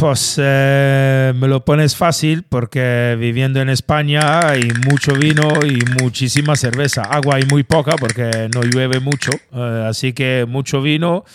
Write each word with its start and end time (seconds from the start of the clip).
Pues 0.00 0.40
eh, 0.42 1.34
me 1.36 1.46
lo 1.46 1.62
pones 1.62 1.94
fácil 1.94 2.44
porque 2.44 3.16
viviendo 3.18 3.60
en 3.60 3.68
España 3.68 4.48
hay 4.48 4.62
mucho 4.88 5.12
vino 5.12 5.46
y 5.62 5.78
muchísima 6.02 6.56
cerveza. 6.56 7.02
Agua 7.02 7.36
hay 7.36 7.42
muy 7.50 7.64
poca 7.64 7.96
porque 8.00 8.48
no 8.54 8.62
llueve 8.62 8.98
mucho, 8.98 9.30
eh, 9.52 9.84
así 9.86 10.14
que 10.14 10.46
mucho 10.48 10.80
vino 10.80 11.26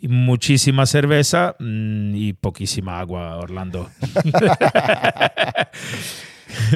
y 0.00 0.06
muchísima 0.06 0.86
cerveza 0.86 1.56
mm, 1.58 2.14
y 2.14 2.32
poquísima 2.34 3.00
agua, 3.00 3.38
Orlando. 3.38 3.90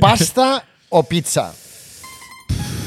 ¿Pasta 0.01 0.65
o 0.89 1.05
pizza? 1.05 1.55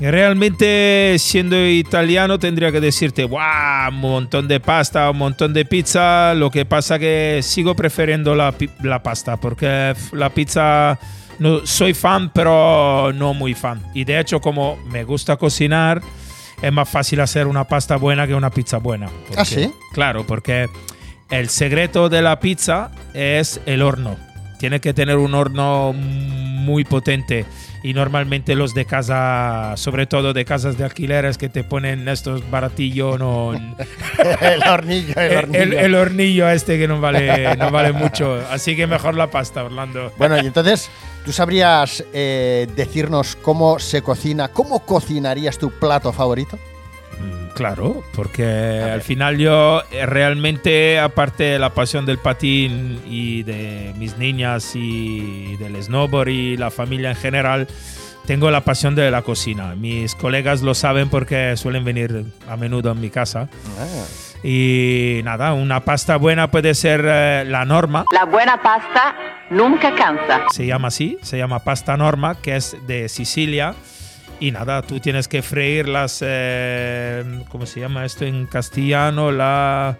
Realmente, 0.00 1.16
siendo 1.18 1.56
italiano, 1.68 2.38
tendría 2.38 2.70
que 2.72 2.80
decirte, 2.80 3.24
wow, 3.24 3.40
un 3.90 4.00
montón 4.00 4.48
de 4.48 4.60
pasta, 4.60 5.10
un 5.10 5.18
montón 5.18 5.52
de 5.52 5.64
pizza. 5.64 6.34
Lo 6.34 6.50
que 6.50 6.64
pasa 6.64 6.98
que 6.98 7.40
sigo 7.42 7.74
prefiriendo 7.74 8.34
la, 8.34 8.54
la 8.82 9.02
pasta, 9.02 9.36
porque 9.36 9.94
la 10.12 10.30
pizza 10.30 10.98
no, 11.38 11.66
soy 11.66 11.94
fan, 11.94 12.30
pero 12.32 13.12
no 13.14 13.34
muy 13.34 13.54
fan. 13.54 13.82
Y 13.94 14.04
de 14.04 14.18
hecho, 14.20 14.40
como 14.40 14.76
me 14.86 15.04
gusta 15.04 15.36
cocinar, 15.36 16.00
es 16.62 16.72
más 16.72 16.88
fácil 16.88 17.20
hacer 17.20 17.46
una 17.46 17.64
pasta 17.64 17.96
buena 17.96 18.26
que 18.26 18.34
una 18.34 18.50
pizza 18.50 18.78
buena. 18.78 19.08
Porque- 19.26 19.40
¿Ah, 19.40 19.44
sí? 19.44 19.70
Claro, 19.92 20.24
porque 20.26 20.68
el 21.30 21.48
secreto 21.48 22.08
de 22.08 22.22
la 22.22 22.40
pizza 22.40 22.90
es 23.14 23.60
el 23.66 23.82
horno. 23.82 24.16
Tiene 24.58 24.80
que 24.80 24.94
tener 24.94 25.16
un 25.16 25.34
horno 25.34 25.92
muy 25.94 26.84
potente. 26.84 27.44
Y 27.82 27.92
normalmente 27.92 28.54
los 28.54 28.72
de 28.72 28.86
casa, 28.86 29.74
sobre 29.76 30.06
todo 30.06 30.32
de 30.32 30.46
casas 30.46 30.78
de 30.78 30.84
alquileres 30.84 31.36
que 31.36 31.50
te 31.50 31.64
ponen 31.64 32.08
estos 32.08 32.48
baratillos, 32.50 33.18
no, 33.18 33.52
el 34.40 34.62
hornillo, 34.66 35.14
el 35.20 35.36
hornillo. 35.36 35.62
el- 35.62 35.72
el 35.74 35.94
hornillo 35.94 36.48
este 36.48 36.78
que 36.78 36.88
no 36.88 36.98
vale, 37.00 37.54
no 37.56 37.70
vale 37.70 37.92
mucho. 37.92 38.40
Así 38.50 38.74
que 38.74 38.86
mejor 38.86 39.14
la 39.16 39.30
pasta, 39.30 39.62
Orlando. 39.64 40.10
Bueno, 40.16 40.36
y 40.42 40.46
entonces, 40.46 40.90
¿tú 41.26 41.32
sabrías 41.32 42.02
eh, 42.14 42.66
decirnos 42.74 43.36
cómo 43.42 43.78
se 43.78 44.00
cocina, 44.00 44.48
cómo 44.48 44.78
cocinarías 44.86 45.58
tu 45.58 45.70
plato 45.70 46.10
favorito? 46.10 46.58
Mm, 47.18 47.44
Claro, 47.54 48.02
porque 48.16 48.44
al 48.82 49.00
final 49.02 49.38
yo 49.38 49.82
eh, 49.92 50.06
realmente, 50.06 50.98
aparte 50.98 51.44
de 51.44 51.58
la 51.60 51.70
pasión 51.70 52.04
del 52.04 52.18
patín 52.18 53.00
y 53.08 53.44
de 53.44 53.92
mis 53.96 54.18
niñas 54.18 54.72
y 54.74 55.56
del 55.58 55.80
snowboard 55.80 56.28
y 56.30 56.56
la 56.56 56.72
familia 56.72 57.10
en 57.10 57.16
general, 57.16 57.68
tengo 58.26 58.50
la 58.50 58.62
pasión 58.62 58.96
de 58.96 59.08
la 59.10 59.22
cocina. 59.22 59.76
Mis 59.76 60.16
colegas 60.16 60.62
lo 60.62 60.74
saben 60.74 61.08
porque 61.10 61.56
suelen 61.56 61.84
venir 61.84 62.24
a 62.48 62.56
menudo 62.56 62.90
a 62.90 62.94
mi 62.94 63.08
casa. 63.08 63.48
Y 64.42 65.20
nada, 65.24 65.52
una 65.54 65.80
pasta 65.84 66.16
buena 66.16 66.50
puede 66.50 66.74
ser 66.74 67.04
eh, 67.06 67.44
la 67.46 67.64
norma, 67.64 68.04
La 68.12 68.24
buena 68.24 68.60
pasta 68.60 69.14
nunca 69.50 69.94
cansa. 69.94 70.42
se 70.52 70.66
llama 70.66 70.88
así, 70.88 71.18
se 71.22 71.38
llama 71.38 71.60
pasta 71.60 71.96
norma, 71.96 72.34
que 72.34 72.56
es 72.56 72.76
de 72.86 73.08
Sicilia. 73.08 73.74
Y 74.40 74.50
nada, 74.50 74.82
tú 74.82 75.00
tienes 75.00 75.28
que 75.28 75.42
freír 75.42 75.88
las, 75.88 76.18
eh, 76.24 77.24
¿cómo 77.48 77.66
se 77.66 77.80
llama 77.80 78.04
esto 78.04 78.24
en 78.24 78.46
castellano? 78.46 79.30
La... 79.32 79.96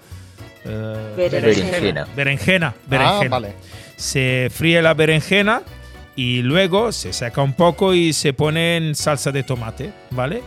eh, 0.65 1.15
Berenjena. 1.17 2.07
Berenjena, 2.17 2.75
Ah, 2.77 2.81
berenjena. 2.87 3.29
vale. 3.31 3.55
Se 3.97 4.49
fríe 4.53 4.83
la 4.83 4.93
berenjena 4.95 5.63
y 6.17 6.43
luego 6.43 6.91
se 6.93 7.13
seca 7.13 7.43
un 7.43 7.55
poco 7.55 7.95
y 7.95 8.13
se 8.13 8.33
pone 8.33 8.77
en 8.77 8.95
salsa 8.95 9.31
de 9.33 9.45
tomate, 9.45 9.93
¿vale? 10.11 10.43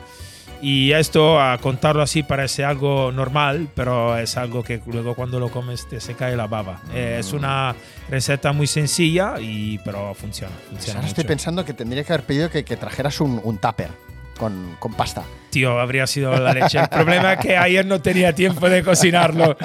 Y 0.62 0.92
esto, 0.92 1.40
a 1.40 1.58
contarlo 1.60 2.02
así, 2.02 2.24
parece 2.24 2.66
algo 2.66 3.12
normal, 3.12 3.70
pero 3.76 4.18
es 4.18 4.38
algo 4.38 4.64
que 4.64 4.82
luego 4.88 5.14
cuando 5.16 5.40
lo 5.40 5.50
comes 5.50 5.88
te 5.88 6.00
se 6.00 6.16
cae 6.16 6.36
la 6.36 6.48
baba. 6.48 6.82
Eh, 6.94 7.18
es 7.20 7.34
una 7.34 7.76
receta 8.10 8.54
muy 8.54 8.68
sencilla, 8.68 9.40
y, 9.40 9.78
pero 9.80 10.14
funciona. 10.14 10.54
Funciona 10.70 11.00
ahora 11.00 11.08
estoy 11.10 11.26
pensando 11.26 11.64
que 11.64 11.74
tendría 11.74 12.04
que 12.04 12.14
haber 12.14 12.26
pedido 12.26 12.50
que, 12.50 12.66
que 12.66 12.76
trajeras 12.78 13.22
un, 13.22 13.40
un 13.44 13.58
tupper 13.58 13.90
con, 14.38 14.76
con 14.80 14.94
pasta. 14.94 15.24
Tío, 15.50 15.80
habría 15.80 16.08
sido 16.08 16.38
la 16.40 16.54
leche. 16.54 16.80
El 16.80 16.90
problema 16.90 17.34
es 17.34 17.40
que 17.40 17.58
ayer 17.58 17.86
no 17.86 18.02
tenía 18.02 18.34
tiempo 18.34 18.70
de 18.70 18.84
cocinarlo, 18.84 19.58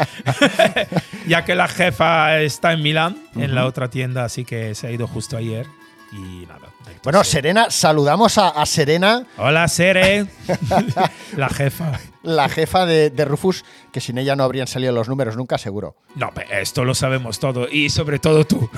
ya 1.27 1.45
que 1.45 1.55
la 1.55 1.69
jefa 1.69 2.41
está 2.41 2.73
en 2.73 2.83
Milán, 2.83 3.17
en 3.37 3.55
la 3.55 3.67
otra 3.67 3.89
tienda, 3.89 4.25
así 4.25 4.45
que 4.45 4.75
se 4.75 4.87
ha 4.89 4.91
ido 4.91 5.07
justo 5.07 5.37
ayer. 5.37 5.67
Y 6.13 6.47
nada. 6.47 6.72
Bueno, 7.05 7.25
Serena, 7.25 7.67
saludamos 7.69 8.39
a, 8.39 8.51
a 8.51 8.65
Serena, 8.65 9.27
Hola, 9.37 9.67
Sere. 9.67 10.27
la 11.37 11.49
jefa. 11.49 11.99
la 12.23 12.49
jefa 12.49 12.87
de, 12.87 13.11
de 13.11 13.25
Rufus, 13.25 13.65
que 13.93 14.01
sin 14.01 14.19
ella 14.19 14.37
no 14.37 14.45
habrían 14.45 14.69
salido 14.69 14.93
los 14.93 15.09
números 15.09 15.37
nunca, 15.37 15.59
seguro. 15.59 15.97
No, 16.15 16.31
pe- 16.33 16.47
esto 16.61 16.85
lo 16.85 16.95
sabemos 16.95 17.41
todo 17.41 17.67
y 17.69 17.91
sobre 17.91 18.21
todo 18.21 18.45
tú. 18.45 18.71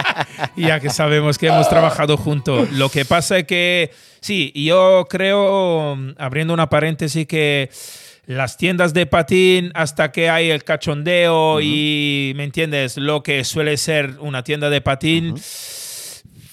ya 0.56 0.80
que 0.80 0.90
sabemos 0.90 1.38
que 1.38 1.46
hemos 1.46 1.68
trabajado 1.68 2.16
juntos. 2.16 2.72
Lo 2.72 2.88
que 2.88 3.04
pasa 3.04 3.38
es 3.38 3.44
que, 3.46 3.92
sí, 4.20 4.50
yo 4.56 5.06
creo, 5.08 5.96
abriendo 6.18 6.52
una 6.52 6.68
paréntesis, 6.68 7.24
que 7.28 7.70
las 8.26 8.56
tiendas 8.56 8.92
de 8.94 9.06
patín, 9.06 9.70
hasta 9.76 10.10
que 10.10 10.28
hay 10.28 10.50
el 10.50 10.64
cachondeo 10.64 11.60
y, 11.60 12.32
¿me 12.34 12.42
entiendes? 12.42 12.96
Lo 12.96 13.22
que 13.22 13.44
suele 13.44 13.76
ser 13.76 14.16
una 14.18 14.42
tienda 14.42 14.70
de 14.70 14.80
patín. 14.80 15.36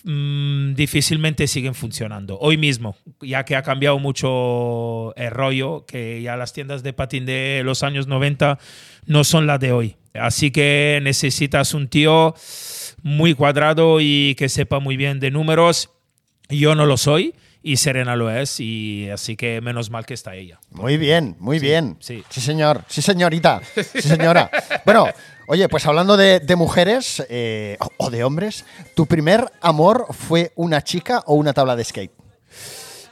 Mm, 0.04 0.74
difícilmente 0.74 1.48
siguen 1.48 1.76
funcionando. 1.76 2.38
Hoy 2.40 2.58
mismo, 2.58 2.96
ya 3.22 3.46
que 3.46 3.56
ha 3.56 3.64
cambiado 3.64 4.00
mucho 4.00 5.16
el 5.16 5.32
rollo, 5.32 5.86
que 5.86 6.22
ya 6.22 6.36
las 6.38 6.54
tiendas 6.54 6.84
de 6.84 6.94
patín 6.94 7.26
de 7.26 7.62
los 7.64 7.84
años 7.84 8.08
90 8.08 8.60
no 9.06 9.24
son 9.24 9.48
las 9.48 9.60
de 9.60 9.72
hoy. 9.72 9.96
Así 10.14 10.52
que 10.52 11.00
necesitas 11.04 11.74
un 11.74 11.88
tío 11.88 12.34
muy 13.04 13.34
cuadrado 13.34 14.00
y 14.02 14.36
que 14.36 14.50
sepa 14.50 14.80
muy 14.80 14.98
bien 14.98 15.20
de 15.20 15.32
números. 15.32 15.92
Yo 16.50 16.76
no 16.76 16.86
lo 16.86 16.98
soy 16.98 17.36
y 17.62 17.78
Serena 17.78 18.16
lo 18.16 18.32
es 18.32 18.60
y 18.60 19.10
así 19.10 19.36
que 19.36 19.62
menos 19.62 19.90
mal 19.90 20.06
que 20.06 20.14
está 20.14 20.36
ella. 20.36 20.60
Muy 20.72 20.98
bien, 20.98 21.36
muy 21.40 21.60
bien. 21.60 21.98
sí. 22.00 22.24
Sí, 22.30 22.42
señor. 22.42 22.84
Sí, 22.88 23.02
señorita. 23.02 23.62
Sí, 23.76 24.02
señora. 24.02 24.50
bueno, 24.86 25.08
oye, 25.48 25.68
pues 25.70 25.86
hablando 25.86 26.16
de, 26.18 26.42
mujeres 26.56 27.24
eh, 27.30 27.78
o- 27.98 28.10
de 28.10 28.24
hombres, 28.24 28.66
¿tu 28.96 29.06
primer 29.06 29.52
amor 29.62 30.06
fue 30.12 30.52
una 30.56 30.84
chica 30.84 31.24
o 31.26 31.34
una 31.36 31.54
tabla 31.54 31.76
de 31.76 31.84
skate? 31.84 32.12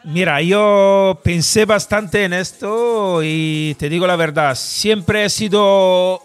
Mira, 0.04 0.42
yo 0.42 1.20
pensé 1.24 1.66
bastante 1.66 2.26
en 2.26 2.34
esto 2.34 3.22
y 3.24 3.76
te 3.80 3.90
digo 3.90 4.06
la 4.06 4.16
verdad, 4.16 4.54
siempre 4.56 5.26
he 5.26 5.30
sido 5.30 6.22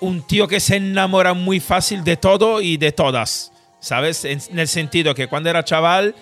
un 0.00 0.22
tío 0.26 0.46
que 0.46 0.60
se 0.60 0.76
enamora 0.76 1.34
muy 1.34 1.58
fácil 1.58 2.04
de 2.04 2.16
todo 2.16 2.60
y 2.60 2.76
de 2.76 2.92
todas, 2.92 3.50
¿sabes? 3.80 4.24
En 4.24 4.40
el 4.58 4.68
sentido 4.68 5.12
que 5.14 5.26
cuando 5.26 5.50
era 5.50 5.64
chaval 5.64 6.14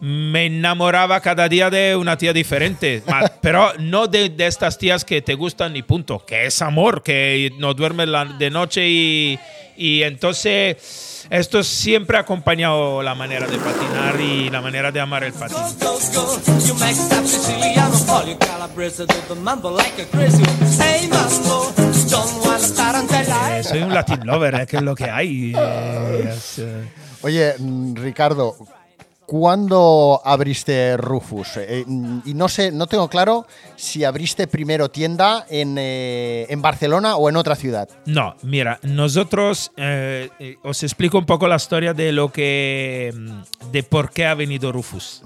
me 0.00 0.46
enamoraba 0.46 1.20
cada 1.20 1.48
día 1.48 1.70
de 1.70 1.96
una 1.96 2.16
tía 2.16 2.32
diferente, 2.32 3.02
pero 3.40 3.72
no 3.78 4.06
de, 4.06 4.28
de 4.28 4.46
estas 4.46 4.78
tías 4.78 5.04
que 5.04 5.22
te 5.22 5.34
gustan 5.34 5.76
y 5.76 5.82
punto, 5.82 6.24
que 6.24 6.46
es 6.46 6.62
amor, 6.62 7.02
que 7.02 7.52
no 7.58 7.74
duermes 7.74 8.08
la- 8.08 8.24
de 8.24 8.50
noche 8.50 8.88
y, 8.88 9.38
y 9.76 10.02
entonces 10.02 11.26
esto 11.30 11.62
siempre 11.62 12.16
ha 12.16 12.20
acompañado 12.20 13.02
la 13.02 13.14
manera 13.14 13.46
de 13.46 13.58
patinar 13.58 14.20
y 14.20 14.50
la 14.50 14.60
manera 14.60 14.92
de 14.92 15.00
amar 15.00 15.24
el 15.24 15.32
patín. 15.32 15.56
I. 15.58 15.74
Eh, 23.58 23.64
soy 23.64 23.82
un 23.82 23.92
Latin 23.92 24.20
lover, 24.24 24.54
es 24.54 24.66
que 24.66 24.76
es 24.76 24.82
lo 24.82 24.94
que 24.94 25.10
hay. 25.10 25.52
eh, 25.56 26.32
es, 26.36 26.58
eh, 26.60 26.84
Oye, 27.22 27.54
mm, 27.58 27.94
Ricardo, 27.96 28.56
¿cuándo 29.28 30.20
abriste 30.24 30.96
Rufus? 30.96 31.58
Eh, 31.58 31.84
y 32.24 32.32
no 32.32 32.48
sé, 32.48 32.72
no 32.72 32.86
tengo 32.86 33.08
claro 33.08 33.46
si 33.76 34.02
abriste 34.02 34.46
primero 34.46 34.90
tienda 34.90 35.44
en, 35.50 35.76
eh, 35.78 36.46
en 36.48 36.62
Barcelona 36.62 37.16
o 37.16 37.28
en 37.28 37.36
otra 37.36 37.54
ciudad. 37.54 37.90
No, 38.06 38.34
mira, 38.42 38.80
nosotros 38.82 39.70
eh, 39.76 40.30
os 40.62 40.82
explico 40.82 41.18
un 41.18 41.26
poco 41.26 41.46
la 41.46 41.56
historia 41.56 41.92
de 41.92 42.10
lo 42.10 42.32
que, 42.32 43.12
mm, 43.14 43.42
de 43.70 43.82
por 43.82 44.12
qué 44.12 44.24
ha 44.24 44.34
venido 44.34 44.72
Rufus. 44.72 45.22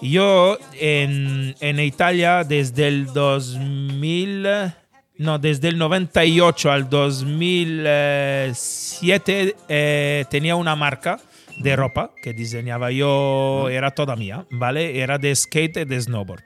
Yo 0.00 0.56
en, 0.72 1.54
en 1.60 1.80
Italia 1.80 2.44
desde 2.44 2.88
el 2.88 3.12
2000, 3.12 4.72
no, 5.18 5.38
desde 5.38 5.68
el 5.68 5.76
98 5.76 6.72
al 6.72 6.88
2007 6.88 9.54
eh, 9.68 10.24
tenía 10.30 10.56
una 10.56 10.74
marca 10.76 11.20
de 11.58 11.76
ropa 11.76 12.12
que 12.22 12.32
diseñaba 12.32 12.90
yo, 12.90 13.68
era 13.70 13.92
toda 13.92 14.16
mía, 14.16 14.46
¿vale? 14.50 15.00
Era 15.00 15.18
de 15.18 15.34
skate 15.34 15.78
y 15.78 15.84
de 15.84 16.00
snowboard. 16.00 16.44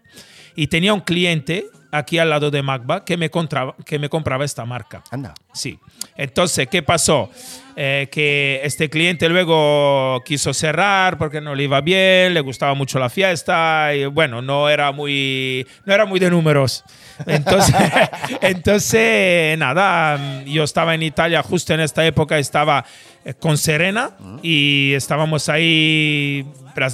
Y 0.57 0.67
tenía 0.67 0.95
un 0.95 1.01
cliente 1.01 1.67
aquí 1.91 2.19
al 2.19 2.31
lado 2.31 2.51
de 2.51 2.63
Magba 2.63 3.05
que 3.05 3.17
me, 3.17 3.31
compraba, 3.31 3.75
que 3.85 3.99
me 3.99 4.09
compraba 4.09 4.45
esta 4.45 4.65
marca. 4.65 5.03
Anda. 5.11 5.35
Sí. 5.53 5.79
Entonces, 6.17 6.69
¿qué 6.69 6.83
pasó? 6.83 7.31
Eh, 7.77 8.09
que 8.11 8.61
este 8.63 8.91
cliente 8.91 9.29
luego 9.29 10.23
quiso 10.25 10.53
cerrar 10.53 11.17
porque 11.17 11.41
no 11.41 11.55
le 11.55 11.63
iba 11.65 11.81
bien, 11.81 12.35
le 12.35 12.41
gustaba 12.41 12.75
mucho 12.75 12.99
la 12.99 13.09
fiesta 13.09 13.95
y 13.95 14.05
bueno, 14.07 14.43
no 14.43 14.69
era 14.69 14.93
muy, 14.93 15.67
no 15.87 15.95
era 15.95 16.05
muy 16.05 16.21
de 16.21 16.31
números. 16.31 16.85
Entonces, 17.27 17.75
entonces, 18.43 19.57
nada, 19.57 20.43
yo 20.45 20.65
estaba 20.65 20.95
en 20.95 21.03
Italia 21.03 21.43
justo 21.43 21.73
en 21.73 21.81
esta 21.81 22.05
época, 22.05 22.39
estaba 22.39 22.85
eh, 23.25 23.35
con 23.35 23.57
Serena 23.57 24.11
y 24.43 24.93
estábamos 24.95 25.49
ahí 25.49 26.45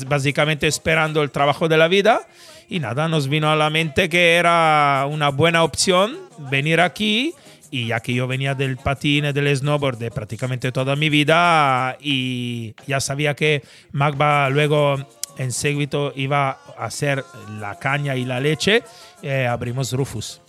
básicamente 0.06 0.66
esperando 0.66 1.22
el 1.22 1.30
trabajo 1.30 1.68
de 1.68 1.78
la 1.78 1.88
vida 1.88 2.26
y 2.68 2.80
nada, 2.80 3.08
nos 3.08 3.28
vino 3.28 3.50
a 3.50 3.56
la 3.56 3.70
mente 3.70 4.08
que 4.08 4.34
era 4.34 5.06
una 5.10 5.28
buena 5.30 5.62
opción 5.62 6.16
venir 6.50 6.80
aquí 6.80 7.34
y 7.70 7.88
ya 7.88 8.00
que 8.00 8.14
yo 8.14 8.26
venía 8.26 8.54
del 8.54 8.76
patín 8.76 9.24
y 9.24 9.32
del 9.32 9.56
snowboard 9.56 9.98
de 9.98 10.10
prácticamente 10.10 10.72
toda 10.72 10.96
mi 10.96 11.08
vida 11.08 11.96
y 12.00 12.74
ya 12.86 13.00
sabía 13.00 13.34
que 13.34 13.62
Magba 13.92 14.48
luego 14.50 14.96
en 15.38 15.52
seguito 15.52 16.12
iba 16.16 16.58
a 16.78 16.84
hacer 16.84 17.24
la 17.60 17.78
caña 17.78 18.16
y 18.16 18.24
la 18.24 18.40
leche, 18.40 18.82
eh, 19.22 19.46
abrimos 19.46 19.92
Rufus. 19.92 20.40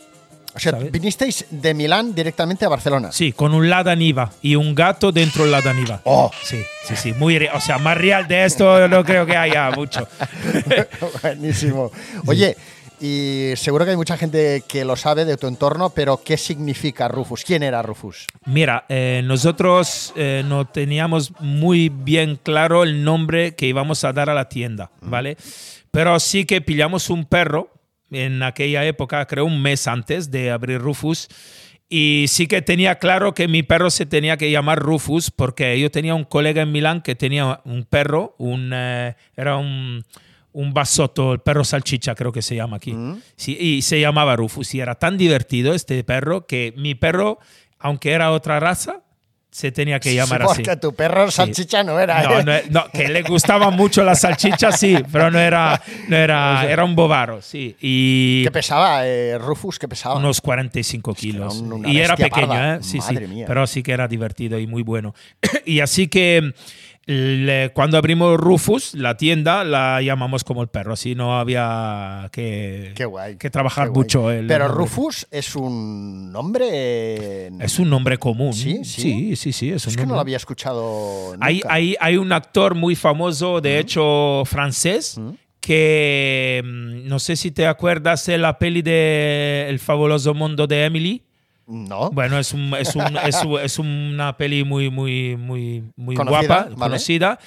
O 0.57 0.59
sea, 0.59 0.71
¿Sabes? 0.73 0.91
vinisteis 0.91 1.45
de 1.49 1.73
Milán 1.73 2.13
directamente 2.13 2.65
a 2.65 2.69
Barcelona. 2.69 3.11
Sí, 3.11 3.31
con 3.31 3.53
un 3.53 3.69
Lada 3.69 3.95
Niva 3.95 4.31
y 4.41 4.55
un 4.55 4.73
gato 4.73 5.11
dentro 5.11 5.43
del 5.43 5.51
Lada 5.51 5.71
Niva. 5.71 6.01
Oh. 6.03 6.31
Sí, 6.43 6.61
sí, 6.83 6.95
sí, 6.95 7.13
muy, 7.13 7.37
o 7.37 7.61
sea, 7.61 7.77
más 7.77 7.97
real 7.97 8.27
de 8.27 8.43
esto 8.43 8.87
no 8.87 9.03
creo 9.03 9.25
que 9.25 9.37
haya 9.37 9.69
mucho. 9.71 10.07
Buenísimo. 11.21 11.91
Oye, 12.25 12.57
y 12.99 13.51
seguro 13.55 13.85
que 13.85 13.91
hay 13.91 13.97
mucha 13.97 14.17
gente 14.17 14.63
que 14.67 14.83
lo 14.83 14.95
sabe 14.95 15.25
de 15.25 15.37
tu 15.37 15.45
entorno, 15.47 15.91
pero 15.91 16.21
¿qué 16.23 16.37
significa 16.37 17.07
Rufus? 17.07 17.43
¿Quién 17.43 17.61
era 17.61 17.83
Rufus? 17.83 18.25
Mira, 18.45 18.85
eh, 18.89 19.21
nosotros 19.23 20.13
eh, 20.15 20.43
no 20.43 20.65
teníamos 20.65 21.33
muy 21.39 21.89
bien 21.89 22.39
claro 22.41 22.83
el 22.83 23.03
nombre 23.03 23.53
que 23.55 23.67
íbamos 23.67 24.03
a 24.03 24.13
dar 24.13 24.31
a 24.31 24.33
la 24.33 24.49
tienda, 24.49 24.89
¿vale? 25.01 25.37
Pero 25.91 26.19
sí 26.19 26.45
que 26.45 26.61
pillamos 26.61 27.11
un 27.11 27.25
perro 27.25 27.76
en 28.11 28.43
aquella 28.43 28.85
época, 28.85 29.25
creo 29.25 29.45
un 29.45 29.61
mes 29.61 29.87
antes 29.87 30.31
de 30.31 30.51
abrir 30.51 30.79
Rufus, 30.79 31.27
y 31.89 32.25
sí 32.27 32.47
que 32.47 32.61
tenía 32.61 32.95
claro 32.95 33.33
que 33.33 33.47
mi 33.47 33.63
perro 33.63 33.89
se 33.89 34.05
tenía 34.05 34.35
que 34.35 34.51
llamar 34.51 34.79
Rufus 34.79 35.31
porque 35.31 35.79
yo 35.79 35.89
tenía 35.89 36.15
un 36.15 36.25
colega 36.25 36.61
en 36.61 36.71
Milán 36.71 37.01
que 37.01 37.15
tenía 37.15 37.61
un 37.63 37.85
perro, 37.85 38.35
un, 38.37 38.71
eh, 38.73 39.15
era 39.37 39.55
un, 39.55 40.03
un 40.51 40.73
basotto, 40.73 41.33
el 41.33 41.39
perro 41.39 41.63
salchicha 41.63 42.13
creo 42.13 42.33
que 42.33 42.41
se 42.41 42.55
llama 42.55 42.77
aquí, 42.77 42.93
sí, 43.37 43.57
y 43.59 43.81
se 43.83 44.01
llamaba 44.01 44.35
Rufus 44.35 44.75
y 44.75 44.81
era 44.81 44.95
tan 44.95 45.17
divertido 45.17 45.73
este 45.73 46.03
perro 46.03 46.45
que 46.45 46.73
mi 46.75 46.93
perro, 46.93 47.39
aunque 47.79 48.11
era 48.11 48.31
otra 48.31 48.59
raza, 48.59 49.03
se 49.49 49.71
tenía 49.71 49.99
que 49.99 50.13
llamar 50.13 50.41
Sí, 50.41 50.47
así. 50.51 50.63
Porque 50.63 50.77
tu 50.77 50.93
perro 50.93 51.31
salchicha 51.31 51.83
no 51.83 51.99
era. 51.99 52.21
No, 52.21 52.39
¿eh? 52.39 52.63
no, 52.69 52.81
no, 52.83 52.91
que 52.91 53.07
le 53.07 53.23
gustaba 53.23 53.71
mucho 53.71 54.03
la 54.03 54.13
salchicha, 54.13 54.71
sí, 54.71 54.97
pero 55.11 55.31
no 55.31 55.39
era, 55.39 55.81
no 56.09 56.15
era, 56.15 56.65
era 56.69 56.83
un 56.83 56.95
bovaro, 56.95 57.41
sí. 57.41 57.75
Y 57.81 58.43
¿Qué 58.43 58.51
pesaba 58.51 59.07
eh, 59.07 59.37
Rufus? 59.39 59.79
¿Qué 59.79 59.87
pesaba? 59.87 60.15
unos 60.15 60.41
45 60.41 61.13
kilos. 61.15 61.55
un- 61.61 61.73
una 61.73 61.89
y 61.89 61.99
era 61.99 62.15
pequeño, 62.15 62.47
parda. 62.47 62.75
¿eh? 62.75 62.79
Sí, 62.81 62.99
Madre 62.99 63.25
sí. 63.27 63.33
mía. 63.33 63.45
Pero 63.47 63.65
sí 63.67 63.81
que 63.81 63.93
era 63.93 64.07
divertido 64.07 64.59
y 64.59 64.67
muy 64.67 64.83
bueno. 64.83 65.15
y 65.65 65.79
así 65.79 66.07
que 66.07 66.53
le- 67.07 67.71
cuando 67.73 67.97
abrimos 67.97 68.37
Rufus, 68.37 68.93
la 68.93 69.15
tienda, 69.17 69.63
la 69.63 70.01
llamamos 70.01 70.43
como 70.43 70.61
el 70.61 70.67
perro. 70.67 70.93
Así 70.93 71.15
no 71.15 71.39
había 71.39 72.29
que, 72.31 72.93
guay. 73.09 73.37
que 73.37 73.49
trabajar 73.49 73.89
mucho. 73.91 74.29
el 74.29 74.45
Pero 74.47 74.67
nombre. 74.67 74.83
Rufus 74.83 75.27
es 75.31 75.55
un 75.55 76.31
nombre. 76.31 77.47
es 77.47 77.79
un 77.79 77.89
nombre 77.89 78.17
común. 78.17 78.53
Sí, 78.53 78.83
sí. 78.83 79.01
sí, 79.01 79.35
sí. 79.35 79.53
sí, 79.53 79.69
es 79.71 79.85
un 79.85 79.91
es 79.91 79.97
que 79.97 80.05
no 80.05 80.15
lo 80.15 80.19
había 80.19 80.37
escuchado. 80.37 81.31
Nunca. 81.33 81.45
Hay, 81.45 81.61
hay, 81.69 81.95
hay 81.99 82.17
un 82.17 82.31
actor 82.31 82.75
muy 82.75 82.95
famoso, 82.95 83.61
de 83.61 83.79
hecho, 83.79 84.43
francés, 84.45 85.19
que 85.61 86.61
mm, 86.63 87.07
no 87.07 87.19
sé 87.19 87.35
si 87.35 87.51
te 87.51 87.67
acuerdas 87.67 88.25
de 88.25 88.37
la 88.37 88.57
peli 88.59 88.81
de 88.81 89.67
El 89.69 89.79
fabuloso 89.79 90.33
mundo 90.33 90.67
de 90.67 90.85
Emily. 90.85 91.23
No. 91.67 92.09
Bueno, 92.11 92.39
es, 92.39 92.53
un- 92.53 92.73
es, 92.79 92.95
un- 92.95 93.17
es, 93.25 93.43
un- 93.43 93.59
es 93.59 93.77
una 93.79 94.37
peli 94.37 94.63
muy, 94.63 94.89
muy, 94.89 95.35
muy, 95.37 95.83
muy 95.95 96.15
Conocida, 96.15 96.39
guapa, 96.47 96.63
vale. 96.63 96.75
conocida. 96.75 97.39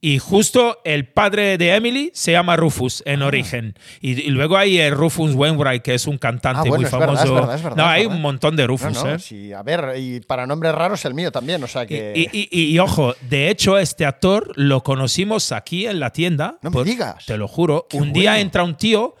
Y 0.00 0.20
justo 0.20 0.78
el 0.84 1.08
padre 1.08 1.58
de 1.58 1.74
Emily 1.74 2.12
se 2.14 2.30
llama 2.30 2.54
Rufus 2.56 3.02
en 3.04 3.20
origen. 3.22 3.74
Y, 4.00 4.12
y 4.20 4.30
luego 4.30 4.56
hay 4.56 4.78
el 4.78 4.92
Rufus 4.94 5.34
Wainwright, 5.34 5.82
que 5.82 5.94
es 5.94 6.06
un 6.06 6.18
cantante 6.18 6.60
Ah, 6.60 6.68
bueno, 6.68 6.76
muy 6.76 6.84
es 6.84 6.92
verdad, 6.92 7.06
famoso. 7.06 7.24
es 7.24 7.30
verdad, 7.34 7.54
es 7.56 7.62
verdad, 7.64 7.76
no, 7.76 7.86
hay 7.86 8.02
verdad. 8.02 8.14
un 8.16 8.22
montón 8.22 8.54
de 8.54 8.66
Rufus. 8.68 8.92
no, 8.94 9.10
¿eh? 9.14 9.18
sí, 9.18 9.52
a 9.52 9.62
ver, 9.64 9.94
y 9.98 10.20
para 10.20 10.46
nombres 10.46 10.72
raros 10.72 11.04
el 11.04 11.14
mío 11.14 11.32
también, 11.32 11.64
o 11.64 11.66
sea 11.66 11.84
que. 11.84 12.12
Y, 12.14 12.48
y- 12.52 12.78
ojo, 12.78 13.14
de 13.28 13.50
hecho, 13.50 13.76
este 13.76 14.04
actor 14.06 14.52
lo 14.54 14.84
conocimos 14.84 15.50
aquí 15.50 15.86
en 15.88 15.98
la 15.98 16.10
tienda. 16.10 16.58
No 16.62 16.70
me 16.70 16.84
digas. 16.84 17.26
Te 17.26 17.36
lo 17.36 17.48
juro. 17.48 17.86
Qué 17.90 17.96
un 17.96 18.12
día 18.12 18.38
entra 18.38 18.62
un 18.62 18.76
tío 18.76 19.16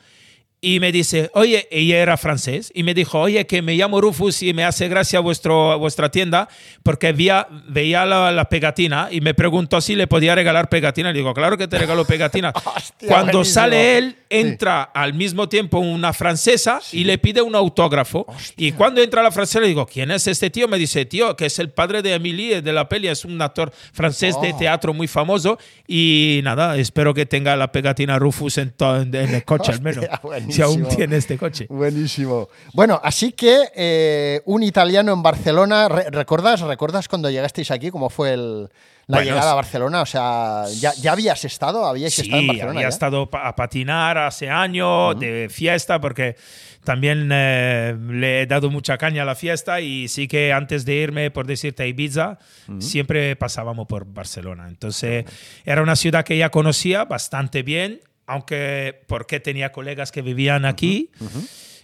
y 0.60 0.80
me 0.80 0.90
dice, 0.90 1.30
oye, 1.34 1.68
ella 1.70 1.98
era 1.98 2.16
francés, 2.16 2.72
y 2.74 2.82
me 2.82 2.92
dijo, 2.94 3.20
oye, 3.20 3.46
que 3.46 3.62
me 3.62 3.74
llamo 3.76 4.00
Rufus 4.00 4.42
y 4.42 4.52
me 4.54 4.64
hace 4.64 4.88
gracia 4.88 5.20
vuestro, 5.20 5.78
vuestra 5.78 6.10
tienda 6.10 6.48
porque 6.82 7.12
veía, 7.12 7.46
veía 7.68 8.04
la, 8.04 8.32
la 8.32 8.48
pegatina 8.48 9.08
y 9.10 9.20
me 9.20 9.34
preguntó 9.34 9.80
si 9.80 9.94
le 9.94 10.06
podía 10.06 10.34
regalar 10.34 10.68
pegatina. 10.68 11.12
Le 11.12 11.18
digo, 11.18 11.32
claro 11.34 11.56
que 11.56 11.68
te 11.68 11.78
regalo 11.78 12.04
pegatina. 12.04 12.52
Hostia, 12.64 13.08
Cuando 13.08 13.32
buenísimo. 13.38 13.54
sale 13.54 13.98
él, 13.98 14.16
entra 14.30 14.82
al 14.82 15.14
mismo 15.14 15.48
tiempo 15.48 15.78
una 15.78 16.12
francesa 16.12 16.80
y 16.92 17.04
le 17.04 17.18
pide 17.18 17.40
un 17.40 17.54
autógrafo. 17.54 18.26
Y 18.56 18.72
cuando 18.72 19.00
entra 19.00 19.22
la 19.22 19.30
francesa, 19.30 19.60
le 19.60 19.68
digo, 19.68 19.86
¿quién 19.86 20.10
es 20.10 20.26
este 20.26 20.50
tío? 20.50 20.66
Me 20.68 20.76
dice, 20.78 21.04
tío, 21.06 21.36
que 21.36 21.46
es 21.46 21.58
el 21.60 21.70
padre 21.70 22.02
de 22.02 22.14
Emily 22.14 22.60
de 22.60 22.72
la 22.72 22.88
peli, 22.88 23.08
es 23.08 23.24
un 23.24 23.40
actor 23.40 23.72
francés 23.92 24.34
de 24.40 24.52
Oh. 24.52 24.56
teatro 24.58 24.92
muy 24.94 25.06
famoso. 25.08 25.58
Y 25.86 26.40
nada, 26.42 26.76
espero 26.76 27.14
que 27.14 27.26
tenga 27.26 27.54
la 27.56 27.70
pegatina 27.70 28.18
Rufus 28.18 28.58
en, 28.58 28.74
en 28.80 29.14
el 29.14 29.44
coche 29.44 29.72
al 29.72 29.82
menos. 29.82 30.04
Hostia, 30.04 30.20
Si 30.48 30.62
aún 30.62 30.86
tiene 30.88 31.16
este 31.16 31.36
coche. 31.38 31.66
Buenísimo. 31.68 32.48
Bueno, 32.72 33.00
así 33.02 33.32
que 33.32 33.64
eh, 33.74 34.42
un 34.46 34.62
italiano 34.62 35.12
en 35.12 35.22
Barcelona. 35.22 35.88
Re- 35.88 36.10
¿Recuerdas, 36.10 36.60
¿Recuerdas 36.60 37.08
cuando 37.08 37.30
llegasteis 37.30 37.70
aquí? 37.70 37.90
¿Cómo 37.90 38.08
fue 38.10 38.32
el- 38.34 38.68
la 39.06 39.18
Bueno, 39.18 39.30
llegada 39.30 39.52
a 39.52 39.54
Barcelona? 39.54 40.02
O 40.02 40.06
sea, 40.06 40.64
¿ya, 40.80 40.92
ya 40.94 41.12
habías 41.12 41.42
estado? 41.44 41.86
¿Habíais 41.86 42.14
Sí, 42.14 42.22
estado 42.22 42.40
en 42.42 42.46
Barcelona? 42.48 42.70
había 42.72 42.82
ya? 42.82 42.88
estado 42.88 43.28
a 43.32 43.56
patinar 43.56 44.18
hace 44.18 44.50
años 44.50 45.18
de 45.18 45.48
fiesta 45.50 45.98
porque 46.00 46.36
también 46.84 47.28
eh, 47.32 47.96
le 48.10 48.42
he 48.42 48.46
dado 48.46 48.70
mucha 48.70 48.98
caña 48.98 49.22
a 49.22 49.24
la 49.26 49.34
fiesta 49.34 49.80
y 49.80 50.08
sí 50.08 50.28
que 50.28 50.52
antes 50.52 50.84
de 50.84 50.94
irme, 50.94 51.30
por 51.30 51.46
decirte, 51.46 51.82
a 51.82 51.86
Ibiza, 51.86 52.38
siempre 52.78 53.34
pasábamos 53.36 53.86
por 53.86 54.04
Barcelona. 54.06 54.66
Entonces 54.68 55.24
era 55.64 55.82
una 55.82 55.96
ciudad 55.96 56.24
que 56.24 56.36
ya 56.36 56.50
conocía 56.50 57.04
bastante 57.06 57.62
bien, 57.62 58.00
aunque 58.28 59.00
porque 59.08 59.40
tenía 59.40 59.72
colegas 59.72 60.12
que 60.12 60.22
vivían 60.22 60.64
aquí. 60.64 61.10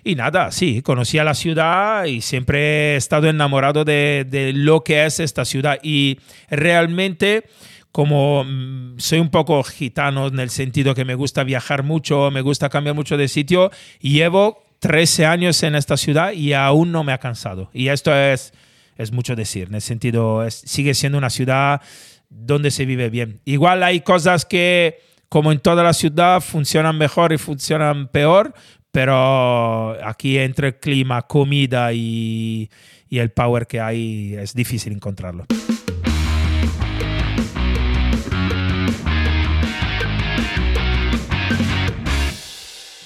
Y 0.05 0.15
nada, 0.17 0.53
sí, 0.53 0.83
conocía 0.83 1.25
la 1.25 1.33
ciudad 1.35 2.05
y 2.05 2.21
siempre 2.21 2.93
he 2.93 2.97
estado 2.97 3.27
enamorado 3.29 3.85
de, 3.87 4.27
de 4.29 4.53
lo 4.53 4.85
que 4.85 5.07
es 5.07 5.19
esta 5.19 5.47
ciudad. 5.47 5.79
Y 5.83 6.19
realmente, 6.51 7.45
como 7.93 8.45
mm, 8.45 8.99
soy 8.99 9.19
un 9.21 9.31
poco 9.31 9.63
gitano 9.65 10.27
en 10.29 10.39
el 10.41 10.51
sentido 10.51 10.95
que 10.95 11.05
me 11.05 11.15
gusta 11.15 11.43
viajar 11.45 11.83
mucho, 11.83 12.31
me 12.31 12.43
gusta 12.43 12.69
cambiar 12.69 12.95
mucho 12.95 13.17
de 13.17 13.29
sitio, 13.29 13.71
llevo 14.01 14.63
13 14.81 15.25
años 15.27 15.63
en 15.63 15.75
esta 15.75 15.97
ciudad 15.97 16.33
y 16.33 16.53
aún 16.53 16.93
no 16.93 17.05
me 17.05 17.13
ha 17.13 17.19
cansado. 17.19 17.71
Y 17.73 17.89
esto 17.89 18.15
es, 18.15 18.53
es 18.99 19.11
mucho 19.13 19.35
decir, 19.35 19.69
en 19.69 19.77
el 19.77 19.81
sentido, 19.81 20.45
es- 20.45 20.63
sigue 20.67 20.93
siendo 20.95 21.17
una 21.17 21.31
ciudad 21.31 21.81
donde 22.29 22.71
se 22.71 22.85
vive 22.85 23.09
bien. 23.09 23.41
Igual 23.47 23.83
hay 23.83 24.01
cosas 24.01 24.45
que, 24.45 24.99
como 25.35 25.51
en 25.51 25.59
toda 25.59 25.83
la 25.83 25.93
ciudad, 25.93 26.41
funcionan 26.41 26.97
mejor 26.97 27.33
y 27.33 27.39
funcionan 27.39 28.07
peor, 28.07 28.55
pero 28.93 30.01
aquí 30.07 30.39
entre 30.39 30.69
el 30.69 30.79
clima, 30.79 31.23
comida 31.23 31.93
y, 31.93 32.71
el 33.11 33.33
power 33.33 33.67
que 33.67 33.81
hay 33.81 34.37
es 34.39 34.55
difícil 34.55 34.93
encontrarlo. 34.93 35.47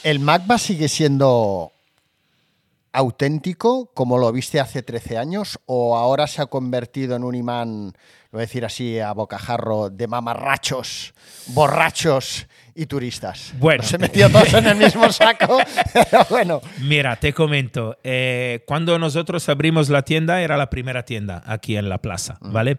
¿El 0.03 0.21
Magba 0.21 0.59
sigue 0.59 0.89
siendo 0.89 1.73
auténtico 2.93 3.91
como 3.95 4.19
lo 4.19 4.31
viste 4.33 4.61
hace 4.61 4.83
13 4.83 5.17
años 5.17 5.59
o 5.65 5.97
ahora 5.97 6.27
se 6.27 6.43
ha 6.43 6.47
convertido 6.47 7.17
en 7.17 7.25
un 7.25 7.35
imán, 7.35 7.95
lo 8.31 8.37
voy 8.37 8.41
a 8.43 8.47
decir 8.47 8.65
así 8.65 8.99
a 9.01 9.13
bocajarro, 9.13 9.89
de 9.89 10.07
mamarrachos, 10.07 11.15
borrachos 11.47 12.47
y 12.75 12.85
turistas? 12.87 13.55
Bueno. 13.59 13.83
Se 13.83 13.97
metió 13.97 14.29
todos 14.31 14.53
en 14.53 14.67
el 14.67 14.77
mismo 14.77 15.11
saco, 15.13 15.59
pero 15.95 16.27
bueno. 16.29 16.61
Mira, 16.81 17.17
te 17.17 17.33
comento. 17.33 17.97
eh, 18.05 18.65
cuando 18.67 18.99
nosotros 18.99 19.49
abrimos 19.49 19.89
la 19.89 20.03
tienda, 20.03 20.43
era 20.43 20.57
la 20.59 20.69
primera 20.69 21.05
tienda 21.05 21.43
aquí 21.47 21.77
en 21.77 21.89
la 21.89 21.99
plaza, 21.99 22.37
¿vale? 22.43 22.79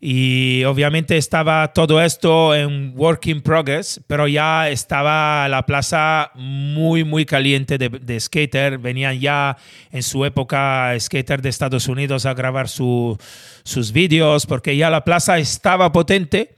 Y 0.00 0.64
obviamente 0.64 1.16
estaba 1.16 1.72
todo 1.72 2.00
esto 2.02 2.54
en 2.54 2.92
work 2.96 3.26
in 3.26 3.40
progress, 3.40 4.00
pero 4.06 4.28
ya 4.28 4.68
estaba 4.68 5.48
la 5.48 5.64
plaza 5.64 6.30
muy, 6.34 7.04
muy 7.04 7.24
caliente 7.24 7.78
de, 7.78 7.88
de 7.88 8.20
skater. 8.20 8.78
Venían 8.78 9.18
ya 9.20 9.56
en 9.90 10.02
su 10.02 10.24
época 10.24 10.92
skater 10.98 11.40
de 11.40 11.48
Estados 11.48 11.88
Unidos 11.88 12.26
a 12.26 12.34
grabar 12.34 12.68
su- 12.68 13.16
sus 13.62 13.92
vídeos, 13.92 14.46
porque 14.46 14.76
ya 14.76 14.90
la 14.90 15.04
plaza 15.04 15.38
estaba 15.38 15.90
potente 15.92 16.54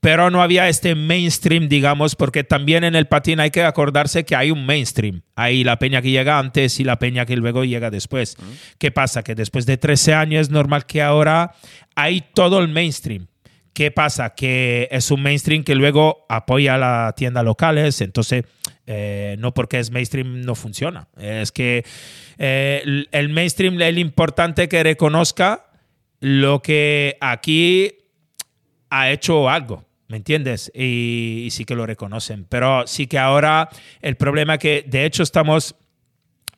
pero 0.00 0.30
no 0.30 0.42
había 0.42 0.68
este 0.68 0.94
mainstream, 0.94 1.68
digamos, 1.68 2.14
porque 2.14 2.44
también 2.44 2.84
en 2.84 2.94
el 2.94 3.06
patín 3.06 3.40
hay 3.40 3.50
que 3.50 3.62
acordarse 3.64 4.24
que 4.24 4.36
hay 4.36 4.50
un 4.52 4.64
mainstream. 4.64 5.22
Hay 5.34 5.64
la 5.64 5.78
peña 5.78 6.00
que 6.02 6.10
llega 6.10 6.38
antes 6.38 6.78
y 6.78 6.84
la 6.84 6.98
peña 6.98 7.26
que 7.26 7.36
luego 7.36 7.64
llega 7.64 7.90
después. 7.90 8.36
¿Qué 8.78 8.90
pasa? 8.92 9.22
Que 9.24 9.34
después 9.34 9.66
de 9.66 9.76
13 9.76 10.14
años 10.14 10.42
es 10.42 10.50
normal 10.50 10.86
que 10.86 11.02
ahora 11.02 11.52
hay 11.96 12.22
todo 12.32 12.60
el 12.60 12.68
mainstream. 12.68 13.26
¿Qué 13.72 13.90
pasa? 13.90 14.34
Que 14.34 14.88
es 14.90 15.10
un 15.10 15.22
mainstream 15.22 15.62
que 15.64 15.74
luego 15.74 16.26
apoya 16.28 16.74
a 16.74 16.78
las 16.78 17.14
tiendas 17.14 17.44
locales, 17.44 18.00
entonces 18.00 18.44
eh, 18.86 19.36
no 19.38 19.52
porque 19.54 19.78
es 19.78 19.90
mainstream 19.90 20.40
no 20.42 20.54
funciona. 20.54 21.08
Es 21.16 21.52
que 21.52 21.84
eh, 22.38 22.82
el- 22.84 23.08
el 23.12 23.28
mainstream 23.28 23.80
es 23.82 23.96
importante 23.98 24.68
que 24.68 24.82
reconozca 24.82 25.66
lo 26.20 26.60
que 26.62 27.16
aquí 27.20 27.92
ha 28.90 29.10
hecho 29.10 29.48
algo, 29.48 29.84
¿me 30.08 30.16
entiendes? 30.18 30.70
Y, 30.74 31.44
y 31.46 31.50
sí 31.50 31.64
que 31.64 31.74
lo 31.74 31.86
reconocen. 31.86 32.44
Pero 32.48 32.86
sí 32.86 33.06
que 33.06 33.18
ahora 33.18 33.68
el 34.00 34.16
problema 34.16 34.54
es 34.54 34.60
que 34.60 34.84
de 34.86 35.04
hecho 35.04 35.22
estamos 35.22 35.74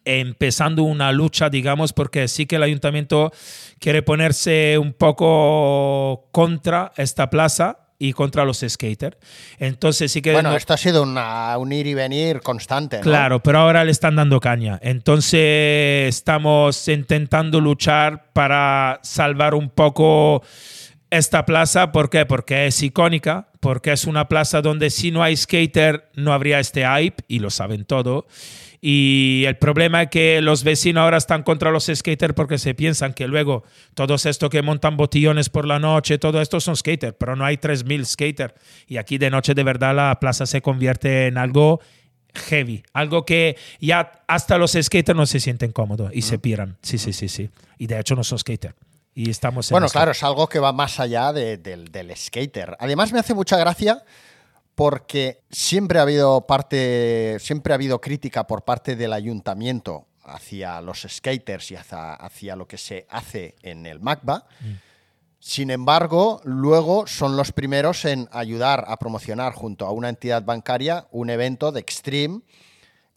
empezando 0.04 0.82
una 0.82 1.12
lucha, 1.12 1.50
digamos, 1.50 1.92
porque 1.92 2.26
sí 2.28 2.46
que 2.46 2.56
el 2.56 2.62
ayuntamiento 2.62 3.32
quiere 3.78 4.02
ponerse 4.02 4.78
un 4.78 4.92
poco 4.94 6.28
contra 6.32 6.92
esta 6.96 7.28
plaza 7.28 7.76
y 7.98 8.14
contra 8.14 8.46
los 8.46 8.64
skaters. 8.66 9.18
Entonces 9.58 10.10
sí 10.10 10.22
que... 10.22 10.32
Bueno, 10.32 10.50
no- 10.52 10.56
esto 10.56 10.72
ha 10.72 10.78
sido 10.78 11.02
una- 11.02 11.58
un 11.58 11.70
ir 11.70 11.86
y 11.86 11.92
venir 11.92 12.40
constante. 12.40 12.96
¿no? 12.96 13.02
Claro, 13.02 13.42
pero 13.42 13.58
ahora 13.58 13.84
le 13.84 13.90
están 13.90 14.16
dando 14.16 14.40
caña. 14.40 14.78
Entonces 14.82 16.08
estamos 16.08 16.88
intentando 16.88 17.60
luchar 17.60 18.32
para 18.32 19.00
salvar 19.02 19.54
un 19.54 19.68
poco 19.68 20.42
esta 21.10 21.44
plaza. 21.44 21.92
¿Por 21.92 22.08
qué? 22.08 22.24
Porque 22.26 22.66
es 22.66 22.82
icónica, 22.82 23.48
porque 23.60 23.92
es 23.92 24.04
una 24.06 24.28
plaza 24.28 24.62
donde 24.62 24.90
si 24.90 25.10
no 25.10 25.22
hay 25.22 25.36
skater 25.36 26.10
no 26.14 26.32
habría 26.32 26.60
este 26.60 26.84
hype 26.86 27.22
y 27.28 27.40
lo 27.40 27.50
saben 27.50 27.84
todo. 27.84 28.26
Y 28.82 29.44
el 29.46 29.58
problema 29.58 30.04
es 30.04 30.08
que 30.08 30.40
los 30.40 30.64
vecinos 30.64 31.02
ahora 31.02 31.18
están 31.18 31.42
contra 31.42 31.70
los 31.70 31.90
skaters 31.94 32.32
porque 32.32 32.56
se 32.56 32.74
piensan 32.74 33.12
que 33.12 33.28
luego 33.28 33.62
todos 33.92 34.24
estos 34.24 34.48
que 34.48 34.62
montan 34.62 34.96
botillones 34.96 35.50
por 35.50 35.66
la 35.66 35.78
noche, 35.78 36.16
todo 36.16 36.40
esto 36.40 36.60
son 36.60 36.76
skaters, 36.76 37.14
pero 37.18 37.36
no 37.36 37.44
hay 37.44 37.56
3.000 37.56 38.04
skaters. 38.06 38.54
Y 38.86 38.96
aquí 38.96 39.18
de 39.18 39.28
noche 39.28 39.52
de 39.52 39.64
verdad 39.64 39.94
la 39.94 40.18
plaza 40.18 40.46
se 40.46 40.62
convierte 40.62 41.26
en 41.26 41.36
algo 41.36 41.80
heavy, 42.48 42.82
algo 42.94 43.26
que 43.26 43.56
ya 43.80 44.22
hasta 44.26 44.56
los 44.56 44.72
skaters 44.72 45.16
no 45.16 45.26
se 45.26 45.40
sienten 45.40 45.72
cómodos 45.72 46.10
y 46.14 46.22
se 46.22 46.38
piran. 46.38 46.78
Sí, 46.80 46.96
sí, 46.96 47.12
sí, 47.12 47.28
sí. 47.28 47.50
Y 47.76 47.86
de 47.86 48.00
hecho 48.00 48.14
no 48.16 48.24
son 48.24 48.38
skaters. 48.38 48.74
Y 49.22 49.28
estamos 49.28 49.70
en 49.70 49.74
Bueno, 49.74 49.88
claro, 49.88 50.12
es 50.12 50.22
algo 50.22 50.46
que 50.48 50.58
va 50.58 50.72
más 50.72 50.98
allá 50.98 51.30
de- 51.34 51.58
del, 51.58 51.92
del 51.92 52.16
skater. 52.16 52.74
Además, 52.80 53.12
me 53.12 53.18
hace 53.18 53.34
mucha 53.34 53.58
gracia 53.58 54.02
porque 54.74 55.42
siempre 55.50 55.98
ha 55.98 56.02
habido 56.02 56.46
parte, 56.46 57.36
siempre 57.38 57.72
ha 57.72 57.76
habido 57.76 58.00
crítica 58.00 58.46
por 58.46 58.62
parte 58.64 58.96
del 58.96 59.12
ayuntamiento 59.12 60.06
hacia 60.24 60.80
los 60.80 61.06
skaters 61.06 61.70
y 61.70 61.76
hacia, 61.76 62.14
hacia 62.14 62.56
lo 62.56 62.66
que 62.66 62.78
se 62.78 63.06
hace 63.10 63.56
en 63.62 63.84
el 63.84 64.00
MACBA. 64.00 64.46
Sin 65.38 65.70
embargo, 65.70 66.40
luego 66.44 67.06
son 67.06 67.36
los 67.36 67.52
primeros 67.52 68.06
en 68.06 68.26
ayudar 68.32 68.84
a 68.88 68.96
promocionar 68.96 69.52
junto 69.52 69.86
a 69.86 69.90
una 69.92 70.08
entidad 70.08 70.44
bancaria 70.44 71.08
un 71.10 71.28
evento 71.28 71.72
de 71.72 71.80
extreme 71.80 72.40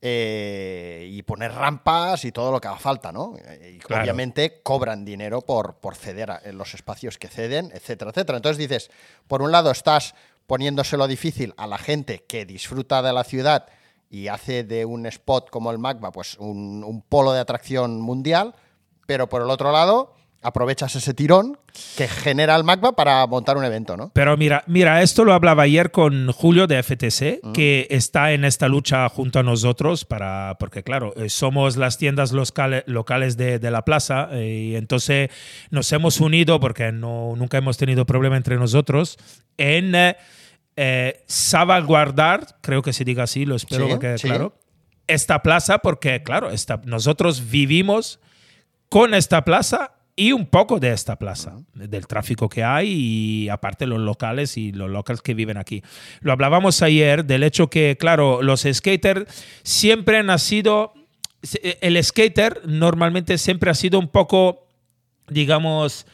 eh, 0.05 1.07
y 1.09 1.23
poner 1.23 1.53
rampas 1.53 2.25
y 2.25 2.33
todo 2.33 2.51
lo 2.51 2.59
que 2.59 2.67
haga 2.67 2.77
falta, 2.77 3.13
¿no? 3.13 3.35
Y 3.71 3.77
Claro. 3.79 4.03
obviamente 4.03 4.59
cobran 4.61 5.05
dinero 5.05 5.41
por, 5.41 5.75
por 5.77 5.95
ceder 5.95 6.29
a- 6.29 6.41
en 6.43 6.57
los 6.57 6.73
espacios 6.73 7.17
que 7.17 7.29
ceden, 7.29 7.71
etcétera, 7.73 8.11
etcétera. 8.11 8.35
Entonces 8.37 8.57
dices, 8.57 8.91
por 9.29 9.41
un 9.41 9.53
lado 9.53 9.71
estás 9.71 10.13
poniéndoselo 10.45 11.07
difícil 11.07 11.53
a 11.55 11.67
la 11.67 11.77
gente 11.77 12.25
que 12.27 12.45
disfruta 12.45 13.01
de 13.01 13.13
la 13.13 13.23
ciudad 13.23 13.65
y 14.09 14.27
hace 14.27 14.65
de 14.65 14.83
un 14.83 15.05
spot 15.05 15.49
como 15.49 15.71
el 15.71 15.79
Magma 15.79 16.11
pues 16.11 16.35
un, 16.37 16.83
un 16.85 17.01
polo 17.01 17.31
de 17.31 17.39
atracción 17.39 18.01
mundial, 18.01 18.55
pero 19.07 19.29
por 19.29 19.41
el 19.41 19.49
otro 19.49 19.71
lado 19.71 20.12
aprovechas 20.43 20.95
ese 20.95 21.13
tirón 21.13 21.57
que 21.97 22.07
genera 22.07 22.55
el 22.55 22.63
Magma 22.63 22.93
para 22.93 23.25
montar 23.27 23.57
un 23.57 23.65
evento, 23.65 23.97
¿no? 23.97 24.11
Pero 24.13 24.37
mira, 24.37 24.63
mira, 24.67 25.01
esto 25.01 25.23
lo 25.25 25.33
hablaba 25.33 25.63
ayer 25.63 25.91
con 25.91 26.31
Julio 26.31 26.67
de 26.67 26.81
FTC, 26.83 27.53
que 27.53 27.87
está 27.89 28.33
en 28.33 28.45
esta 28.45 28.67
lucha 28.67 29.09
junto 29.09 29.39
a 29.39 29.43
nosotros 29.43 30.05
para, 30.05 30.55
porque 30.59 30.83
claro, 30.83 31.13
eh, 31.15 31.29
somos 31.29 31.77
las 31.77 31.97
tiendas 31.97 32.31
locales, 32.31 32.83
locales 32.85 33.37
de, 33.37 33.59
de 33.59 33.71
la 33.71 33.83
plaza 33.83 34.29
eh, 34.31 34.69
y 34.71 34.75
entonces 34.75 35.29
nos 35.71 35.91
hemos 35.91 36.19
unido 36.19 36.59
porque 36.59 36.91
no, 36.91 37.35
nunca 37.35 37.57
hemos 37.57 37.77
tenido 37.77 38.05
problema 38.05 38.37
entre 38.37 38.57
nosotros 38.57 39.17
en 39.57 39.95
eh, 39.95 40.17
eh, 40.75 41.23
salvaguardar, 41.27 42.57
creo 42.61 42.81
que 42.81 42.93
se 42.93 43.03
diga 43.03 43.23
así, 43.23 43.45
lo 43.45 43.55
espero 43.55 43.85
Sí, 43.85 43.93
que 43.93 43.99
quede 43.99 44.17
sí. 44.17 44.27
claro, 44.27 44.55
esta 45.07 45.43
plaza 45.43 45.79
porque 45.79 46.23
claro, 46.23 46.49
esta, 46.49 46.81
nosotros 46.85 47.49
vivimos 47.49 48.19
con 48.89 49.13
esta 49.13 49.43
plaza 49.43 49.93
y 50.15 50.31
un 50.31 50.45
poco 50.45 50.79
de 50.79 50.91
esta 50.91 51.17
plaza, 51.17 51.59
del 51.73 52.07
tráfico 52.07 52.47
que 52.47 52.63
hay 52.63 52.89
y 52.89 53.49
aparte 53.49 53.87
los 53.87 53.99
locales 53.99 54.57
y 54.57 54.71
los 54.71 54.89
locales 54.89 55.21
que 55.21 55.33
viven 55.33 55.57
aquí. 55.57 55.81
Lo 56.21 56.31
hablábamos 56.31 56.81
ayer 56.81 57.25
del 57.25 57.43
hecho 57.43 57.69
que, 57.69 57.97
claro, 57.99 58.41
los 58.41 58.67
skaters 58.71 59.25
siempre 59.63 60.17
han 60.17 60.37
sido, 60.39 60.93
el 61.81 62.03
skater 62.03 62.61
normalmente 62.65 63.37
siempre 63.37 63.71
ha 63.71 63.75
sido 63.75 63.97
un 63.97 64.07
poco, 64.07 64.67
digamos, 65.29 66.05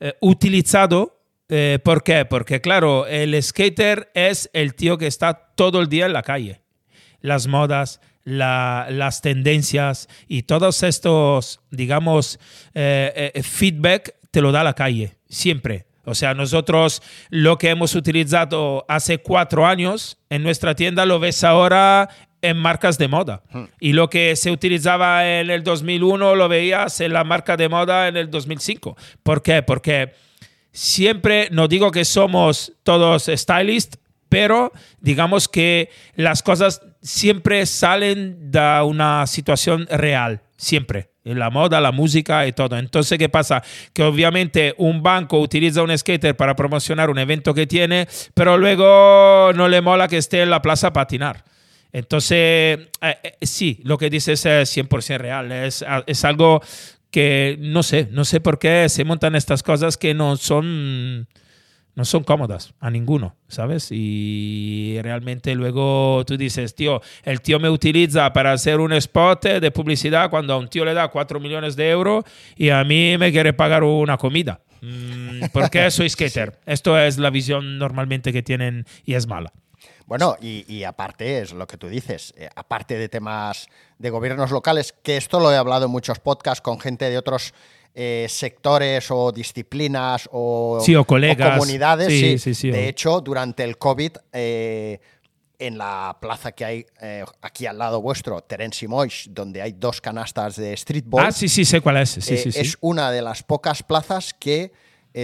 eh, 0.00 0.14
utilizado. 0.20 1.20
Eh, 1.48 1.78
¿Por 1.82 2.02
qué? 2.02 2.24
Porque, 2.24 2.60
claro, 2.60 3.06
el 3.06 3.40
skater 3.42 4.10
es 4.14 4.50
el 4.52 4.74
tío 4.74 4.98
que 4.98 5.06
está 5.06 5.52
todo 5.54 5.80
el 5.80 5.88
día 5.88 6.06
en 6.06 6.12
la 6.12 6.22
calle 6.22 6.60
las 7.26 7.46
modas, 7.46 8.00
la- 8.26 8.88
las 8.90 9.22
tendencias 9.22 10.08
y 10.26 10.42
todos 10.42 10.82
estos, 10.82 11.60
digamos, 11.70 12.38
eh, 12.74 13.30
eh, 13.34 13.42
feedback 13.42 14.16
te 14.32 14.42
lo 14.42 14.50
da 14.52 14.62
la 14.64 14.74
calle, 14.74 15.16
siempre. 15.28 15.86
O 16.04 16.14
sea, 16.14 16.34
nosotros 16.34 17.02
lo 17.30 17.56
que 17.56 17.70
hemos 17.70 17.94
utilizado 17.94 18.84
hace 18.88 19.18
cuatro 19.18 19.64
años 19.66 20.18
en 20.28 20.42
nuestra 20.42 20.74
tienda 20.74 21.06
lo 21.06 21.18
ves 21.20 21.42
ahora 21.44 22.08
en 22.42 22.56
marcas 22.58 22.98
de 22.98 23.08
moda. 23.08 23.42
Y 23.80 23.92
lo 23.92 24.10
que 24.10 24.34
se 24.36 24.50
utilizaba 24.50 25.26
en 25.40 25.48
el 25.50 25.62
2001 25.62 26.34
lo 26.34 26.48
veías 26.48 27.00
en 27.00 27.12
la 27.12 27.22
marca 27.24 27.56
de 27.56 27.68
moda 27.68 28.08
en 28.08 28.16
el 28.16 28.28
2005. 28.30 28.96
¿Por 29.22 29.42
qué? 29.42 29.62
Porque 29.62 30.12
siempre, 30.72 31.48
no 31.52 31.68
digo 31.68 31.90
que 31.90 32.04
somos 32.04 32.72
todos 32.82 33.30
stylists, 33.32 33.98
pero 34.28 34.72
digamos 35.00 35.48
que 35.48 35.90
las 36.14 36.42
cosas 36.42 36.82
siempre 37.06 37.64
salen 37.66 38.50
de 38.50 38.82
una 38.84 39.26
situación 39.26 39.86
real, 39.90 40.42
siempre. 40.56 41.10
En 41.24 41.40
la 41.40 41.50
moda, 41.50 41.80
la 41.80 41.90
música 41.90 42.46
y 42.46 42.52
todo. 42.52 42.78
Entonces, 42.78 43.18
¿qué 43.18 43.28
pasa? 43.28 43.62
Que 43.92 44.04
obviamente 44.04 44.74
un 44.78 45.02
banco 45.02 45.40
utiliza 45.40 45.82
un 45.82 45.96
skater 45.96 46.36
para 46.36 46.54
promocionar 46.54 47.10
un 47.10 47.18
evento 47.18 47.52
que 47.52 47.66
tiene, 47.66 48.06
pero 48.34 48.56
luego 48.56 49.52
no 49.54 49.68
le 49.68 49.80
mola 49.80 50.06
que 50.06 50.18
esté 50.18 50.42
en 50.42 50.50
la 50.50 50.62
plaza 50.62 50.88
a 50.88 50.92
patinar. 50.92 51.44
Entonces, 51.92 52.78
eh, 53.00 53.16
eh, 53.22 53.36
sí, 53.42 53.80
lo 53.82 53.98
que 53.98 54.10
dices 54.10 54.44
es 54.46 54.76
100% 54.76 55.18
real. 55.18 55.50
Es, 55.50 55.84
es 56.06 56.24
algo 56.24 56.60
que 57.10 57.56
no 57.60 57.82
sé, 57.82 58.08
no 58.12 58.24
sé 58.24 58.40
por 58.40 58.58
qué 58.58 58.88
se 58.88 59.04
montan 59.04 59.34
estas 59.34 59.62
cosas 59.62 59.96
que 59.96 60.14
no 60.14 60.36
son 60.36 61.26
no 61.96 62.04
son 62.04 62.24
cómodas 62.24 62.74
a 62.78 62.90
ninguno, 62.90 63.36
¿sabes? 63.48 63.88
Y 63.90 64.98
realmente 65.02 65.54
luego 65.54 66.22
tú 66.26 66.36
dices, 66.36 66.74
tío, 66.74 67.00
el 67.24 67.40
tío 67.40 67.58
me 67.58 67.70
utiliza 67.70 68.32
para 68.34 68.52
hacer 68.52 68.80
un 68.80 68.92
spot 68.92 69.44
de 69.44 69.70
publicidad 69.70 70.28
cuando 70.28 70.52
a 70.52 70.58
un 70.58 70.68
tío 70.68 70.84
le 70.84 70.92
da 70.92 71.08
4 71.08 71.40
millones 71.40 71.74
de 71.74 71.90
euros 71.90 72.24
y 72.54 72.68
a 72.68 72.84
mí 72.84 73.16
me 73.18 73.32
quiere 73.32 73.54
pagar 73.54 73.82
una 73.82 74.18
comida. 74.18 74.60
Mm, 74.82 75.46
¿Por 75.52 75.70
qué 75.70 75.90
soy 75.90 76.10
skater? 76.10 76.60
Esto 76.66 76.98
es 76.98 77.16
la 77.16 77.30
visión 77.30 77.78
normalmente 77.78 78.30
que 78.30 78.42
tienen 78.42 78.84
y 79.06 79.14
es 79.14 79.26
mala. 79.26 79.52
Bueno, 80.04 80.36
y, 80.40 80.70
y 80.72 80.84
aparte 80.84 81.40
es 81.40 81.52
lo 81.52 81.66
que 81.66 81.78
tú 81.78 81.88
dices, 81.88 82.34
eh, 82.36 82.48
aparte 82.54 82.96
de 82.96 83.08
temas 83.08 83.68
de 83.98 84.10
gobiernos 84.10 84.50
locales, 84.50 84.94
que 85.02 85.16
esto 85.16 85.40
lo 85.40 85.50
he 85.50 85.56
hablado 85.56 85.86
en 85.86 85.90
muchos 85.90 86.20
podcasts 86.20 86.60
con 86.60 86.78
gente 86.78 87.08
de 87.10 87.18
otros 87.18 87.54
eh, 87.98 88.26
sectores 88.28 89.10
o 89.10 89.32
disciplinas 89.32 90.28
o, 90.30 90.80
Sí, 90.84 90.94
o 90.94 91.06
colegas. 91.06 91.58
comunidades. 91.58 92.08
Sí, 92.08 92.38
Sí, 92.38 92.54
sí, 92.54 92.70
de 92.70 92.90
hecho, 92.90 93.22
durante 93.22 93.64
el 93.64 93.78
COVID, 93.78 94.12
eh, 94.34 95.00
en 95.58 95.78
la 95.78 96.18
plaza 96.20 96.52
que 96.52 96.66
hay 96.66 96.86
eh, 97.00 97.24
aquí 97.40 97.64
al 97.64 97.78
lado 97.78 98.02
vuestro, 98.02 98.42
Terence 98.42 98.86
Moix, 98.86 99.28
donde 99.30 99.62
hay 99.62 99.72
dos 99.72 100.02
canastas 100.02 100.56
de 100.56 100.76
streetball, 100.76 101.24
Ah, 101.24 101.32
sí, 101.32 101.48
sí, 101.48 101.64
sé 101.64 101.80
cuál 101.80 101.96
es. 101.96 102.10
Sí, 102.10 102.36
sí, 102.36 102.50
es 102.54 102.76
una 102.82 103.10
de 103.10 103.22
las 103.22 103.42
pocas 103.42 103.82
plazas 103.82 104.34
que 104.34 104.72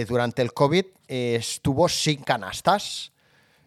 durante 0.07 0.41
el 0.41 0.51
COVID 0.51 0.85
estuvo 1.07 1.87
sin 1.87 2.23
canastas. 2.23 3.12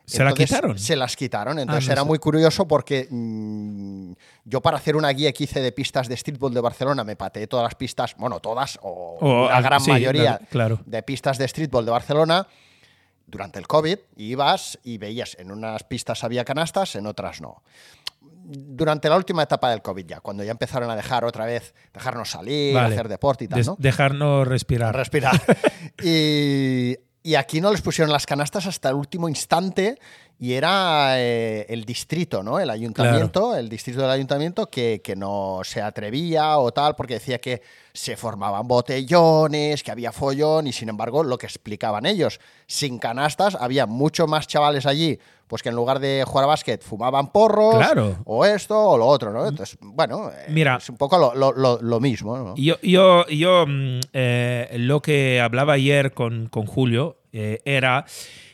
¿Se 0.06 0.22
la 0.24 0.32
quitaron? 0.32 0.78
Se 0.78 0.94
las 0.96 1.16
quitaron. 1.16 1.58
Entonces 1.58 1.86
no 1.88 1.92
era 1.92 2.02
sé. 2.02 2.06
muy 2.08 2.18
curioso 2.18 2.66
porque 2.68 3.08
mm, 3.10 4.12
yo 4.44 4.60
para 4.62 4.76
hacer 4.76 4.94
una 4.96 5.10
guía 5.10 5.32
que 5.32 5.44
hice 5.44 5.60
de 5.60 5.72
pistas 5.72 6.08
de 6.08 6.16
streetball 6.16 6.54
de 6.54 6.60
Barcelona 6.60 7.02
me 7.04 7.16
pateé 7.16 7.46
todas 7.48 7.64
las 7.64 7.74
pistas, 7.74 8.14
bueno, 8.16 8.38
todas 8.40 8.78
o, 8.82 9.18
O 9.20 9.48
la 9.48 9.60
gran 9.60 9.80
sí, 9.80 9.90
mayoría 9.90 10.22
la- 10.22 10.38
claro. 10.48 10.80
de 10.86 11.02
pistas 11.02 11.38
de 11.38 11.48
streetball 11.48 11.84
de 11.84 11.90
Barcelona 11.90 12.46
durante 13.26 13.58
el 13.58 13.66
COVID. 13.66 13.98
Ibas 14.16 14.78
y 14.84 14.98
veías, 14.98 15.36
en 15.40 15.50
unas 15.50 15.82
pistas 15.82 16.22
había 16.22 16.44
canastas, 16.44 16.94
en 16.94 17.06
otras 17.06 17.40
no. 17.40 17.62
Durante 18.48 19.08
la 19.08 19.16
última 19.16 19.42
etapa 19.42 19.70
del 19.70 19.82
COVID 19.82 20.06
ya, 20.06 20.20
cuando 20.20 20.44
ya 20.44 20.52
empezaron 20.52 20.88
a 20.88 20.94
dejar 20.94 21.24
otra 21.24 21.46
vez, 21.46 21.74
dejarnos 21.92 22.30
salir, 22.30 22.72
Vale. 22.76 22.94
hacer 22.94 23.08
deporte 23.08 23.44
y 23.46 23.48
tal, 23.48 23.64
¿no? 23.66 23.74
Dejarnos 23.80 24.46
respirar. 24.46 24.94
respirar. 24.94 25.34
y, 26.04 26.96
y 27.26 27.34
aquí 27.34 27.60
no 27.60 27.72
les 27.72 27.82
pusieron 27.82 28.12
las 28.12 28.24
canastas 28.24 28.66
hasta 28.66 28.88
el 28.88 28.94
último 28.94 29.28
instante 29.28 29.98
y 30.38 30.52
era 30.52 31.18
eh, 31.18 31.66
el 31.68 31.84
distrito, 31.84 32.40
¿no? 32.44 32.60
El 32.60 32.70
ayuntamiento, 32.70 33.56
el 33.56 33.68
distrito 33.68 34.02
del 34.02 34.10
ayuntamiento 34.10 34.70
que, 34.70 35.00
que 35.02 35.16
no 35.16 35.62
se 35.64 35.82
atrevía 35.82 36.56
o 36.58 36.70
tal, 36.72 36.94
porque 36.94 37.14
decía 37.14 37.40
que 37.40 37.62
se 37.92 38.16
formaban 38.16 38.68
botellones, 38.68 39.82
que 39.82 39.90
había 39.90 40.12
follón 40.12 40.68
y 40.68 40.72
sin 40.72 40.88
embargo 40.88 41.24
lo 41.24 41.36
que 41.36 41.46
explicaban 41.46 42.06
ellos, 42.06 42.38
sin 42.68 43.00
canastas 43.00 43.56
había 43.56 43.86
muchos 43.86 44.28
más 44.28 44.46
chavales 44.46 44.86
allí, 44.86 45.18
pues 45.46 45.62
que 45.62 45.68
en 45.68 45.74
lugar 45.76 46.00
de 46.00 46.24
jugar 46.26 46.44
a 46.44 46.48
básquet 46.48 46.82
fumaban 46.82 47.30
porros 47.32 47.76
Claro. 47.76 48.18
o 48.24 48.44
esto 48.44 48.76
o 48.78 48.98
lo 48.98 49.06
otro, 49.06 49.32
¿no? 49.32 49.46
Entonces, 49.46 49.78
bueno, 49.80 50.30
eh, 50.30 50.46
Mira. 50.50 50.76
es 50.76 50.88
un 50.90 50.96
poco 50.96 51.18
lo, 51.18 51.34
lo- 51.34 51.52
lo- 51.52 51.78
lo 51.80 52.00
mismo, 52.00 52.36
¿no? 52.36 52.54
Yo, 52.56 52.76
yo, 52.82 53.26
yo 53.28 53.64
mm, 53.66 54.00
eh, 54.12 54.76
lo 54.78 55.00
que 55.00 55.40
hablaba 55.40 55.74
ayer 55.74 56.12
con, 56.12 56.48
con 56.48 56.66
Julio 56.66 57.18
eh, 57.32 57.60
era, 57.64 58.06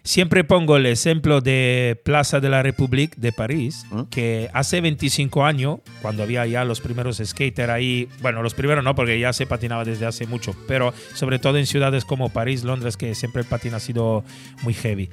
siempre 0.02 0.42
pongo 0.44 0.76
el 0.76 0.86
ejemplo 0.86 1.40
de 1.40 2.00
Plaza 2.04 2.40
de 2.40 2.48
la 2.50 2.62
République 2.64 3.14
de 3.16 3.30
París, 3.32 3.86
que 4.10 4.50
hace 4.52 4.80
25 4.80 5.44
años, 5.44 5.78
cuando 6.02 6.24
había 6.24 6.44
ya 6.46 6.64
los 6.64 6.80
primeros 6.80 7.22
skaters 7.24 7.70
ahí, 7.70 8.08
bueno, 8.20 8.42
los 8.42 8.54
primeros 8.54 8.82
no, 8.82 8.94
porque 8.96 9.20
ya 9.20 9.32
se 9.32 9.46
patinaba 9.46 9.84
desde 9.84 10.04
hace 10.06 10.26
mucho, 10.26 10.54
pero 10.66 10.92
sobre 11.14 11.38
todo 11.38 11.58
en 11.58 11.66
ciudades 11.66 12.04
como 12.04 12.28
París, 12.30 12.64
Londres, 12.64 12.96
que 12.96 13.14
siempre 13.14 13.42
el 13.42 13.48
patín 13.48 13.74
ha 13.74 13.80
sido 13.80 14.24
muy 14.62 14.74
heavy. 14.74 15.08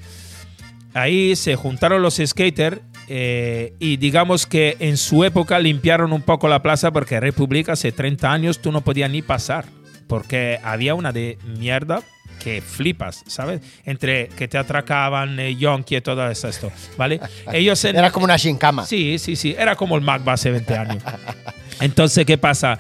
Ahí 0.94 1.36
se 1.36 1.56
juntaron 1.56 2.02
los 2.02 2.20
skaters 2.24 2.82
eh, 3.08 3.74
y 3.80 3.98
digamos 3.98 4.46
que 4.46 4.78
en 4.80 4.98
su 4.98 5.24
época 5.24 5.60
limpiaron 5.60 6.14
un 6.14 6.22
poco 6.22 6.48
la 6.48 6.62
plaza 6.62 6.92
porque 6.92 7.20
República 7.20 7.74
hace 7.74 7.92
30 7.92 8.32
años 8.32 8.60
tú 8.60 8.72
no 8.72 8.82
podías 8.82 9.10
ni 9.10 9.22
pasar 9.22 9.66
porque 10.08 10.60
había 10.64 10.96
una 10.96 11.12
de 11.12 11.38
mierda 11.46 12.02
que 12.40 12.62
flipas, 12.62 13.24
¿sabes? 13.28 13.62
Entre 13.86 14.30
que 14.30 14.48
te 14.48 14.58
atracaban, 14.58 15.40
eh, 15.40 15.56
yonki 15.56 15.98
y 15.98 16.02
todo 16.02 16.30
eso, 16.30 16.48
esto, 16.48 16.72
¿vale? 16.98 17.20
Ellos 17.54 17.84
en, 17.86 17.96
Era 17.96 18.12
como 18.12 18.24
una 18.26 18.38
gincama. 18.38 18.86
Sí, 18.86 19.20
sí, 19.20 19.36
sí. 19.36 19.56
Era 19.58 19.76
como 19.76 19.96
el 19.96 20.02
Magba 20.02 20.34
hace 20.34 20.50
20 20.50 20.74
años. 20.76 21.04
Entonces, 21.82 22.26
¿qué 22.26 22.38
pasa? 22.38 22.80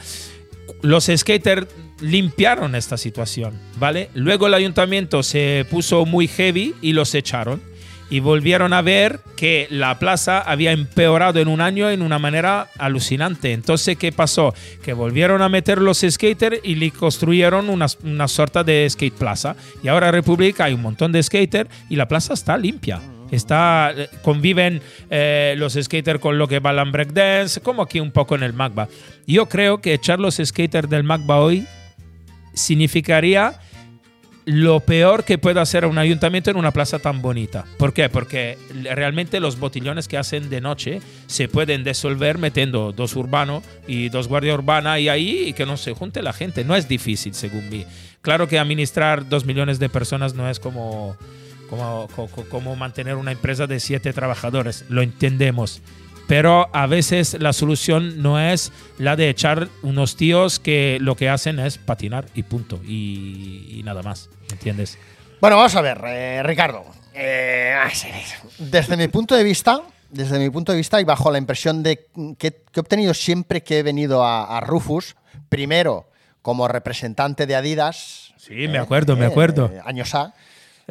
Los 0.82 1.10
skaters 1.14 1.68
limpiaron 2.02 2.74
esta 2.76 2.98
situación, 2.98 3.60
¿vale? 3.78 4.10
Luego 4.14 4.48
el 4.48 4.54
ayuntamiento 4.54 5.24
se 5.24 5.66
puso 5.70 6.06
muy 6.06 6.28
heavy 6.28 6.74
y 6.82 6.94
los 6.94 7.14
echaron. 7.14 7.62
Y 8.10 8.22
volvieron 8.22 8.74
a 8.74 8.82
ver 8.82 9.20
que 9.36 9.68
la 9.70 10.00
plaza 10.00 10.40
había 10.40 10.72
empeorado 10.72 11.40
en 11.40 11.48
un 11.48 11.62
año 11.62 11.90
en 11.90 12.02
una 12.02 12.18
manera 12.18 12.68
alucinante. 12.78 13.54
Entonces, 13.54 13.98
¿qué 13.98 14.12
pasó? 14.12 14.54
Que 14.84 14.94
volvieron 14.94 15.42
a 15.42 15.50
meter 15.50 15.80
los 15.80 16.00
skaters 16.08 16.60
y 16.64 16.76
le 16.76 16.92
construyeron 16.92 17.70
una, 17.70 17.86
una 18.04 18.28
sorta 18.28 18.64
de 18.64 18.90
skate 18.90 19.14
plaza. 19.14 19.56
Y 19.84 19.88
ahora 19.88 20.08
en 20.08 20.14
República 20.14 20.66
hay 20.66 20.74
un 20.74 20.82
montón 20.82 21.12
de 21.12 21.22
skaters 21.22 21.70
y 21.90 21.96
la 21.96 22.08
plaza 22.08 22.34
está 22.34 22.58
limpia. 22.58 23.00
Está, 23.32 23.94
eh, 23.96 24.10
conviven 24.24 24.82
eh, 25.10 25.54
los 25.58 25.74
skaters 25.74 26.20
con 26.20 26.38
lo 26.38 26.48
que 26.48 26.60
bailan 26.60 26.92
breakdance, 26.92 27.62
como 27.62 27.84
aquí 27.84 28.00
un 28.00 28.12
poco 28.12 28.36
en 28.36 28.44
el 28.44 28.54
Magba. 28.54 28.88
Yo 29.28 29.48
creo 29.48 29.82
que 29.82 29.94
echar 29.94 30.20
los 30.20 30.42
skaters 30.44 30.90
del 30.90 31.04
Magba 31.04 31.40
hoy 31.40 31.66
significaría 32.54 33.60
lo 34.52 34.80
peor 34.80 35.26
que 35.26 35.38
puede 35.38 35.60
hacer 35.60 35.86
un 35.86 35.98
ayuntamiento 36.00 36.50
en 36.50 36.58
una 36.58 36.72
plaza 36.72 36.98
tan 36.98 37.22
bonita. 37.22 37.66
¿Por 37.78 37.94
qué? 37.94 38.10
Porque 38.10 38.58
realmente 38.84 39.40
los 39.40 39.60
botillones 39.60 40.08
que 40.08 40.18
hacen 40.18 40.50
de 40.50 40.60
noche 40.60 41.02
se 41.28 41.48
pueden 41.48 41.84
disolver 41.84 42.40
metiendo 42.40 42.92
dos 42.92 43.16
urbanos 43.16 43.64
y 43.88 44.10
dos 44.10 44.28
guardia 44.28 44.56
urbana 44.56 45.00
y 45.00 45.08
ahí 45.08 45.54
que 45.54 45.66
no 45.68 45.78
se 45.78 45.94
junte 45.94 46.24
la 46.24 46.34
gente. 46.34 46.64
No 46.64 46.76
es 46.76 46.88
difícil, 46.88 47.36
según 47.36 47.70
mí. 47.70 47.86
Claro 48.22 48.48
que 48.48 48.58
administrar 48.58 49.30
dos 49.30 49.46
millones 49.46 49.78
de 49.78 49.88
personas 49.88 50.34
no 50.34 50.50
es 50.50 50.60
como, 50.60 51.16
como, 51.70 52.08
co- 52.16 52.28
co- 52.28 52.46
como 52.50 52.76
mantener 52.76 53.16
una 53.18 53.32
empresa 53.32 53.68
de 53.68 53.80
siete 53.80 54.14
trabajadores. 54.14 54.84
Lo 54.90 55.02
entendemos. 55.04 55.82
Pero 56.30 56.70
a 56.74 56.86
veces 56.86 57.36
la 57.42 57.54
solución 57.54 58.22
no 58.22 58.40
es 58.40 58.72
la 59.00 59.16
de 59.16 59.30
echar 59.30 59.68
unos 59.82 60.16
tíos 60.16 60.60
que 60.60 61.00
lo 61.02 61.16
que 61.16 61.28
hacen 61.28 61.58
es 61.60 61.80
patinar 61.80 62.26
y 62.36 62.44
punto. 62.44 62.80
Y, 62.86 63.80
y 63.80 63.82
nada 63.84 64.04
más. 64.04 64.30
¿Entiendes? 64.52 65.00
Bueno, 65.42 65.58
vamos 65.58 65.76
a 65.76 65.82
ver, 65.82 66.00
eh, 66.06 66.44
Ricardo. 66.44 66.86
Eh, 67.16 67.74
desde 68.60 68.96
mi 68.96 69.08
punto 69.08 69.36
de 69.36 69.44
vista, 69.44 69.82
desde 70.12 70.38
mi 70.38 70.52
punto 70.52 70.72
de 70.72 70.78
vista 70.78 71.02
y 71.02 71.04
bajo 71.04 71.32
la 71.32 71.40
impresión 71.40 71.82
de 71.82 72.06
que, 72.38 72.52
que 72.52 72.64
he 72.76 72.80
obtenido 72.80 73.16
siempre 73.16 73.64
que 73.64 73.80
he 73.80 73.84
venido 73.84 74.24
a, 74.24 74.56
a 74.56 74.62
Rufus, 74.62 75.16
primero 75.50 76.12
como 76.44 76.68
representante 76.68 77.48
de 77.48 77.56
Adidas. 77.56 78.34
Sí, 78.38 78.68
me 78.68 78.78
acuerdo, 78.78 79.16
me 79.16 79.26
acuerdo. 79.26 79.72
eh, 79.74 79.82
años 79.84 80.14
A. 80.14 80.34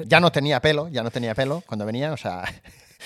Ya 0.05 0.19
no 0.19 0.33
tenía 0.33 0.61
pelo, 0.61 0.89
ya 0.89 1.05
no 1.05 1.13
tenía 1.13 1.35
pelo 1.37 1.63
cuando 1.67 1.87
venía, 1.87 2.13
o 2.13 2.17
sea, 2.17 2.43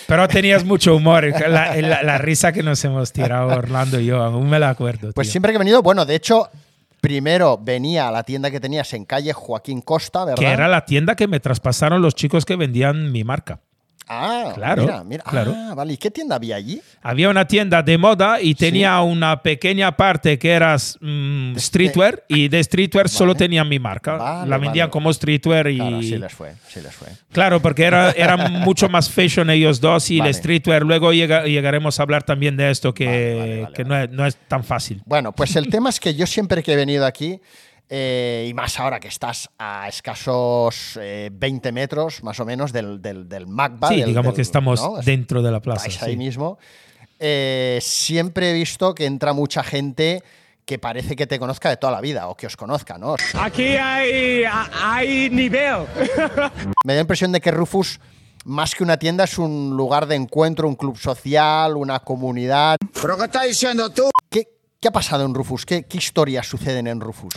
Pero 0.07 0.27
tenías 0.29 0.65
mucho 0.65 0.97
humor. 0.97 1.25
La, 1.49 1.77
la- 1.77 2.03
la 2.03 2.19
risa 2.19 2.53
que 2.53 2.63
nos 2.63 2.83
hemos 2.85 3.13
tirado 3.13 3.49
Orlando 3.49 4.01
y 4.01 4.07
yo, 4.07 4.23
aún 4.23 4.49
me 4.49 4.59
la 4.59 4.71
acuerdo. 4.71 5.13
pues 5.13 5.29
tío. 5.29 5.33
siempre 5.33 5.53
que 5.53 5.57
he 5.57 5.59
venido, 5.59 5.83
bueno, 5.83 6.05
de 6.07 6.15
hecho, 6.15 6.49
primero 7.01 7.59
venía 7.61 8.09
a 8.09 8.11
la 8.13 8.23
tienda 8.23 8.51
que 8.51 8.61
tenías 8.61 8.93
en 8.95 9.05
calle 9.05 9.33
Joaquín 9.33 9.81
Costa, 9.83 10.25
¿verdad? 10.25 10.41
Que 10.41 10.51
era 10.51 10.69
la 10.69 10.85
tienda 10.85 11.15
que 11.17 11.29
me 11.29 11.41
traspasaron 11.41 12.01
los 12.01 12.15
chicos 12.15 12.45
que 12.45 12.57
vendían 12.57 13.13
mi 13.13 13.23
marca. 13.25 13.61
Ah, 14.09 14.53
Claro, 14.55 14.83
mira, 14.83 15.05
mira. 15.05 15.25
claro. 15.25 15.55
Ah, 15.57 15.75
vale, 15.75 15.93
¿y 15.95 15.97
qué 15.97 16.11
tienda 16.11 16.37
había 16.37 16.57
allí? 16.57 16.81
Había 17.03 17.29
una 17.31 17.47
tienda 17.47 17.83
de 17.83 17.97
moda 17.99 18.41
y 18.41 18.55
tenía 18.55 19.01
una 19.01 19.43
pequeña 19.43 19.97
parte 19.97 20.39
que 20.39 20.51
era 20.51 20.77
mm, 21.01 21.57
streetwear 21.57 22.25
y 22.29 22.49
de 22.49 22.63
streetwear 22.63 23.09
solo 23.09 23.35
tenían 23.35 23.69
mi 23.69 23.79
marca. 23.79 24.17
Vale, 24.17 24.51
la 24.51 24.59
vendían 24.59 24.91
como 24.91 25.13
streetwear 25.13 25.69
y... 25.69 25.77
Claro, 25.79 26.03
sí 26.03 26.19
les 26.19 26.33
fue, 26.33 26.53
sí 26.69 26.81
les 26.81 26.93
fue. 26.95 27.09
Claro, 27.33 27.61
porque 27.63 27.85
era, 27.85 28.11
eran 28.13 28.53
mucho 28.61 28.89
más 28.89 29.09
fashion 29.09 29.49
ellos 29.51 29.81
dos 29.81 30.11
y 30.11 30.19
el 30.21 30.33
streetwear. 30.35 30.83
Luego 30.83 31.13
llega- 31.13 31.45
llegaremos 31.45 31.99
a 31.99 32.03
hablar 32.03 32.23
también 32.25 32.57
de 32.57 32.71
esto, 32.71 32.93
que, 32.93 33.67
que. 33.75 33.85
No, 33.85 33.97
es, 33.99 34.11
no 34.11 34.27
es 34.27 34.37
tan 34.49 34.65
fácil. 34.65 35.01
Bueno, 35.07 35.33
pues 35.33 35.57
el 35.57 35.69
tema 35.69 35.89
es 35.91 35.99
que 36.01 36.15
yo 36.15 36.27
siempre 36.27 36.63
que 36.63 36.73
he 36.73 36.77
venido 36.77 37.07
aquí, 37.07 37.41
eh, 37.89 38.47
y 38.49 38.55
más 38.55 38.79
ahora 38.81 38.99
que 39.01 39.09
estás 39.09 39.51
a 39.59 39.87
escasos 39.89 40.99
eh, 41.01 41.31
20 41.33 41.73
metros 41.73 42.23
más 42.23 42.41
o 42.41 42.45
menos 42.45 42.73
del, 42.73 43.03
del, 43.03 43.29
del 43.29 43.47
MACBA. 43.47 43.89
sí, 43.89 43.97
del- 43.97 44.07
digamos 44.07 44.31
del- 44.33 44.37
que 44.37 44.43
estamos 44.43 44.81
¿no? 44.83 44.97
dentro 45.03 45.43
de 45.43 45.51
la 45.51 45.61
plaza. 45.61 45.87
Estáis 45.87 46.03
ahí 46.03 46.13
sí. 46.13 46.17
mismo. 46.19 46.59
Eh, 47.19 47.79
siempre 47.83 48.51
he 48.51 48.53
visto 48.55 48.95
que 48.95 49.07
entra 49.07 49.33
mucha 49.33 49.63
gente 49.63 50.23
que 50.65 50.79
parece 50.79 51.17
que 51.17 51.27
te 51.27 51.39
conozca 51.39 51.69
de 51.71 51.77
toda 51.77 51.93
la 51.93 52.01
vida 52.01 52.29
o 52.29 52.37
que 52.37 52.47
os 52.47 52.57
conozca, 52.57 52.97
¿no? 52.99 53.17
Aquí 53.35 53.77
hay, 53.77 54.45
hay 54.81 55.29
nivel. 55.31 55.87
Me 56.85 56.95
da 56.95 56.97
la 56.97 57.01
impresión 57.01 57.33
de 57.33 57.41
que 57.41 57.51
Rufus, 57.51 58.01
más 58.45 58.75
que 58.75 58.83
una 58.85 58.97
tienda, 58.97 59.25
es 59.25 59.39
un 59.39 59.77
lugar 59.77 60.07
de 60.07 60.15
encuentro, 60.17 60.67
un 60.69 60.77
club 60.77 60.97
social, 60.97 61.77
una 61.77 62.01
comunidad. 62.01 62.77
¿Pero 63.01 63.17
qué 63.19 63.25
estás 63.25 63.45
diciendo 63.47 63.91
tú? 63.91 64.09
¿Qué, 64.31 64.49
qué 64.83 64.89
ha 64.89 64.93
pasado 64.93 65.25
en 65.25 65.33
Rufus? 65.33 65.65
¿Qué, 65.65 65.87
historias 65.93 66.47
suceden 66.47 66.89
en 66.89 67.01
Rufus? 67.01 67.33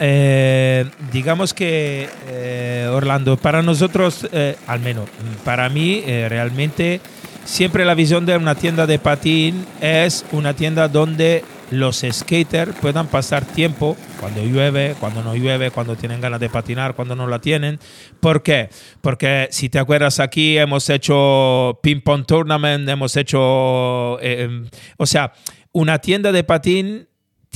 Eh, 0.00 0.84
digamos 1.12 1.54
que 1.54 2.08
eh, 2.26 2.90
Orlando, 2.92 3.36
para 3.36 3.62
nosotros, 3.62 4.28
eh, 4.32 4.56
al 4.66 4.80
menos 4.80 5.08
para 5.44 5.68
mí, 5.68 6.02
realmente 6.28 7.00
siempre 7.44 7.84
la 7.84 7.94
visión 7.94 8.26
de 8.26 8.36
una 8.36 8.56
tienda 8.56 8.86
de 8.86 8.98
patín 8.98 9.64
es 9.80 10.24
una 10.32 10.54
tienda 10.54 10.88
donde 10.88 11.44
los 11.70 12.04
skaters 12.10 12.74
puedan 12.80 13.06
pasar 13.08 13.44
tiempo 13.44 13.96
cuando 14.20 14.42
llueve, 14.42 14.96
cuando 14.98 15.22
no 15.22 15.34
llueve, 15.34 15.70
cuando 15.70 15.96
tienen 15.96 16.20
ganas 16.20 16.40
de 16.40 16.48
patinar, 16.48 16.94
cuando 16.94 17.14
no 17.14 17.26
la 17.26 17.40
tienen. 17.40 17.78
¿Por 18.20 18.42
qué? 18.42 18.70
Porque 19.00 19.48
si 19.50 19.68
te 19.68 19.78
acuerdas 19.78 20.20
aquí 20.20 20.58
hemos 20.58 20.88
hecho 20.90 21.78
ping 21.82 22.00
pong 22.00 22.24
tournament, 22.26 22.88
hemos 22.88 23.16
hecho, 23.16 24.18
eh, 24.20 24.64
o 24.96 25.06
sea, 25.06 25.32
una 25.78 26.00
tienda 26.00 26.32
de 26.32 26.42
patín 26.42 27.07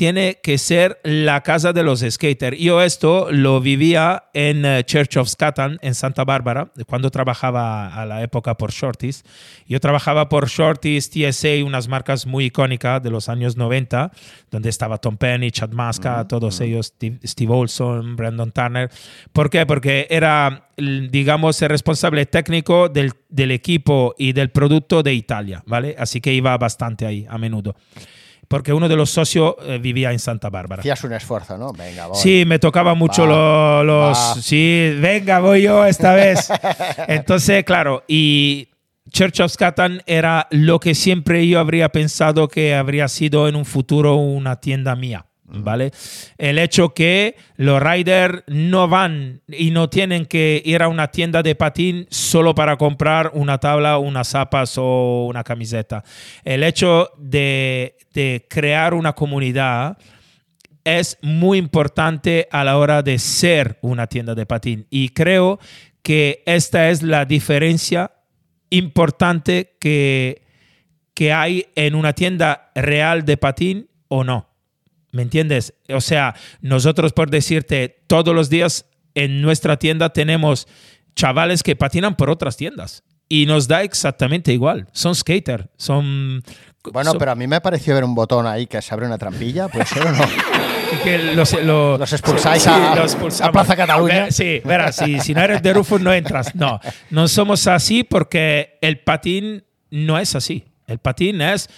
tiene 0.03 0.41
que 0.43 0.59
ser 0.59 0.99
la 1.05 1.45
casa 1.45 1.73
de 1.73 1.85
los 1.85 2.01
skaters. 2.01 2.59
Yo 2.59 2.83
esto 2.83 3.29
lo 3.31 3.61
vivía 3.61 4.25
en 4.35 4.65
eh, 4.65 4.83
Church 4.83 5.17
of 5.17 5.29
Scatan, 5.29 5.79
en 5.81 5.95
Santa 5.95 6.25
Bárbara, 6.25 6.73
cuando 6.89 7.09
trabajaba 7.13 7.87
a 7.95 8.05
la 8.05 8.21
época 8.25 8.57
por 8.57 8.73
Shorties. 8.73 9.23
Yo 9.69 9.79
trabajaba 9.79 10.29
por 10.29 10.49
Shorties, 10.49 11.09
TSA, 11.09 11.65
unas 11.65 11.87
marcas 11.87 12.27
muy 12.27 12.47
icónicas 12.47 13.01
de 13.01 13.11
los 13.11 13.29
años 13.29 13.57
90, 13.57 14.11
donde 14.51 14.71
estaba 14.71 14.99
Tom 14.99 15.17
Penny, 15.19 15.53
Chad 15.53 15.71
Masca, 15.71 16.27
todos 16.27 16.61
ellos, 16.61 16.87
Steve, 16.87 17.21
Steve 17.25 17.55
Olson, 17.55 18.17
Brandon 18.17 18.51
Turner. 18.51 18.91
¿Por 19.33 19.51
qué? 19.51 19.67
Porque 19.67 20.09
era, 20.11 20.69
digamos, 20.77 21.63
el 21.63 21.69
responsable 21.69 22.27
técnico 22.27 22.89
del, 22.89 23.13
del 23.29 23.53
equipo 23.53 24.17
y 24.19 24.33
del 24.33 24.51
producto 24.51 25.05
de 25.05 25.15
Italia, 25.15 25.63
¿vale? 25.65 25.95
Así 25.97 26.21
que 26.21 26.35
iba 26.35 26.59
bastante 26.59 27.07
ahí, 27.07 27.25
a 27.31 27.39
menudo. 27.39 27.77
Porque 28.53 28.73
uno 28.73 28.89
de 28.89 28.97
los 28.97 29.11
socios 29.11 29.55
eh, 29.67 29.79
vivía 29.79 30.13
en 30.13 30.19
Santa 30.19 30.51
Bárbara. 30.51 30.81
Hacías 30.81 31.03
un 31.05 31.13
esfuerzo, 31.15 31.57
¿no? 31.57 31.73
Venga, 31.73 32.07
voy. 32.07 32.17
Sí, 32.17 32.45
me 32.47 32.59
tocaba 32.59 32.95
mucho 32.95 33.23
Va, 33.23 33.29
lo- 33.29 33.85
los... 33.85 34.17
va. 34.19 34.35
Sí, 34.41 34.95
venga, 35.01 35.41
voy 35.41 35.63
yo 35.63 35.85
esta 35.87 36.15
vez. 36.15 36.49
Entonces, 37.09 37.65
claro, 37.65 38.05
y 38.07 38.69
Church 39.11 39.41
of 39.41 39.53
Scatan 39.53 40.03
era 40.07 40.47
lo 40.51 40.79
que 40.81 40.95
siempre 40.95 41.47
yo 41.49 41.59
habría 41.59 41.89
pensado 41.89 42.47
que 42.49 42.75
habría 42.75 43.09
sido 43.09 43.49
en 43.49 43.57
un 43.57 43.65
futuro 43.65 44.17
una 44.17 44.61
tienda 44.61 44.95
mía. 44.97 45.27
¿Vale? 45.55 45.93
El 46.39 46.59
hecho 46.59 46.95
que 46.95 47.37
los 47.57 47.83
riders 47.83 48.43
no 48.47 48.89
van 48.89 49.43
y 49.47 49.71
no 49.71 49.91
tienen 49.91 50.25
que 50.25 50.63
ir 50.65 50.83
a 50.83 50.89
una 50.89 51.09
tienda 51.09 51.43
de 51.43 51.55
patín 51.55 52.07
solo 52.11 52.55
para 52.55 52.77
comprar 52.77 53.31
una 53.35 53.59
tabla, 53.59 53.99
unas 53.99 54.29
zapas 54.29 54.79
o 54.79 55.27
una 55.27 55.45
camiseta. 55.45 56.05
El 56.43 56.63
hecho 56.63 57.11
de, 57.19 57.97
crear 58.49 58.95
una 58.95 59.13
comunidad 59.13 59.99
es 60.85 61.19
muy 61.21 61.59
importante 61.59 62.49
a 62.51 62.65
la 62.65 62.79
hora 62.79 63.03
de 63.03 63.19
ser 63.19 63.79
una 63.83 64.07
tienda 64.07 64.35
de 64.35 64.47
patín. 64.47 64.87
Y 64.89 65.11
creo 65.11 65.59
que 66.03 66.43
esta 66.47 66.89
es 66.89 67.03
la 67.03 67.27
diferencia 67.27 68.13
importante 68.71 69.77
que, 69.79 70.43
que 71.15 71.33
hay 71.33 71.67
en 71.75 71.95
una 71.95 72.15
tienda 72.15 72.71
real 72.75 73.25
de 73.27 73.37
patín 73.37 73.91
o 74.09 74.25
no. 74.25 74.52
¿Me 75.13 75.23
entiendes? 75.23 75.75
O 75.91 76.01
sea, 76.01 76.35
nosotros 76.61 77.13
por 77.13 77.31
decirte, 77.31 78.03
todos 78.07 78.35
los 78.35 78.49
días 78.51 78.87
en 79.15 79.43
nuestra 79.43 79.79
tienda 79.79 80.11
tenemos 80.13 80.67
chavales 81.15 81.63
que 81.63 81.77
patinan 81.77 82.17
por 82.17 82.31
otras 82.31 82.57
tiendas. 82.57 83.05
Y 83.29 83.47
nos 83.47 83.69
da 83.69 83.83
exactamente 83.83 84.53
igual. 84.53 84.89
Son 84.93 85.15
skater, 85.15 85.71
son... 85.77 86.43
Bueno, 86.93 87.11
son- 87.13 87.19
pero 87.19 87.31
a 87.31 87.35
mí 87.35 87.47
me 87.47 87.61
pareció 87.61 87.95
ver 87.95 88.05
un 88.05 88.15
botón 88.15 88.47
ahí 88.47 88.67
que 88.67 88.81
se 88.83 88.93
abre 88.93 89.07
una 89.07 89.17
trampilla, 89.19 89.69
¿puede 89.69 89.87
ser 89.87 90.07
o 90.07 90.13
no? 90.13 90.25
que 91.05 91.19
los, 91.35 91.63
lo- 91.63 91.97
Los 91.99 92.13
expulsáis 92.13 92.63
sí, 92.63 92.69
a- 92.71 92.95
los 92.97 93.41
a 93.41 93.53
Plaza 93.53 93.77
Cataluña. 93.77 94.31
Sí, 94.31 94.61
verás, 94.65 94.97
si 94.97 95.33
no 95.35 95.41
eres 95.43 95.63
de 95.63 95.73
Rufus 95.73 96.01
no 96.01 96.13
entras. 96.13 96.55
No, 96.55 96.81
no 97.11 97.29
somos 97.29 97.67
así 97.67 98.03
porque 98.05 98.79
el 98.83 99.01
patín 99.01 99.65
no 99.91 100.19
es 100.19 100.35
así. 100.35 100.65
El 100.87 100.99
patín 100.99 101.41
es 101.41 101.71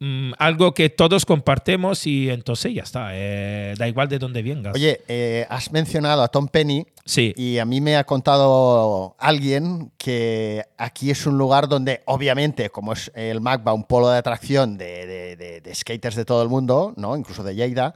mm, 0.00 0.32
algo 0.38 0.74
que 0.74 0.90
todos 0.90 1.24
compartimos 1.24 2.06
y 2.06 2.28
entonces 2.30 2.74
ya 2.74 2.82
está. 2.82 3.10
eh, 3.12 3.74
da 3.78 3.86
igual 3.86 4.08
de 4.08 4.18
dónde 4.18 4.42
vengas. 4.42 4.74
Oye, 4.74 5.00
eh, 5.08 5.46
has 5.48 5.70
mencionado 5.72 6.22
a 6.22 6.28
Tom 6.28 6.48
Penny 6.48 6.84
sí. 7.04 7.32
y 7.36 7.58
a 7.58 7.64
mí 7.64 7.80
me 7.80 7.96
ha 7.96 8.04
contado 8.04 9.14
alguien 9.18 9.92
que 9.98 10.64
aquí 10.78 11.10
es 11.10 11.24
un 11.26 11.38
lugar 11.38 11.68
donde, 11.68 12.00
obviamente, 12.06 12.70
como 12.70 12.92
es 12.94 13.12
el 13.14 13.40
MACBA, 13.40 13.72
un 13.72 13.84
polo 13.84 14.08
de 14.10 14.18
atracción 14.18 14.76
de, 14.76 15.06
de- 15.06 15.36
de- 15.36 15.60
de 15.60 15.74
skaters 15.74 16.16
de 16.16 16.24
todo 16.24 16.42
el 16.42 16.48
mundo, 16.48 16.92
¿no? 16.96 17.16
incluso 17.16 17.42
de 17.44 17.54
Lleida, 17.54 17.94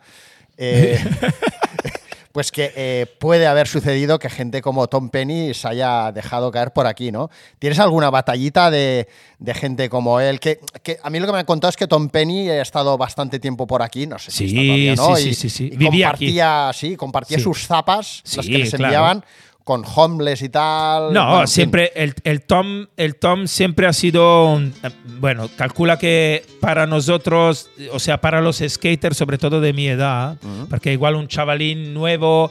eh, 0.56 0.98
pues 2.34 2.50
que 2.50 2.72
eh, 2.74 3.06
puede 3.20 3.46
haber 3.46 3.68
sucedido 3.68 4.18
que 4.18 4.28
gente 4.28 4.60
como 4.60 4.88
Tom 4.88 5.08
Penny 5.08 5.54
se 5.54 5.68
haya 5.68 6.10
dejado 6.10 6.50
caer 6.50 6.72
por 6.72 6.88
aquí, 6.88 7.12
¿no? 7.12 7.30
¿Tienes 7.60 7.78
alguna 7.78 8.10
batallita 8.10 8.72
de, 8.72 9.06
de 9.38 9.54
gente 9.54 9.88
como 9.88 10.18
él? 10.18 10.40
Que, 10.40 10.58
que 10.82 10.98
a 11.00 11.10
mí 11.10 11.20
lo 11.20 11.26
que 11.26 11.32
me 11.32 11.38
han 11.38 11.44
contado 11.46 11.68
es 11.70 11.76
que 11.76 11.86
Tom 11.86 12.08
Penny 12.08 12.50
ha 12.50 12.60
estado 12.60 12.98
bastante 12.98 13.38
tiempo 13.38 13.68
por 13.68 13.82
aquí, 13.82 14.08
no 14.08 14.18
sé 14.18 14.32
si 14.32 14.48
Sí, 14.48 14.56
está 14.56 14.62
todavía, 14.66 14.94
¿no? 14.96 15.14
sí, 15.16 15.28
Y- 15.28 15.34
sí, 15.34 15.48
sí, 15.48 15.50
sí. 15.50 15.64
y 15.72 15.76
Vivía 15.76 16.08
aquí. 16.08 16.26
compartía, 16.26 16.70
sí, 16.74 16.96
compartía 16.96 17.38
sus 17.38 17.68
zapas, 17.68 18.24
las 18.34 18.46
que 18.46 18.58
les 18.58 18.70
claro. 18.70 18.84
enviaban, 18.84 19.24
con 19.64 19.82
homeless 19.96 20.42
y 20.42 20.50
tal. 20.50 21.12
No, 21.14 21.26
Bueno, 21.30 21.46
siempre 21.46 21.90
el, 21.96 22.12
el 22.24 22.42
Tom, 22.42 22.86
el 22.98 23.16
Tom 23.16 23.46
siempre 23.46 23.86
ha 23.86 23.92
sido, 23.94 24.52
un- 24.52 24.74
eh, 24.82 24.90
bueno, 25.18 25.48
calcula 25.56 25.98
que 25.98 26.44
para 26.60 26.86
nosotros, 26.86 27.70
o 27.90 27.98
sea, 27.98 28.20
para 28.20 28.42
los 28.42 28.62
skaters, 28.66 29.16
sobre 29.16 29.38
todo 29.38 29.60
de 29.62 29.72
mi 29.72 29.88
edad, 29.88 30.36
porque 30.68 30.92
igual 30.92 31.14
un 31.16 31.28
chavalín 31.28 31.94
nuevo 31.94 32.50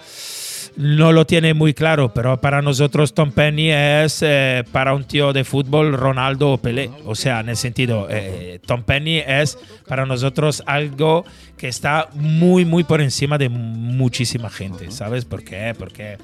no 0.76 1.12
lo 1.12 1.28
tiene 1.28 1.54
muy 1.54 1.76
claro, 1.76 2.12
pero 2.16 2.42
para 2.42 2.64
nosotros 2.64 3.14
Tom 3.14 3.32
Penny 3.32 3.70
es 3.70 4.24
eh, 4.24 4.64
para 4.72 4.96
un 4.96 5.04
tío 5.04 5.32
de 5.32 5.44
fútbol 5.44 5.94
Ronaldo 5.94 6.50
o 6.54 6.58
Pelé. 6.58 6.90
O 7.06 7.14
sea, 7.14 7.42
en 7.42 7.50
el 7.50 7.58
sentido, 7.58 8.08
eh, 8.10 8.60
Tom 8.66 8.82
Penny 8.82 9.20
es 9.20 9.60
para 9.88 10.08
nosotros 10.08 10.64
algo 10.66 11.26
que 11.58 11.68
está 11.68 12.10
muy, 12.16 12.66
muy 12.66 12.84
por 12.84 13.02
encima 13.02 13.38
de 13.38 13.50
muchísima 13.50 14.50
gente, 14.50 14.90
¿sabes? 14.90 15.26
¿Por 15.26 15.44
qué? 15.44 15.76
Porque 15.78 16.18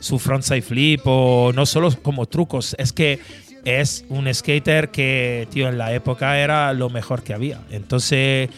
su 0.00 0.18
frontside 0.18 0.62
flip 0.62 1.02
o 1.04 1.52
no 1.54 1.66
solo 1.66 1.90
como 2.02 2.26
trucos, 2.26 2.74
es 2.78 2.92
que 2.92 3.20
es 3.64 4.04
un 4.08 4.32
skater 4.32 4.90
que, 4.90 5.46
tío, 5.50 5.68
en 5.68 5.78
la 5.78 5.94
época 5.94 6.38
era 6.38 6.72
lo 6.72 6.90
mejor 6.90 7.22
que 7.22 7.34
había. 7.34 7.60
Entonces, 7.70 8.48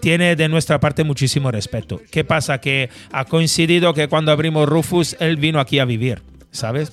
tiene 0.00 0.34
de 0.34 0.48
nuestra 0.48 0.80
parte 0.80 1.04
muchísimo 1.04 1.50
respeto. 1.50 2.00
¿Qué 2.10 2.24
pasa? 2.24 2.60
Que 2.60 2.90
ha 3.12 3.24
coincidido 3.24 3.94
que 3.94 4.08
cuando 4.08 4.32
abrimos 4.32 4.68
Rufus, 4.68 5.16
él 5.20 5.36
vino 5.36 5.60
aquí 5.60 5.78
a 5.78 5.84
vivir, 5.84 6.22
¿sabes? 6.50 6.92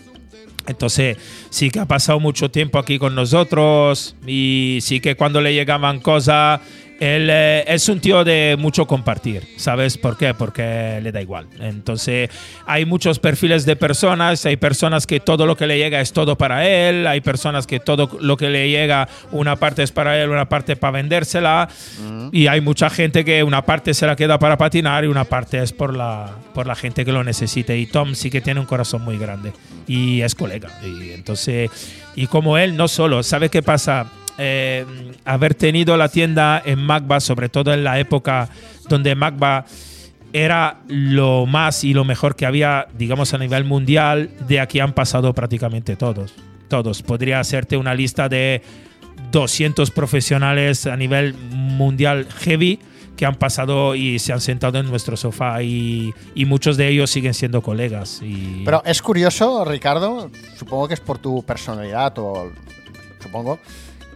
Entonces, 0.67 1.17
sí 1.49 1.71
que 1.71 1.79
ha 1.79 1.85
pasado 1.85 2.19
mucho 2.19 2.51
tiempo 2.51 2.77
aquí 2.77 2.99
con 2.99 3.15
nosotros 3.15 4.15
y 4.27 4.77
sí 4.81 4.99
que 4.99 5.15
cuando 5.15 5.41
le 5.41 5.53
llegaban 5.53 5.99
cosas, 5.99 6.61
él 6.99 7.29
eh, 7.31 7.63
es 7.67 7.87
un 7.89 7.99
tío 7.99 8.23
de 8.23 8.55
mucho 8.59 8.85
compartir, 8.85 9.47
¿sabes 9.57 9.97
por 9.97 10.17
qué? 10.17 10.33
Porque 10.33 10.99
le 11.01 11.11
da 11.11 11.21
igual. 11.21 11.47
Entonces, 11.59 12.29
hay 12.65 12.85
muchos 12.85 13.19
perfiles 13.19 13.65
de 13.65 13.75
personas, 13.75 14.45
hay 14.45 14.57
personas 14.57 15.07
que 15.07 15.19
todo 15.19 15.45
lo 15.45 15.55
que 15.55 15.67
le 15.67 15.77
llega 15.77 16.01
es 16.01 16.11
todo 16.11 16.37
para 16.37 16.67
él, 16.67 17.07
hay 17.07 17.21
personas 17.21 17.67
que 17.67 17.79
todo 17.79 18.09
lo 18.19 18.37
que 18.37 18.49
le 18.49 18.69
llega, 18.69 19.07
una 19.31 19.55
parte 19.55 19.83
es 19.83 19.91
para 19.91 20.21
él, 20.21 20.29
una 20.29 20.49
parte 20.49 20.75
para 20.75 20.91
vendérsela, 20.91 21.69
y 22.31 22.47
hay 22.47 22.61
mucha 22.61 22.89
gente 22.89 23.23
que 23.23 23.43
una 23.43 23.63
parte 23.63 23.93
se 23.93 24.05
la 24.05 24.15
queda 24.15 24.37
para 24.39 24.57
patinar 24.57 25.03
y 25.03 25.07
una 25.07 25.23
parte 25.23 25.61
es 25.61 25.71
por 25.71 25.95
la, 25.95 26.31
por 26.53 26.67
la 26.67 26.75
gente 26.75 27.05
que 27.05 27.11
lo 27.11 27.23
necesite. 27.23 27.77
Y 27.77 27.85
Tom 27.85 28.15
sí 28.15 28.29
que 28.29 28.41
tiene 28.41 28.59
un 28.59 28.65
corazón 28.65 29.03
muy 29.03 29.17
grande 29.17 29.53
y 29.87 30.21
es 30.21 30.35
colega. 30.35 30.69
Y 30.83 31.11
entonces, 31.11 31.69
y 32.15 32.27
como 32.27 32.57
él, 32.57 32.75
no 32.75 32.87
solo, 32.87 33.23
¿sabe 33.23 33.49
qué 33.49 33.61
pasa? 33.61 34.07
Eh, 34.41 34.85
haber 35.25 35.53
tenido 35.53 35.97
la 35.97 36.07
tienda 36.07 36.61
en 36.63 36.79
Magba, 36.79 37.19
sobre 37.19 37.49
todo 37.49 37.73
en 37.73 37.83
la 37.83 37.99
época 37.99 38.47
donde 38.87 39.13
Magba 39.13 39.65
era 40.31 40.79
lo 40.87 41.45
más 41.45 41.83
y 41.83 41.93
lo 41.93 42.05
mejor 42.05 42.35
que 42.37 42.45
había, 42.45 42.87
digamos, 42.97 43.33
a 43.33 43.37
nivel 43.37 43.65
mundial, 43.65 44.29
de 44.47 44.61
aquí 44.61 44.79
han 44.79 44.93
pasado 44.93 45.33
prácticamente 45.33 45.97
todos. 45.97 46.33
Todos. 46.69 47.01
Podría 47.01 47.39
hacerte 47.39 47.75
una 47.75 47.93
lista 47.93 48.29
de 48.29 48.61
200 49.31 49.91
profesionales 49.91 50.85
a 50.85 50.95
nivel 50.95 51.33
mundial 51.33 52.27
heavy 52.39 52.79
que 53.17 53.25
han 53.25 53.35
pasado 53.35 53.95
y 53.95 54.19
se 54.19 54.31
han 54.31 54.39
sentado 54.39 54.79
en 54.79 54.85
nuestro 54.85 55.17
sofá 55.17 55.61
y, 55.61 56.13
y 56.35 56.45
muchos 56.45 56.77
de 56.77 56.87
ellos 56.87 57.09
siguen 57.09 57.33
siendo 57.33 57.61
colegas. 57.61 58.21
Pero 58.63 58.81
es 58.85 59.01
curioso, 59.01 59.65
Ricardo, 59.65 60.31
supongo 60.57 60.87
que 60.87 60.93
es 60.93 61.01
por 61.01 61.17
tu 61.17 61.43
personalidad 61.43 62.17
o 62.17 62.49
supongo 63.21 63.59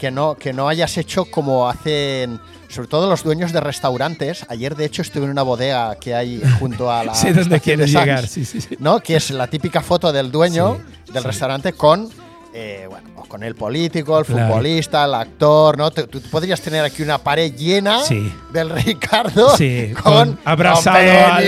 que 0.04 0.12
no 0.12 0.36
que 0.36 0.52
no 0.52 0.68
hayas 0.68 0.98
hecho 0.98 1.24
como 1.24 1.70
hacen 1.70 2.38
sobre 2.68 2.90
todo 2.90 3.10
los 3.10 3.24
dueños 3.24 3.54
de 3.54 3.62
restaurantes. 3.62 4.46
Ayer 4.50 4.76
de 4.76 4.84
hecho 4.84 5.02
estuve 5.02 5.24
en 5.24 5.32
una 5.32 5.44
bodega 5.44 5.96
que 5.96 6.14
hay 6.14 6.42
junto 6.60 6.92
a 6.92 7.04
la 7.06 7.14
dónde 7.14 7.30
estación 7.30 7.60
quieres 7.62 7.94
de 7.94 8.00
llegar. 8.00 8.28
Sí, 8.28 8.44
sí, 8.44 8.60
sí. 8.60 8.76
¿no? 8.80 9.00
Que 9.00 9.16
es 9.16 9.32
la 9.32 9.48
típica 9.48 9.82
foto 9.82 10.12
del 10.12 10.30
dueño 10.30 10.78
del 11.14 11.22
sí. 11.22 11.28
restaurante 11.28 11.72
con 11.72 12.10
eh, 12.54 12.86
bueno, 12.90 13.10
pues 13.16 13.28
con 13.28 13.44
el 13.44 13.56
político, 13.56 14.20
el 14.20 14.26
Claro. 14.26 14.48
futbolista, 14.48 15.06
el 15.06 15.14
actor, 15.16 15.78
¿no? 15.78 15.92
Tú, 15.92 16.08
tú 16.08 16.22
podrías 16.30 16.62
tener 16.62 16.84
aquí 16.86 17.02
una 17.02 17.18
pared 17.18 17.54
llena 17.56 18.02
Sí. 18.04 18.32
del 18.52 18.70
Ricardo 18.70 19.56
Sí, 19.58 19.92
con, 20.02 20.14
con, 20.36 20.40
abrazado 20.46 20.98
al- 20.98 21.44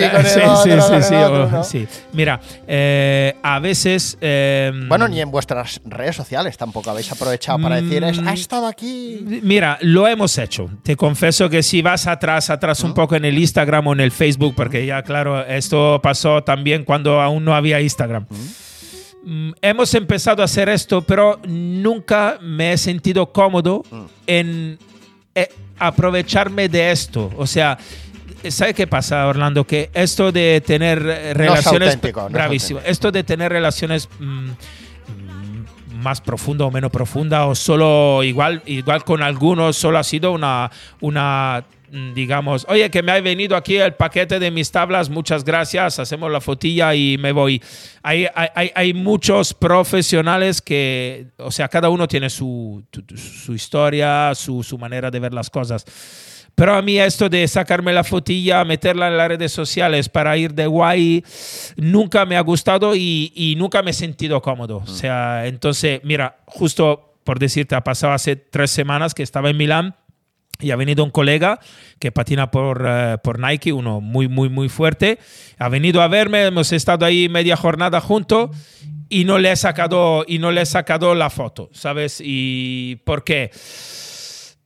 sí. 1.63 1.87
Mira, 2.13 2.39
eh, 2.67 3.35
a 3.43 3.59
veces. 3.59 4.17
eh, 4.21 4.71
Bueno, 4.87 5.07
ni 5.07 5.21
en 5.21 5.31
vuestras 5.31 5.81
redes 5.85 6.15
sociales 6.15 6.57
tampoco 6.57 6.89
habéis 6.89 7.11
aprovechado 7.11 7.59
para 7.59 7.81
decir, 7.81 8.03
"Es- 8.03 8.21
Mm. 8.21 8.27
ha 8.27 8.33
estado 8.33 8.67
aquí. 8.67 9.23
Mira, 9.43 9.77
lo 9.81 10.07
hemos 10.07 10.37
hecho. 10.37 10.69
Te 10.83 10.95
confieso 10.95 11.49
que 11.49 11.63
si 11.63 11.81
vas 11.81 12.07
atrás, 12.07 12.49
atrás 12.49 12.83
un 12.83 12.93
poco 12.93 13.15
en 13.15 13.25
el 13.25 13.37
Instagram 13.37 13.87
o 13.87 13.93
en 13.93 13.99
el 13.99 14.11
Facebook, 14.11 14.53
porque 14.55 14.85
ya 14.85 15.03
claro, 15.03 15.45
esto 15.45 15.99
pasó 16.01 16.43
también 16.43 16.83
cuando 16.83 17.21
aún 17.21 17.43
no 17.45 17.55
había 17.55 17.81
Instagram. 17.81 18.25
Mm, 18.29 18.35
Hemos 19.61 19.93
empezado 19.95 20.41
a 20.41 20.45
hacer 20.45 20.69
esto, 20.69 21.01
pero 21.01 21.39
nunca 21.47 22.37
me 22.41 22.73
he 22.73 22.77
sentido 22.77 23.31
cómodo 23.31 23.83
en 24.27 24.77
eh, 25.33 25.49
aprovecharme 25.79 26.69
de 26.69 26.91
esto. 26.91 27.31
O 27.35 27.47
sea, 27.47 27.77
¿sabes 28.49 28.75
qué 28.75 28.85
pasa, 28.85 29.25
Orlando? 29.27 29.65
Que 29.65 29.89
esto 29.93 30.31
de 30.31 30.61
tener 30.65 31.01
relaciones... 31.01 31.99
no 32.01 32.25
es 32.25 32.31
bravísimo. 32.31 32.79
Esto 32.85 33.11
de 33.11 33.23
tener 33.23 33.51
relaciones... 33.51 34.07
mm, 34.19 34.49
mm, 34.49 34.55
más 36.03 36.21
profunda 36.21 36.65
o 36.65 36.71
menos 36.71 36.91
profunda 36.91 37.47
o 37.47 37.55
solo 37.55 38.21
igual 38.21 38.61
igual 38.67 39.03
con 39.03 39.23
algunos 39.23 39.75
solo 39.75 39.97
ha 39.97 40.03
sido 40.03 40.33
una 40.33 40.69
una 41.01 41.63
mm, 41.63 41.74
digamos 42.13 42.65
oye 42.69 42.89
que 42.91 43.01
me 43.01 43.11
ha 43.13 43.21
venido 43.21 43.55
aquí 43.55 43.77
el 43.77 43.93
paquete 43.93 44.37
de 44.39 44.51
mis 44.51 44.69
tablas 44.71 45.09
muchas 45.09 45.43
gracias 45.45 45.97
hacemos 45.99 46.29
la 46.31 46.41
fotilla 46.41 46.93
y 46.93 47.17
me 47.17 47.31
voy 47.31 47.61
hay, 48.03 48.27
hay, 48.35 48.71
hay- 48.75 48.93
muchos 48.93 49.53
profesionales 49.53 50.61
que 50.61 51.27
o 51.37 51.51
sea 51.51 51.67
cada 51.69 51.89
uno 51.89 52.07
tiene 52.07 52.29
su, 52.29 52.83
su 53.15 53.53
historia 53.53 54.33
su, 54.35 54.61
su 54.63 54.77
manera 54.77 55.09
de 55.09 55.19
ver 55.19 55.33
las 55.33 55.49
cosas. 55.49 55.85
Pero 56.53 56.73
a 56.73 56.81
mí 56.81 56.97
esto 56.97 57.27
de 57.27 57.45
sacarme 57.49 57.91
la 57.91 58.05
fotilla, 58.05 58.63
meterla 58.63 59.09
en 59.09 59.17
las 59.17 59.27
redes 59.27 59.51
sociales 59.51 60.07
para 60.07 60.37
ir 60.37 60.53
de 60.53 60.67
guay, 60.67 61.21
nunca 61.75 62.25
me 62.25 62.37
ha 62.37 62.41
gustado 62.41 62.95
y, 62.95 63.33
y 63.35 63.55
nunca 63.57 63.81
me 63.83 63.91
he 63.91 63.93
sentido 63.93 64.41
cómodo. 64.41 64.77
O 64.77 64.87
sea, 64.87 65.47
entonces, 65.47 65.99
mira, 66.05 66.37
justo 66.45 67.13
por 67.25 67.39
decirte, 67.39 67.75
ha 67.75 67.83
pasado 67.83 68.13
hace 68.13 68.37
tres 68.37 68.71
semanas 68.71 69.13
que 69.13 69.23
estaba 69.23 69.49
en 69.49 69.57
Milán 69.57 69.95
y 70.59 70.71
ha 70.71 70.75
venido 70.75 71.03
un 71.03 71.11
colega 71.11 71.59
que 71.99 72.11
patina 72.11 72.51
por, 72.51 72.85
eh, 72.87 73.17
por 73.23 73.39
Nike, 73.39 73.73
uno 73.73 74.01
muy, 74.01 74.27
muy, 74.27 74.49
muy 74.49 74.69
fuerte. 74.69 75.19
Ha 75.57 75.69
venido 75.69 76.01
a 76.01 76.07
verme, 76.07 76.45
hemos 76.45 76.71
estado 76.71 77.05
ahí 77.05 77.29
media 77.29 77.57
jornada 77.57 78.01
juntos 78.01 78.51
y 79.09 79.25
no 79.25 79.37
le 79.37 79.51
he 79.51 79.55
sacado, 79.55 80.25
y 80.27 80.39
no 80.39 80.51
le 80.51 80.61
he 80.61 80.65
sacado 80.65 81.13
la 81.15 81.29
foto, 81.29 81.69
¿sabes? 81.73 82.21
¿Y 82.23 82.97
por 83.05 83.23
qué? 83.23 83.51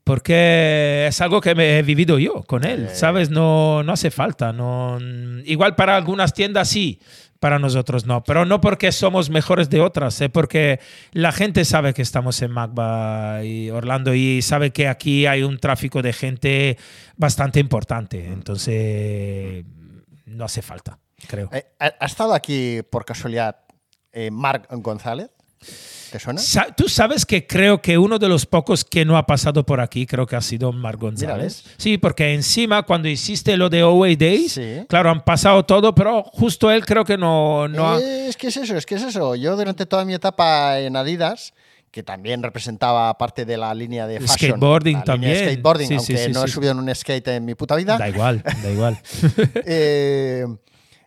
Porque 0.03 1.05
es 1.07 1.21
algo 1.21 1.39
que 1.39 1.53
me 1.53 1.77
he 1.77 1.83
vivido 1.83 2.17
yo 2.17 2.41
con 2.43 2.63
él, 2.63 2.89
¿sabes? 2.93 3.29
No, 3.29 3.83
no 3.83 3.93
hace 3.93 4.09
falta. 4.09 4.51
No, 4.51 4.97
igual 5.45 5.75
para 5.75 5.95
algunas 5.95 6.33
tiendas 6.33 6.69
sí, 6.69 6.99
para 7.39 7.59
nosotros 7.59 8.05
no. 8.05 8.23
Pero 8.23 8.45
no 8.45 8.61
porque 8.61 8.91
somos 8.91 9.29
mejores 9.29 9.69
de 9.69 9.81
otras, 9.81 10.19
¿eh? 10.21 10.29
porque 10.29 10.79
la 11.11 11.31
gente 11.31 11.65
sabe 11.65 11.93
que 11.93 12.01
estamos 12.01 12.41
en 12.41 12.51
Magba 12.51 13.43
y 13.43 13.69
Orlando 13.69 14.13
y 14.13 14.41
sabe 14.41 14.71
que 14.71 14.87
aquí 14.87 15.25
hay 15.25 15.43
un 15.43 15.59
tráfico 15.59 16.01
de 16.01 16.13
gente 16.13 16.77
bastante 17.17 17.59
importante. 17.59 18.27
Entonces, 18.27 19.65
no 20.25 20.45
hace 20.45 20.61
falta, 20.61 20.99
creo. 21.27 21.49
Eh, 21.51 21.65
¿Ha 21.79 22.05
estado 22.05 22.33
aquí 22.33 22.81
por 22.89 23.05
casualidad 23.05 23.57
eh, 24.11 24.31
Marc 24.31 24.67
González? 24.69 25.29
¿Te 26.11 26.19
suena? 26.19 26.41
Tú 26.75 26.89
sabes 26.89 27.25
que 27.25 27.45
creo 27.45 27.81
que 27.81 27.97
uno 27.97 28.17
de 28.17 28.27
los 28.27 28.45
pocos 28.47 28.83
que 28.83 29.05
no 29.05 29.15
ha 29.17 29.25
pasado 29.27 29.63
por 29.63 29.79
aquí, 29.79 30.07
creo 30.07 30.25
que 30.25 30.35
ha 30.35 30.41
sido 30.41 30.71
Mar 30.71 30.97
González. 30.97 31.63
Sí, 31.77 31.97
porque 31.99 32.33
encima 32.33 32.81
cuando 32.83 33.07
hiciste 33.07 33.55
lo 33.57 33.69
de 33.69 33.81
Away 33.81 34.15
Days, 34.15 34.53
Sí. 34.53 34.77
claro, 34.87 35.11
han 35.11 35.23
pasado 35.23 35.63
todo, 35.65 35.93
pero 35.93 36.23
justo 36.23 36.71
él 36.71 36.83
creo 36.85 37.05
que 37.05 37.17
no, 37.17 37.67
no 37.67 37.91
ha... 37.91 37.99
Es 38.01 38.35
que 38.37 38.47
es 38.47 38.57
eso, 38.57 38.75
es 38.75 38.85
que 38.87 38.95
es 38.95 39.03
eso. 39.03 39.35
Yo 39.35 39.55
durante 39.55 39.85
toda 39.85 40.03
mi 40.03 40.13
etapa 40.15 40.79
en 40.79 40.95
Adidas, 40.95 41.53
que 41.91 42.01
también 42.01 42.41
representaba 42.41 43.15
parte 43.17 43.45
de 43.45 43.57
la 43.57 43.73
línea 43.75 44.07
de 44.07 44.19
fashion, 44.19 44.51
Skateboarding 44.51 45.03
también. 45.03 45.33
de 45.33 45.39
skateboarding, 45.51 45.87
Sí, 45.87 45.95
aunque 45.95 46.17
sí, 46.17 46.31
no 46.31 46.43
he 46.43 46.47
subido 46.47 46.71
en 46.71 46.79
un 46.79 46.95
skate 46.95 47.27
en 47.29 47.45
mi 47.45 47.53
puta 47.55 47.75
vida. 47.75 47.97
Da 47.99 48.09
igual, 48.09 48.41
da 48.43 48.71
igual. 48.71 48.99
eh, 49.65 50.45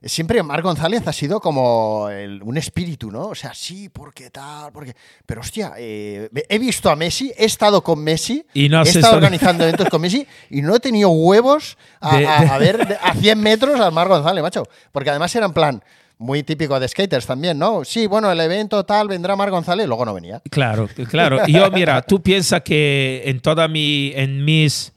siempre 0.04 0.42
Marc 0.42 0.62
González 0.64 1.06
ha 1.06 1.12
sido 1.12 1.40
como 1.40 2.08
el- 2.10 2.42
un 2.42 2.56
espíritu, 2.56 3.10
¿no? 3.10 3.26
O 3.28 3.34
sea, 3.34 3.54
sí, 3.54 3.88
porque 3.88 4.30
tal, 4.30 4.72
porque... 4.72 4.94
Pero 5.26 5.40
hostia, 5.40 5.72
eh, 5.78 6.28
he 6.48 6.58
visto 6.58 6.90
a 6.90 6.96
Messi, 6.96 7.32
he 7.36 7.44
estado 7.44 7.82
con 7.82 8.02
Messi, 8.02 8.44
Y 8.54 8.68
no 8.68 8.80
he 8.82 8.88
estado 8.88 9.16
organizando 9.16 9.64
eventos 9.64 9.88
con 9.88 10.00
Messi 10.00 10.26
y 10.50 10.62
no 10.62 10.74
he 10.76 10.80
tenido 10.80 11.10
huevos 11.10 11.76
a, 12.00 12.18
De- 12.18 12.26
a- 12.26 12.58
ver 12.58 12.86
de- 12.86 12.96
a 13.02 13.14
100 13.14 13.40
metros 13.40 13.80
al 13.80 13.92
Marc 13.92 14.08
González, 14.10 14.42
macho. 14.42 14.64
Porque 14.90 15.10
además 15.10 15.34
era 15.36 15.46
en 15.46 15.52
plan 15.52 15.82
muy 16.18 16.42
típico 16.44 16.78
de 16.78 16.86
skaters 16.86 17.26
también, 17.26 17.58
¿no? 17.58 17.84
Sí, 17.84 18.06
bueno, 18.06 18.30
el 18.30 18.38
evento 18.40 18.84
tal, 18.84 19.08
vendrá 19.08 19.34
Marc 19.34 19.50
González 19.50 19.84
y 19.84 19.88
luego 19.88 20.04
no 20.04 20.14
venía. 20.14 20.40
Claro, 20.50 20.88
claro. 21.10 21.40
Y 21.48 21.52
Yo, 21.54 21.68
mira, 21.72 22.00
tú 22.02 22.22
piensas 22.22 22.60
que 22.62 23.22
en 23.24 23.40
toda 23.40 23.66
mi, 23.66 24.12
en 24.14 24.44
mis, 24.44 24.92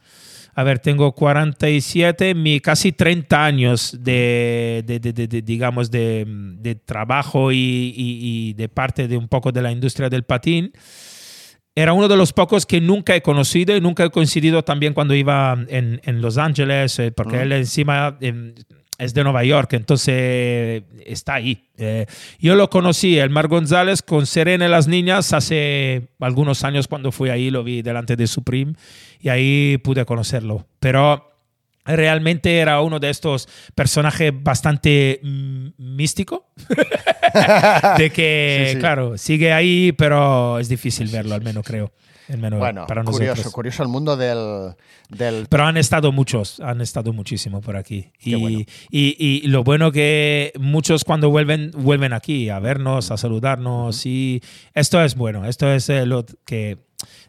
a 0.57 0.63
ver, 0.63 0.79
tengo 0.79 1.11
47, 1.13 2.33
mi 2.33 2.61
casi 2.61 2.93
30 2.93 3.45
años 3.45 3.97
de, 4.01 4.83
de- 4.85 4.99
de- 4.99 5.11
de- 5.13 5.27
de, 5.27 5.41
digamos, 5.41 5.91
de, 5.91 6.25
trabajo 6.85 7.51
y, 7.51 7.57
y- 7.57 8.19
y 8.49 8.53
de 8.53 8.69
parte 8.69 9.07
de 9.09 9.17
un 9.17 9.27
poco 9.27 9.51
de 9.51 9.61
la 9.61 9.71
industria 9.71 10.09
del 10.09 10.23
patín. 10.23 10.71
Era 11.77 11.91
uno 11.91 12.07
de 12.07 12.15
los 12.15 12.31
pocos 12.31 12.65
que 12.65 12.79
nunca 12.79 13.15
he 13.17 13.21
conocido 13.21 13.75
y 13.75 13.81
nunca 13.81 14.05
he 14.05 14.09
coincidido 14.09 14.63
también 14.63 14.93
cuando 14.93 15.13
iba 15.13 15.57
en, 15.67 15.99
en 16.05 16.21
Los 16.21 16.37
Ángeles, 16.37 16.97
eh, 16.99 17.11
porque 17.11 17.41
él 17.41 17.51
encima 17.51 18.17
em, 18.21 18.53
es 18.97 19.13
de 19.13 19.23
Nueva 19.23 19.43
York, 19.43 19.73
entonces 19.73 20.83
está 21.05 21.35
ahí. 21.35 21.69
Eh, 21.77 22.05
yo 22.39 22.55
lo 22.55 22.69
conocí, 22.69 23.17
el 23.17 23.29
Mar 23.29 23.47
González, 23.47 24.01
con 24.01 24.25
Serena 24.25 24.65
y 24.65 24.69
las 24.69 24.87
niñas 24.87 25.33
hace 25.33 26.07
algunos 26.19 26.63
años 26.63 26.87
cuando 26.87 27.11
fui 27.11 27.29
ahí, 27.29 27.49
lo 27.49 27.63
vi 27.63 27.81
delante 27.81 28.15
de 28.15 28.27
Supreme 28.27 28.73
y 29.19 29.29
ahí 29.29 29.77
pude 29.83 30.05
conocerlo. 30.05 30.67
Pero 30.79 31.31
realmente 31.85 32.57
era 32.57 32.81
uno 32.81 32.99
de 32.99 33.09
estos 33.09 33.47
personajes 33.75 34.31
bastante 34.35 35.19
mm, 35.21 35.67
místico. 35.77 36.49
de 37.97 38.09
que, 38.11 38.63
Sí, 38.67 38.73
sí. 38.73 38.79
claro, 38.79 39.17
sigue 39.17 39.51
ahí, 39.53 39.91
pero 39.91 40.57
es 40.59 40.69
difícil 40.69 41.07
verlo, 41.09 41.35
al 41.35 41.41
menos 41.41 41.63
creo. 41.65 41.91
Menos 42.27 42.59
Bueno, 42.59 42.87
para 42.87 43.03
curioso, 43.03 43.25
nosotros. 43.31 43.53
curioso 43.53 43.83
el 43.83 43.89
mundo 43.89 44.17
del, 44.17 44.73
del 45.09 45.45
Pero 45.47 45.65
han 45.65 45.77
estado 45.77 46.11
muchos, 46.11 46.59
han 46.59 46.81
estado 46.81 47.13
muchísimo 47.13 47.61
por 47.61 47.77
aquí. 47.77 48.11
Y, 48.21 48.35
bueno. 48.35 48.59
y, 48.89 49.15
y 49.43 49.47
lo 49.47 49.63
bueno 49.63 49.91
que 49.91 50.51
muchos 50.59 51.03
cuando 51.03 51.29
vuelven, 51.29 51.71
vuelven 51.77 52.13
aquí 52.13 52.49
a 52.49 52.59
vernos, 52.59 53.11
a 53.11 53.17
saludarnos. 53.17 54.05
Y 54.05 54.41
esto 54.73 55.03
es 55.03 55.15
bueno, 55.15 55.45
esto 55.45 55.71
es 55.71 55.87
eh, 55.89 56.05
lo 56.07 56.25
que, 56.45 56.79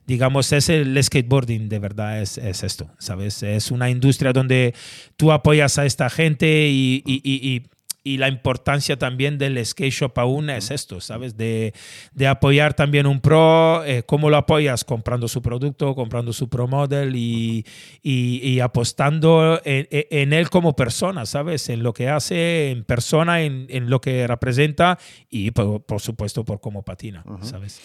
digamos, 0.07 0.53
es 0.53 0.69
el 0.71 1.03
skateboarding 1.03 1.69
de 1.69 1.79
verdad, 1.79 2.23
es, 2.23 2.39
es 2.39 2.63
esto, 2.63 2.89
¿sabes? 2.99 3.43
Es 3.43 3.71
una 3.71 3.91
industria 3.91 4.33
donde 4.33 4.75
tú 5.17 5.31
apoyas 5.33 5.79
a 5.79 5.85
esta 5.85 6.09
gente 6.09 6.69
y, 6.69 7.03
y- 7.05 7.21
y- 7.23 7.55
y- 7.57 7.63
y 8.13 8.19
la 8.19 8.29
importancia 8.29 8.97
también 8.99 9.37
del 9.39 9.65
skate 9.67 9.93
shop 9.93 10.13
aún 10.19 10.49
es 10.51 10.71
esto, 10.71 11.01
¿sabes? 11.01 11.37
De, 11.37 11.73
de 12.15 12.27
apoyar 12.29 12.75
también 12.75 13.07
un 13.07 13.21
pro, 13.21 13.85
eh, 13.85 14.03
¿cómo 14.05 14.31
lo 14.31 14.37
apoyas? 14.37 14.85
Comprando 14.85 15.27
su 15.29 15.43
producto, 15.43 15.95
comprando 15.95 16.33
su 16.33 16.49
pro 16.49 16.69
model 16.69 17.17
y, 17.17 17.65
y- 18.03 18.41
y 18.49 18.61
apostando 18.61 19.61
en, 19.65 19.89
en- 19.91 20.33
él 20.33 20.51
como 20.51 20.77
persona, 20.77 21.27
¿sabes? 21.27 21.69
En 21.69 21.83
lo 21.83 21.93
que 21.93 22.09
hace, 22.09 22.71
en 22.71 22.85
persona, 22.85 23.43
en, 23.43 23.67
en 23.71 23.91
lo 23.91 24.01
que 24.01 24.27
representa 24.27 24.99
y 25.29 25.51
por, 25.51 25.83
por 25.85 26.01
supuesto 26.01 26.45
por 26.45 26.61
cómo 26.61 26.83
patina, 26.83 27.25
¿sabes? 27.43 27.81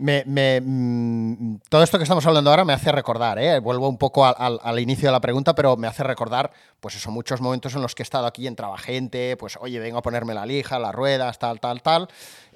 Me- 0.00 0.22
me- 0.26 0.60
mm, 0.64 1.56
todo 1.68 1.82
esto 1.82 1.98
que 1.98 2.04
estamos 2.04 2.24
hablando 2.24 2.50
ahora 2.50 2.64
me 2.64 2.72
hace 2.72 2.92
recordar, 2.92 3.36
¿eh? 3.40 3.58
vuelvo 3.58 3.88
un 3.88 3.98
poco 3.98 4.24
al, 4.24 4.34
al- 4.38 4.60
al 4.62 4.78
inicio 4.78 5.08
de 5.08 5.12
la 5.12 5.20
pregunta, 5.20 5.56
pero 5.56 5.76
me 5.76 5.88
hace 5.88 6.04
recordar, 6.04 6.52
pues 6.78 6.94
eso, 6.94 7.10
muchos 7.10 7.40
momentos 7.40 7.74
en 7.74 7.82
los 7.82 7.96
que 7.96 8.02
he 8.02 8.04
estado 8.04 8.26
aquí, 8.26 8.46
entraba 8.46 8.78
gente, 8.78 9.36
pues 9.36 9.58
oye, 9.60 9.80
vengo 9.80 9.98
a 9.98 10.02
ponerme 10.02 10.34
la 10.34 10.46
lija, 10.46 10.78
las 10.78 10.94
ruedas, 10.94 11.40
tal, 11.40 11.58
tal, 11.58 11.82
tal. 11.82 12.06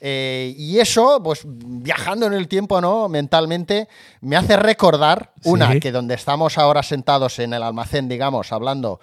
Eh, 0.00 0.54
y 0.56 0.78
eso, 0.78 1.20
pues 1.22 1.40
viajando 1.44 2.26
en 2.26 2.32
el 2.34 2.46
tiempo, 2.46 2.80
¿no? 2.80 3.08
Mentalmente, 3.08 3.88
me 4.20 4.36
hace 4.36 4.56
recordar, 4.56 5.32
una, 5.44 5.72
Sí. 5.72 5.80
que 5.80 5.90
donde 5.90 6.14
estamos 6.14 6.58
ahora 6.58 6.84
sentados 6.84 7.40
en 7.40 7.54
el 7.54 7.62
almacén, 7.64 8.08
digamos, 8.08 8.52
hablando, 8.52 9.00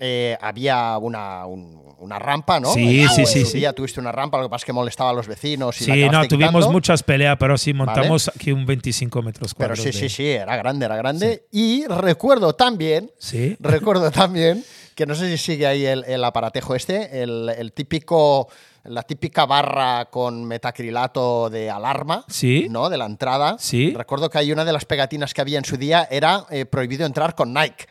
eh, 0.00 0.36
había 0.40 0.98
una, 0.98 1.46
un- 1.46 1.78
una 2.00 2.18
rampa, 2.18 2.58
¿no? 2.58 2.72
Sí, 2.72 3.06
sí, 3.14 3.26
sí, 3.26 3.44
sí. 3.44 3.62
tuviste 3.76 4.00
una 4.00 4.10
rampa, 4.10 4.38
lo 4.38 4.44
que 4.44 4.48
pasa 4.48 4.62
es 4.62 4.64
que 4.64 4.72
molestaba 4.72 5.10
a 5.10 5.12
los 5.12 5.26
vecinos. 5.28 5.78
Y 5.82 5.86
la 5.86 5.94
Sí, 5.94 6.00
no, 6.08 6.26
tuvimos 6.26 6.48
quitando. 6.54 6.72
muchas 6.72 7.02
peleas, 7.02 7.36
pero 7.38 7.58
sí 7.58 7.74
montamos 7.74 8.28
aquí 8.34 8.52
un 8.52 8.64
25 8.64 9.20
metros 9.22 9.54
Pero 9.54 9.76
sí, 9.76 9.84
de- 9.84 9.92
sí, 9.92 10.08
sí, 10.08 10.26
era 10.30 10.56
grande, 10.56 10.86
era 10.86 10.96
grande. 10.96 11.44
Y 11.52 11.84
recuerdo 11.86 12.54
también, 12.54 13.10
Sí. 13.18 13.54
recuerdo 13.60 14.10
también, 14.10 14.64
que 14.94 15.04
no 15.04 15.14
sé 15.14 15.28
si 15.30 15.36
sigue 15.36 15.66
ahí 15.66 15.84
el, 15.84 16.04
el 16.04 16.24
aparatejo 16.24 16.74
este, 16.74 17.22
el, 17.22 17.50
el 17.50 17.72
típico 17.72 18.48
la 18.84 19.02
típica 19.02 19.44
barra 19.44 20.06
con 20.10 20.42
metacrilato 20.46 21.50
de 21.50 21.68
alarma, 21.68 22.24
Sí. 22.28 22.66
¿no? 22.70 22.88
De 22.88 22.96
la 22.96 23.04
entrada. 23.04 23.56
Sí. 23.58 23.92
Recuerdo 23.94 24.30
que 24.30 24.38
hay 24.38 24.52
una 24.52 24.64
de 24.64 24.72
las 24.72 24.86
pegatinas 24.86 25.34
que 25.34 25.42
había 25.42 25.58
en 25.58 25.66
su 25.66 25.76
día 25.76 26.08
era 26.10 26.46
eh, 26.50 26.64
prohibido 26.64 27.04
entrar 27.04 27.34
con 27.34 27.52
Nike. 27.52 27.84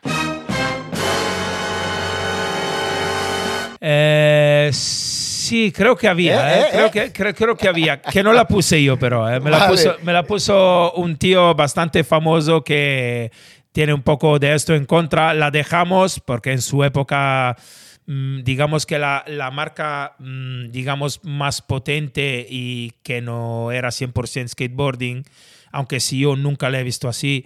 Eh, 3.81 4.69
sí, 4.73 5.71
creo 5.71 5.95
que 5.95 6.07
había. 6.07 6.57
Eh, 6.57 6.61
eh, 6.61 6.65
eh, 6.65 6.69
creo, 6.71 6.85
eh. 6.85 6.91
Que, 6.91 7.11
creo, 7.13 7.33
creo 7.35 7.57
que 7.57 7.67
había. 7.67 8.01
Que 8.01 8.23
no 8.23 8.33
la 8.33 8.47
puse 8.47 8.83
yo, 8.83 8.97
pero 8.99 9.29
eh, 9.29 9.39
me, 9.39 9.49
la 9.49 9.59
Vale. 9.59 9.71
puso, 9.71 9.95
me 10.03 10.13
la 10.13 10.23
puso 10.23 10.91
un 10.93 11.17
tío 11.17 11.55
bastante 11.55 12.03
famoso 12.03 12.63
que 12.63 13.31
tiene 13.71 13.93
un 13.93 14.01
poco 14.01 14.37
de 14.39 14.53
esto 14.53 14.75
en 14.75 14.85
contra. 14.85 15.33
La 15.33 15.51
dejamos 15.51 16.19
porque 16.19 16.51
en 16.51 16.61
su 16.61 16.83
época, 16.83 17.55
mm, 18.05 18.43
digamos 18.43 18.85
que 18.85 18.99
la, 18.99 19.23
la 19.27 19.49
marca, 19.51 20.15
mm, 20.19 20.71
digamos, 20.71 21.23
más 21.23 21.61
potente 21.61 22.45
y 22.49 22.91
que 23.03 23.21
no 23.21 23.71
era 23.71 23.89
100% 23.91 24.49
skateboarding, 24.49 25.23
aunque 25.71 25.99
si 25.99 26.19
yo 26.19 26.35
nunca 26.35 26.69
la 26.69 26.79
he 26.79 26.83
visto 26.83 27.07
así, 27.07 27.45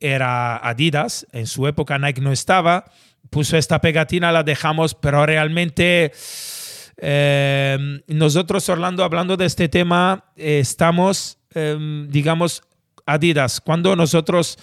era 0.00 0.56
Adidas. 0.56 1.26
En 1.32 1.46
su 1.46 1.66
época 1.68 1.98
Nike 1.98 2.20
no 2.20 2.32
estaba. 2.32 2.86
Puso 3.30 3.56
esta 3.56 3.80
pegatina, 3.80 4.32
la 4.32 4.42
dejamos, 4.42 4.94
pero 4.94 5.24
realmente 5.24 6.12
eh, 7.02 8.02
nosotros, 8.08 8.68
Orlando, 8.68 9.04
hablando 9.04 9.36
de 9.36 9.46
este 9.46 9.68
tema, 9.68 10.24
eh, 10.36 10.58
estamos, 10.58 11.38
eh, 11.54 12.06
digamos, 12.08 12.62
Adidas. 13.06 13.60
Cuando 13.60 13.96
nosotros 13.96 14.58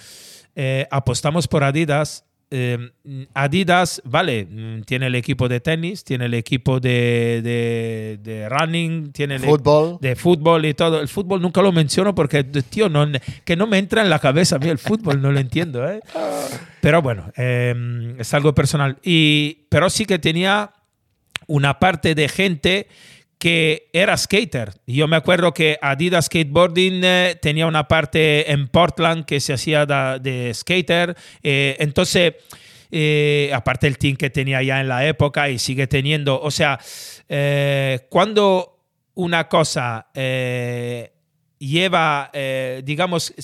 apostamos 0.90 1.46
por 1.46 1.62
Adidas, 1.62 2.24
eh, 2.50 2.78
Adidas, 3.34 4.00
vale, 4.04 4.46
mm, 4.46 4.82
tiene 4.82 5.06
el 5.08 5.14
equipo 5.14 5.48
de 5.48 5.60
tenis, 5.60 6.02
tiene 6.04 6.26
el 6.26 6.34
equipo 6.34 6.80
de, 6.80 7.40
de- 7.42 8.18
de 8.22 8.48
running, 8.48 9.12
tiene 9.12 9.34
el 9.36 9.42
Fútbol. 9.42 9.98
de 10.00 10.16
fútbol 10.16 10.64
y 10.64 10.74
todo. 10.74 11.00
El 11.00 11.08
fútbol 11.08 11.42
nunca 11.42 11.60
lo 11.62 11.72
menciono 11.72 12.14
porque, 12.14 12.44
tío, 12.44 12.88
no, 12.88 13.06
que 13.44 13.56
no 13.56 13.66
me 13.66 13.78
entra 13.78 14.02
en 14.02 14.08
la 14.10 14.18
cabeza 14.18 14.56
a 14.56 14.58
mí 14.58 14.68
el 14.68 14.78
fútbol, 14.78 15.20
no 15.20 15.30
lo 15.30 15.40
entiendo. 15.40 15.86
¿eh? 15.88 16.00
Pero 16.80 17.02
bueno, 17.02 17.30
eh, 17.36 18.14
es 18.18 18.32
algo 18.34 18.54
personal. 18.54 18.98
Y, 19.02 19.66
pero 19.68 19.90
sí 19.90 20.06
que 20.06 20.18
tenía 20.18 20.70
una 21.48 21.78
parte 21.78 22.14
de 22.14 22.28
gente 22.28 22.86
que 23.38 23.88
era 23.92 24.16
skater. 24.16 24.72
Yo 24.86 25.06
me 25.06 25.16
acuerdo 25.16 25.54
que 25.54 25.78
Adidas 25.80 26.26
Skateboarding 26.26 27.00
eh, 27.04 27.38
tenía 27.40 27.66
una 27.66 27.86
parte 27.86 28.50
en 28.50 28.68
Portland 28.68 29.24
que 29.24 29.40
se 29.40 29.52
hacía 29.52 29.86
de, 29.86 30.52
skater. 30.52 31.16
Eh, 31.42 31.76
entonces, 31.78 32.34
eh, 32.90 33.50
aparte 33.54 33.86
el 33.86 33.96
team 33.96 34.16
que 34.16 34.30
tenía 34.30 34.62
ya 34.62 34.80
en 34.80 34.88
la 34.88 35.06
época 35.06 35.48
y 35.48 35.58
sigue 35.58 35.86
teniendo. 35.86 36.40
O 36.40 36.50
sea, 36.50 36.80
cuando 38.08 38.80
una 39.14 39.48
cosa 39.48 40.08
lleva, 41.58 42.30
digamos, 42.82 43.34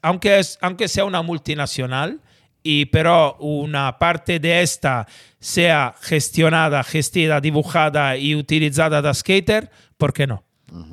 aunque, 0.00 0.40
aunque 0.60 0.88
sea 0.88 1.04
una 1.04 1.20
multinacional, 1.22 2.20
y 2.64 2.86
pero 2.86 3.36
una 3.36 3.98
parte 3.98 4.40
de 4.40 4.62
esta 4.62 5.06
sea 5.38 5.94
gestionada, 6.00 6.82
gestida, 6.82 7.40
dibujada 7.40 8.16
y 8.16 8.34
utilizada 8.34 9.00
de 9.02 9.14
skater, 9.14 9.70
¿por 9.96 10.12
qué 10.12 10.26
no? 10.26 10.42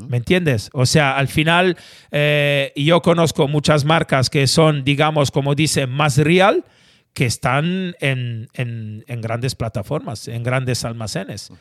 ¿Me 0.09 0.17
entiendes? 0.17 0.69
O 0.73 0.85
sea, 0.85 1.17
al 1.17 1.27
final 1.27 1.75
eh, 2.11 2.71
yo 2.75 3.01
conozco 3.01 3.47
muchas 3.47 3.83
marcas 3.85 4.29
que 4.29 4.45
son, 4.45 4.83
digamos, 4.83 5.31
como 5.31 5.55
dice, 5.55 5.87
más 5.87 6.17
real, 6.17 6.65
que 7.13 7.25
están 7.25 7.95
en, 7.99 8.47
en- 8.53 9.03
en 9.07 9.21
grandes 9.21 9.55
plataformas, 9.55 10.27
en 10.27 10.43
grandes 10.43 10.85
almacenes. 10.85 11.51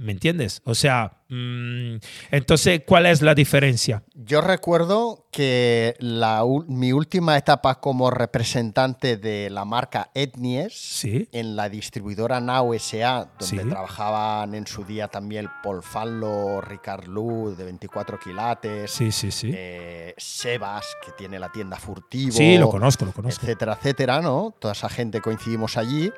¿Me 0.00 0.12
entiendes? 0.12 0.62
O 0.64 0.74
sea, 0.74 1.18
mm, 1.28 1.96
entonces, 2.30 2.80
¿cuál 2.86 3.04
es 3.04 3.20
la 3.20 3.34
diferencia? 3.34 4.02
Yo 4.14 4.40
recuerdo 4.40 5.26
que 5.30 5.94
la 5.98 6.42
mi 6.68 6.92
última 6.94 7.36
etapa 7.36 7.80
como 7.80 8.10
representante 8.10 9.18
de 9.18 9.50
la 9.50 9.66
marca 9.66 10.10
Etnies 10.14 10.72
Sí. 10.74 11.28
en 11.32 11.54
la 11.54 11.68
distribuidora 11.68 12.40
Now 12.40 12.72
SA, 12.72 13.28
donde 13.38 13.62
Sí. 13.62 13.68
trabajaban 13.68 14.54
en 14.54 14.66
su 14.66 14.84
día 14.84 15.08
también 15.08 15.48
Paul 15.62 15.82
Fallo, 15.82 16.62
Ricard 16.62 17.06
Lu 17.06 17.54
de 17.54 17.64
24 17.64 18.18
quilates, 18.18 18.90
Sí, 18.90 19.12
sí, 19.12 19.30
sí. 19.30 19.52
eh, 19.54 20.14
Sebas, 20.16 20.86
que 21.04 21.12
tiene 21.12 21.38
la 21.38 21.52
tienda 21.52 21.76
Furtivo. 21.76 22.32
sí, 22.32 22.56
lo 22.56 22.70
conozco, 22.70 23.04
lo 23.04 23.12
conozco. 23.12 23.42
etcétera, 23.44 23.74
etcétera, 23.74 24.22
¿no? 24.22 24.54
Toda 24.58 24.72
esa 24.72 24.88
gente 24.88 25.20
coincidimos 25.20 25.76
allí. 25.76 26.10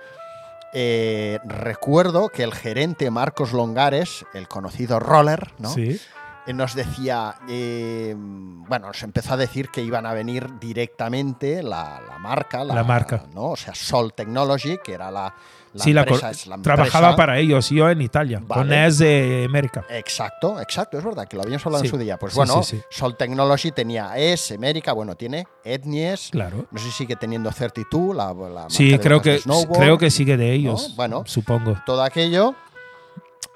Eh, 0.72 1.38
recuerdo 1.44 2.28
que 2.28 2.42
el 2.42 2.54
gerente 2.54 3.10
Marcos 3.10 3.52
Longares, 3.52 4.24
el 4.32 4.48
conocido 4.48 4.98
roller, 4.98 5.52
¿no? 5.58 5.70
Sí. 5.70 6.00
Eh, 6.46 6.52
nos 6.52 6.74
decía, 6.74 7.36
eh, 7.48 8.14
bueno, 8.16 8.88
nos 8.88 9.02
empezó 9.02 9.34
a 9.34 9.36
decir 9.36 9.68
que 9.68 9.82
iban 9.82 10.06
a 10.06 10.14
venir 10.14 10.58
directamente 10.58 11.62
la, 11.62 12.00
la 12.08 12.18
marca, 12.18 12.64
La 12.64 12.82
marca. 12.82 13.26
¿no? 13.32 13.50
O 13.50 13.56
sea, 13.56 13.74
Sol 13.74 14.12
Technology, 14.12 14.78
que 14.82 14.94
era 14.94 15.10
la, 15.10 15.34
la 15.74 15.84
sí, 15.84 15.92
la 15.92 16.02
es 16.02 16.46
la 16.46 16.58
trabajaba 16.58 17.16
para 17.16 17.38
ellos, 17.38 17.70
yo 17.70 17.88
en 17.88 18.00
Italia, 18.02 18.42
con. 18.46 18.72
ES 18.72 18.98
de 18.98 19.44
América. 19.48 19.84
Exacto, 19.88 20.60
exacto, 20.60 20.98
es 20.98 21.04
verdad 21.04 21.26
que 21.26 21.36
lo 21.36 21.42
habíamos 21.42 21.64
hablado 21.64 21.82
Sí. 21.82 21.86
en 21.88 21.90
su 21.92 21.98
día. 21.98 22.18
Pues 22.18 22.32
Sí, 22.32 22.36
bueno, 22.38 22.62
sí. 22.62 22.80
Sol 22.90 23.16
Technology 23.16 23.72
tenía 23.72 24.16
ES, 24.18 24.52
América, 24.52 24.92
bueno, 24.92 25.14
tiene 25.14 25.46
Etnies, 25.64 26.28
Claro. 26.30 26.66
no 26.70 26.78
sé 26.78 26.86
si 26.86 26.90
sigue 26.92 27.16
teniendo 27.16 27.50
32, 27.50 28.14
la, 28.14 28.32
la 28.34 28.70
Sí, 28.70 28.98
creo 28.98 29.22
que, 29.22 29.40
creo 29.74 29.98
que 29.98 30.10
sigue 30.10 30.36
de 30.36 30.52
ellos. 30.52 30.90
¿no? 30.90 30.94
Bueno. 30.96 31.22
supongo. 31.26 31.76
todo 31.86 32.02
aquello. 32.02 32.54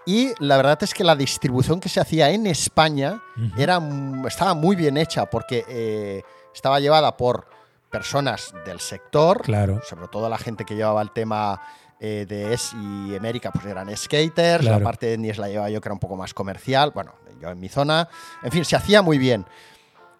Y 0.08 0.30
la 0.38 0.56
verdad 0.56 0.78
es 0.82 0.94
que 0.94 1.02
la 1.02 1.16
distribución 1.16 1.80
que 1.80 1.88
se 1.88 1.98
hacía 2.00 2.30
en 2.30 2.46
España 2.46 3.20
era, 3.58 3.80
estaba 4.28 4.54
muy 4.54 4.76
bien 4.76 4.96
hecha 4.96 5.26
porque 5.26 5.64
eh, 5.68 6.22
estaba 6.54 6.78
llevada 6.78 7.16
por 7.16 7.48
personas 7.90 8.54
del 8.64 8.78
sector, 8.78 9.42
Claro. 9.42 9.80
sobre 9.88 10.06
todo 10.08 10.28
la 10.28 10.38
gente 10.38 10.64
que 10.64 10.76
llevaba 10.76 11.02
el 11.02 11.10
tema 11.10 11.60
eh, 12.00 12.26
de 12.28 12.52
ES 12.52 12.72
y 12.74 13.16
América, 13.16 13.50
pues 13.52 13.64
eran 13.66 13.94
skaters, 13.96 14.62
Claro. 14.62 14.78
la 14.78 14.84
parte 14.84 15.06
de 15.06 15.18
Nies 15.18 15.38
la 15.38 15.48
llevaba 15.48 15.70
yo 15.70 15.80
que 15.80 15.88
era 15.88 15.94
un 15.94 15.98
poco 16.00 16.16
más 16.16 16.34
comercial, 16.34 16.90
bueno, 16.94 17.12
yo 17.40 17.48
en 17.50 17.58
mi 17.60 17.68
zona, 17.68 18.08
en 18.42 18.50
fin, 18.52 18.64
se 18.64 18.76
hacía 18.76 19.02
muy 19.02 19.18
bien. 19.18 19.46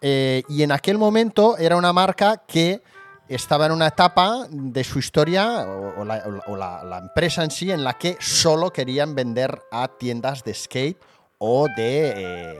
Eh, 0.01 0.43
y 0.49 0.63
en 0.63 0.71
aquel 0.71 0.97
momento 0.97 1.57
era 1.57 1.75
una 1.75 1.91
marca 1.93 2.43
que 2.47 2.81
estaba 3.27 3.65
en 3.65 3.71
una 3.73 3.87
etapa 3.87 4.45
de 4.49 4.83
su 4.83 4.99
historia 4.99 5.65
o, 5.67 6.01
o 6.01 6.05
la, 6.05 6.23
o 6.47 6.55
la- 6.55 6.83
la 6.83 6.97
empresa 6.99 7.43
en 7.43 7.51
sí 7.51 7.71
en 7.71 7.83
la 7.83 7.93
que 7.97 8.15
solo 8.19 8.71
querían 8.71 9.15
vender 9.15 9.59
a 9.71 9.87
tiendas 9.87 10.43
de 10.43 10.53
skate 10.53 10.97
o 11.39 11.67
de, 11.75 12.13
eh, 12.15 12.57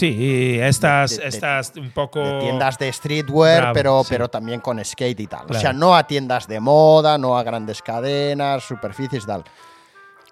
Sí, 0.00 0.58
estas, 0.60 1.16
de- 1.16 1.22
de- 1.22 1.28
estas 1.28 1.72
un 1.76 1.90
poco... 1.92 2.20
de 2.20 2.40
tiendas 2.40 2.78
de 2.78 2.92
streetwear, 2.92 3.60
Bravo, 3.60 3.74
pero, 3.74 4.02
sí. 4.02 4.08
pero 4.10 4.28
también 4.28 4.60
con 4.60 4.84
skate 4.84 5.20
y 5.20 5.26
tal. 5.26 5.42
O 5.44 5.46
Claro. 5.48 5.60
sea, 5.60 5.72
no 5.72 5.94
a 5.94 6.06
tiendas 6.06 6.48
de 6.48 6.58
moda, 6.60 7.18
no 7.18 7.36
a 7.38 7.42
grandes 7.42 7.82
cadenas, 7.82 8.64
superficies 8.64 9.24
y 9.24 9.26
tal. 9.26 9.44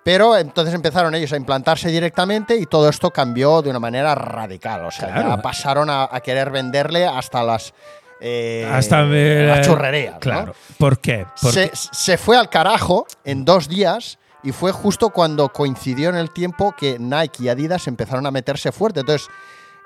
Pero 0.02 0.36
entonces 0.38 0.74
empezaron 0.74 1.14
ellos 1.14 1.32
a 1.32 1.36
implantarse 1.36 1.90
directamente 1.90 2.56
y 2.56 2.64
todo 2.66 2.88
esto 2.88 3.10
cambió 3.10 3.60
de 3.60 3.68
una 3.70 3.78
manera 3.80 4.14
radical. 4.14 4.86
O 4.86 4.90
sea, 4.90 5.12
Claro. 5.12 5.28
ya 5.36 5.42
pasaron 5.42 5.90
a, 5.90 6.08
a 6.10 6.20
querer 6.20 6.50
venderle 6.50 7.06
hasta 7.06 7.42
las. 7.42 7.74
eh, 8.20 8.66
Hasta 8.72 9.02
eh, 9.02 9.44
la 9.46 9.60
churrería. 9.60 10.12
¿no? 10.12 10.18
Claro. 10.20 10.54
¿Por 10.78 10.98
qué? 11.00 11.26
Porque 11.42 11.70
Se, 11.74 11.88
se 11.92 12.16
fue 12.16 12.38
al 12.38 12.48
carajo 12.48 13.06
en 13.24 13.44
dos 13.44 13.68
días 13.68 14.18
y 14.42 14.52
fue 14.52 14.72
justo 14.72 15.10
cuando 15.10 15.52
coincidió 15.52 16.08
en 16.08 16.16
el 16.16 16.30
tiempo 16.30 16.74
que 16.78 16.98
Nike 16.98 17.42
y 17.44 17.48
Adidas 17.50 17.86
empezaron 17.86 18.24
a 18.24 18.30
meterse 18.30 18.72
fuerte. 18.72 19.00
Entonces, 19.00 19.28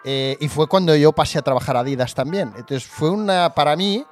eh, 0.05 0.37
y 0.41 0.49
fue 0.49 0.67
cuando 0.67 0.95
yo 0.97 1.13
pasé 1.13 1.39
a 1.39 1.43
trabajar 1.43 1.77
a 1.77 1.81
Adidas 1.81 2.15
también. 2.15 2.53
Entonces, 2.57 2.85
fue 2.85 3.11
una, 3.11 3.55
para 3.55 3.77
mí 3.77 4.05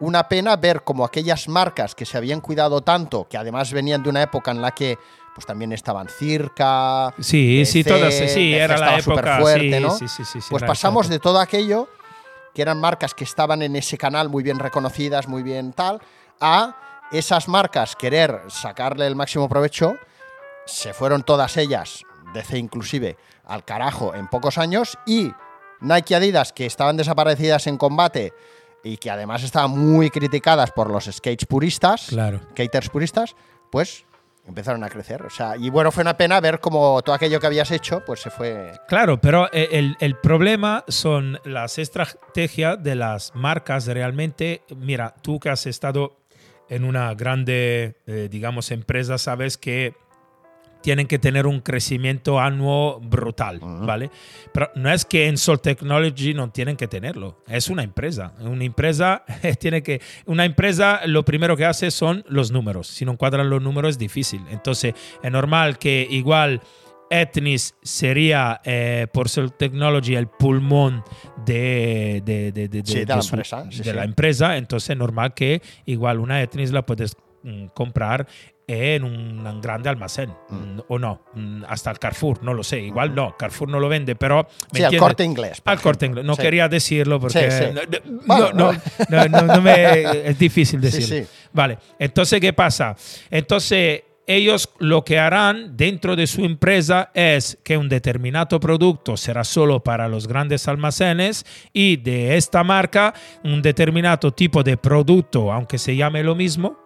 una 0.00 0.28
pena 0.28 0.56
ver 0.56 0.82
como 0.82 1.04
aquellas 1.04 1.48
marcas 1.48 1.94
que 1.94 2.04
se 2.04 2.16
habían 2.16 2.40
cuidado 2.40 2.80
tanto, 2.80 3.26
que 3.28 3.36
además 3.36 3.72
venían 3.72 4.02
de 4.02 4.10
una 4.10 4.22
época 4.22 4.50
en 4.50 4.60
la 4.60 4.72
que 4.72 4.98
pues 5.34 5.46
también 5.46 5.72
estaban 5.72 6.08
Circa. 6.08 7.14
Sí, 7.18 7.64
sí, 7.64 7.82
DC, 7.82 7.84
todas, 7.84 8.14
sí, 8.14 8.52
era 8.52 8.76
la 8.76 8.98
época. 8.98 9.02
superfuerte, 9.02 9.76
sí, 9.76 9.80
¿no? 9.80 9.90
sí, 9.90 10.08
sí, 10.08 10.24
sí, 10.24 10.40
sí, 10.40 10.48
Pues 10.50 10.62
pasamos 10.64 11.08
de 11.08 11.18
todo 11.18 11.38
aquello, 11.38 11.88
que 12.52 12.62
eran 12.62 12.80
marcas 12.80 13.14
que 13.14 13.24
estaban 13.24 13.62
en 13.62 13.76
ese 13.76 13.96
canal 13.96 14.28
muy 14.28 14.42
bien 14.42 14.58
reconocidas, 14.58 15.28
muy 15.28 15.42
bien 15.42 15.72
tal, 15.72 16.00
a 16.40 16.76
esas 17.12 17.48
marcas 17.48 17.96
querer 17.96 18.42
sacarle 18.48 19.06
el 19.06 19.16
máximo 19.16 19.48
provecho. 19.48 19.96
Se 20.66 20.92
fueron 20.92 21.22
todas 21.22 21.56
ellas, 21.56 22.04
DC 22.34 22.58
inclusive, 22.58 23.16
al 23.44 23.64
carajo 23.64 24.14
en 24.14 24.28
pocos 24.28 24.58
años 24.58 24.98
y 25.06 25.32
Nike 25.80 26.14
y 26.14 26.16
Adidas, 26.16 26.52
que 26.52 26.66
estaban 26.66 26.96
desaparecidas 26.96 27.66
en 27.66 27.76
combate 27.76 28.32
y 28.84 28.96
que 28.96 29.10
además 29.10 29.42
estaban 29.42 29.70
muy 29.70 30.10
criticadas 30.10 30.70
por 30.72 30.90
los 30.90 31.04
skates 31.04 31.46
puristas, 31.46 32.06
Claro. 32.08 32.40
skaters 32.52 32.88
puristas, 32.88 33.34
pues 33.70 34.04
empezaron 34.46 34.82
a 34.82 34.88
crecer. 34.88 35.22
O 35.22 35.30
sea, 35.30 35.56
y 35.56 35.70
bueno, 35.70 35.92
fue 35.92 36.02
una 36.02 36.16
pena 36.16 36.40
ver 36.40 36.58
cómo 36.60 37.00
todo 37.02 37.14
aquello 37.14 37.38
que 37.38 37.46
habías 37.46 37.70
hecho, 37.70 38.02
pues 38.04 38.20
se 38.20 38.30
fue 38.30 38.72
Claro, 38.88 39.20
pero 39.20 39.48
eh, 39.52 39.68
el, 39.72 39.96
el 40.00 40.16
problema 40.16 40.84
son 40.88 41.38
las 41.44 41.78
estrategias 41.78 42.82
de 42.82 42.94
las 42.96 43.32
marcas 43.36 43.86
realmente. 43.86 44.62
Mira, 44.76 45.14
tú 45.22 45.38
que 45.38 45.48
has 45.50 45.66
estado 45.66 46.16
en 46.68 46.84
una 46.84 47.14
grande, 47.14 47.96
eh, 48.06 48.28
digamos, 48.30 48.70
empresa, 48.72 49.16
sabes 49.18 49.58
que 49.58 49.94
tienen 50.82 51.06
que 51.06 51.18
tener 51.18 51.46
un 51.46 51.60
crecimiento 51.60 52.40
anuo 52.40 53.00
brutal, 53.00 53.60
¿vale? 53.62 54.10
Pero 54.52 54.70
no 54.74 54.90
es 54.92 55.04
que 55.04 55.26
en 55.28 55.36
Sol 55.38 55.60
Technology 55.60 56.34
no 56.34 56.50
tienen 56.50 56.76
que 56.76 56.88
tenerlo, 56.88 57.42
es 57.48 57.68
una 57.70 57.82
empresa. 57.82 58.32
Una 58.40 58.64
empresa 58.64 59.24
tiene 59.60 59.82
que, 59.82 60.00
una 60.26 60.44
empresa 60.44 61.00
lo 61.06 61.24
primero 61.24 61.56
que 61.56 61.64
hace 61.64 61.90
son 61.90 62.24
los 62.28 62.50
números. 62.50 62.88
Si 62.88 63.04
no 63.04 63.16
cuadran 63.16 63.48
los 63.48 63.62
números 63.62 63.90
es 63.90 63.98
difícil. 63.98 64.42
Entonces 64.50 64.94
es 65.22 65.30
normal 65.32 65.78
que 65.78 66.06
igual 66.10 66.60
Etnis 67.10 67.74
sería 67.82 68.60
eh, 68.64 69.06
por 69.12 69.28
Sol 69.28 69.52
Technology 69.52 70.14
el 70.14 70.28
pulmón 70.28 71.04
de, 71.44 72.22
de, 72.24 72.52
de, 72.52 72.68
de- 72.68 72.82
Sí, 72.86 73.04
la 73.04 73.20
su- 73.20 73.34
empresa, 73.34 73.66
sí. 73.70 73.82
la 73.92 74.04
empresa. 74.04 74.56
Entonces 74.56 74.90
es 74.90 74.96
normal 74.96 75.34
que 75.34 75.60
igual 75.84 76.18
una 76.20 76.40
Etnis 76.42 76.72
la 76.72 76.86
puedes 76.86 77.14
mm, 77.42 77.66
comprar 77.74 78.26
en 78.66 79.04
un 79.04 79.60
grande 79.60 79.88
almacén 79.88 80.30
mm, 80.48 80.80
o 80.88 80.98
no, 80.98 81.22
mm, 81.34 81.64
hasta 81.68 81.90
el 81.90 81.98
Carrefour, 81.98 82.42
no 82.42 82.54
lo 82.54 82.62
sé, 82.62 82.80
igual 82.80 83.14
no, 83.14 83.36
Carrefour 83.36 83.68
no 83.68 83.80
lo 83.80 83.88
vende, 83.88 84.14
pero... 84.14 84.46
¿me 84.72 84.78
Sí, 84.78 84.84
al 84.84 84.96
corte 84.96 85.24
inglés. 85.24 85.60
Al 85.64 85.80
corte 85.80 86.06
ejemplo. 86.06 86.20
inglés. 86.22 86.26
No 86.28 86.36
Sí. 86.36 86.42
quería 86.42 86.68
decirlo 86.68 87.18
porque 87.20 87.50
Sí, 87.50 87.64
no- 87.74 87.82
no- 87.82 88.20
Bueno, 88.26 88.52
no, 88.52 88.72
no, 89.08 89.28
no, 89.28 89.54
no 89.54 89.60
me- 89.62 90.02
es 90.28 90.38
difícil 90.38 90.80
decirlo. 90.80 91.26
Vale, 91.52 91.78
entonces, 91.98 92.40
¿qué 92.40 92.52
pasa? 92.52 92.94
Entonces, 93.30 94.02
ellos 94.26 94.70
lo 94.78 95.04
que 95.04 95.18
harán 95.18 95.76
dentro 95.76 96.14
de 96.14 96.28
su 96.28 96.44
empresa 96.44 97.10
es 97.12 97.58
que 97.64 97.76
un 97.76 97.88
determinado 97.88 98.60
producto 98.60 99.16
será 99.16 99.42
solo 99.42 99.80
para 99.82 100.06
los 100.06 100.28
grandes 100.28 100.68
almacenes 100.68 101.44
y 101.72 101.96
de 101.96 102.36
esta 102.36 102.62
marca 102.62 103.12
un 103.42 103.60
determinado 103.62 104.30
tipo 104.32 104.62
de 104.62 104.76
producto, 104.76 105.52
aunque 105.52 105.76
se 105.76 105.96
llame 105.96 106.22
lo 106.22 106.36
mismo, 106.36 106.78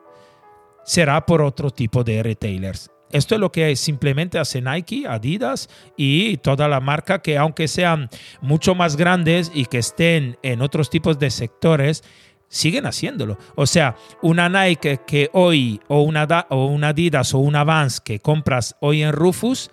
será 0.86 1.26
por 1.26 1.42
otro 1.42 1.70
tipo 1.70 2.02
de 2.04 2.22
retailers. 2.22 2.90
Esto 3.10 3.34
es 3.34 3.40
lo 3.40 3.52
que 3.52 3.76
simplemente 3.76 4.38
hace 4.38 4.60
Nike, 4.60 5.04
Adidas 5.06 5.68
y 5.96 6.38
toda 6.38 6.66
la 6.68 6.80
marca 6.80 7.20
que 7.20 7.38
aunque 7.38 7.68
sean 7.68 8.08
mucho 8.40 8.74
más 8.74 8.96
grandes 8.96 9.50
y 9.54 9.66
que 9.66 9.78
estén 9.78 10.38
en 10.42 10.60
otros 10.60 10.90
tipos 10.90 11.18
de 11.18 11.30
sectores, 11.30 12.02
siguen 12.48 12.86
haciéndolo. 12.86 13.38
O 13.54 13.66
sea, 13.66 13.96
una 14.22 14.48
Nike 14.48 15.00
que 15.06 15.30
hoy 15.32 15.80
o 15.88 16.02
una, 16.02 16.46
o 16.50 16.66
una 16.66 16.88
Adidas 16.88 17.32
o 17.34 17.38
una 17.38 17.64
Vans 17.64 18.00
que 18.00 18.18
compras 18.18 18.76
hoy 18.80 19.02
en 19.02 19.12
Rufus, 19.12 19.70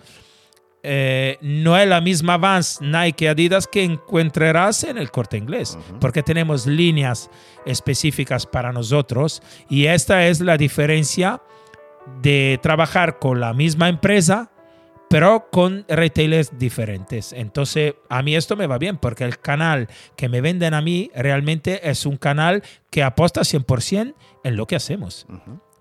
eh, 0.84 1.38
no 1.41 1.77
es 1.77 1.88
la 1.88 2.01
misma 2.01 2.38
Vans, 2.38 2.79
Nike, 2.81 3.29
Adidas 3.29 3.67
que 3.67 3.84
encontrarás 3.84 4.84
en 4.84 4.97
el 4.97 5.11
corte 5.11 5.38
inglés, 5.38 5.77
porque 6.01 6.23
tenemos 6.23 6.67
líneas 6.67 7.29
específicas 7.65 8.45
para 8.45 8.73
nosotros 8.73 9.41
y 9.69 9.86
esta 9.86 10.27
es 10.27 10.41
la 10.41 10.57
diferencia 10.57 11.41
de 12.21 12.59
trabajar 12.61 13.17
con 13.17 13.39
la 13.39 13.53
misma 13.53 13.88
empresa, 13.88 14.51
pero 15.09 15.47
con 15.51 15.86
retailers 15.88 16.57
diferentes. 16.57 17.31
Entonces, 17.31 17.93
a 18.09 18.21
mí 18.21 18.36
esto 18.36 18.55
me 18.57 18.67
va 18.67 18.77
bien, 18.77 18.97
porque 18.97 19.23
el 19.23 19.39
canal 19.39 19.88
que 20.17 20.27
me 20.27 20.41
venden 20.41 20.73
a 20.73 20.81
mí 20.81 21.11
realmente 21.15 21.89
es 21.89 22.05
un 22.05 22.17
canal 22.17 22.61
que 22.89 23.03
aposta 23.03 23.41
100% 23.41 24.15
en 24.43 24.55
lo 24.57 24.67
que 24.67 24.75
hacemos. 24.75 25.27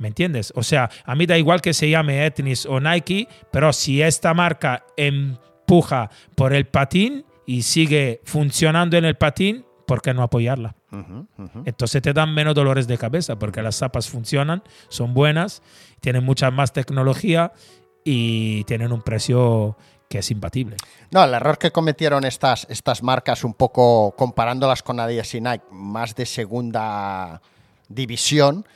¿Me 0.02 0.08
entiendes? 0.08 0.52
O 0.56 0.64
sea, 0.64 0.90
a 1.04 1.14
mí 1.14 1.26
da 1.26 1.38
igual 1.38 1.60
que 1.60 1.72
se 1.72 1.88
llame 1.88 2.26
Etnis 2.26 2.66
o 2.66 2.80
Nike, 2.80 3.28
pero 3.52 3.72
si 3.72 4.02
esta 4.02 4.34
marca 4.34 4.84
empuja 4.96 6.10
por 6.34 6.52
el 6.52 6.66
patín 6.66 7.24
y 7.46 7.62
sigue 7.62 8.20
funcionando 8.24 8.96
en 8.96 9.04
el 9.04 9.14
patín, 9.14 9.64
¿por 9.86 10.02
qué 10.02 10.12
no 10.12 10.24
apoyarla? 10.24 10.74
Entonces 11.64 12.02
te 12.02 12.12
dan 12.12 12.34
menos 12.34 12.56
dolores 12.56 12.88
de 12.88 12.98
cabeza 12.98 13.38
porque 13.38 13.62
las 13.62 13.76
zapas 13.76 14.08
funcionan, 14.08 14.64
son 14.88 15.14
buenas, 15.14 15.62
tienen 16.00 16.24
mucha 16.24 16.50
más 16.50 16.72
tecnología 16.72 17.52
y 18.04 18.64
tienen 18.64 18.92
un 18.92 19.02
precio 19.02 19.76
que 20.08 20.18
es 20.18 20.32
imbatible. 20.32 20.78
No, 21.12 21.22
el 21.22 21.32
error 21.32 21.58
que 21.58 21.70
cometieron 21.70 22.24
estas, 22.24 22.66
estas 22.68 23.04
marcas, 23.04 23.44
un 23.44 23.54
poco 23.54 24.16
comparándolas 24.18 24.82
con 24.82 24.98
Adidas 24.98 25.32
y 25.36 25.40
Nike, 25.40 25.64
más 25.70 26.16
de 26.16 26.26
segunda 26.26 27.40
división, 27.88 28.66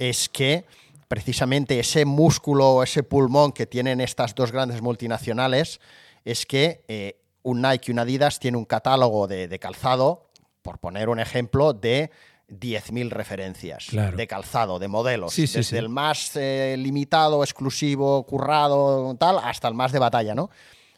es 0.00 0.28
que 0.28 0.64
precisamente 1.08 1.78
ese 1.78 2.04
músculo, 2.04 2.82
ese 2.82 3.02
pulmón 3.02 3.52
que 3.52 3.66
tienen 3.66 4.00
estas 4.00 4.34
dos 4.34 4.50
grandes 4.50 4.80
multinacionales, 4.80 5.80
es 6.24 6.46
que 6.46 6.84
eh, 6.88 7.20
un 7.42 7.60
Nike 7.62 7.86
y 7.88 7.92
un 7.92 7.98
Adidas 7.98 8.38
tiene 8.38 8.56
un 8.56 8.64
catálogo 8.64 9.26
de, 9.28 9.46
de 9.46 9.58
calzado, 9.58 10.30
por 10.62 10.78
poner 10.78 11.08
un 11.08 11.18
ejemplo, 11.20 11.72
de 11.72 12.10
10.000 12.48 13.10
referencias 13.10 13.86
Claro. 13.88 14.16
de 14.16 14.26
calzado, 14.26 14.78
de 14.78 14.88
modelos, 14.88 15.32
Sí, 15.32 15.46
sí, 15.46 15.58
desde 15.58 15.70
sí. 15.70 15.76
el 15.76 15.88
más 15.88 16.32
eh, 16.36 16.76
limitado, 16.78 17.42
exclusivo, 17.44 18.24
currado, 18.26 19.14
tal, 19.18 19.38
hasta 19.42 19.68
el 19.68 19.74
más 19.74 19.92
de 19.92 19.98
batalla, 19.98 20.34
¿no? 20.34 20.50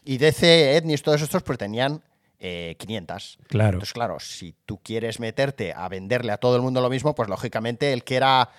Y 0.05 0.17
DC, 0.17 0.77
Etnis, 0.77 1.01
todos 1.03 1.21
estos, 1.21 1.43
pues 1.43 1.57
tenían 1.57 2.01
eh, 2.39 2.75
500. 2.77 3.37
Claro. 3.47 3.69
Entonces, 3.77 3.93
claro, 3.93 4.19
si 4.19 4.53
tú 4.65 4.79
quieres 4.83 5.19
meterte 5.19 5.73
a 5.73 5.87
venderle 5.89 6.31
a 6.33 6.37
todo 6.37 6.55
el 6.57 6.61
mundo 6.61 6.81
lo 6.81 6.89
mismo, 6.89 7.15
pues 7.15 7.29
lógicamente 7.29 7.93
el 7.93 8.03
que 8.03 8.15
era 8.17 8.49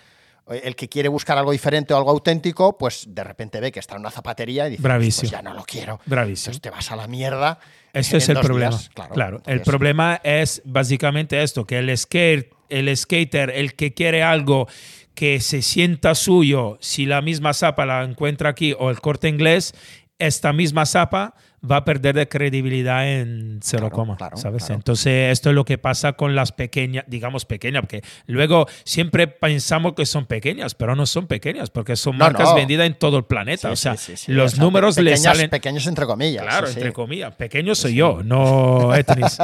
el 0.48 0.76
que 0.76 0.88
quiere 0.88 1.08
buscar 1.08 1.38
algo 1.38 1.52
diferente 1.52 1.94
o 1.94 1.96
algo 1.96 2.10
auténtico, 2.10 2.76
pues 2.76 3.06
de 3.08 3.24
repente 3.24 3.60
ve 3.60 3.72
que 3.72 3.80
está 3.80 3.94
en 3.94 4.00
una 4.00 4.10
zapatería 4.10 4.66
y 4.66 4.72
dice, 4.72 4.82
Bravísimo. 4.82 5.22
pues 5.22 5.32
ya 5.32 5.42
no 5.42 5.54
lo 5.54 5.64
quiero. 5.64 6.00
Bravísimo. 6.06 6.52
Entonces 6.52 6.60
te 6.60 6.70
vas 6.70 6.90
a 6.90 6.96
la 6.96 7.06
mierda. 7.06 7.58
Este 7.92 8.16
en 8.16 8.22
es 8.22 8.28
el 8.28 8.40
problema. 8.40 8.70
días. 8.76 8.90
Claro, 9.12 9.36
el 9.36 9.52
Entonces, 9.52 9.64
problema 9.64 10.20
es 10.22 10.62
básicamente 10.64 11.42
esto, 11.42 11.66
que 11.66 11.78
el, 11.78 11.96
skate, 11.96 12.52
el 12.68 12.94
skater, 12.96 13.50
el 13.50 13.74
que 13.74 13.94
quiere 13.94 14.22
algo 14.22 14.68
que 15.14 15.40
se 15.40 15.62
sienta 15.62 16.14
suyo, 16.14 16.76
si 16.80 17.06
la 17.06 17.22
misma 17.22 17.54
zapa 17.54 17.86
la 17.86 18.02
encuentra 18.02 18.50
aquí 18.50 18.74
o 18.78 18.90
el 18.90 19.00
corte 19.00 19.28
inglés, 19.28 19.72
esta 20.18 20.52
misma 20.52 20.86
zapa 20.86 21.34
va 21.70 21.76
a 21.78 21.84
perder 21.84 22.14
de 22.14 22.28
credibilidad 22.28 23.08
en 23.08 23.60
cero 23.62 23.84
Claro, 23.88 23.96
coma, 23.96 24.16
claro, 24.16 24.36
¿sabes? 24.36 24.64
claro. 24.64 24.74
Entonces, 24.74 25.32
esto 25.32 25.50
es 25.50 25.54
lo 25.54 25.64
que 25.64 25.78
pasa 25.78 26.12
con 26.14 26.34
las 26.34 26.52
pequeñas, 26.52 27.04
digamos 27.06 27.44
pequeñas, 27.44 27.82
porque 27.82 28.02
luego 28.26 28.66
siempre 28.84 29.26
pensamos 29.26 29.94
que 29.94 30.06
son 30.06 30.26
pequeñas, 30.26 30.74
pero 30.74 30.94
no 30.96 31.06
son 31.06 31.26
pequeñas, 31.26 31.70
porque 31.70 31.96
son 31.96 32.18
No, 32.18 32.24
marcas 32.24 32.50
no. 32.50 32.54
vendidas 32.54 32.86
en 32.86 32.94
todo 32.94 33.16
el 33.18 33.24
planeta. 33.24 33.68
sí, 33.68 33.72
o 33.72 33.76
sea, 33.76 33.96
sí, 33.96 34.16
sí, 34.16 34.26
sí. 34.26 34.32
los 34.32 34.52
O 34.52 34.56
sea, 34.56 34.64
números 34.64 34.96
le 34.98 35.12
pequeñas- 35.12 35.22
salen... 35.22 35.50
Pequeños 35.50 35.86
entre 35.86 36.06
comillas. 36.06 36.42
Claro, 36.44 36.68
entre 36.68 36.92
comillas. 36.92 37.34
Pequeño 37.34 37.74
soy 37.74 37.94
yo, 37.94 38.22
no 38.24 38.94
Etnis. 38.96 39.38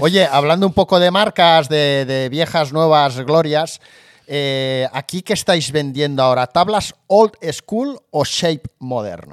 Oye, 0.00 0.26
hablando 0.30 0.66
un 0.66 0.72
poco 0.72 1.00
de 1.00 1.10
marcas, 1.10 1.68
de, 1.68 2.04
de 2.04 2.28
viejas, 2.28 2.72
nuevas 2.72 3.18
glorias, 3.20 3.80
eh, 4.28 4.86
¿aquí 4.92 5.22
qué 5.22 5.32
estáis 5.32 5.72
vendiendo 5.72 6.22
ahora? 6.22 6.46
¿Tablas 6.46 6.94
old 7.06 7.32
school 7.52 7.98
o 8.10 8.24
shape 8.24 8.62
moderno? 8.78 9.32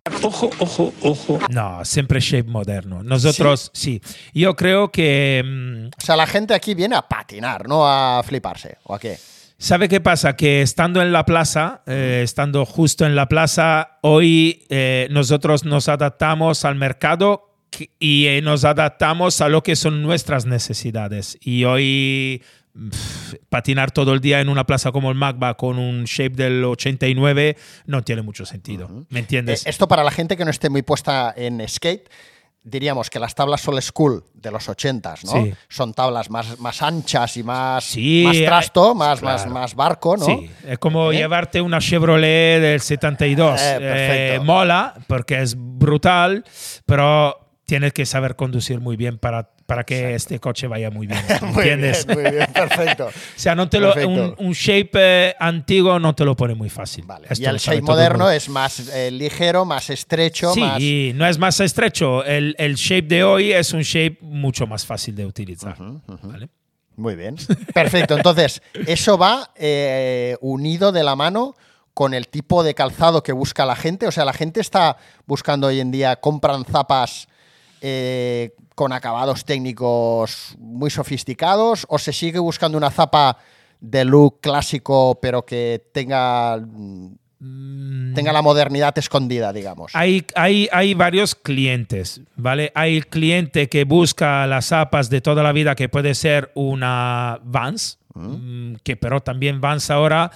no, 1.49 1.83
siempre 1.85 2.19
shape 2.19 2.49
moderno. 2.49 3.03
Nosotros, 3.03 3.71
sí. 3.73 4.01
Yo 4.33 4.55
creo 4.55 4.91
que... 4.91 5.43
mm, 5.45 5.87
O 5.97 6.01
sea, 6.05 6.15
la 6.15 6.27
gente 6.27 6.53
aquí 6.53 6.73
viene 6.73 6.95
a 6.95 7.01
patinar, 7.01 7.67
no 7.67 7.85
a 7.87 8.21
fliparse. 8.23 8.77
¿O 8.83 8.93
a 8.95 8.99
qué? 8.99 9.17
¿Sabe 9.57 9.87
qué 9.87 10.01
pasa? 10.01 10.35
Que 10.35 10.61
estando 10.61 11.01
en 11.01 11.11
la 11.13 11.25
plaza, 11.25 11.81
eh, 11.87 12.21
estando 12.23 12.65
justo 12.65 13.05
en 13.05 13.15
la 13.15 13.27
plaza, 13.27 13.99
hoy 14.01 14.65
eh, 14.69 15.07
nosotros 15.11 15.63
nos 15.63 15.87
adaptamos 15.87 16.65
al 16.65 16.75
mercado 16.75 17.53
que- 17.69 17.89
y 17.99 18.25
eh, 18.27 18.41
nos 18.41 18.65
adaptamos 18.65 19.39
a 19.41 19.47
lo 19.49 19.63
que 19.63 19.75
son 19.77 20.01
nuestras 20.01 20.45
necesidades. 20.45 21.37
Y 21.41 21.63
hoy 21.63 22.43
patinar 23.49 23.91
todo 23.91 24.13
el 24.13 24.19
día 24.21 24.41
en 24.41 24.49
una 24.49 24.65
plaza 24.65 24.91
como 24.91 25.09
el 25.09 25.15
Magba 25.17 25.55
con 25.55 25.79
un 25.79 26.03
shape 26.05 26.35
del 26.35 26.63
89 26.65 27.57
no 27.85 28.03
tiene 28.03 28.21
mucho 28.21 28.45
sentido. 28.45 29.05
¿Me 29.09 29.19
entiendes? 29.19 29.65
Eh, 29.65 29.69
esto 29.69 29.87
para 29.87 30.03
la 30.03 30.11
gente 30.11 30.35
que 30.37 30.45
no 30.45 30.51
esté 30.51 30.69
muy 30.69 30.81
puesta 30.81 31.33
en 31.35 31.65
skate, 31.67 32.09
diríamos 32.63 33.09
que 33.09 33.19
las 33.19 33.35
tablas 33.35 33.65
old 33.67 33.81
school 33.81 34.23
de 34.33 34.51
los 34.51 34.67
80s, 34.67 35.23
¿no? 35.23 35.43
Sí. 35.43 35.53
Son 35.69 35.93
tablas 35.93 36.29
más, 36.29 36.59
más 36.59 36.81
anchas 36.81 37.37
y 37.37 37.43
más, 37.43 37.83
Sí, 37.85 38.23
más 38.25 38.37
trasto, 38.37 38.91
eh, 38.91 38.95
más, 38.95 39.19
claro. 39.19 39.37
más, 39.43 39.51
más 39.53 39.75
barco, 39.75 40.17
¿no? 40.17 40.25
Sí, 40.25 40.49
es 40.67 40.77
como 40.79 41.11
¿Eh? 41.11 41.17
llevarte 41.17 41.61
una 41.61 41.79
Chevrolet 41.79 42.59
del 42.59 42.81
72. 42.81 43.61
Eh, 43.61 43.75
Eh, 43.75 43.79
perfecto. 43.79 44.43
mola 44.45 44.95
porque 45.07 45.41
es 45.41 45.55
brutal, 45.57 46.43
pero 46.85 47.37
tienes 47.65 47.93
que 47.93 48.05
saber 48.05 48.35
conducir 48.35 48.79
muy 48.79 48.95
bien 48.97 49.17
para, 49.19 49.51
para 49.65 49.83
que 49.83 50.13
este 50.15 50.39
coche 50.39 50.67
vaya 50.67 50.91
muy 50.91 51.07
bien. 51.07 51.19
Muy 51.41 51.63
¿Entiendes? 51.63 52.05
bien, 52.05 52.21
muy 52.21 52.31
bien, 52.31 52.47
perfecto. 52.53 53.07
O 53.35 53.39
sea, 53.39 53.55
no 53.55 53.67
te 53.67 53.79
lo, 53.79 53.93
un, 54.07 54.35
un 54.37 54.51
shape 54.53 54.91
eh, 54.93 55.35
antiguo 55.39 55.99
no 55.99 56.13
te 56.13 56.23
lo 56.23 56.35
pone 56.35 56.53
muy 56.55 56.69
fácil. 56.69 57.05
Vale. 57.05 57.27
Esto 57.29 57.43
Y 57.43 57.47
el 57.47 57.57
shape 57.57 57.81
moderno 57.81 58.29
es 58.29 58.47
más 58.49 58.87
eh, 58.89 59.11
ligero, 59.11 59.65
más 59.65 59.89
estrecho, 59.89 60.53
Sí, 60.53 60.61
más... 60.61 60.79
y 60.79 61.11
no 61.15 61.27
es 61.27 61.37
más 61.37 61.59
estrecho. 61.59 62.23
El, 62.23 62.55
el 62.57 62.75
shape 62.75 63.07
de 63.07 63.23
hoy 63.23 63.51
es 63.51 63.73
un 63.73 63.81
shape 63.81 64.17
mucho 64.21 64.67
más 64.67 64.85
fácil 64.85 65.15
de 65.15 65.25
utilizar. 65.25 65.75
¿vale? 65.77 66.49
Muy 66.95 67.15
bien. 67.15 67.35
Perfecto. 67.73 68.15
Entonces, 68.15 68.61
eso 68.87 69.17
va 69.17 69.51
eh, 69.55 70.37
unido 70.41 70.91
de 70.91 71.03
la 71.03 71.15
mano 71.15 71.55
con 71.93 72.13
el 72.13 72.27
tipo 72.27 72.63
de 72.63 72.73
calzado 72.73 73.23
que 73.23 73.31
busca 73.31 73.65
la 73.65 73.75
gente. 73.75 74.07
O 74.07 74.11
sea, 74.11 74.25
la 74.25 74.33
gente 74.33 74.61
está 74.61 74.97
buscando 75.25 75.67
hoy 75.67 75.79
en 75.79 75.91
día, 75.91 76.15
compran 76.17 76.65
zapas 76.65 77.27
eh, 77.81 78.53
con 78.75 78.93
acabados 78.93 79.45
técnicos 79.45 80.55
muy 80.59 80.89
sofisticados 80.89 81.85
o 81.89 81.97
se 81.97 82.13
sigue 82.13 82.39
buscando 82.39 82.77
una 82.77 82.91
zapa 82.91 83.37
de 83.79 84.05
look 84.05 84.41
clásico 84.41 85.17
pero 85.21 85.45
que 85.45 85.89
tenga 85.91 86.57
mm, 86.57 87.15
tenga 88.15 88.33
la 88.33 88.41
modernidad 88.41 88.97
escondida, 88.97 89.53
digamos. 89.53 89.91
Hay, 89.93 90.25
hay, 90.35 90.67
hay 90.71 90.93
varios 90.93 91.35
clientes, 91.35 92.21
¿vale? 92.35 92.71
Hay 92.73 92.95
el 92.95 93.07
cliente 93.07 93.69
que 93.69 93.83
busca 93.83 94.47
las 94.47 94.67
zapas 94.67 95.09
de 95.09 95.21
toda 95.21 95.43
la 95.43 95.51
vida, 95.51 95.75
que 95.75 95.89
puede 95.89 96.15
ser 96.15 96.51
una 96.55 97.39
Vans, 97.43 97.99
mm, 98.13 98.75
que 98.83 98.95
pero 98.95 99.21
también 99.21 99.61
Vans 99.61 99.91
ahora 99.91 100.31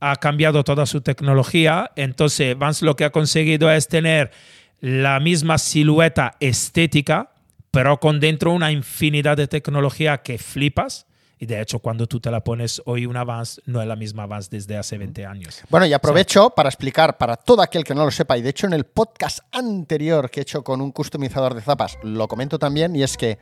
ha 0.00 0.16
cambiado 0.16 0.64
toda 0.64 0.84
su 0.84 1.00
tecnología. 1.00 1.92
Entonces, 1.96 2.58
Vans 2.58 2.82
lo 2.82 2.96
que 2.96 3.04
ha 3.04 3.10
conseguido 3.10 3.70
es 3.70 3.88
tener 3.88 4.32
la 4.80 5.20
misma 5.20 5.58
silueta 5.58 6.34
estética, 6.40 7.31
pero 7.72 7.98
con 7.98 8.20
dentro 8.20 8.52
una 8.52 8.70
infinidad 8.70 9.36
de 9.36 9.48
tecnología 9.48 10.18
que 10.18 10.38
flipas. 10.38 11.06
Y 11.38 11.46
de 11.46 11.60
hecho, 11.60 11.80
cuando 11.80 12.06
tú 12.06 12.20
te 12.20 12.30
la 12.30 12.44
pones 12.44 12.80
hoy 12.86 13.04
una 13.04 13.24
Vans, 13.24 13.60
no 13.66 13.82
es 13.82 13.88
la 13.88 13.96
misma 13.96 14.26
Vans 14.26 14.48
desde 14.48 14.76
hace 14.76 14.96
20 14.96 15.26
años. 15.26 15.62
Bueno, 15.70 15.86
y 15.86 15.92
aprovecho 15.92 16.50
para 16.50 16.68
explicar 16.68 17.18
para 17.18 17.36
todo 17.36 17.62
aquel 17.62 17.82
que 17.82 17.96
no 17.96 18.04
lo 18.04 18.12
sepa, 18.12 18.38
y 18.38 18.42
de 18.42 18.50
hecho 18.50 18.68
en 18.68 18.74
el 18.74 18.84
podcast 18.84 19.40
anterior 19.50 20.30
que 20.30 20.38
he 20.38 20.42
hecho 20.44 20.62
con 20.62 20.80
un 20.80 20.92
customizador 20.92 21.54
de 21.54 21.60
zapas, 21.62 21.98
lo 22.04 22.28
comento 22.28 22.60
también, 22.60 22.94
y 22.94 23.02
es 23.02 23.16
que 23.16 23.38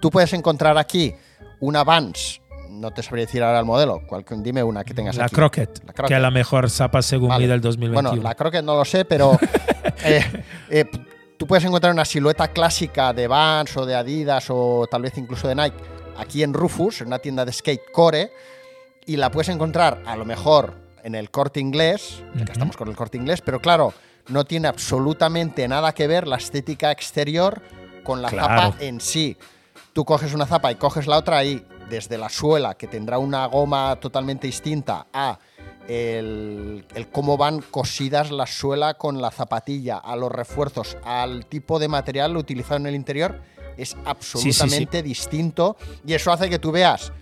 tú 0.00 0.08
puedes 0.10 0.32
encontrar 0.34 0.78
aquí 0.78 1.12
una 1.58 1.82
Vans, 1.82 2.40
no 2.70 2.92
te 2.92 3.02
sabría 3.02 3.24
decir 3.26 3.42
ahora 3.42 3.58
el 3.58 3.64
modelo, 3.64 4.02
cual- 4.06 4.24
dime 4.36 4.62
una 4.62 4.84
que 4.84 4.94
tengas 4.94 5.16
La 5.16 5.24
aquí. 5.24 5.34
Crockett, 5.34 5.78
La 5.84 5.92
Crockett. 5.94 6.06
que 6.08 6.14
es 6.14 6.22
la 6.22 6.30
mejor 6.30 6.70
zapa 6.70 7.02
según 7.02 7.30
Vale. 7.30 7.44
mí 7.44 7.50
del 7.50 7.60
2021. 7.60 8.08
Bueno, 8.10 8.22
la 8.22 8.36
Crockett 8.36 8.64
no 8.64 8.76
lo 8.76 8.84
sé, 8.84 9.04
pero 9.04 9.36
eh, 10.04 10.24
eh, 10.70 10.84
tú 11.42 11.48
puedes 11.48 11.64
encontrar 11.64 11.92
una 11.92 12.04
silueta 12.04 12.46
clásica 12.46 13.12
de 13.12 13.26
Vans 13.26 13.76
o 13.76 13.84
de 13.84 13.96
Adidas 13.96 14.46
o 14.48 14.86
tal 14.88 15.02
vez 15.02 15.18
incluso 15.18 15.48
de 15.48 15.56
Nike 15.56 15.76
aquí 16.16 16.44
en 16.44 16.54
Rufus, 16.54 17.00
en 17.00 17.08
una 17.08 17.18
tienda 17.18 17.44
de 17.44 17.52
skate 17.52 17.90
core, 17.90 18.32
y 19.06 19.16
la 19.16 19.28
puedes 19.28 19.48
encontrar 19.48 20.04
a 20.06 20.14
lo 20.14 20.24
mejor 20.24 20.72
en 21.02 21.16
el 21.16 21.32
corte 21.32 21.58
inglés, 21.58 22.22
ya 22.36 22.44
que 22.44 22.52
estamos 22.52 22.76
con 22.76 22.86
el 22.88 22.94
corte 22.94 23.18
inglés, 23.18 23.40
pero 23.40 23.58
claro, 23.58 23.92
no 24.28 24.44
tiene 24.44 24.68
absolutamente 24.68 25.66
nada 25.66 25.92
que 25.92 26.06
ver 26.06 26.28
la 26.28 26.36
estética 26.36 26.92
exterior 26.92 27.60
con 28.04 28.22
la 28.22 28.28
Claro. 28.28 28.62
zapa 28.70 28.76
en 28.84 29.00
sí. 29.00 29.36
Tú 29.94 30.04
coges 30.04 30.34
una 30.34 30.46
zapa 30.46 30.70
y 30.70 30.76
coges 30.76 31.08
la 31.08 31.18
otra 31.18 31.42
y 31.42 31.66
desde 31.90 32.18
la 32.18 32.28
suela, 32.28 32.74
que 32.74 32.86
tendrá 32.86 33.18
una 33.18 33.46
goma 33.46 33.96
totalmente 33.96 34.46
distinta, 34.46 35.08
a 35.12 35.40
el, 35.88 36.84
el 36.94 37.08
cómo 37.08 37.36
van 37.36 37.60
cosidas 37.60 38.30
la 38.30 38.46
suela 38.46 38.94
con 38.94 39.20
la 39.20 39.30
zapatilla, 39.30 39.98
a 39.98 40.16
los 40.16 40.30
refuerzos, 40.30 40.96
al 41.04 41.46
tipo 41.46 41.78
de 41.78 41.88
material 41.88 42.36
utilizado 42.36 42.76
en 42.76 42.86
el 42.86 42.94
interior, 42.94 43.42
es 43.76 43.96
absolutamente 44.04 45.02
distinto 45.02 45.76
y 46.06 46.14
eso 46.14 46.32
hace 46.32 46.50
que 46.50 46.58
tú 46.58 46.72
veas 46.72 47.12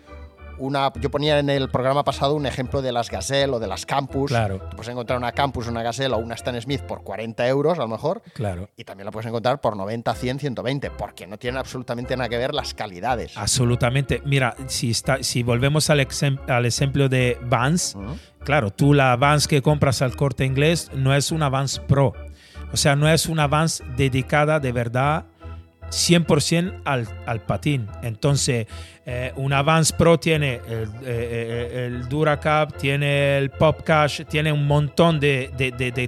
una, 0.60 0.92
yo 1.00 1.10
ponía 1.10 1.38
en 1.38 1.50
el 1.50 1.68
programa 1.68 2.04
pasado 2.04 2.34
un 2.34 2.46
ejemplo 2.46 2.80
de 2.82 2.92
las 2.92 3.10
Gazelle 3.10 3.52
o 3.54 3.58
de 3.58 3.66
las 3.66 3.84
Campus. 3.86 4.28
Claro. 4.30 4.58
Tú 4.70 4.76
puedes 4.76 4.88
encontrar 4.88 5.18
una 5.18 5.32
Campus, 5.32 5.66
una 5.66 5.82
Gazelle 5.82 6.14
o 6.14 6.18
una 6.18 6.34
Stan 6.34 6.60
Smith 6.60 6.82
por 6.82 7.02
40 7.02 7.46
euros 7.48 7.78
a 7.78 7.82
lo 7.82 7.88
mejor. 7.88 8.22
Claro. 8.34 8.68
Y 8.76 8.84
también 8.84 9.06
la 9.06 9.10
puedes 9.10 9.26
encontrar 9.26 9.60
por 9.60 9.76
90, 9.76 10.14
100, 10.14 10.38
120, 10.38 10.90
porque 10.92 11.26
no 11.26 11.38
tienen 11.38 11.58
absolutamente 11.58 12.16
nada 12.16 12.28
que 12.28 12.38
ver 12.38 12.54
las 12.54 12.74
calidades. 12.74 13.36
Absolutamente. 13.36 14.22
Mira, 14.24 14.54
si, 14.66 14.90
está, 14.90 15.22
si 15.22 15.42
volvemos 15.42 15.90
al, 15.90 16.00
exem- 16.00 16.38
al 16.48 16.66
ejemplo 16.66 17.08
de 17.08 17.38
Vans, 17.42 17.96
claro, 18.44 18.70
tú 18.70 18.94
la 18.94 19.16
Vans 19.16 19.48
que 19.48 19.62
compras 19.62 20.02
al 20.02 20.14
corte 20.16 20.44
inglés 20.44 20.90
no 20.94 21.14
es 21.14 21.30
una 21.32 21.48
Vans 21.48 21.78
Pro. 21.80 22.12
O 22.72 22.76
sea, 22.76 22.94
no 22.94 23.08
es 23.08 23.26
una 23.26 23.48
Vans 23.48 23.82
dedicada 23.96 24.60
de 24.60 24.72
verdad 24.72 25.24
100% 25.90 26.82
al, 26.84 27.40
patín. 27.42 27.88
Entonces, 28.02 28.66
eh, 29.04 29.32
una 29.36 29.62
Vans 29.62 29.92
Pro 29.92 30.18
tiene 30.18 30.60
el, 30.68 30.88
eh, 31.02 31.68
eh, 31.72 32.02
Duracap, 32.08 32.76
tiene 32.76 33.38
el 33.38 33.50
Pop 33.50 33.82
Cash, 33.82 34.22
tiene 34.28 34.52
un 34.52 34.66
montón 34.66 35.18
de, 35.18 35.50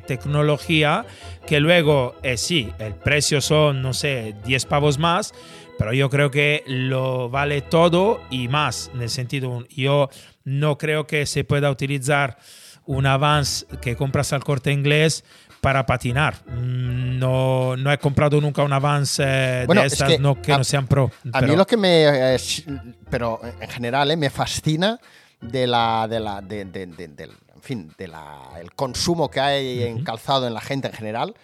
tecnología 0.06 1.04
que 1.46 1.60
luego, 1.60 2.14
eh, 2.22 2.36
sí, 2.36 2.70
el 2.78 2.94
precio 2.94 3.40
son, 3.40 3.82
no 3.82 3.92
sé, 3.92 4.34
10 4.44 4.66
pavos 4.66 4.98
más, 4.98 5.32
pero 5.78 5.92
yo 5.92 6.08
creo 6.08 6.30
que 6.30 6.62
lo 6.66 7.28
vale 7.28 7.60
todo 7.62 8.22
y 8.30 8.48
más, 8.48 8.90
en 8.94 9.02
el 9.02 9.10
sentido, 9.10 9.66
yo 9.68 10.08
no 10.44 10.78
creo 10.78 11.06
que 11.06 11.26
se 11.26 11.44
pueda 11.44 11.70
utilizar 11.70 12.38
un 12.86 13.04
Vans 13.04 13.66
que 13.80 13.96
compras 13.96 14.32
al 14.32 14.44
corte 14.44 14.72
inglés 14.72 15.24
para 15.62 15.86
patinar. 15.86 16.34
No, 16.48 17.76
no 17.76 17.92
he 17.92 17.98
comprado 17.98 18.40
nunca 18.40 18.64
un 18.64 18.70
Vans 18.82 19.20
eh, 19.20 19.62
Bueno, 19.64 19.82
de 19.82 19.86
es 19.86 19.92
estas 19.92 20.08
que 20.10 20.18
no, 20.18 20.42
que 20.42 20.52
a- 20.52 20.58
no 20.58 20.64
sean 20.64 20.88
pro. 20.88 21.10
A 21.32 21.38
pero- 21.38 21.52
mí 21.52 21.56
lo 21.56 21.64
que 21.66 21.76
me. 21.76 22.34
eh, 22.34 22.38
pero 23.08 23.40
en 23.60 23.68
general, 23.70 24.10
eh, 24.10 24.16
me 24.16 24.28
fascina 24.28 24.98
de 25.40 25.66
la. 25.68 26.08
De 26.08 26.18
la 26.18 26.40
de, 26.42 26.64
de- 26.64 26.86
de- 26.86 27.08
del, 27.08 27.30
en 27.54 27.62
fin, 27.62 27.94
de 27.96 28.08
la, 28.08 28.40
el 28.60 28.72
consumo 28.74 29.30
que 29.30 29.38
hay 29.40 29.84
en 29.84 30.02
calzado 30.02 30.48
en 30.48 30.54
la 30.54 30.60
gente 30.60 30.88
en 30.88 30.94
general. 30.94 31.34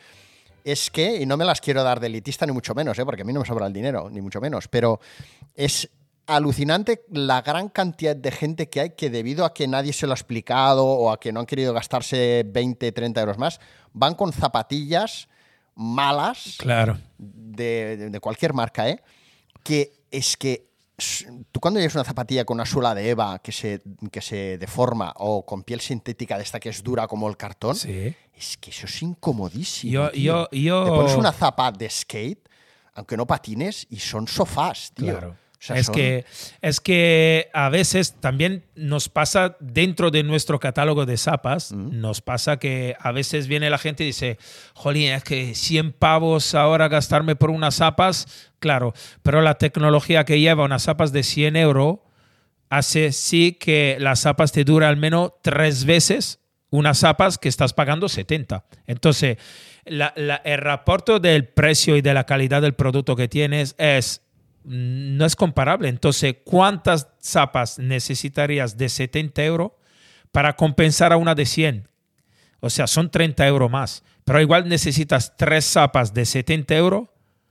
Es 0.64 0.90
que, 0.90 1.16
y 1.22 1.24
no 1.24 1.36
me 1.36 1.44
las 1.44 1.60
quiero 1.60 1.84
dar 1.84 2.00
de 2.00 2.08
elitista 2.08 2.44
ni 2.44 2.52
mucho 2.52 2.74
menos, 2.74 2.98
eh, 2.98 3.04
porque 3.04 3.22
a 3.22 3.24
mí 3.24 3.32
no 3.32 3.40
me 3.40 3.46
sobra 3.46 3.66
el 3.68 3.72
dinero, 3.72 4.10
ni 4.10 4.20
mucho 4.20 4.40
menos, 4.40 4.66
pero 4.66 5.00
es 5.54 5.88
alucinante 6.28 7.04
la 7.10 7.42
gran 7.42 7.68
cantidad 7.70 8.14
de 8.14 8.30
gente 8.30 8.68
que 8.68 8.80
hay 8.80 8.90
que 8.90 9.10
debido 9.10 9.44
a 9.44 9.52
que 9.54 9.66
nadie 9.66 9.92
se 9.92 10.06
lo 10.06 10.12
ha 10.12 10.14
explicado 10.14 10.84
o 10.86 11.10
a 11.10 11.18
que 11.18 11.32
no 11.32 11.40
han 11.40 11.46
querido 11.46 11.72
gastarse 11.72 12.44
20, 12.46 12.92
30 12.92 13.20
euros 13.20 13.38
más, 13.38 13.60
van 13.92 14.14
con 14.14 14.32
zapatillas 14.32 15.28
malas 15.74 16.56
Claro. 16.58 16.98
de, 17.18 17.96
de- 17.96 18.10
de 18.10 18.20
cualquier 18.20 18.52
marca, 18.52 18.88
¿eh? 18.88 19.02
Que 19.62 19.92
es 20.10 20.36
que 20.36 20.68
tú 21.52 21.60
cuando 21.60 21.78
llevas 21.78 21.94
una 21.94 22.04
zapatilla 22.04 22.44
con 22.44 22.56
una 22.56 22.66
suela 22.66 22.94
de 22.94 23.08
Eva 23.10 23.38
que 23.38 23.52
se, 23.52 23.80
que 24.10 24.20
se 24.20 24.58
deforma 24.58 25.12
o 25.16 25.46
con 25.46 25.62
piel 25.62 25.80
sintética 25.80 26.36
de 26.36 26.42
esta 26.42 26.58
que 26.58 26.68
es 26.70 26.82
dura 26.82 27.06
como 27.06 27.28
el 27.28 27.36
cartón, 27.36 27.76
Sí. 27.76 28.14
es 28.34 28.56
que 28.56 28.70
eso 28.70 28.86
es 28.86 29.02
incomodísimo. 29.02 29.92
Yo- 29.92 30.10
tío. 30.10 30.48
yo- 30.50 30.58
yo- 30.58 30.84
Te 30.84 30.90
pones 30.90 31.14
una 31.16 31.32
zapa 31.32 31.70
de 31.72 31.88
skate, 31.88 32.48
aunque 32.94 33.16
no 33.16 33.26
patines, 33.26 33.86
y 33.90 33.98
son 34.00 34.26
sofás, 34.26 34.90
tío. 34.92 35.12
Claro. 35.12 35.36
Es, 35.80 35.90
que, 35.90 36.24
es 36.62 36.80
que 36.80 37.48
a 37.52 37.68
veces 37.68 38.14
también 38.20 38.64
nos 38.76 39.08
pasa 39.08 39.56
dentro 39.58 40.10
de 40.12 40.22
nuestro 40.22 40.60
catálogo 40.60 41.04
de 41.04 41.16
zapas, 41.16 41.72
nos 41.72 42.20
pasa 42.20 42.58
que 42.58 42.94
a 43.00 43.10
veces 43.10 43.48
viene 43.48 43.68
la 43.68 43.78
gente 43.78 44.04
y 44.04 44.08
dice, 44.08 44.38
jolín, 44.74 45.10
es 45.12 45.24
que 45.24 45.54
100 45.56 45.92
pavos 45.94 46.54
ahora 46.54 46.86
gastarme 46.88 47.34
por 47.34 47.50
unas 47.50 47.74
zapas, 47.76 48.50
claro, 48.60 48.94
pero 49.24 49.40
la 49.42 49.54
tecnología 49.54 50.24
que 50.24 50.38
lleva 50.38 50.64
unas 50.64 50.84
zapas 50.84 51.10
de 51.12 51.24
100 51.24 51.56
euros 51.56 51.96
hace 52.70 53.12
sí 53.12 53.52
que 53.58 53.96
las 53.98 54.20
zapas 54.20 54.52
te 54.52 54.62
dura 54.64 54.88
al 54.88 54.96
menos 54.96 55.32
tres 55.42 55.84
veces 55.84 56.40
unas 56.70 56.98
zapas 56.98 57.38
que 57.38 57.48
estás 57.48 57.72
pagando 57.72 58.08
70. 58.10 58.64
Entonces, 58.86 59.38
la- 59.86 60.12
la- 60.16 60.42
el 60.44 60.58
reporte 60.58 61.18
del 61.18 61.48
precio 61.48 61.96
y 61.96 62.02
de 62.02 62.12
la 62.12 62.24
calidad 62.24 62.60
del 62.60 62.74
producto 62.74 63.16
que 63.16 63.26
tienes 63.26 63.74
es 63.78 64.20
no 64.68 65.24
es 65.24 65.34
comparable. 65.34 65.88
Entonces, 65.88 66.36
¿cuántas 66.44 67.08
zapas 67.22 67.78
necesitarías 67.78 68.76
de 68.76 68.88
70 68.88 69.44
euros 69.44 69.72
para 70.30 70.54
compensar 70.56 71.12
a 71.12 71.16
una 71.16 71.34
de 71.34 71.46
100? 71.46 71.88
O 72.60 72.70
sea, 72.70 72.86
son 72.86 73.10
30 73.10 73.46
euros 73.46 73.70
más. 73.70 74.02
Pero 74.24 74.40
igual 74.40 74.68
necesitas 74.68 75.36
tres 75.36 75.64
zapas 75.64 76.12
de 76.12 76.26
70 76.26 76.76
euros 76.76 77.08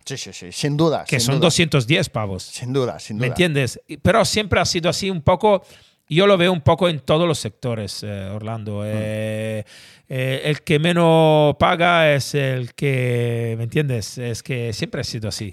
Sí, 0.08 0.16
sí, 0.16 0.32
sí, 0.32 0.52
sin 0.54 0.78
duda. 0.78 1.04
que 1.04 1.20
sin 1.20 1.26
son 1.26 1.36
duda. 1.36 1.48
210 1.48 2.10
pavos. 2.10 2.44
Sin 2.44 2.72
duda, 2.72 2.98
sin 2.98 3.18
duda. 3.18 3.26
¿Me 3.26 3.28
entiendes? 3.28 3.82
Pero 4.02 4.24
siempre 4.24 4.62
ha 4.62 4.66
sido 4.66 4.90
así 4.90 5.10
un 5.10 5.22
poco, 5.22 5.66
yo 6.10 6.28
lo 6.28 6.38
veo 6.38 6.52
un 6.54 6.62
poco 6.62 6.88
en 6.90 7.00
todos 7.00 7.28
los 7.28 7.38
sectores, 7.40 8.04
eh, 8.04 8.30
Orlando. 8.34 8.84
Eh, 8.86 9.64
eh, 10.10 10.42
el 10.46 10.62
que 10.62 10.80
menos 10.80 11.56
paga 11.58 12.14
es 12.14 12.34
el 12.36 12.74
que, 12.74 13.56
¿me 13.58 13.66
entiendes? 13.66 14.18
Es 14.18 14.42
que 14.44 14.72
siempre 14.74 15.02
ha 15.02 15.04
sido 15.04 15.28
así. 15.30 15.52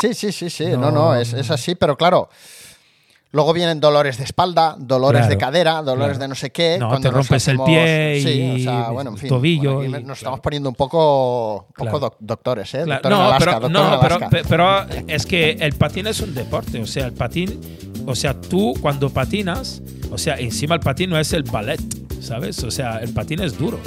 Sí, 0.00 0.12
sí, 0.14 0.32
sí, 0.32 0.50
sí. 0.50 0.66
No, 0.66 0.76
No, 0.76 0.90
no, 0.90 1.14
es, 1.16 1.32
es 1.32 1.50
así, 1.50 1.74
pero 1.74 1.96
claro. 1.96 2.28
Luego 3.32 3.52
vienen 3.52 3.80
dolores 3.80 4.16
de 4.16 4.24
espalda, 4.24 4.76
dolores 4.78 5.22
Claro, 5.22 5.30
de 5.34 5.36
cadera, 5.38 5.82
dolores 5.82 6.16
claro. 6.16 6.18
de 6.20 6.28
no 6.28 6.34
sé 6.36 6.50
qué. 6.50 6.78
No, 6.78 6.88
cuando 6.88 7.10
te 7.10 7.14
rompes 7.14 7.48
el 7.48 7.58
pie 7.60 8.20
Sí, 8.22 8.28
y 8.30 8.60
o 8.60 8.64
sea, 8.70 8.88
bueno, 8.90 9.10
en 9.10 9.18
fin. 9.18 9.28
tobillo 9.28 9.74
bueno, 9.74 9.88
y- 9.88 9.90
nos 9.90 10.00
claro. 10.02 10.14
estamos 10.14 10.40
poniendo 10.40 10.68
un 10.70 10.74
poco, 10.74 11.66
poco 11.76 11.82
Claro. 11.90 11.98
doc- 11.98 12.16
doctores, 12.20 12.72
¿eh? 12.74 12.84
Claro, 12.84 13.02
Doctor 13.02 13.12
en 13.12 13.18
no, 13.18 13.24
Alaska, 13.24 13.44
pero, 13.44 13.68
doctor 13.68 14.20
no, 14.22 14.30
pero 14.48 14.86
es 15.08 15.26
que 15.26 15.50
el 15.60 15.74
patín 15.74 16.06
es 16.06 16.20
un 16.20 16.34
deporte. 16.34 16.80
O 16.80 16.86
sea, 16.86 17.04
el 17.06 17.12
patín, 17.12 17.60
o 18.06 18.14
sea, 18.14 18.40
tú 18.40 18.74
cuando 18.80 19.10
patinas, 19.10 19.82
o 20.10 20.18
sea, 20.18 20.36
encima 20.36 20.74
el 20.76 20.80
patín 20.80 21.10
no 21.10 21.18
es 21.18 21.32
el 21.32 21.42
ballet, 21.42 21.80
¿sabes? 22.20 22.62
O 22.64 22.70
sea, 22.70 22.98
el 22.98 23.12
patín 23.12 23.40
es 23.40 23.58
duro 23.58 23.78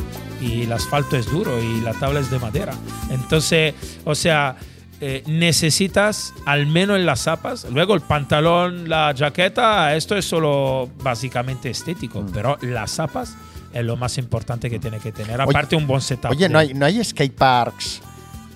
y 0.42 0.64
el 0.64 0.72
asfalto 0.74 1.18
es 1.18 1.26
duro 1.32 1.62
y 1.62 1.82
la 1.82 1.94
tabla 1.94 2.20
es 2.20 2.30
de 2.30 2.40
madera. 2.40 2.74
Entonces, 3.10 3.74
o 4.06 4.16
sea, 4.16 4.56
eh, 5.02 5.24
necesitas 5.28 6.34
al 6.46 6.66
menos 6.68 6.98
en 6.98 7.06
las 7.06 7.22
zapas, 7.24 7.66
luego 7.72 7.96
el 7.96 8.02
pantalón, 8.02 8.90
la 8.90 9.14
jaqueta, 9.18 9.96
esto 9.96 10.16
es 10.16 10.26
solo 10.26 10.90
básicamente 11.02 11.70
estético, 11.70 12.22
Mm. 12.22 12.32
pero 12.34 12.58
las 12.62 12.92
zapas 12.92 13.36
es 13.74 13.84
lo 13.86 13.96
más 13.98 14.18
importante 14.18 14.70
que 14.70 14.80
tiene 14.80 15.00
que 15.00 15.12
tener. 15.12 15.40
Aparte, 15.40 15.76
un 15.76 15.86
buen 15.88 16.02
setup. 16.02 16.32
Oye, 16.32 16.48
de- 16.48 16.50
¿no 16.50 16.60
hay, 16.60 16.74
¿no 16.74 16.86
hay 16.86 17.04
skate 17.04 17.34
parks 17.36 18.02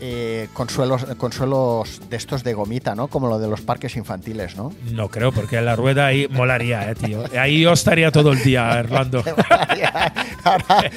eh, 0.06 0.50
consuelos, 0.52 1.06
consuelos 1.18 2.02
de 2.10 2.18
estos 2.18 2.44
de 2.44 2.54
gomita, 2.54 2.94
¿no? 2.94 3.08
Como 3.08 3.30
lo 3.30 3.40
de 3.40 3.48
los 3.48 3.62
parques 3.62 3.96
infantiles, 3.96 4.58
¿no? 4.58 4.74
No 4.92 5.08
creo, 5.08 5.32
porque 5.32 5.62
la 5.62 5.78
rueda 5.78 6.08
ahí 6.08 6.28
molaría, 6.30 6.92
eh, 6.92 6.96
tío. 6.96 7.24
Ahí 7.40 7.62
yo 7.62 7.72
estaría 7.72 8.12
todo 8.12 8.34
el 8.34 8.44
día, 8.44 8.70
Orlando. 8.84 9.24
ahora, 10.44 10.92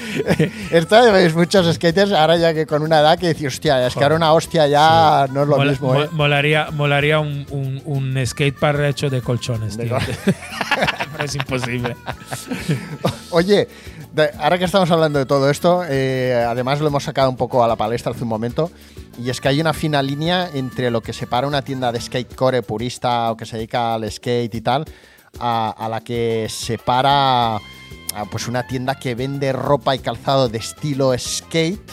esto 0.72 1.12
veis 1.12 1.34
muchos 1.36 1.72
skaters, 1.76 2.10
ahora 2.10 2.36
ya 2.36 2.52
que 2.52 2.66
con 2.66 2.82
una 2.82 2.98
edad 2.98 3.16
que 3.16 3.28
dices, 3.28 3.46
hostia, 3.54 3.86
es 3.86 3.94
que 3.94 4.02
ahora 4.02 4.16
una 4.16 4.32
hostia 4.32 4.66
ya 4.66 5.28
no 5.32 5.42
es 5.42 5.48
lo 5.48 5.58
mismo, 5.58 5.94
mo- 5.94 6.02
¿eh? 6.02 6.08
Molaría, 6.10 6.70
molaría 6.72 7.20
un, 7.20 7.46
un, 7.50 7.80
un 7.84 8.26
skatepark 8.26 8.80
hecho 8.86 9.08
de 9.08 9.22
colchones, 9.22 9.78
tío. 9.78 9.96
Pero 11.12 11.24
es 11.24 11.34
imposible. 11.36 11.96
Oye, 13.30 13.68
de- 14.16 14.30
ahora 14.40 14.58
que 14.58 14.64
estamos 14.64 14.90
hablando 14.90 15.18
de 15.18 15.26
todo 15.26 15.50
esto, 15.50 15.82
eh, 15.88 16.44
además 16.48 16.80
lo 16.80 16.88
hemos 16.88 17.04
sacado 17.04 17.28
un 17.30 17.36
poco 17.36 17.62
a 17.62 17.68
la 17.68 17.76
palestra 17.76 18.12
hace 18.12 18.22
un 18.22 18.28
momento, 18.28 18.70
y 19.22 19.30
es 19.30 19.40
que 19.40 19.48
hay 19.48 19.60
una 19.60 19.72
fina 19.72 20.02
línea 20.02 20.50
entre 20.54 20.90
lo 20.90 21.00
que 21.02 21.12
separa 21.12 21.46
una 21.46 21.62
tienda 21.62 21.92
de 21.92 22.00
skatecore 22.00 22.62
purista 22.62 23.30
o 23.30 23.36
que 23.36 23.46
se 23.46 23.56
dedica 23.56 23.94
al 23.94 24.10
skate 24.10 24.54
y 24.54 24.60
tal, 24.60 24.84
a, 25.38 25.70
a 25.70 25.88
la 25.88 26.00
que 26.00 26.46
separa 26.50 27.56
a, 27.56 27.60
pues 28.30 28.48
una 28.48 28.66
tienda 28.66 28.94
que 28.94 29.14
vende 29.14 29.52
ropa 29.52 29.94
y 29.94 29.98
calzado 29.98 30.48
de 30.48 30.58
estilo 30.58 31.12
skate, 31.18 31.90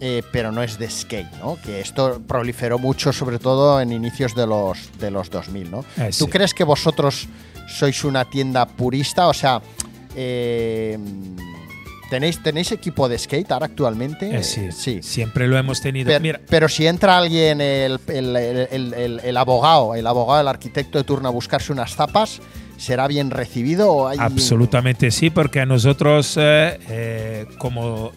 eh, 0.00 0.22
pero 0.32 0.50
no 0.52 0.62
es 0.62 0.78
de 0.78 0.88
skate, 0.88 1.30
¿no? 1.42 1.56
Que 1.62 1.80
esto 1.80 2.22
proliferó 2.26 2.78
mucho, 2.78 3.12
sobre 3.12 3.38
todo 3.38 3.78
en 3.80 3.92
inicios 3.92 4.34
de 4.34 4.46
los, 4.46 4.78
de 4.98 5.10
los 5.10 5.28
2000, 5.28 5.70
¿no? 5.70 5.80
Eh, 5.98 6.08
¿Tú 6.18 6.24
sí. 6.24 6.30
crees 6.30 6.54
que 6.54 6.64
vosotros 6.64 7.28
sois 7.68 8.04
una 8.04 8.24
tienda 8.24 8.64
purista? 8.66 9.28
O 9.28 9.34
sea, 9.34 9.60
eh, 10.16 10.98
¿tenéis, 12.10 12.42
¿tenéis 12.42 12.72
equipo 12.72 13.08
de 13.08 13.18
skate 13.18 13.50
ahora 13.52 13.66
actualmente? 13.66 14.34
Eh, 14.36 14.42
sí, 14.42 14.70
sí. 14.72 15.02
siempre 15.02 15.48
lo 15.48 15.56
hemos 15.58 15.80
tenido. 15.80 16.08
Pero, 16.08 16.20
Mira, 16.20 16.40
pero 16.48 16.68
si 16.68 16.86
entra 16.86 17.18
alguien, 17.18 17.60
el, 17.60 17.98
el- 18.08 19.20
el- 19.22 19.36
abogado, 19.36 19.94
el 19.94 20.06
abogado, 20.06 20.40
el 20.40 20.48
arquitecto 20.48 20.98
de 20.98 21.04
turno 21.04 21.28
a 21.28 21.32
buscarse 21.32 21.72
unas 21.72 21.94
zapas, 21.94 22.40
¿será 22.76 23.06
bien 23.08 23.30
recibido 23.30 23.90
o 23.92 24.08
hay 24.08 24.18
Absolutamente 24.20 25.10
sí, 25.10 25.30
porque 25.30 25.60
a 25.60 25.66
nosotros, 25.66 26.36
eh, 26.38 26.78
eh, 26.88 27.46
como 27.58 28.12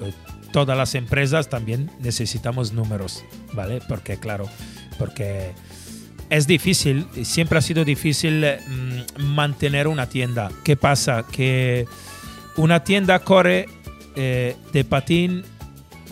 todas 0.52 0.78
las 0.78 0.96
empresas, 0.96 1.50
también 1.50 1.92
necesitamos 2.00 2.72
números, 2.74 3.24
¿vale? 3.54 3.82
Porque, 3.88 4.18
claro, 4.18 4.48
porque 4.98 5.52
es 6.30 6.48
difícil, 6.48 7.08
siempre 7.24 7.60
ha 7.60 7.62
sido 7.62 7.86
difícil 7.86 8.44
eh, 8.44 8.60
mm, 8.68 9.24
mantener 9.24 9.88
una 9.88 10.10
tienda. 10.10 10.52
¿Qué 10.64 10.76
pasa? 10.76 11.26
Que 11.32 11.86
una 12.58 12.84
tienda 12.84 13.20
corre 13.20 13.68
eh, 14.16 14.56
de 14.72 14.84
patín 14.84 15.44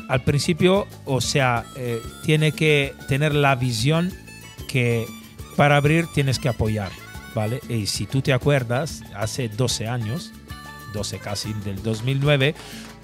al 0.09 0.24
principio, 0.24 0.88
o 1.05 1.22
sea, 1.22 1.66
eh, 1.78 2.01
tiene 2.26 2.51
que 2.51 2.93
tener 3.07 3.34
la 3.34 3.55
visión 3.55 4.11
que 4.68 5.05
para 5.55 5.78
abrir 5.78 6.07
tienes 6.14 6.39
que 6.39 6.49
apoyar, 6.49 6.91
¿vale? 7.34 7.61
Y 7.70 7.88
si 7.88 8.05
tú 8.05 8.22
te 8.22 8.34
acuerdas, 8.34 9.01
hace 9.16 9.49
12 9.49 9.88
años, 9.88 10.34
12 10.93 11.20
casi, 11.20 11.53
del 11.66 11.82
2009, 11.82 12.53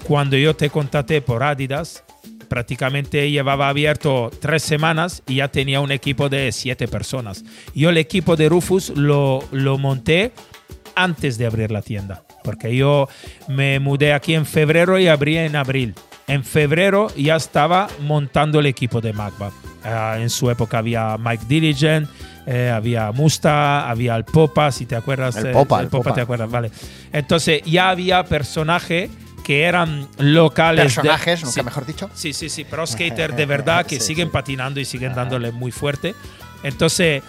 cuando 0.06 0.36
yo 0.36 0.54
te 0.54 0.70
contacté 0.70 1.22
por 1.22 1.42
Adidas, 1.42 2.04
prácticamente 2.50 3.30
llevaba 3.30 3.68
abierto 3.68 4.30
tres 4.40 4.64
semanas 4.64 5.22
y 5.28 5.36
ya 5.36 5.48
tenía 5.48 5.80
un 5.80 5.92
equipo 5.92 6.28
de 6.28 6.50
siete 6.50 6.88
personas. 6.88 7.44
Yo 7.76 7.90
el 7.90 7.96
equipo 7.96 8.34
de 8.34 8.48
Rufus 8.48 8.90
lo, 8.90 9.44
lo 9.52 9.78
monté 9.78 10.32
antes 10.96 11.38
de 11.38 11.46
abrir 11.46 11.70
la 11.70 11.80
tienda, 11.80 12.24
porque 12.42 12.74
yo 12.74 13.08
me 13.46 13.78
mudé 13.78 14.12
aquí 14.12 14.34
en 14.34 14.46
febrero 14.46 14.98
y 14.98 15.06
abrí 15.06 15.38
en 15.38 15.54
abril. 15.54 15.94
En 16.26 16.42
febrero 16.42 17.06
ya 17.16 17.36
estaba 17.36 17.88
montando 18.00 18.58
el 18.58 18.66
equipo 18.66 19.00
de 19.00 19.12
Magba. 19.12 19.52
Ah, 19.84 20.16
en 20.18 20.28
su 20.28 20.50
época 20.50 20.78
había 20.78 21.16
Mike 21.18 21.44
Diligent, 21.48 22.08
eh, 22.46 22.68
había 22.68 23.12
Musta, 23.12 23.88
había 23.88 24.16
el 24.16 24.24
Popa, 24.24 24.72
si 24.72 24.86
te 24.86 24.96
acuerdas. 24.96 25.36
El 25.36 25.52
Popa, 25.52 25.80
el 25.80 25.86
Popa, 25.86 26.02
Popa. 26.02 26.14
te 26.14 26.20
acuerdas, 26.20 26.50
vale. 26.50 26.72
Entonces 27.12 27.62
ya 27.64 27.90
había 27.90 28.24
personajes 28.24 29.08
que 29.50 29.62
eran 29.64 30.06
locales. 30.18 30.94
de- 30.94 31.00
personajes, 31.02 31.40
nunca 31.42 31.52
Sí. 31.54 31.62
mejor 31.64 31.84
dicho? 31.84 32.08
Sí, 32.14 32.32
sí, 32.32 32.48
sí, 32.48 32.62
pro 32.62 32.86
skater 32.86 33.34
de 33.34 33.46
verdad 33.46 33.84
que 33.84 33.98
Sí, 33.98 34.06
siguen 34.06 34.28
sí. 34.28 34.32
patinando 34.32 34.78
y 34.78 34.84
siguen 34.84 35.12
dándole 35.12 35.50
muy 35.50 35.72
fuerte. 35.72 36.14
Entonces, 36.62 37.24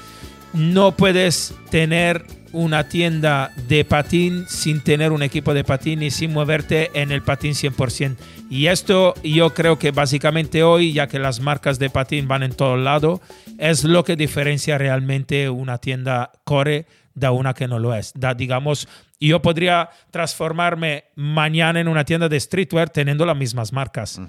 no 0.53 0.91
puedes 0.91 1.55
tener 1.71 2.23
una 2.51 2.87
tienda 2.89 3.49
de 3.67 3.85
patín 3.85 4.45
sin 4.47 4.81
tener 4.83 5.11
un 5.13 5.23
equipo 5.23 5.55
de 5.55 5.63
patín 5.63 6.03
y 6.03 6.11
sin 6.11 6.31
moverte 6.31 6.91
en 6.93 7.11
el 7.11 7.23
patín 7.23 7.55
100%. 7.55 8.17
Y 8.51 8.67
esto 8.67 9.15
yo 9.23 9.53
creo 9.55 9.79
que 9.79 9.89
básicamente 9.89 10.61
hoy, 10.61 10.93
ya 10.93 11.07
que 11.07 11.17
las 11.17 11.39
marcas 11.39 11.79
de 11.79 11.89
patín 11.89 12.27
van 12.27 12.43
en 12.43 12.51
todo 12.53 12.77
lado, 12.77 13.19
es 13.57 13.83
lo 13.83 14.03
que 14.03 14.15
diferencia 14.15 14.77
realmente 14.77 15.49
una 15.49 15.79
tienda 15.79 16.31
core 16.43 16.85
de 17.13 17.29
una 17.29 17.53
que 17.53 17.67
no 17.67 17.79
lo 17.79 17.93
es. 17.93 18.13
Da, 18.15 18.33
digamos, 18.33 18.87
yo 19.19 19.41
podría 19.41 19.89
transformarme 20.11 21.05
mañana 21.15 21.79
en 21.79 21.87
una 21.87 22.05
tienda 22.05 22.29
de 22.29 22.39
streetwear 22.39 22.89
teniendo 22.89 23.25
las 23.25 23.37
mismas 23.37 23.73
marcas. 23.73 24.19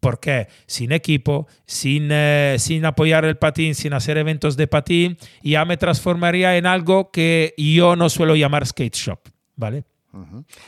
¿Por 0.00 0.20
qué? 0.20 0.48
Sin 0.66 0.92
equipo, 0.92 1.48
sin, 1.66 2.08
eh, 2.12 2.56
sin 2.58 2.84
apoyar 2.84 3.24
el 3.24 3.38
patín, 3.38 3.74
sin 3.74 3.92
hacer 3.92 4.18
eventos 4.18 4.56
de 4.56 4.68
patín, 4.68 5.18
ya 5.42 5.64
me 5.64 5.76
transformaría 5.76 6.56
en 6.56 6.66
algo 6.66 7.10
que 7.10 7.54
yo 7.56 7.96
no 7.96 8.08
suelo 8.08 8.36
llamar 8.36 8.66
skate 8.66 8.94
shop, 8.94 9.20
¿vale? 9.56 9.84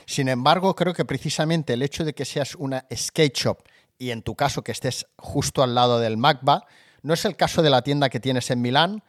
Sin 0.06 0.28
embargo, 0.28 0.74
creo 0.74 0.92
que 0.92 1.04
precisamente 1.04 1.72
el 1.72 1.82
hecho 1.82 2.04
de 2.04 2.14
que 2.14 2.24
seas 2.24 2.54
una 2.54 2.84
skate 2.94 3.34
shop 3.34 3.58
y 3.98 4.10
en 4.10 4.22
tu 4.22 4.34
caso 4.34 4.62
que 4.62 4.72
estés 4.72 5.06
justo 5.16 5.62
al 5.62 5.74
lado 5.74 6.00
del 6.00 6.16
Magba, 6.16 6.66
no 7.02 7.14
es 7.14 7.24
el 7.24 7.36
caso 7.36 7.62
de 7.62 7.70
la 7.70 7.82
tienda 7.82 8.10
que 8.10 8.20
tienes 8.20 8.50
en 8.50 8.60
Milán. 8.60 9.02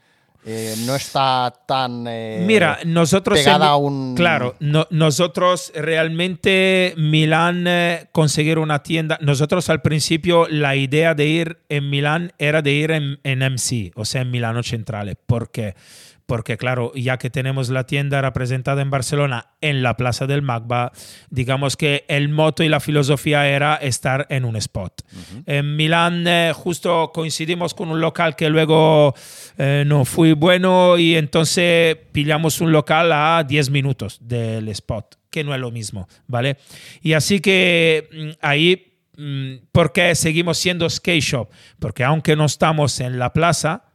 Eh, 0.46 0.76
no 0.86 0.96
está 0.96 1.54
tan 1.68 2.06
eh, 2.08 2.44
Mira, 2.48 2.80
nosotros 2.86 3.38
pegada 3.40 3.66
en- 3.66 3.72
a 3.72 3.76
un 3.76 4.16
claro, 4.16 4.56
no- 4.60 4.88
nosotros 4.90 5.72
realmente 5.76 6.94
Milán 6.98 7.66
eh, 7.68 8.08
conseguir 8.12 8.58
una 8.60 8.82
tienda. 8.82 9.18
Nosotros 9.22 9.70
al 9.70 9.82
principio 9.82 10.48
la 10.50 10.76
idea 10.76 11.14
de 11.14 11.26
ir 11.28 11.58
en 11.70 11.90
Milán 11.90 12.32
era 12.38 12.62
de 12.62 12.72
ir 12.72 12.92
en, 12.92 13.20
en 13.24 13.40
MC, 13.44 13.92
o 13.96 14.06
sea, 14.06 14.22
en 14.22 14.32
Milano 14.32 14.64
Centrale. 14.64 15.16
¿Por 15.16 15.52
qué? 15.52 15.76
Porque 16.30 16.58
claro, 16.58 16.92
ya 16.94 17.18
que 17.18 17.32
tenemos 17.32 17.70
la 17.70 17.88
tienda 17.88 18.22
representada 18.22 18.84
en 18.84 18.92
Barcelona 18.92 19.48
en 19.62 19.82
la 19.82 19.98
Plaza 19.98 20.28
del 20.28 20.44
Magba, 20.44 20.92
digamos 21.32 21.76
que 21.76 22.06
el 22.08 22.30
moto 22.30 22.62
y 22.62 22.70
la 22.70 22.80
filosofía 22.80 23.50
era 23.50 23.78
estar 23.78 24.28
en 24.30 24.46
un 24.46 24.56
spot. 24.56 25.02
En 25.48 25.76
Milán 25.76 26.28
eh, 26.28 26.52
justo 26.54 27.10
coincidimos 27.12 27.74
con 27.74 27.90
un 27.90 28.00
local 28.00 28.36
que 28.36 28.48
luego 28.48 29.16
eh, 29.58 29.84
no 29.88 30.06
fue 30.06 30.34
bueno 30.34 31.00
y 31.00 31.16
entonces 31.16 31.98
pillamos 32.12 32.62
un 32.62 32.74
local 32.74 33.12
a 33.12 33.44
10 33.44 33.72
minutos 33.72 34.20
del 34.22 34.70
spot, 34.70 35.16
que 35.32 35.44
no 35.44 35.56
es 35.56 35.60
lo 35.60 35.72
mismo, 35.72 36.08
¿vale? 36.28 36.58
Y 37.02 37.14
así 37.14 37.40
que 37.40 38.08
mm, 38.14 38.30
ahí, 38.46 39.00
mm, 39.18 39.66
¿por 39.72 39.92
qué 39.92 40.14
seguimos 40.14 40.60
siendo 40.60 40.88
skate 40.88 41.24
shop? 41.24 41.50
Porque 41.80 42.04
aunque 42.04 42.36
no 42.36 42.46
estamos 42.46 43.00
en 43.00 43.18
la 43.18 43.34
plaza, 43.34 43.86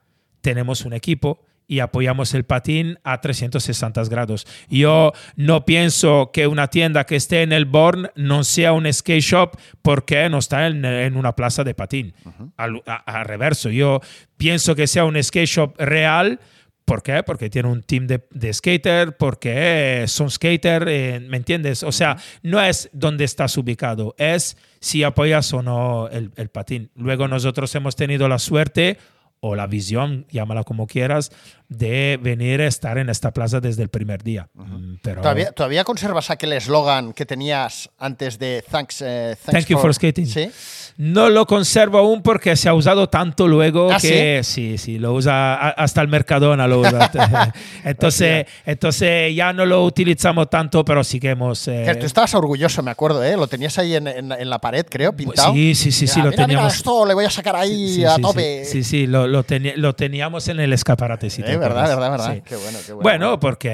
tenemos 0.41 0.85
un 0.85 0.95
equipo 0.95 1.45
y 1.67 1.81
apoyamos 1.81 2.35
el 2.35 2.45
patín 2.45 2.99
a 3.05 3.21
360 3.21 4.05
grados. 4.05 4.47
Yo 4.69 5.13
no 5.37 5.65
pienso 5.65 6.31
que 6.33 6.47
una 6.47 6.69
tienda 6.69 7.05
que 7.05 7.17
esté 7.17 7.43
en 7.43 7.53
el 7.53 7.65
Born 7.65 8.11
no 8.17 8.45
sea 8.45 8.73
un 8.73 8.93
skate 8.93 9.23
shop 9.23 9.57
porque 9.83 10.29
no 10.29 10.39
está 10.39 10.67
en, 10.67 10.85
en 10.85 11.17
una 11.17 11.35
plaza 11.35 11.65
de 11.65 11.75
patín. 11.75 12.15
al, 12.57 12.83
a- 12.87 13.19
al 13.19 13.25
reverso, 13.25 13.71
yo 13.71 14.01
pienso 14.37 14.75
que 14.75 14.87
sea 14.87 15.05
un 15.05 15.23
skate 15.23 15.47
shop 15.49 15.75
real. 15.79 16.41
¿Por 16.85 17.03
qué? 17.03 17.23
Porque 17.23 17.49
tiene 17.49 17.71
un 17.71 17.83
team 17.83 18.07
de, 18.07 18.27
de 18.31 18.53
skater, 18.53 19.17
porque 19.17 20.05
son 20.07 20.31
skater, 20.31 20.85
eh, 20.87 21.19
¿me 21.19 21.39
entiendes? 21.39 21.83
O 21.83 21.93
sea, 21.93 22.19
no 22.43 22.61
es 22.61 22.91
donde 22.93 23.25
estás 23.25 23.57
ubicado, 23.57 24.15
es 24.19 24.59
si 24.81 25.03
apoyas 25.03 25.51
o 25.55 25.63
no 25.63 26.09
el, 26.11 26.31
el 26.37 26.51
patín. 26.51 26.91
Luego 26.95 27.27
nosotros 27.27 27.75
hemos 27.75 27.97
tenido 27.97 28.29
la 28.29 28.39
suerte 28.39 28.99
o 29.47 29.55
la 29.55 29.67
visión, 29.67 30.25
llámala 30.31 30.65
como 30.65 30.87
quieras, 30.87 31.31
de 31.69 32.19
venir 32.23 32.63
a 32.63 32.67
estar 32.67 32.97
en 32.99 33.11
esta 33.11 33.31
plaza 33.33 33.61
desde 33.61 33.83
el 33.83 33.89
primer 33.91 34.23
día. 34.23 34.49
Mm, 34.55 34.95
Pero 35.03 35.21
¿Todavía, 35.21 35.51
¿Todavía 35.53 35.85
conservas 35.85 36.31
aquel 36.31 36.53
eslogan 36.55 37.13
que 37.13 37.27
tenías 37.27 37.91
antes 37.99 38.39
de 38.39 38.65
Thanks, 38.71 39.03
eh, 39.03 39.37
thanks 39.45 39.53
Thank 39.53 39.67
you 39.69 39.79
for 39.79 39.93
skating. 39.93 40.27
Sí. 40.27 40.51
no 40.97 41.29
lo 41.29 41.47
conservo 41.47 41.99
aún 41.99 42.23
porque 42.23 42.57
se 42.57 42.69
ha 42.71 42.75
usado 42.75 43.09
tanto 43.09 43.47
luego 43.49 43.91
¿Ah, 43.93 43.99
que 44.01 44.41
sí, 44.45 44.79
sí, 44.79 44.99
lo 44.99 45.13
usa 45.13 45.71
hasta 45.71 46.01
el 46.01 46.09
Mercadona 46.09 46.67
lo 46.67 46.81
usa. 46.81 47.11
entonces, 47.85 48.47
entonces 48.65 49.35
ya 49.35 49.53
no 49.53 49.67
lo 49.67 49.85
utilizamos 49.85 50.49
tanto, 50.49 50.85
pero 50.85 51.03
sí 51.05 51.21
que 51.21 51.31
hemos 51.31 51.69
eh, 51.69 51.83
Que 51.87 51.95
tú 51.97 52.07
estabas 52.07 52.35
orgulloso, 52.35 52.83
me 52.83 52.91
acuerdo, 52.91 53.23
¿eh? 53.25 53.37
Lo 53.37 53.47
tenías 53.47 53.77
ahí 53.79 53.95
en, 53.95 54.07
en- 54.09 54.33
en 54.33 54.51
la 54.51 54.59
pared, 54.59 54.87
creo, 54.89 55.15
pintado. 55.15 55.53
sí, 55.53 55.75
sí, 55.75 55.91
sí, 55.93 56.07
sí, 56.07 56.15
Mira, 56.21 56.25
lo 56.27 56.31
mira, 56.31 56.47
mira, 56.47 56.59
teníamos. 56.59 56.75
esto 56.75 57.05
le 57.07 57.15
voy 57.15 57.25
a 57.27 57.31
sacar 57.31 57.57
ahí 57.57 57.95
Sí, 57.97 58.05
a 58.05 58.15
sí, 58.17 58.23
tope. 58.23 58.65
Sí, 58.65 58.83
sí, 58.83 58.85
sí, 58.85 59.07
lo, 59.07 59.27
lo, 59.43 59.45
lo 59.77 59.95
teníamos 59.95 60.49
en 60.49 60.61
el 60.61 60.73
escaparate. 60.73 61.29
Si 61.31 61.43
te 61.43 61.53
Eh, 61.53 61.57
verdad, 61.57 61.89
verdad, 61.89 62.11
verdad. 62.11 62.35
Sí. 62.35 62.43
Qué 62.47 62.57
bueno, 62.57 62.79
qué 62.87 62.93
bueno. 62.93 63.03
Bueno, 63.03 63.41
porque 63.41 63.69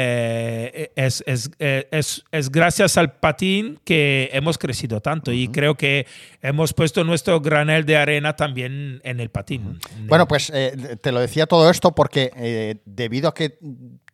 eh, 0.00 0.92
es, 0.96 1.22
es, 1.26 1.50
eh, 1.58 1.88
es- 1.90 2.24
es 2.32 2.50
gracias 2.50 2.96
al 2.96 3.12
patín 3.12 3.80
que 3.84 4.30
hemos 4.32 4.58
crecido 4.58 5.00
tanto 5.00 5.32
y 5.32 5.48
creo 5.48 5.74
que 5.76 6.06
hemos 6.42 6.72
puesto 6.72 7.04
nuestro 7.04 7.40
granel 7.40 7.84
de 7.84 7.96
arena 7.96 8.36
también 8.36 9.00
en 9.04 9.20
el 9.20 9.30
patín. 9.30 9.78
Bueno, 10.06 10.26
pues 10.28 10.50
eh, 10.54 10.96
te 11.00 11.12
lo 11.12 11.20
decía 11.20 11.46
todo 11.46 11.70
esto 11.70 11.94
porque 11.94 12.30
eh, 12.36 12.76
debido 12.84 13.28
a 13.28 13.34
que 13.34 13.58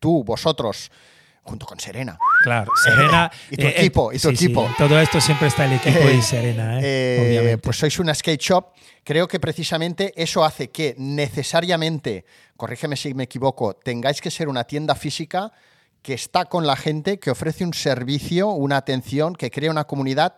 tú, 0.00 0.24
vosotros, 0.24 0.90
junto 1.42 1.66
con 1.66 1.78
Serena, 1.80 2.18
Claro, 2.44 2.70
Serena. 2.84 3.30
Y 3.50 3.56
tu 3.56 3.66
equipo, 3.66 4.12
y 4.12 4.18
tu 4.18 4.28
sí, 4.34 4.44
equipo. 4.46 4.68
todo 4.78 4.98
esto 5.00 5.20
siempre 5.20 5.48
está 5.48 5.64
el 5.64 5.72
equipo 5.74 5.98
Eh, 5.98 6.14
y 6.16 6.22
Serena, 6.22 6.78
¿eh? 6.78 6.82
eh, 6.84 7.18
obviamente. 7.20 7.58
pues 7.58 7.76
sois 7.78 7.98
una 7.98 8.14
skate 8.14 8.40
shop, 8.40 8.66
creo 9.04 9.26
que 9.28 9.38
precisamente 9.40 10.12
eso 10.16 10.44
hace 10.44 10.70
que 10.70 10.94
necesariamente, 10.98 12.24
corrígeme 12.56 12.96
si 12.96 13.14
me 13.14 13.24
equivoco, 13.24 13.74
tengáis 13.74 14.20
que 14.20 14.30
ser 14.30 14.48
una 14.48 14.64
tienda 14.64 14.94
física 14.94 15.52
que 16.02 16.14
está 16.14 16.44
con 16.46 16.66
la 16.66 16.76
gente, 16.76 17.18
que 17.18 17.30
ofrece 17.30 17.64
un 17.64 17.74
servicio, 17.74 18.48
una 18.50 18.76
atención, 18.76 19.34
que 19.34 19.50
crea 19.50 19.70
una 19.70 19.84
comunidad 19.84 20.34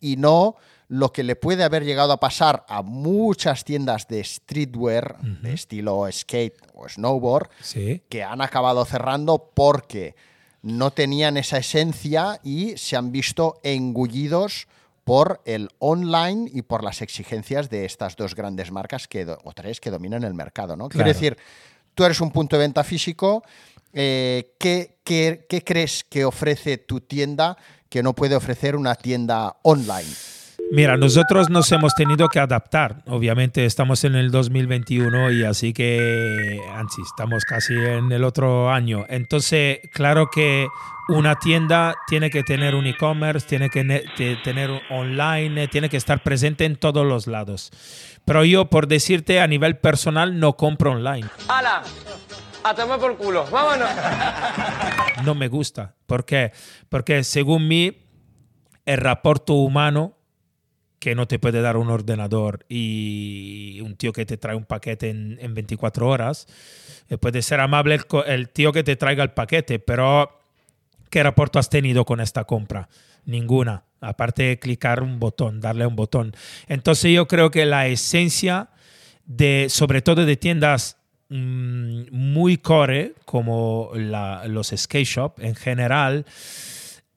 y 0.00 0.16
no 0.16 0.56
lo 0.88 1.12
que 1.12 1.22
le 1.22 1.36
puede 1.36 1.64
haber 1.64 1.84
llegado 1.84 2.12
a 2.12 2.20
pasar 2.20 2.64
a 2.68 2.82
muchas 2.82 3.64
tiendas 3.64 4.08
de 4.08 4.22
streetwear, 4.24 5.18
de 5.20 5.52
estilo 5.54 6.06
skate 6.10 6.54
o 6.74 6.88
snowboard, 6.88 7.48
Sí. 7.60 8.02
que 8.08 8.22
han 8.22 8.40
acabado 8.40 8.84
cerrando 8.84 9.50
porque 9.54 10.14
no 10.62 10.90
tenían 10.92 11.36
esa 11.36 11.58
esencia 11.58 12.40
y 12.42 12.76
se 12.76 12.96
han 12.96 13.12
visto 13.12 13.60
engullidos 13.62 14.66
por 15.04 15.40
el 15.44 15.70
online 15.78 16.50
y 16.52 16.62
por 16.62 16.84
las 16.84 17.00
exigencias 17.00 17.70
de 17.70 17.84
estas 17.86 18.16
dos 18.16 18.34
grandes 18.34 18.70
marcas 18.70 19.08
que, 19.08 19.24
o 19.44 19.52
tres 19.54 19.80
que 19.80 19.90
dominan 19.90 20.22
el 20.24 20.34
mercado. 20.34 20.76
¿no? 20.76 20.88
Quiero 20.88 21.04
Claro. 21.04 21.14
decir, 21.18 21.36
tú 21.94 22.04
eres 22.04 22.20
un 22.20 22.30
punto 22.30 22.56
de 22.56 22.60
venta 22.60 22.84
físico. 22.84 23.42
eh, 23.94 24.54
¿qué, 24.58 24.98
qué, 25.02 25.46
qué 25.48 25.64
crees 25.64 26.04
que 26.04 26.26
ofrece 26.26 26.76
tu 26.76 27.00
tienda 27.00 27.56
que 27.88 28.02
no 28.02 28.12
puede 28.14 28.36
ofrecer 28.36 28.76
una 28.76 28.94
tienda 28.94 29.56
online? 29.62 30.06
Mira, 30.70 30.98
nosotros 30.98 31.48
nos 31.48 31.72
hemos 31.72 31.94
tenido 31.94 32.28
que 32.28 32.38
adaptar. 32.40 33.02
Obviamente 33.06 33.64
estamos 33.64 34.04
en 34.04 34.14
el 34.14 34.30
2021 34.30 35.30
y 35.32 35.44
así 35.44 35.72
que 35.72 36.60
anzi, 36.74 37.00
estamos 37.02 37.44
casi 37.46 37.72
en 37.74 38.12
el 38.12 38.22
otro 38.22 38.70
año. 38.70 39.06
Entonces, 39.08 39.78
claro 39.92 40.28
que 40.30 40.68
una 41.08 41.36
tienda 41.36 41.94
tiene 42.06 42.28
que 42.28 42.42
tener 42.42 42.74
un 42.74 42.86
e-commerce, 42.86 43.46
tiene 43.46 43.70
que 43.70 43.82
ne- 43.82 44.04
te- 44.16 44.36
tener 44.36 44.70
online, 44.90 45.68
tiene 45.68 45.88
que 45.88 45.96
estar 45.96 46.22
presente 46.22 46.66
en 46.66 46.76
todos 46.76 47.06
los 47.06 47.26
lados. 47.26 47.70
Pero 48.26 48.44
yo, 48.44 48.66
por 48.68 48.88
decirte, 48.88 49.40
a 49.40 49.46
nivel 49.46 49.78
personal, 49.78 50.38
no 50.38 50.56
compro 50.58 50.92
online. 50.92 51.26
¡Hala! 51.48 51.82
A 52.62 52.74
tomar 52.74 52.98
por 53.00 53.16
culo. 53.16 53.46
¡Vámonos! 53.50 53.88
no 55.24 55.34
me 55.34 55.48
gusta. 55.48 55.94
¿Por 56.06 56.26
qué? 56.26 56.52
Porque 56.90 57.24
según 57.24 57.66
mí, 57.68 58.04
el 58.84 58.98
rapporto 58.98 59.54
humano 59.54 60.17
que 60.98 61.14
no 61.14 61.28
te 61.28 61.38
puede 61.38 61.60
dar 61.60 61.76
un 61.76 61.90
ordenador 61.90 62.64
y 62.68 63.80
un 63.82 63.96
tío 63.96 64.12
que 64.12 64.26
te 64.26 64.36
trae 64.36 64.56
un 64.56 64.64
paquete 64.64 65.10
en, 65.10 65.38
en 65.40 65.54
24 65.54 66.08
horas, 66.08 66.46
eh, 67.08 67.18
puede 67.18 67.42
ser 67.42 67.60
amable 67.60 67.98
el, 68.26 68.48
tío 68.50 68.72
que 68.72 68.84
te 68.84 68.96
traiga 68.96 69.22
el 69.22 69.30
paquete, 69.30 69.78
pero 69.78 70.40
¿qué 71.10 71.22
rapporto 71.22 71.58
has 71.58 71.70
tenido 71.70 72.04
con 72.04 72.20
esta 72.20 72.44
compra? 72.44 72.88
Ninguna. 73.24 73.84
Aparte 74.00 74.44
de 74.44 74.58
clicar 74.58 75.02
un 75.02 75.18
botón, 75.18 75.60
darle 75.60 75.86
un 75.86 75.96
botón. 75.96 76.34
Entonces 76.68 77.12
yo 77.12 77.26
creo 77.26 77.50
que 77.50 77.66
la 77.66 77.88
esencia 77.88 78.68
de, 79.26 79.66
sobre 79.70 80.02
todo 80.02 80.24
de 80.24 80.36
tiendas 80.36 80.98
mm, 81.28 82.10
muy 82.10 82.58
core, 82.58 83.14
como 83.24 83.90
los 83.94 84.72
skate 84.76 85.06
shop 85.06 85.40
en 85.40 85.56
general, 85.56 86.26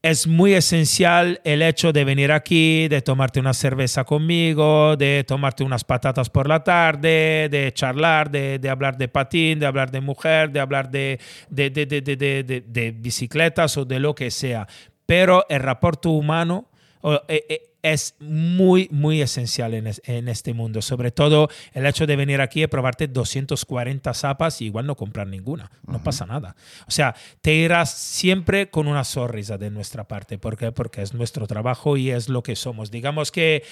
es 0.04 0.26
muy 0.26 0.54
esencial 0.54 1.42
el 1.44 1.62
hecho 1.62 1.94
de 1.94 2.04
venir 2.04 2.32
aquí, 2.32 2.88
de 2.88 3.02
tomarte 3.04 3.40
una 3.40 3.54
cerveza 3.54 4.04
conmigo, 4.04 4.96
de 4.98 5.24
tomarte 5.28 5.64
unas 5.64 5.84
patatas 5.84 6.30
por 6.30 6.48
la 6.50 6.64
tarde, 6.64 7.50
de 7.52 7.72
charlar, 7.74 8.32
de, 8.32 8.58
de 8.58 8.70
hablar 8.70 8.98
de 8.98 9.08
patín, 9.08 9.60
de 9.60 9.68
hablar 9.68 9.92
de 9.92 10.02
mujer, 10.02 10.52
de 10.52 10.60
hablar 10.60 10.90
de, 10.90 11.20
de, 11.50 11.70
de- 11.70 12.92
bicicletas 12.98 13.78
o 13.78 13.86
de 13.86 14.00
lo 14.00 14.16
que 14.16 14.32
sea. 14.32 14.68
Pero 15.06 15.46
el 15.50 15.60
rapporto 15.60 16.10
humano 16.10 16.70
eh, 17.04 17.46
eh, 17.50 17.71
es 17.84 18.16
muy, 18.20 18.88
muy 18.92 19.22
esencial 19.22 19.74
en, 19.74 19.88
es- 19.88 20.02
en 20.06 20.28
este 20.28 20.54
mundo. 20.54 20.82
Sobre 20.82 21.12
todo 21.12 21.50
el 21.74 21.86
hecho 21.86 22.06
de 22.08 22.16
venir 22.16 22.42
aquí 22.42 22.64
y 22.64 22.68
probarte 22.68 23.08
240 23.08 24.14
zapas 24.14 24.62
y 24.62 24.66
igual 24.66 24.86
no 24.86 24.96
comprar 24.96 25.28
ninguna. 25.28 25.72
No 25.88 26.02
pasa 26.04 26.26
nada. 26.26 26.56
O 26.88 26.92
sea, 26.92 27.16
te 27.42 27.54
irás 27.54 27.92
siempre 27.92 28.70
con 28.70 28.88
una 28.88 29.04
sonrisa 29.04 29.58
de 29.58 29.70
nuestra 29.72 30.08
parte. 30.08 30.38
¿Por 30.38 30.58
qué? 30.58 30.72
Porque 30.72 31.02
es 31.02 31.14
nuestro 31.14 31.48
trabajo 31.48 31.98
y 31.98 32.12
es 32.12 32.30
lo 32.30 32.44
que 32.44 32.56
somos. 32.56 32.92
Digamos 32.92 33.32
que 33.32 33.64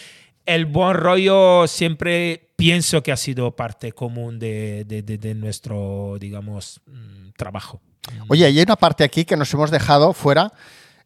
el 0.46 0.66
buen 0.66 0.96
rollo 0.96 1.68
siempre 1.68 2.50
pienso 2.56 3.04
que 3.04 3.12
ha 3.12 3.18
sido 3.18 3.56
parte 3.56 3.92
común 3.92 4.40
de, 4.40 4.84
de- 4.86 5.04
de- 5.04 5.18
de 5.20 5.36
nuestro, 5.36 6.18
digamos, 6.20 6.82
mm, 6.88 7.30
trabajo. 7.38 7.82
Oye, 8.30 8.50
y 8.50 8.58
hay 8.58 8.64
una 8.64 8.76
parte 8.76 9.04
aquí 9.04 9.26
que 9.26 9.38
nos 9.38 9.54
hemos 9.54 9.70
dejado 9.70 10.14
fuera, 10.14 10.52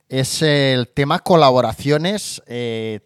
es 0.10 0.42
el 0.42 0.88
tema 0.90 1.20
colaboraciones. 1.20 2.42
eh, 2.48 3.00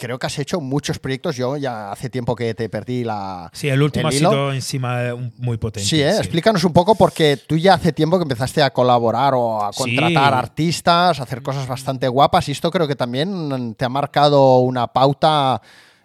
creo 0.00 0.16
que 0.16 0.26
has 0.28 0.38
hecho 0.38 0.60
muchos 0.60 1.00
proyectos. 1.00 1.34
Yo 1.36 1.56
ya 1.56 1.90
hace 1.90 2.08
tiempo 2.08 2.36
que 2.36 2.54
te 2.54 2.68
perdí 2.68 3.02
la. 3.02 3.50
Sí, 3.52 3.68
el 3.68 3.82
último 3.82 4.06
ha 4.08 4.12
sido 4.12 4.52
encima 4.52 5.12
muy 5.38 5.56
potente. 5.56 5.88
Sí, 5.88 6.00
¿eh? 6.00 6.16
explícanos 6.18 6.62
un 6.62 6.72
poco 6.72 6.94
porque 6.94 7.36
tú 7.36 7.56
ya 7.56 7.74
hace 7.74 7.92
tiempo 7.92 8.16
que 8.16 8.22
empezaste 8.22 8.62
a 8.62 8.70
colaborar 8.72 9.34
o 9.34 9.60
a 9.60 9.72
Sí. 9.72 9.78
contratar 9.96 10.34
artistas, 10.34 11.18
a 11.18 11.22
hacer 11.24 11.42
cosas 11.42 11.66
bastante 11.66 12.06
guapas 12.06 12.48
y 12.48 12.52
esto 12.52 12.70
creo 12.70 12.86
que 12.86 12.94
también 12.94 13.74
te 13.74 13.84
ha 13.84 13.88
marcado 13.88 14.58
una 14.58 14.86
pauta. 14.86 15.60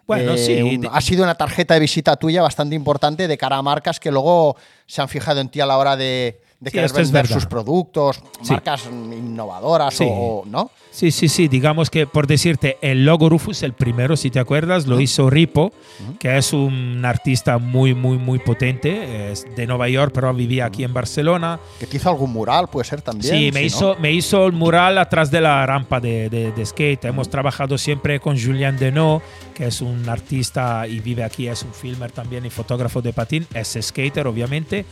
Bueno, 0.08 0.32
eh, 0.32 0.38
sí, 0.38 0.60
un- 0.60 0.90
ha 0.92 1.00
sido 1.00 1.22
una 1.22 1.36
tarjeta 1.36 1.74
de 1.74 1.80
visita 1.80 2.16
tuya 2.16 2.42
bastante 2.42 2.74
importante 2.74 3.28
de 3.28 3.38
cara 3.38 3.58
a 3.58 3.62
marcas 3.62 4.00
que 4.00 4.10
luego 4.10 4.56
se 4.86 5.00
han 5.02 5.08
fijado 5.08 5.40
en 5.40 5.48
ti 5.48 5.60
a 5.60 5.66
la 5.66 5.78
hora 5.78 5.96
de, 5.96 6.42
de 6.60 6.70
Sí, 6.70 6.74
querer 6.74 6.86
es 6.86 6.92
vender 6.94 7.26
sus 7.26 7.46
productos, 7.46 8.22
Sí. 8.42 8.52
marcas 8.52 8.86
innovadoras 8.86 9.94
Sí. 9.94 10.04
o, 10.08 10.44
¿no? 10.46 10.70
Sí, 10.90 11.10
sí, 11.10 11.28
sí. 11.28 11.48
Digamos 11.48 11.90
que, 11.90 12.06
por 12.06 12.26
decirte, 12.26 12.78
el 12.80 13.04
logo 13.04 13.28
Rufus, 13.28 13.62
el 13.64 13.72
primero, 13.72 14.16
si 14.16 14.30
te 14.30 14.38
acuerdas, 14.38 14.86
lo 14.86 15.00
hizo 15.00 15.28
Ripo, 15.28 15.72
que 16.20 16.38
es 16.38 16.52
un 16.52 17.04
artista 17.04 17.58
muy, 17.58 17.94
muy, 17.94 18.16
muy 18.16 18.38
potente. 18.38 19.32
Es 19.32 19.44
de 19.56 19.66
Nueva 19.66 19.88
York, 19.88 20.12
pero 20.14 20.32
vivía 20.32 20.66
aquí 20.66 20.84
en 20.84 20.94
Barcelona. 20.94 21.58
Que 21.80 21.86
te 21.86 21.96
hizo 21.96 22.08
algún 22.10 22.32
mural, 22.32 22.68
puede 22.68 22.84
ser 22.88 23.02
también. 23.02 23.34
Sí, 23.34 23.50
me, 23.52 23.60
¿no? 23.60 23.66
hizo, 23.66 23.96
me 24.00 24.12
hizo 24.12 24.46
el 24.46 24.52
mural 24.52 24.96
atrás 24.98 25.30
de 25.32 25.40
la 25.40 25.66
rampa 25.66 25.98
de, 26.00 26.30
de- 26.30 26.52
de 26.52 26.66
skate. 26.66 27.04
Hemos 27.06 27.28
trabajado 27.28 27.76
siempre 27.76 28.20
con 28.20 28.38
Julien 28.40 28.76
Denot, 28.78 29.20
que 29.52 29.66
es 29.66 29.80
un 29.80 30.08
artista 30.08 30.86
y 30.86 31.00
vive 31.00 31.24
aquí, 31.24 31.48
es 31.48 31.62
un 31.62 31.72
filmer 31.74 32.12
también 32.12 32.46
y 32.46 32.50
fotógrafo 32.50 33.02
de 33.02 33.12
patín. 33.12 33.46
Es 33.52 33.76
skater, 33.82 34.26
obviamente. 34.28 34.86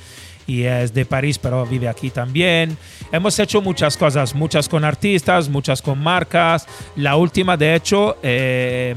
Y 0.47 0.65
es 0.65 0.93
de 0.93 1.05
París, 1.05 1.39
pero 1.39 1.65
vive 1.67 1.89
aquí 1.89 2.11
también. 2.11 2.77
Hemos 3.13 3.39
hecho 3.39 3.63
muchas 3.63 3.97
cosas, 3.97 4.35
muchas 4.35 4.69
con 4.69 4.85
artistas, 4.85 5.49
muchas 5.49 5.81
con 5.83 6.03
marcas. 6.03 6.67
La 6.97 7.17
última, 7.17 7.57
de 7.57 7.75
hecho, 7.75 8.17
eh, 8.23 8.95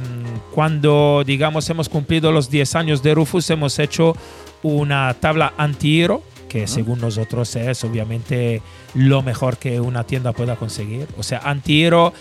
cuando, 0.53 1.23
digamos, 1.25 1.69
hemos 1.69 1.89
cumplido 1.89 2.31
los 2.31 2.49
10 2.49 2.75
años 2.75 3.03
de 3.03 3.13
Rufus, 3.13 3.49
hemos 3.49 3.77
hecho 3.79 4.15
una 4.63 5.13
tabla 5.13 5.53
anti-hero, 5.57 6.23
que 6.49 6.67
según 6.67 7.01
nosotros 7.01 7.55
es 7.55 7.83
obviamente 7.83 8.61
lo 8.93 9.21
mejor 9.21 9.57
que 9.57 9.79
una 9.79 10.05
tienda 10.05 10.31
pueda 10.31 10.55
conseguir. 10.55 11.07
O 11.17 11.23
sea, 11.23 11.39
anti-hero 11.39 12.13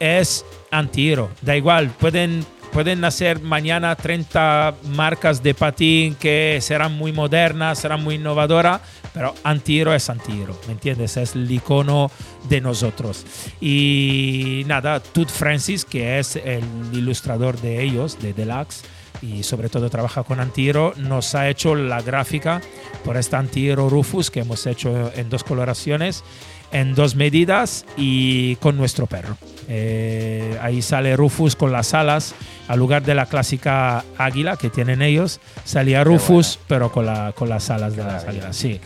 es 0.00 0.44
anti-hero. 0.70 1.30
Da 1.42 1.56
igual, 1.56 1.90
pueden, 1.90 2.44
pueden 2.72 3.00
nacer 3.00 3.40
mañana 3.40 3.94
30 3.96 4.74
marcas 4.90 5.42
de 5.42 5.54
patín 5.54 6.14
que 6.14 6.58
serán 6.60 6.92
muy 6.96 7.12
modernas, 7.12 7.78
serán 7.78 8.02
muy 8.02 8.16
innovadoras, 8.16 8.80
pero 9.14 9.34
anti-hero 9.44 9.94
es 9.94 10.10
anti-hero, 10.10 10.58
¿me 10.66 10.72
entiendes? 10.72 11.16
Es 11.16 11.34
el 11.34 11.50
icono 11.50 12.10
de 12.48 12.60
nosotros. 12.60 13.24
Y 13.60 14.62
nada, 14.66 15.00
Tut 15.00 15.28
Francis, 15.28 15.84
que 15.84 16.18
es 16.18 16.36
el 16.36 16.64
ilustrador 16.92 17.60
de 17.60 17.82
ellos, 17.82 18.18
de 18.20 18.32
Deluxe, 18.32 18.84
y 19.22 19.42
sobre 19.42 19.68
todo 19.68 19.90
trabaja 19.90 20.22
con 20.22 20.40
Antiro, 20.40 20.92
nos 20.96 21.34
ha 21.34 21.48
hecho 21.48 21.74
la 21.74 22.02
gráfica 22.02 22.60
por 23.04 23.16
esta 23.16 23.38
Antiro 23.38 23.88
Rufus 23.88 24.30
que 24.30 24.40
hemos 24.40 24.66
hecho 24.66 25.10
en 25.14 25.30
dos 25.30 25.44
coloraciones, 25.44 26.24
en 26.72 26.94
dos 26.94 27.14
medidas 27.14 27.84
y 27.96 28.56
con 28.56 28.76
nuestro 28.76 29.06
perro. 29.06 29.36
Eh, 29.68 30.56
ahí 30.62 30.80
sale 30.80 31.16
Rufus 31.16 31.56
con 31.56 31.72
las 31.72 31.92
alas, 31.92 32.34
al 32.68 32.78
lugar 32.78 33.02
de 33.02 33.14
la 33.16 33.26
clásica 33.26 34.04
águila 34.16 34.56
que 34.56 34.70
tienen 34.70 35.02
ellos, 35.02 35.40
salía 35.64 36.04
Rufus, 36.04 36.60
pero 36.68 36.92
con, 36.92 37.06
la, 37.06 37.32
con 37.32 37.48
las 37.48 37.68
alas 37.70 37.96
de 37.96 38.04
las 38.04 38.24
águilas. 38.24 38.56
Sí. 38.56 38.80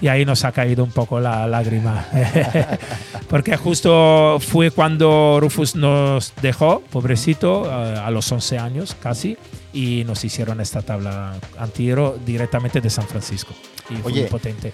Y 0.00 0.08
ahí 0.08 0.26
nos 0.26 0.44
ha 0.44 0.52
caído 0.52 0.84
un 0.84 0.90
poco 0.90 1.20
la 1.20 1.46
lágrima. 1.46 2.06
Porque 3.28 3.56
justo 3.56 4.38
fue 4.40 4.70
cuando 4.70 5.38
Rufus 5.40 5.74
nos 5.74 6.34
dejó, 6.42 6.80
pobrecito, 6.90 7.70
a 7.70 8.06
a 8.06 8.10
los 8.10 8.30
11 8.30 8.58
años 8.58 8.96
casi. 9.00 9.36
y 9.72 10.04
nos 10.04 10.24
hicieron 10.24 10.60
esta 10.60 10.82
tabla 10.82 11.34
antihero 11.58 12.18
directamente 12.24 12.80
de 12.80 12.88
San 12.90 13.06
Francisco. 13.06 13.52
Y 13.90 13.96
fue 13.96 14.12
Oye, 14.12 14.20
muy 14.22 14.30
potente. 14.30 14.72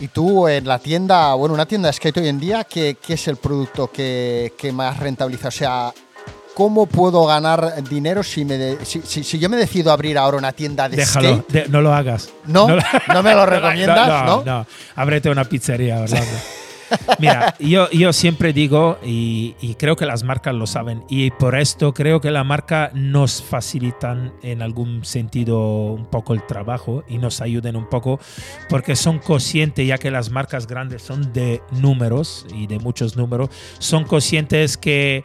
Y 0.00 0.08
tú 0.08 0.48
en 0.48 0.66
la 0.66 0.78
tienda, 0.78 1.34
bueno, 1.34 1.54
una 1.54 1.66
tienda 1.66 1.88
de 1.88 1.92
skate 1.92 2.16
hoy 2.18 2.28
en 2.28 2.40
día, 2.40 2.64
¿qué, 2.64 2.96
qué 3.04 3.14
es 3.14 3.28
el 3.28 3.36
producto 3.36 3.88
que, 3.92 4.54
que 4.58 4.72
más 4.72 4.98
rentabiliza? 4.98 5.48
O 5.48 5.50
sea, 5.50 5.92
¿cómo 6.54 6.86
puedo 6.86 7.26
ganar 7.26 7.82
dinero 7.84 8.22
si, 8.22 8.44
me 8.46 8.56
de- 8.56 8.84
si, 8.86 9.02
si- 9.02 9.22
si 9.22 9.38
yo 9.38 9.50
me 9.50 9.58
decido 9.58 9.92
abrir 9.92 10.16
ahora 10.16 10.38
una 10.38 10.52
tienda 10.52 10.88
de 10.88 10.96
Déjalo, 10.96 11.28
skate? 11.42 11.48
de- 11.52 11.68
no 11.68 11.82
lo 11.82 11.92
hagas. 11.92 12.30
¿No? 12.46 12.66
¿No 13.12 13.22
me 13.22 13.34
lo 13.34 13.44
recomiendas, 13.46 14.24
no? 14.24 14.36
no? 14.38 14.44
No, 14.44 14.66
ábrete 14.96 15.28
una 15.28 15.44
pizzería, 15.44 16.00
Orlando. 16.00 16.30
Mira, 17.18 17.54
yo, 17.58 17.90
yo 17.90 18.12
siempre 18.12 18.52
digo, 18.52 18.98
y, 19.04 19.54
y 19.60 19.74
creo 19.74 19.96
que 19.96 20.06
las 20.06 20.22
marcas 20.22 20.54
lo 20.54 20.66
saben, 20.66 21.04
y 21.08 21.30
por 21.30 21.56
esto 21.56 21.92
creo 21.94 22.20
que 22.20 22.30
la 22.30 22.44
marca 22.44 22.90
nos 22.94 23.42
facilitan 23.42 24.32
en 24.42 24.62
algún 24.62 25.04
sentido 25.04 25.92
un 25.92 26.06
poco 26.06 26.34
el 26.34 26.46
trabajo 26.46 27.04
y 27.08 27.18
nos 27.18 27.40
ayuden 27.40 27.76
un 27.76 27.88
poco, 27.88 28.20
porque 28.68 28.96
son 28.96 29.18
conscientes, 29.18 29.86
ya 29.86 29.98
que 29.98 30.10
las 30.10 30.30
marcas 30.30 30.66
grandes 30.66 31.02
son 31.02 31.32
de 31.32 31.62
números 31.72 32.46
y 32.54 32.66
de 32.66 32.78
muchos 32.78 33.16
números, 33.16 33.50
son 33.78 34.04
conscientes 34.04 34.76
que 34.76 35.24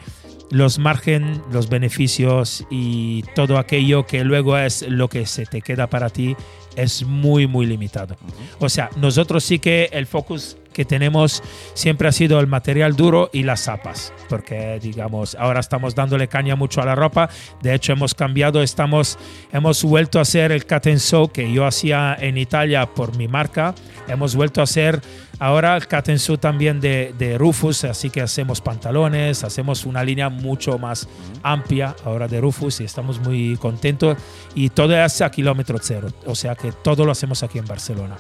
los 0.52 0.78
margen, 0.78 1.42
los 1.52 1.70
beneficios 1.70 2.66
y 2.70 3.24
todo 3.34 3.58
aquello 3.58 4.06
que 4.06 4.24
luego 4.24 4.58
es 4.58 4.88
lo 4.88 5.08
que 5.08 5.26
se 5.26 5.46
te 5.46 5.62
queda 5.62 5.88
para 5.88 6.10
ti 6.10 6.36
es 6.76 7.04
muy, 7.04 7.48
muy 7.48 7.66
limitado. 7.66 8.16
O 8.60 8.70
sea, 8.70 8.90
nosotros 8.98 9.44
sí 9.44 9.60
que 9.60 9.90
el 9.92 10.06
focus 10.06 10.58
que 10.76 10.84
tenemos 10.84 11.42
siempre 11.74 12.10
ha 12.10 12.12
sido 12.12 12.40
el 12.42 12.48
material 12.48 12.98
duro 12.98 13.30
y 13.32 13.44
las 13.44 13.64
zapas, 13.64 14.12
porque 14.28 14.78
digamos, 14.82 15.36
ahora 15.40 15.62
estamos 15.62 15.96
dándole 15.96 16.28
caña 16.28 16.58
mucho 16.58 16.82
a 16.82 16.86
la 16.86 16.96
ropa, 16.96 17.30
de 17.62 17.74
hecho 17.74 17.94
hemos 17.94 18.14
cambiado, 18.14 18.62
estamos, 18.62 19.18
hemos 19.54 19.84
vuelto 19.84 20.20
a 20.20 20.24
hacer 20.24 20.52
el 20.52 20.66
cut 20.66 20.88
and 20.88 21.00
sew 21.00 21.30
que 21.30 21.52
yo 21.52 21.66
hacía 21.66 22.16
en 22.20 22.38
Italia 22.38 22.86
por 22.94 23.16
mi 23.16 23.30
marca, 23.30 23.74
hemos 24.10 24.36
vuelto 24.36 24.60
a 24.60 24.66
hacer 24.66 25.02
ahora 25.40 25.78
el 25.78 25.88
cut 25.88 26.10
and 26.10 26.18
sew 26.18 26.38
también 26.38 26.82
de, 26.82 27.14
de 27.18 27.38
Rufus, 27.38 27.86
así 27.86 28.10
que 28.10 28.22
hacemos 28.22 28.60
pantalones, 28.60 29.46
hacemos 29.46 29.86
una 29.86 30.04
línea 30.04 30.28
mucho 30.28 30.78
más 30.78 31.08
amplia 31.42 31.96
ahora 32.04 32.28
de 32.28 32.42
Rufus 32.42 32.82
y 32.82 32.84
estamos 32.84 33.20
muy 33.20 33.56
contentos. 33.58 34.18
Y 34.54 34.70
todo 34.70 34.98
es 34.98 35.22
a 35.22 35.32
kilómetro 35.32 35.78
cero, 35.82 36.10
o 36.26 36.36
sea 36.36 36.56
que 36.56 36.72
todo 36.72 37.06
lo 37.06 37.12
hacemos 37.12 37.44
aquí 37.44 37.60
en 37.60 37.66
Barcelona. 37.66 38.18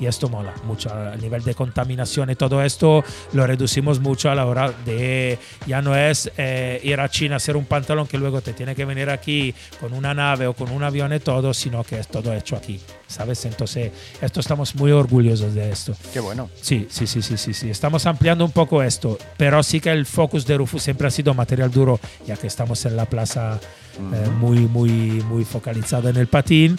Y 0.00 0.06
esto 0.06 0.28
mola 0.28 0.54
mucho. 0.64 0.90
El 1.12 1.20
nivel 1.20 1.42
de 1.42 1.54
contaminación 1.54 2.30
y 2.30 2.36
todo 2.36 2.62
esto 2.62 3.04
lo 3.32 3.46
reducimos 3.46 4.00
mucho 4.00 4.30
a 4.30 4.34
la 4.34 4.46
hora 4.46 4.72
de. 4.84 5.38
Ya 5.66 5.82
no 5.82 5.96
es 5.96 6.30
eh, 6.36 6.80
ir 6.84 7.00
a 7.00 7.08
China 7.08 7.34
a 7.34 7.36
hacer 7.38 7.56
un 7.56 7.64
pantalón 7.64 8.06
que 8.06 8.18
luego 8.18 8.40
te 8.40 8.52
tiene 8.52 8.74
que 8.74 8.84
venir 8.84 9.10
aquí 9.10 9.54
con 9.80 9.92
una 9.92 10.14
nave 10.14 10.46
o 10.46 10.54
con 10.54 10.70
un 10.70 10.82
avión 10.82 11.12
y 11.12 11.18
todo, 11.20 11.52
sino 11.52 11.82
que 11.84 11.98
es 11.98 12.08
todo 12.08 12.32
hecho 12.32 12.56
aquí. 12.56 12.80
¿Sabes? 13.06 13.44
Entonces, 13.46 13.90
esto 14.20 14.40
estamos 14.40 14.74
muy 14.74 14.92
orgullosos 14.92 15.54
de 15.54 15.70
esto. 15.70 15.94
Qué 16.12 16.20
bueno. 16.20 16.50
Sí, 16.60 16.86
sí, 16.90 17.06
sí, 17.06 17.22
sí, 17.22 17.36
sí, 17.36 17.54
sí. 17.54 17.70
Estamos 17.70 18.06
ampliando 18.06 18.44
un 18.44 18.52
poco 18.52 18.82
esto, 18.82 19.18
pero 19.36 19.62
sí 19.62 19.80
que 19.80 19.90
el 19.90 20.06
focus 20.06 20.46
de 20.46 20.58
Rufus 20.58 20.82
siempre 20.82 21.08
ha 21.08 21.10
sido 21.10 21.34
material 21.34 21.70
duro, 21.70 21.98
ya 22.26 22.36
que 22.36 22.46
estamos 22.46 22.84
en 22.84 22.96
la 22.96 23.06
plaza 23.06 23.58
eh, 23.98 24.28
muy, 24.38 24.60
muy, 24.60 24.90
muy 24.90 25.44
focalizada 25.44 26.10
en 26.10 26.16
el 26.16 26.28
patín, 26.28 26.78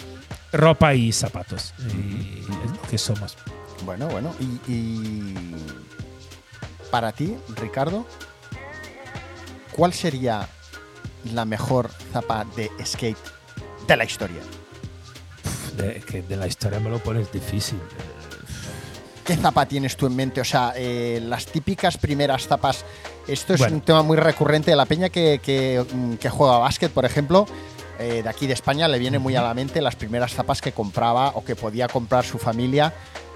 ropa 0.52 0.94
y 0.94 1.12
zapatos. 1.12 1.74
Y 1.78 2.42
que 2.90 2.98
somos. 2.98 3.36
Bueno, 3.84 4.08
bueno. 4.08 4.34
Y, 4.40 4.70
y 4.72 5.34
para 6.90 7.12
ti, 7.12 7.36
Ricardo, 7.56 8.04
¿cuál 9.72 9.92
sería 9.92 10.48
la 11.32 11.44
mejor 11.44 11.90
zapa 12.12 12.44
de 12.56 12.70
skate 12.84 13.16
de 13.86 13.96
la 13.96 14.04
historia? 14.04 14.40
De, 15.76 16.00
que 16.00 16.22
de 16.22 16.36
la 16.36 16.46
historia 16.46 16.80
me 16.80 16.90
lo 16.90 16.98
pones 16.98 17.30
difícil. 17.32 17.78
¿Qué 19.24 19.36
zapa 19.36 19.64
tienes 19.66 19.96
tú 19.96 20.06
en 20.06 20.16
mente? 20.16 20.40
O 20.40 20.44
sea, 20.44 20.72
eh, 20.74 21.20
las 21.22 21.46
típicas 21.46 21.96
primeras 21.96 22.48
zapas. 22.48 22.84
Esto 23.28 23.54
es 23.54 23.60
Bueno. 23.60 23.76
un 23.76 23.80
tema 23.82 24.02
muy 24.02 24.16
recurrente 24.16 24.72
de 24.72 24.76
la 24.76 24.86
peña 24.86 25.08
que, 25.08 25.40
que, 25.42 25.84
que 26.20 26.28
juega 26.30 26.58
básquet, 26.58 26.90
por 26.90 27.04
ejemplo. 27.04 27.46
Eh, 28.00 28.22
de 28.22 28.28
aquí 28.28 28.46
de 28.46 28.54
España 28.54 28.88
le 28.88 28.98
viene 28.98 29.18
muy 29.18 29.36
a 29.36 29.42
la 29.42 29.54
mente 29.54 29.80
las 29.80 29.94
primeras 29.94 30.32
zapas 30.34 30.60
que 30.60 30.72
compraba 30.72 31.28
o 31.34 31.44
que 31.44 31.54
podía 31.54 31.86
comprar 31.86 32.24
su 32.24 32.38
familia 32.38 32.92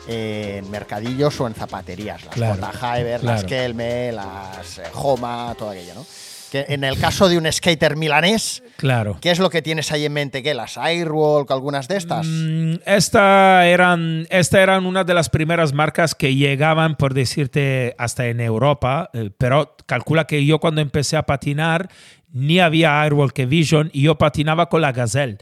en 0.08 0.70
mercadillos 0.70 1.40
o 1.40 1.46
en 1.46 1.54
zapaterías. 1.54 2.24
Las 2.24 2.34
Claro. 2.34 2.56
Hyber, 2.80 3.24
las. 3.24 3.44
Kelme, 3.44 4.12
las 4.12 4.78
eh, 4.78 4.82
Homa, 4.94 5.54
todo 5.58 5.70
aquello, 5.70 5.94
¿no? 5.94 6.04
Que 6.52 6.66
en 6.68 6.84
el 6.84 6.98
caso 7.00 7.28
de 7.28 7.36
un 7.38 7.50
skater 7.50 7.96
milanés, 7.96 8.62
Claro. 8.76 9.16
¿qué 9.20 9.30
es 9.32 9.38
lo 9.40 9.50
que 9.50 9.60
tienes 9.62 9.90
ahí 9.92 10.04
en 10.04 10.12
mente? 10.12 10.42
¿Qué? 10.42 10.54
¿Las 10.54 10.76
Airwalk, 10.78 11.50
algunas 11.50 11.88
de 11.88 11.96
estas? 11.96 12.26
Mm, 12.26 12.74
Esta 12.86 13.66
eran, 13.66 14.26
esta 14.30 14.62
eran 14.62 14.86
una 14.86 15.02
de 15.04 15.14
las 15.14 15.30
primeras 15.30 15.72
marcas 15.72 16.14
que 16.14 16.34
llegaban, 16.36 16.96
por 16.96 17.12
decirte, 17.14 17.94
hasta 17.98 18.26
en 18.26 18.40
Europa, 18.40 19.10
eh, 19.14 19.30
pero 19.36 19.74
calcula 19.86 20.26
que 20.26 20.44
yo 20.46 20.60
cuando 20.60 20.80
empecé 20.80 21.16
a 21.16 21.24
patinar 21.24 21.88
ni 22.34 22.58
había 22.58 23.00
Airwalk 23.00 23.46
Vision 23.46 23.88
y 23.94 24.02
yo 24.02 24.18
patinaba 24.18 24.68
con 24.68 24.82
la 24.82 24.92
Gazelle. 24.92 25.38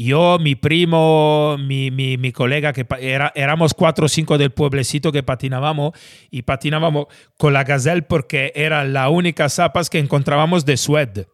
Yo, 0.00 0.38
mi 0.38 0.54
primo, 0.54 1.56
mi, 1.58 1.90
mi, 1.90 2.16
mi 2.16 2.30
colega, 2.30 2.72
que 2.72 2.86
era, 3.00 3.32
éramos 3.34 3.74
cuatro 3.74 4.06
o 4.06 4.08
cinco 4.08 4.38
del 4.38 4.52
pueblecito 4.52 5.10
que 5.10 5.24
patinábamos 5.24 5.90
y 6.30 6.42
patinábamos 6.42 7.06
con 7.36 7.52
la 7.52 7.64
Gazelle 7.64 8.02
porque 8.02 8.52
era 8.54 8.84
la 8.84 9.08
única 9.08 9.48
zapas 9.48 9.90
que 9.90 9.98
encontrábamos 9.98 10.64
de 10.64 10.76
suede. 10.76 11.26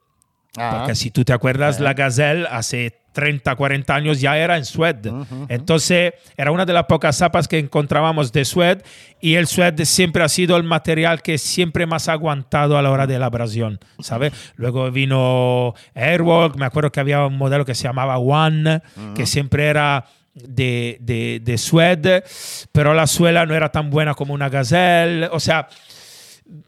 Ah, 0.56 0.76
Porque 0.78 0.94
si 0.94 1.10
tú 1.10 1.24
te 1.24 1.32
acuerdas, 1.32 1.80
la 1.80 1.94
Gazelle 1.94 2.46
hace 2.48 2.96
30, 3.12 3.54
40 3.54 3.94
años 3.94 4.20
ya 4.20 4.36
era 4.38 4.56
en 4.56 4.64
suede. 4.64 5.12
Entonces, 5.48 6.14
era 6.36 6.50
una 6.50 6.64
de 6.66 6.72
las 6.72 6.84
pocas 6.84 7.16
zapas 7.16 7.46
que 7.48 7.58
encontrábamos 7.58 8.32
de 8.32 8.44
suede 8.44 8.82
y 9.20 9.34
el 9.34 9.46
suede 9.46 9.86
siempre 9.86 10.22
ha 10.24 10.28
sido 10.28 10.56
el 10.56 10.64
material 10.64 11.22
que 11.22 11.38
siempre 11.38 11.86
más 11.86 12.08
ha 12.08 12.12
aguantado 12.12 12.76
a 12.76 12.82
la 12.82 12.90
hora 12.90 13.06
de 13.06 13.18
la 13.18 13.26
abrasión, 13.26 13.78
¿sabes? 14.00 14.32
Luego 14.56 14.90
vino 14.90 15.74
Airwalk, 15.94 16.56
me 16.56 16.66
acuerdo 16.66 16.90
que 16.90 17.00
había 17.00 17.24
un 17.26 17.36
modelo 17.38 17.64
que 17.64 17.74
se 17.74 17.84
llamaba 17.84 18.18
One, 18.18 18.80
que 19.14 19.26
siempre 19.26 19.66
era 19.66 20.06
de, 20.34 20.98
de, 21.00 21.40
de 21.42 21.58
suede, 21.58 22.24
pero 22.72 22.94
la 22.94 23.06
suela 23.06 23.46
no 23.46 23.54
era 23.54 23.70
tan 23.70 23.90
buena 23.90 24.14
como 24.14 24.34
una 24.34 24.48
Gazelle. 24.48 25.28
O 25.30 25.38
sea, 25.38 25.68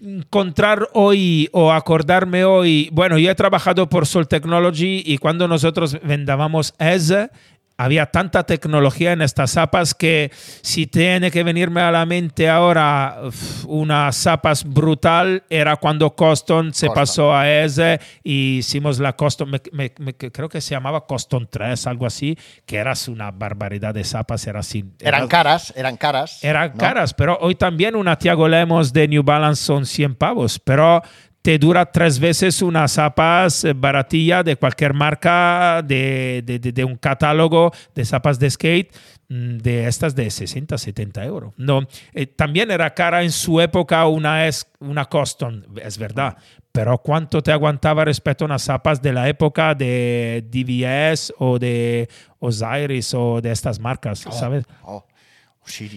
encontrar 0.01 0.89
hoy 0.95 1.49
o 1.53 1.73
acordarme 1.73 2.45
hoy, 2.45 2.89
bueno, 2.93 3.19
yo 3.19 3.31
he 3.31 3.35
trabajado 3.35 3.89
por 3.89 4.07
Sol 4.07 4.27
Technology 4.27 5.03
y 5.05 5.19
cuando 5.19 5.49
nosotros 5.49 5.99
vendábamos 6.03 6.75
ESE, 6.79 7.31
había 7.79 8.07
tanta 8.07 8.45
tecnología 8.45 9.13
en 9.13 9.21
estas 9.23 9.51
zapas 9.53 9.95
que 9.95 10.31
si 10.63 10.87
tiene 10.87 11.31
que 11.31 11.43
venirme 11.43 11.81
a 11.83 11.91
la 11.91 12.07
mente 12.07 12.49
ahora 12.49 13.19
uf, 13.27 13.65
unas 13.67 14.17
zapas 14.17 14.65
brutal, 14.65 15.43
era 15.51 15.77
cuando 15.77 16.15
Coston 16.17 16.73
se 16.73 16.87
Coston. 16.87 16.95
pasó 17.03 17.35
a 17.37 17.51
ESE 17.51 18.01
y 18.25 18.59
hicimos 18.59 18.99
la 18.99 19.13
Coston, 19.15 19.51
me- 19.51 19.61
me- 19.73 19.93
me- 19.99 20.15
creo 20.15 20.49
que 20.49 20.61
se 20.61 20.71
llamaba 20.71 21.07
Coston 21.07 21.49
3, 21.51 21.87
algo 21.87 22.07
así, 22.07 22.39
que 22.65 22.77
era 22.77 22.95
una 23.09 23.31
barbaridad 23.31 23.93
de 23.95 24.05
zapas, 24.05 24.47
era 24.47 24.61
así. 24.61 24.85
eran 25.01 25.21
era- 25.23 25.29
caras, 25.29 25.73
eran 25.77 25.97
caras. 25.97 26.43
eran 26.43 26.73
¿no? 26.73 26.79
caras, 26.79 27.13
pero 27.15 27.37
hoy 27.41 27.57
también 27.57 27.95
una 27.95 28.17
Tiago 28.17 28.49
Lemos 28.49 28.93
de 28.93 29.07
New 29.09 29.23
Balance 29.23 29.63
son 29.63 29.85
100 29.85 30.15
pavos, 30.15 30.59
pero 30.59 31.03
te 31.47 31.59
dura 31.61 31.87
tres 31.93 32.19
veces 32.19 32.61
unas 32.61 32.95
zapas 32.95 33.63
eh, 33.63 33.73
baratilla 33.73 34.43
de 34.43 34.57
cualquier 34.57 34.93
marca, 34.95 35.81
de, 35.85 36.43
de- 36.45 36.59
de- 36.59 36.73
de 36.73 36.85
un 36.85 36.97
catálogo 36.97 37.71
de 37.95 38.05
zapas 38.05 38.41
de 38.41 38.51
skate, 38.51 38.93
mm, 39.29 39.59
de 39.59 39.87
estas 39.87 40.17
de 40.17 40.29
60, 40.29 40.77
70 40.77 41.25
euros. 41.25 41.53
No, 41.57 41.87
eh, 42.15 42.27
también 42.27 42.73
era 42.73 42.93
cara 42.95 43.23
en 43.23 43.31
su 43.31 43.61
época 43.61 44.05
una, 44.09 44.49
es, 44.49 44.67
una 44.81 45.05
Coston, 45.05 45.65
es 45.81 45.99
verdad. 45.99 46.37
Pero 46.73 46.99
¿cuánto 46.99 47.41
te 47.41 47.53
aguantaba 47.53 48.05
respecto 48.05 48.43
a 48.45 48.47
unas 48.47 48.63
zapas 48.63 49.01
de 49.01 49.13
la 49.13 49.29
época 49.29 49.73
de 49.77 50.45
DVS 50.51 51.33
o 51.39 51.61
de 51.61 52.09
Osiris 52.41 53.15
o 53.15 53.41
de 53.41 53.53
estas 53.53 53.79
marcas, 53.79 54.19
¿sabes? 54.33 54.65
Oh, 54.83 55.07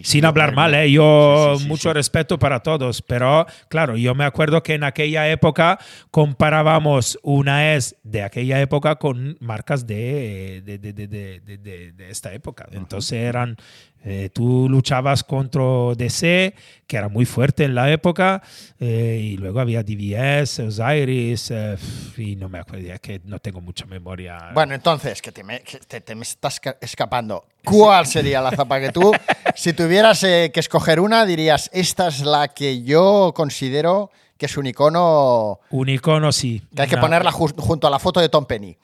Sin 0.03 0.25
hablar 0.25 0.53
mal. 0.55 0.73
¿eh? 0.75 0.91
yo 0.91 1.51
Sí, 1.53 1.57
sí, 1.57 1.63
sí, 1.63 1.67
mucho 1.69 1.93
respeto 1.93 2.39
para 2.39 2.61
todos, 2.61 3.01
pero 3.01 3.45
claro, 3.69 3.95
yo 3.97 4.15
me 4.15 4.25
acuerdo 4.25 4.63
que 4.63 4.73
en 4.73 4.83
aquella 4.83 5.29
época 5.29 5.79
comparábamos 6.11 7.19
una 7.23 7.73
es 7.75 7.95
de 8.03 8.23
aquella 8.23 8.61
época 8.61 8.95
con 8.95 9.37
marcas 9.39 9.85
de- 9.87 10.61
de- 10.65 10.77
de- 10.77 11.91
de 11.91 12.09
esta 12.09 12.33
época. 12.33 12.67
Entonces 12.71 13.13
eran, 13.19 13.57
eh, 14.03 14.29
tú 14.33 14.67
luchabas 14.69 15.23
contra 15.23 15.61
DC, 15.95 16.53
que 16.87 16.97
era 16.97 17.09
muy 17.09 17.25
fuerte 17.25 17.65
en 17.65 17.75
la 17.75 17.91
época, 17.91 18.41
eh, 18.79 19.19
y 19.21 19.37
luego 19.37 19.59
había 19.59 19.83
DVS, 19.83 20.59
Osiris, 20.59 21.51
eh, 21.51 21.75
y 22.17 22.35
no 22.35 22.47
me 22.49 22.59
acuerdo, 22.59 22.91
es 22.93 22.99
que 23.01 23.21
no 23.25 23.39
tengo 23.39 23.59
mucha 23.61 23.85
memoria. 23.85 24.51
Bueno, 24.53 24.73
entonces, 24.73 25.21
que 25.21 25.31
te 25.31 25.43
me, 25.43 25.61
que 25.61 25.79
te- 25.79 26.01
te 26.01 26.15
me 26.15 26.23
estás 26.23 26.59
ca- 26.59 26.77
escapando. 26.81 27.45
¿Cuál 27.65 28.05
sería 28.07 28.41
la 28.41 28.51
zapa 28.51 28.79
que 28.79 28.91
tú, 28.91 29.11
si 29.55 29.73
tuvieras 29.73 30.21
que 30.21 30.51
escoger 30.55 30.99
una, 30.99 31.25
dirías, 31.25 31.69
esta 31.73 32.07
es 32.07 32.21
la 32.21 32.47
que 32.47 32.83
yo 32.83 33.33
considero 33.35 34.11
que 34.37 34.45
es 34.45 34.55
un 34.55 34.65
icono 34.67 35.59
un 35.69 35.89
icono 35.89 36.31
sí. 36.31 36.61
que 36.73 36.83
hay 36.83 36.87
que 36.87 36.95
ponerla 36.95 37.29
ju- 37.33 37.53
junto 37.59 37.87
a 37.87 37.89
la 37.89 37.99
foto 37.99 38.21
de 38.21 38.29
Tom 38.29 38.45
Penny? 38.45 38.77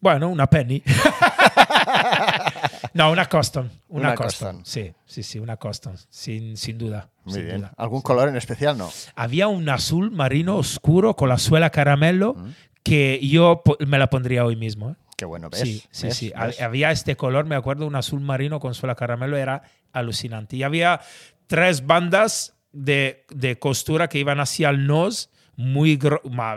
Bueno, 0.00 0.28
una 0.28 0.48
penny. 0.48 0.82
no, 2.94 3.10
una 3.10 3.26
custom. 3.28 3.68
Una, 3.88 4.08
Una 4.08 4.14
custom. 4.16 4.56
custom. 4.58 4.64
Sí, 4.64 4.92
sí, 5.06 5.22
sí, 5.22 5.38
una 5.38 5.56
custom. 5.56 5.94
Sin, 6.10 6.56
sin 6.56 6.78
duda. 6.78 7.10
Muy 7.24 7.34
sin 7.34 7.44
bien. 7.44 7.56
duda. 7.58 7.72
¿Algún 7.76 8.02
color 8.02 8.28
en 8.28 8.36
especial? 8.36 8.76
No. 8.78 8.90
Había 9.14 9.48
un 9.48 9.68
azul 9.68 10.10
marino 10.10 10.56
oscuro 10.56 11.14
con 11.16 11.28
la 11.28 11.38
suela 11.38 11.70
caramelo 11.70 12.36
que 12.82 13.18
yo 13.26 13.62
me 13.86 13.98
la 13.98 14.08
pondría 14.10 14.44
hoy 14.44 14.56
mismo. 14.56 14.90
¿eh? 14.90 14.94
Qué 15.16 15.24
bueno, 15.24 15.48
¿ves? 15.50 15.60
Sí, 15.60 15.82
sí, 15.90 16.06
¿Ves? 16.06 16.16
sí. 16.16 16.32
Había 16.62 16.90
este 16.90 17.16
color, 17.16 17.46
me 17.46 17.56
acuerdo, 17.56 17.86
un 17.86 17.96
azul 17.96 18.20
marino 18.20 18.60
con 18.60 18.74
suela 18.74 18.94
caramelo, 18.94 19.36
era 19.36 19.62
alucinante. 19.92 20.56
Y 20.56 20.62
había 20.62 21.00
tres 21.46 21.86
bandas 21.86 22.54
de, 22.72 23.24
de 23.30 23.58
costura 23.58 24.08
que 24.08 24.18
iban 24.18 24.40
hacia 24.40 24.68
el 24.68 24.86
nose, 24.86 25.28
muy 25.56 25.98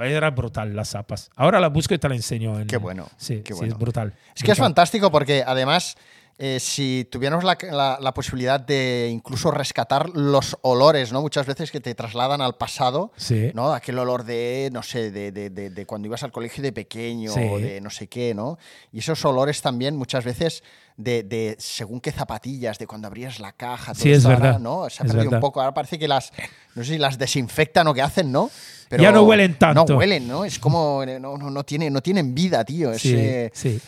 era 0.03 0.29
brutal 0.31 0.75
las 0.75 0.89
zapas. 0.89 1.29
Ahora 1.37 1.61
la 1.61 1.69
busco 1.69 1.93
y 1.93 1.99
te 1.99 2.09
la 2.09 2.15
enseño. 2.15 2.59
en- 2.59 2.67
Qué 2.67 2.75
bueno, 2.75 3.07
Sí, 3.15 3.41
qué 3.43 3.53
sí, 3.53 3.63
es 3.65 3.77
brutal. 3.77 4.09
Es 4.35 4.43
que 4.43 4.51
es 4.51 4.57
Brutal. 4.57 4.65
fantástico 4.65 5.09
porque 5.09 5.41
además, 5.47 5.95
eh, 6.41 6.57
si 6.61 7.05
tuviéramos 7.11 7.43
la, 7.43 7.57
la- 7.69 7.97
la 7.99 8.13
posibilidad 8.13 8.61
de 8.61 9.09
incluso 9.11 9.51
rescatar 9.51 10.09
los 10.11 10.57
olores, 10.61 11.11
¿no? 11.11 11.21
Muchas 11.21 11.45
veces 11.45 11.69
que 11.69 11.81
te 11.81 11.93
trasladan 11.95 12.39
al 12.41 12.55
pasado, 12.55 13.11
Sí. 13.17 13.51
¿no? 13.53 13.73
Aquel 13.73 13.99
olor 13.99 14.23
de, 14.23 14.69
no 14.71 14.81
sé, 14.81 15.11
de, 15.11 15.33
de- 15.33 15.49
de- 15.49 15.69
de 15.69 15.85
cuando 15.85 16.07
ibas 16.07 16.23
al 16.23 16.31
colegio 16.31 16.63
de 16.63 16.71
pequeño, 16.71 17.33
Sí. 17.33 17.41
o 17.43 17.59
de 17.59 17.81
no 17.81 17.89
sé 17.89 18.07
qué, 18.07 18.33
¿no? 18.33 18.57
Y 18.93 18.99
esos 18.99 19.23
olores 19.25 19.61
también 19.61 19.97
muchas 19.97 20.23
veces 20.23 20.63
de, 20.95 21.23
de 21.23 21.55
según 21.59 21.99
qué 22.01 22.11
zapatillas, 22.11 22.77
de 22.79 22.87
cuando 22.87 23.07
abrías 23.07 23.39
la 23.39 23.51
caja, 23.53 23.93
todo 23.93 24.03
Sí, 24.03 24.11
es 24.11 24.25
ahora, 24.25 24.37
verdad, 24.39 24.59
¿no? 24.59 24.89
Se 24.89 25.03
ha 25.03 25.05
perdido 25.05 25.31
un 25.31 25.39
poco. 25.41 25.59
Ahora 25.61 25.73
parece 25.73 25.99
que 25.99 26.07
las, 26.07 26.31
no 26.79 26.85
sé 26.85 26.93
si 26.93 26.97
las 26.97 27.17
desinfectan 27.17 27.87
o 27.87 27.93
qué 27.93 28.01
hacen, 28.01 28.31
¿no? 28.31 28.49
Ya 28.97 29.11
no 29.11 29.23
huelen 29.23 29.53
tanto. 29.55 29.85
No 29.85 29.97
huelen, 29.97 30.27
¿no? 30.27 30.45
Es 30.45 30.57
como, 30.57 31.03
no, 31.05 31.37
no, 31.37 31.51
no, 31.51 31.63
tiene, 31.63 31.91
no 31.91 32.01
tienen 32.01 32.33
vida, 32.33 32.63
tío. 32.63 32.97
Sí, 32.97 33.49
sí. 33.51 33.79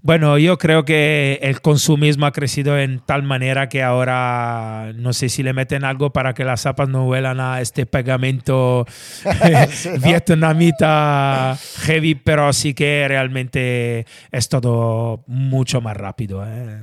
Bueno, 0.00 0.38
yo 0.38 0.56
creo 0.56 0.84
que 0.84 1.38
el 1.42 1.60
consumismo 1.60 2.24
ha 2.24 2.32
crecido 2.32 2.78
en 2.78 3.00
tal 3.00 3.22
manera 3.22 3.68
que 3.68 3.82
ahora 3.82 4.92
no 4.94 5.12
sé 5.12 5.28
si 5.28 5.42
le 5.42 5.52
meten 5.52 5.84
algo 5.84 6.10
para 6.10 6.32
que 6.34 6.44
las 6.44 6.62
zapas 6.62 6.88
no 6.88 7.06
huelan 7.06 7.38
a 7.38 7.60
este 7.60 7.84
pegamento 7.84 8.86
vietnamita 10.02 11.58
heavy, 11.82 12.14
pero 12.14 12.52
sí 12.52 12.72
que 12.72 13.06
realmente 13.08 14.06
es 14.32 14.48
todo 14.48 15.22
mucho 15.26 15.80
más 15.82 15.96
rápido. 15.96 16.44
¿eh? 16.46 16.80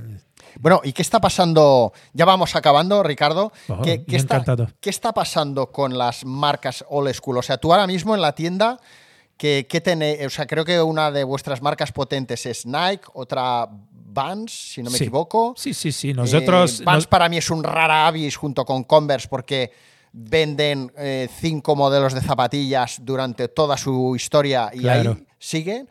Bueno, 0.59 0.81
¿y 0.83 0.93
qué 0.93 1.01
está 1.01 1.19
pasando? 1.19 1.93
Ya 2.13 2.25
vamos 2.25 2.55
acabando, 2.55 3.03
Ricardo. 3.03 3.51
Oh, 3.69 3.81
¿Qué, 3.81 4.03
está, 4.07 4.35
encantado. 4.37 4.69
qué 4.79 4.89
está 4.89 5.13
pasando 5.13 5.71
con 5.71 5.97
las 5.97 6.25
marcas 6.25 6.83
old 6.89 7.13
school? 7.13 7.37
O 7.37 7.41
sea, 7.41 7.57
tú 7.57 7.73
ahora 7.73 7.87
mismo 7.87 8.15
en 8.15 8.21
la 8.21 8.33
tienda, 8.33 8.79
¿qué, 9.37 9.67
qué? 9.69 10.23
O 10.25 10.29
sea, 10.29 10.47
creo 10.47 10.63
que 10.65 10.81
una 10.81 11.11
de 11.11 11.23
vuestras 11.23 11.61
marcas 11.61 11.91
potentes 11.91 12.45
es 12.45 12.65
Nike, 12.65 13.05
otra 13.13 13.67
Vans, 14.17 14.71
si 14.73 14.81
no 14.81 14.89
me 14.89 14.97
Sí. 14.97 15.03
equivoco. 15.03 15.53
Sí, 15.57 15.73
sí, 15.73 15.91
sí. 15.91 16.13
Nosotros. 16.13 16.79
Eh, 16.79 16.83
Vans 16.85 16.99
nos- 16.99 17.07
para 17.07 17.27
mí 17.27 17.35
es 17.37 17.49
un 17.49 17.63
rara 17.63 18.07
avis 18.07 18.37
junto 18.37 18.63
con 18.63 18.85
Converse 18.85 19.27
porque 19.27 19.71
venden 20.13 20.89
eh, 20.97 21.27
cinco 21.41 21.75
modelos 21.75 22.13
de 22.13 22.21
zapatillas 22.21 22.99
durante 23.01 23.49
toda 23.49 23.75
su 23.75 24.15
historia 24.15 24.71
y 24.73 24.79
Claro. 24.79 25.17
ahí 25.19 25.27
siguen. 25.37 25.89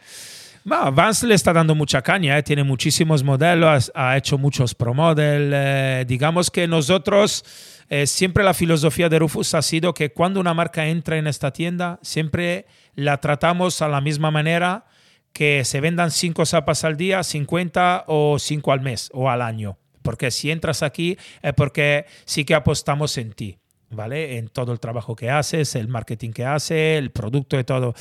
Va, 0.71 0.89
Vance 0.91 1.27
le 1.27 1.35
está 1.35 1.53
dando 1.53 1.75
mucha 1.75 2.01
caña, 2.01 2.39
¿eh? 2.39 2.43
tiene 2.43 2.65
muchísimos 2.65 3.23
modelos, 3.23 3.93
ha 3.95 4.17
hecho 4.17 4.39
muchos 4.39 4.75
pro 4.75 4.95
model. 4.95 5.53
eh, 5.55 6.05
digamos 6.09 6.51
que 6.51 6.67
nosotros, 6.67 7.45
eh, 7.91 8.07
siempre 8.07 8.43
la 8.43 8.55
filosofía 8.55 9.11
de 9.11 9.19
Rufus 9.19 9.53
ha 9.53 9.61
sido 9.61 9.93
que 9.93 10.13
cuando 10.15 10.41
una 10.41 10.55
marca 10.55 10.87
entra 10.87 11.19
en 11.19 11.27
esta 11.27 11.53
tienda, 11.53 11.99
siempre 12.01 12.65
la 12.95 13.19
tratamos 13.21 13.83
a 13.83 13.89
la 13.89 14.01
misma 14.01 14.31
manera 14.31 14.87
que 15.35 15.67
se 15.67 15.83
vendan 15.83 16.11
cinco 16.11 16.47
zapas 16.47 16.83
al 16.85 16.97
día, 16.97 17.23
50 17.23 18.05
o 18.07 18.39
5 18.39 18.73
al 18.73 18.81
mes 18.81 19.11
o 19.13 19.29
al 19.29 19.43
año. 19.43 19.77
Porque 20.01 20.31
si 20.31 20.51
entras 20.51 20.83
aquí 20.83 21.19
es 21.43 21.53
porque 21.53 22.07
sí 22.25 22.47
que 22.47 22.55
apostamos 22.55 23.19
en 23.19 23.33
ti. 23.33 23.59
¿Vale? 23.95 24.39
En 24.39 24.49
todo 24.49 24.73
el 24.73 24.81
trabajo 24.81 25.15
que 25.15 25.31
haces, 25.31 25.75
el 25.75 25.89
marketing 25.89 26.31
que 26.31 26.45
hace, 26.45 26.99
el 26.99 27.11
producto 27.11 27.59
y 27.59 27.65
todo. 27.65 27.95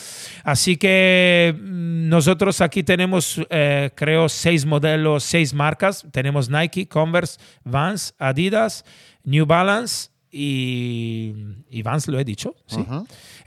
Así 0.43 0.77
que 0.77 1.55
mm, 1.57 2.09
nosotros 2.09 2.61
aquí 2.61 2.83
tenemos, 2.83 3.39
eh, 3.49 3.91
creo, 3.95 4.29
seis 4.29 4.65
modelos, 4.65 5.23
seis 5.23 5.53
marcas. 5.53 6.05
Tenemos 6.11 6.49
Nike, 6.49 6.87
Converse, 6.87 7.39
Vans, 7.63 8.15
Adidas, 8.17 8.85
New 9.23 9.45
Balance 9.45 10.09
y, 10.31 11.33
y 11.69 11.81
Vans, 11.81 12.07
lo 12.07 12.19
he 12.19 12.23
dicho. 12.23 12.55
¿sí? 12.65 12.85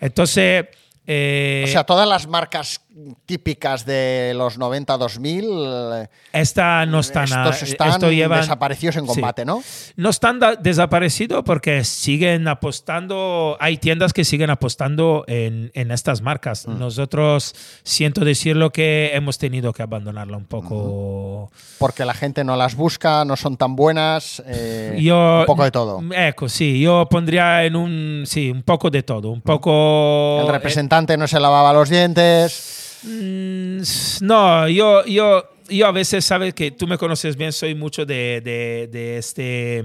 Entonces, 0.00 0.66
eh, 1.06 1.64
O 1.66 1.70
sea, 1.70 1.84
todas 1.84 2.08
las 2.08 2.26
marcas 2.26 2.80
típicas 3.26 3.84
de 3.84 4.32
los 4.36 4.58
90-2000 4.58 6.08
esta 6.32 6.86
no 6.86 7.00
están, 7.00 7.30
a- 7.32 7.50
estos 7.50 7.68
están 7.68 7.88
esto 7.90 8.10
llevan- 8.10 8.40
desaparecidos 8.40 8.96
en 8.96 9.02
Sí. 9.02 9.08
combate, 9.08 9.44
¿no? 9.44 9.62
No 9.96 10.08
están 10.10 10.40
desaparecidos 10.60 11.42
porque 11.44 11.84
siguen 11.84 12.48
apostando, 12.48 13.56
hay 13.60 13.76
tiendas 13.76 14.12
que 14.12 14.24
siguen 14.24 14.50
apostando 14.50 15.24
en, 15.28 15.70
en 15.74 15.90
estas 15.90 16.22
marcas. 16.22 16.66
Mm. 16.66 16.78
Nosotros, 16.78 17.54
siento 17.82 18.24
decirlo, 18.24 18.70
que 18.70 19.10
hemos 19.14 19.38
tenido 19.38 19.72
que 19.72 19.82
abandonarla 19.82 20.36
un 20.36 20.46
poco. 20.46 21.50
Porque 21.78 22.04
la 22.04 22.14
gente 22.14 22.44
no 22.44 22.56
las 22.56 22.74
busca, 22.76 23.24
no 23.24 23.36
son 23.36 23.56
tan 23.56 23.76
buenas, 23.76 24.42
eh, 24.46 24.96
Yo, 25.00 25.40
un 25.40 25.46
poco 25.46 25.64
de 25.64 25.70
todo. 25.70 26.00
Eco, 26.14 26.48
sí, 26.48 26.80
yo 26.80 27.06
pondría 27.10 27.64
en 27.64 27.76
un, 27.76 28.22
sí, 28.26 28.50
un 28.50 28.62
poco 28.62 28.90
de 28.90 29.02
todo, 29.02 29.30
un 29.30 29.42
poco... 29.42 30.40
El 30.40 30.48
representante 30.48 31.16
no 31.16 31.26
se 31.28 31.38
lavaba 31.40 31.72
los 31.72 31.88
dientes. 31.90 32.84
Mm, 33.06 33.80
No, 34.22 34.68
yo, 34.68 35.04
yo, 35.06 35.44
yo 35.68 35.86
a 35.86 35.92
veces, 35.92 36.24
sabes 36.24 36.54
que 36.54 36.70
tú 36.72 36.86
me 36.86 36.98
conoces 36.98 37.36
bien, 37.36 37.52
soy 37.52 37.74
mucho 37.74 38.04
de, 38.04 38.40
de, 38.40 38.88
de 38.90 39.16
este, 39.18 39.84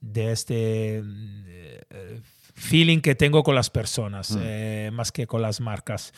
de 0.00 0.32
este 0.32 1.02
mm, 1.02 1.42
feeling 2.54 3.00
que 3.00 3.14
tengo 3.14 3.42
con 3.42 3.54
las 3.54 3.70
personas, 3.70 4.36
eh, 4.40 4.90
más 4.92 5.10
que 5.12 5.26
con 5.26 5.42
las 5.42 5.60
marcas. 5.60 6.12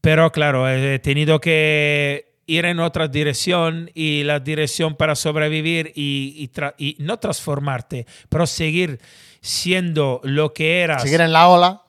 Pero 0.00 0.30
claro, 0.32 0.68
he 0.68 0.98
tenido 0.98 1.40
que 1.40 2.34
ir 2.46 2.64
en 2.64 2.80
otra 2.80 3.08
dirección 3.08 3.90
y 3.94 4.22
la 4.24 4.40
dirección 4.40 4.96
para 4.96 5.14
sobrevivir 5.14 5.92
y, 5.94 6.34
y 6.36 6.48
tra- 6.48 6.74
y 6.78 6.96
no 6.98 7.18
transformarte, 7.18 8.06
pero 8.28 8.46
seguir 8.46 9.00
siendo 9.40 10.20
lo 10.24 10.52
que 10.54 10.80
eras 10.80 11.02
Seguir 11.02 11.20
en 11.20 11.32
la 11.32 11.48
ola. 11.48 11.82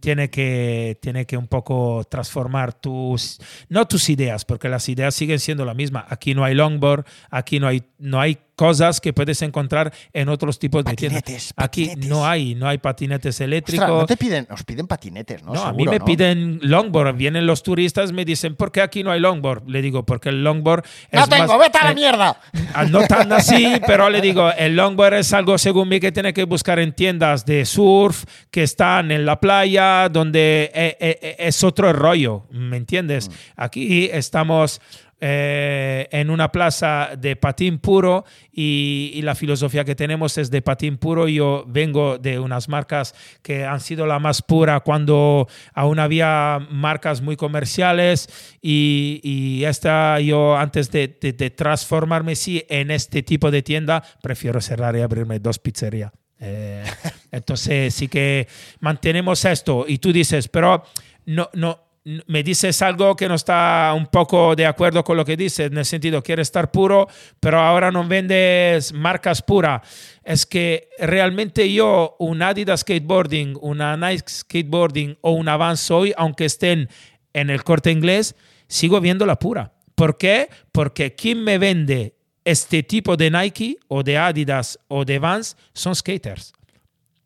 Tiene 0.00 0.30
que, 0.30 0.98
tiene 1.00 1.26
que 1.26 1.36
un 1.36 1.46
poco 1.46 2.04
transformar 2.08 2.72
tus, 2.72 3.40
no 3.68 3.86
tus 3.86 4.08
ideas, 4.08 4.44
porque 4.44 4.68
las 4.68 4.88
ideas 4.88 5.14
siguen 5.14 5.38
siendo 5.38 5.64
la 5.64 5.74
misma. 5.74 6.06
Aquí 6.08 6.34
no 6.34 6.44
hay 6.44 6.54
longboard, 6.54 7.04
aquí 7.30 7.60
no 7.60 7.68
hay, 7.68 7.82
no 7.98 8.20
hay 8.20 8.38
cosas 8.56 9.00
que 9.00 9.12
puedes 9.12 9.40
encontrar 9.42 9.92
en 10.12 10.28
otros 10.28 10.58
tipos 10.58 10.84
de 10.84 10.94
tiendas. 10.94 11.22
Aquí 11.56 11.86
patinetes. 11.86 12.08
no 12.10 12.26
hay, 12.26 12.54
no 12.54 12.68
hay 12.68 12.78
patinetes 12.78 13.40
eléctricos. 13.40 13.84
Ostras, 13.84 14.00
no 14.00 14.06
te 14.06 14.16
piden, 14.16 14.46
os 14.50 14.62
piden 14.64 14.86
patinetes, 14.86 15.42
¿no? 15.42 15.54
No, 15.54 15.62
a 15.64 15.72
mí 15.72 15.84
me 15.86 15.98
¿no? 15.98 16.04
piden 16.04 16.58
longboard. 16.62 17.16
Vienen 17.16 17.46
los 17.46 17.62
turistas, 17.62 18.12
me 18.12 18.24
dicen, 18.24 18.54
¿por 18.54 18.70
qué 18.70 18.82
aquí 18.82 19.02
no 19.02 19.10
hay 19.10 19.20
longboard? 19.20 19.68
Le 19.68 19.80
digo, 19.82 20.04
porque 20.04 20.28
el 20.28 20.44
longboard 20.44 20.84
¡No 21.12 21.22
es 21.22 21.28
tengo, 21.28 21.46
más- 21.46 21.58
vete 21.58 21.78
a 21.78 21.84
la 21.84 21.90
eh, 21.92 21.94
mierda! 21.94 22.40
Ah, 22.74 22.84
No 22.84 23.06
tan 23.06 23.30
así, 23.32 23.66
pero 23.86 24.08
le 24.08 24.20
digo, 24.20 24.50
el 24.56 24.76
longboard 24.76 25.14
es 25.14 25.32
algo, 25.32 25.58
según 25.58 25.88
mí, 25.88 26.00
que 26.00 26.10
tiene 26.12 26.32
que 26.32 26.44
buscar 26.44 26.78
en 26.78 26.94
tiendas 26.94 27.44
de 27.44 27.64
surf 27.66 28.24
que 28.50 28.62
están 28.62 29.10
en 29.10 29.26
la 29.26 29.40
playa, 29.40 30.08
donde 30.08 30.70
eh, 30.74 30.96
eh, 30.98 31.36
es 31.38 31.62
otro 31.64 31.92
rollo, 31.92 32.46
¿me 32.50 32.76
entiendes? 32.78 33.30
Aquí 33.56 34.08
estamos 34.12 34.80
eh, 35.24 36.08
en 36.10 36.30
una 36.30 36.50
plaza 36.50 37.10
de 37.16 37.36
patín 37.36 37.78
puro 37.78 38.24
y, 38.52 39.12
y 39.14 39.22
la 39.22 39.36
filosofía 39.36 39.84
que 39.84 39.94
tenemos 39.94 40.36
es 40.36 40.50
de 40.50 40.62
patín 40.62 40.98
puro. 40.98 41.28
Yo 41.28 41.64
vengo 41.68 42.18
de 42.18 42.40
unas 42.40 42.68
marcas 42.68 43.14
que 43.40 43.64
han 43.64 43.78
sido 43.78 44.04
la 44.04 44.18
más 44.18 44.42
pura 44.42 44.80
cuando 44.80 45.46
aún 45.74 46.00
había 46.00 46.58
marcas 46.70 47.22
muy 47.22 47.36
comerciales 47.36 48.28
y, 48.60 49.20
y 49.22 49.64
esta 49.64 50.18
yo 50.18 50.56
antes 50.56 50.90
de, 50.90 51.16
de- 51.20 51.32
de 51.32 51.50
transformarme 51.50 52.34
sí 52.34 52.64
en 52.68 52.90
este 52.90 53.22
tipo 53.22 53.52
de 53.52 53.62
tienda 53.62 54.02
prefiero 54.22 54.60
cerrar 54.60 54.96
y 54.96 55.02
abrirme 55.02 55.38
dos 55.38 55.60
pizzerías. 55.60 56.10
Eh, 56.40 56.82
entonces 57.30 57.94
sí 57.94 58.08
que 58.08 58.48
mantenemos 58.80 59.44
esto 59.44 59.84
y 59.86 59.98
tú 59.98 60.12
dices, 60.12 60.48
pero 60.48 60.82
no, 61.26 61.48
no, 61.52 61.78
me 62.04 62.42
dices 62.42 62.82
algo 62.82 63.14
que 63.14 63.28
no 63.28 63.34
está 63.34 63.92
un 63.96 64.06
poco 64.06 64.56
de 64.56 64.66
acuerdo 64.66 65.04
con 65.04 65.16
lo 65.16 65.24
que 65.24 65.36
dices, 65.36 65.70
en 65.70 65.78
el 65.78 65.84
sentido, 65.84 66.22
quieres 66.22 66.48
estar 66.48 66.70
puro, 66.70 67.08
pero 67.38 67.60
ahora 67.60 67.92
no 67.92 68.06
vendes 68.06 68.92
marcas 68.92 69.42
puras. 69.42 69.82
Es 70.24 70.44
que 70.44 70.88
realmente 70.98 71.72
yo, 71.72 72.16
un 72.18 72.42
Adidas 72.42 72.80
Skateboarding, 72.80 73.56
una 73.60 73.96
Nike 73.96 74.28
Skateboarding 74.28 75.18
o 75.20 75.32
un 75.32 75.46
Vans 75.46 75.90
hoy, 75.90 76.12
aunque 76.16 76.46
estén 76.46 76.88
en 77.32 77.50
el 77.50 77.62
corte 77.62 77.90
inglés, 77.90 78.34
sigo 78.66 79.00
viendo 79.00 79.24
la 79.24 79.38
pura. 79.38 79.72
¿Por 79.94 80.18
qué? 80.18 80.48
Porque 80.72 81.14
quien 81.14 81.44
me 81.44 81.58
vende 81.58 82.16
este 82.44 82.82
tipo 82.82 83.16
de 83.16 83.30
Nike 83.30 83.76
o 83.86 84.02
de 84.02 84.18
Adidas 84.18 84.78
o 84.88 85.04
de 85.04 85.18
Vans 85.20 85.56
son 85.72 85.94
skaters. 85.94 86.52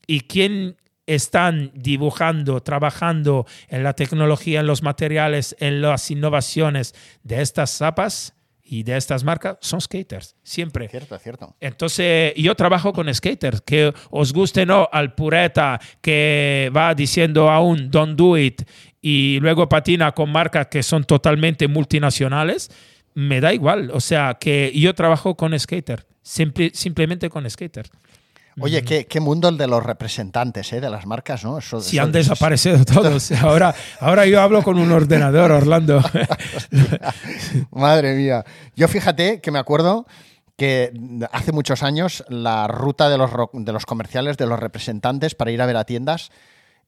Y 0.06 0.20
quien 0.20 0.76
están 1.06 1.70
dibujando, 1.74 2.60
trabajando 2.62 3.46
en 3.68 3.82
la 3.84 3.92
tecnología, 3.94 4.60
en 4.60 4.66
los 4.66 4.82
materiales, 4.82 5.56
en 5.60 5.80
las 5.82 6.10
innovaciones 6.10 6.94
de 7.22 7.40
estas 7.42 7.70
zapas 7.70 8.32
y 8.68 8.82
de 8.82 8.96
estas 8.96 9.22
marcas 9.22 9.58
son 9.60 9.80
skaters, 9.80 10.34
siempre. 10.42 10.88
Cierto, 10.88 11.16
cierto. 11.18 11.54
Entonces, 11.60 12.34
yo 12.34 12.56
trabajo 12.56 12.92
con 12.92 13.12
skaters, 13.14 13.60
que 13.60 13.92
os 14.10 14.32
guste 14.32 14.62
o 14.62 14.66
no 14.66 14.88
al 14.90 15.14
pureta 15.14 15.78
que 16.00 16.72
va 16.76 16.92
diciendo 16.96 17.48
aún 17.48 17.88
don't 17.92 18.18
do 18.18 18.36
it 18.36 18.62
y 19.00 19.38
luego 19.40 19.68
patina 19.68 20.10
con 20.10 20.32
marcas 20.32 20.66
que 20.66 20.82
son 20.82 21.04
totalmente 21.04 21.68
multinacionales, 21.68 22.70
me 23.14 23.40
da 23.40 23.54
igual. 23.54 23.90
O 23.94 24.00
sea, 24.00 24.34
que 24.40 24.72
yo 24.74 24.92
trabajo 24.94 25.36
con 25.36 25.56
skaters, 25.56 26.04
simple- 26.22 26.72
simplemente 26.74 27.30
con 27.30 27.48
skaters. 27.48 27.90
Oye, 28.60 28.82
qué, 28.82 29.06
qué 29.06 29.20
mundo 29.20 29.48
el 29.50 29.58
de 29.58 29.66
los 29.66 29.82
representantes, 29.82 30.72
¿eh? 30.72 30.80
De 30.80 30.88
las 30.88 31.04
marcas, 31.06 31.44
¿no? 31.44 31.58
Eso, 31.58 31.80
Si 31.80 31.96
eso- 31.96 32.04
han 32.06 32.12
desaparecido 32.12 32.84
todos. 32.84 33.30
Ahora, 33.32 33.74
ahora 34.00 34.24
yo 34.26 34.40
hablo 34.40 34.62
con 34.62 34.78
un 34.78 34.90
ordenador, 34.92 35.52
Orlando. 35.52 36.02
Madre 37.70 38.14
mía. 38.14 38.44
Yo 38.74 38.88
fíjate 38.88 39.40
que 39.40 39.50
me 39.50 39.58
acuerdo 39.58 40.06
que 40.56 40.92
hace 41.32 41.52
muchos 41.52 41.82
años 41.82 42.24
la 42.28 42.66
ruta 42.66 43.08
de 43.10 43.18
los, 43.18 43.30
de 43.52 43.72
los 43.72 43.84
comerciales, 43.86 44.36
de 44.36 44.46
los 44.46 44.58
representantes 44.58 45.34
para 45.34 45.50
ir 45.50 45.60
a 45.60 45.66
ver 45.66 45.76
a 45.76 45.84
tiendas, 45.84 46.30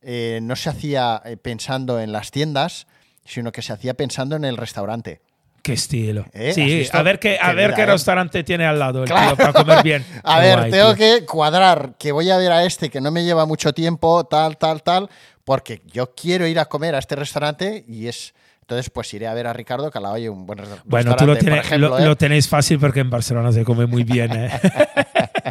eh, 0.01 0.41
no 0.43 0.57
se 0.57 0.71
hacía 0.71 1.21
eh, 1.25 1.37
pensando 1.37 2.01
en 2.01 2.13
las 2.13 2.31
tiendas, 2.31 2.87
sino 3.25 3.53
que 3.53 3.61
se 3.63 3.73
hacía 3.75 3.95
pensando 3.95 4.37
en 4.37 4.45
el 4.45 4.57
restaurante. 4.57 5.21
Qué 5.63 5.73
estilo. 5.75 6.25
¿Eh? 6.33 6.49
¿Has 6.51 6.55
Sí, 6.55 6.89
a 6.93 7.03
ver 7.03 7.19
qué, 7.19 7.39
a 7.41 7.51
Qué 7.51 7.55
ver 7.55 7.75
qué 7.75 7.83
¿eh? 7.83 7.87
restaurante 7.87 8.43
tiene 8.45 8.65
al 8.67 8.79
lado 8.79 9.03
el 9.03 9.09
Claro. 9.09 9.29
tío 9.29 9.37
para 9.37 9.53
comer 9.53 9.83
bien. 9.83 10.05
A 10.25 10.41
ver, 10.41 10.59
guay, 10.59 10.71
tengo 10.71 10.95
tío. 10.95 10.97
que 11.19 11.27
cuadrar 11.27 11.95
que 11.99 12.13
voy 12.13 12.31
a 12.31 12.37
ver 12.39 12.53
a 12.53 12.65
este 12.65 12.89
que 12.91 13.01
no 13.01 13.11
me 13.11 13.25
lleva 13.25 13.45
mucho 13.47 13.73
tiempo, 13.75 14.25
tal, 14.25 14.57
tal, 14.57 14.83
tal, 14.83 15.11
porque 15.45 15.83
yo 15.93 16.15
quiero 16.15 16.47
ir 16.47 16.59
a 16.59 16.67
comer 16.67 16.95
a 16.95 16.99
este 16.99 17.17
restaurante 17.17 17.85
y 17.89 18.07
es... 18.07 18.35
Entonces, 18.61 18.91
pues 18.91 19.13
iré 19.15 19.27
a 19.27 19.33
ver 19.33 19.47
a 19.47 19.55
Ricardo, 19.55 19.91
que 19.91 19.99
hay 20.05 20.29
un 20.29 20.45
buen 20.45 20.59
res- 20.59 20.69
Bueno, 20.85 21.13
restaurante, 21.13 21.25
tú 21.25 21.27
lo, 21.27 21.37
tienes, 21.39 21.65
ejemplo, 21.67 21.89
lo, 21.89 21.99
¿eh? 21.99 22.05
lo 22.05 22.17
tenéis 22.17 22.47
fácil 22.49 22.79
porque 22.79 23.01
en 23.01 23.09
Barcelona 23.09 23.51
se 23.51 23.65
come 23.65 23.87
muy 23.87 24.05
bien. 24.05 24.31
¿eh? 24.35 24.51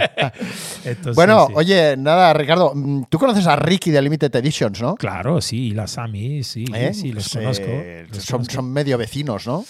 Entonces, 0.86 1.16
Bueno, 1.16 1.48
sí. 1.48 1.54
oye, 1.56 1.96
nada, 1.98 2.32
Ricardo, 2.34 2.74
mm, 2.76 3.06
tú 3.10 3.18
conoces 3.18 3.48
a 3.48 3.56
Ricky 3.56 3.90
de 3.92 4.02
Limited 4.04 4.36
Editions, 4.36 4.80
¿no? 4.82 4.96
Claro, 4.96 5.42
sí, 5.42 5.72
las 5.72 5.98
AMI, 5.98 6.44
sí, 6.44 6.66
¿Eh? 6.74 6.92
sí, 6.94 7.12
los 7.12 7.30
Pues, 7.30 7.44
conozco. 7.60 7.66
los 8.12 8.24
son, 8.24 8.38
conozco. 8.40 8.54
son 8.54 8.72
medio 8.72 8.98
vecinos, 9.00 9.48
¿no? 9.48 9.66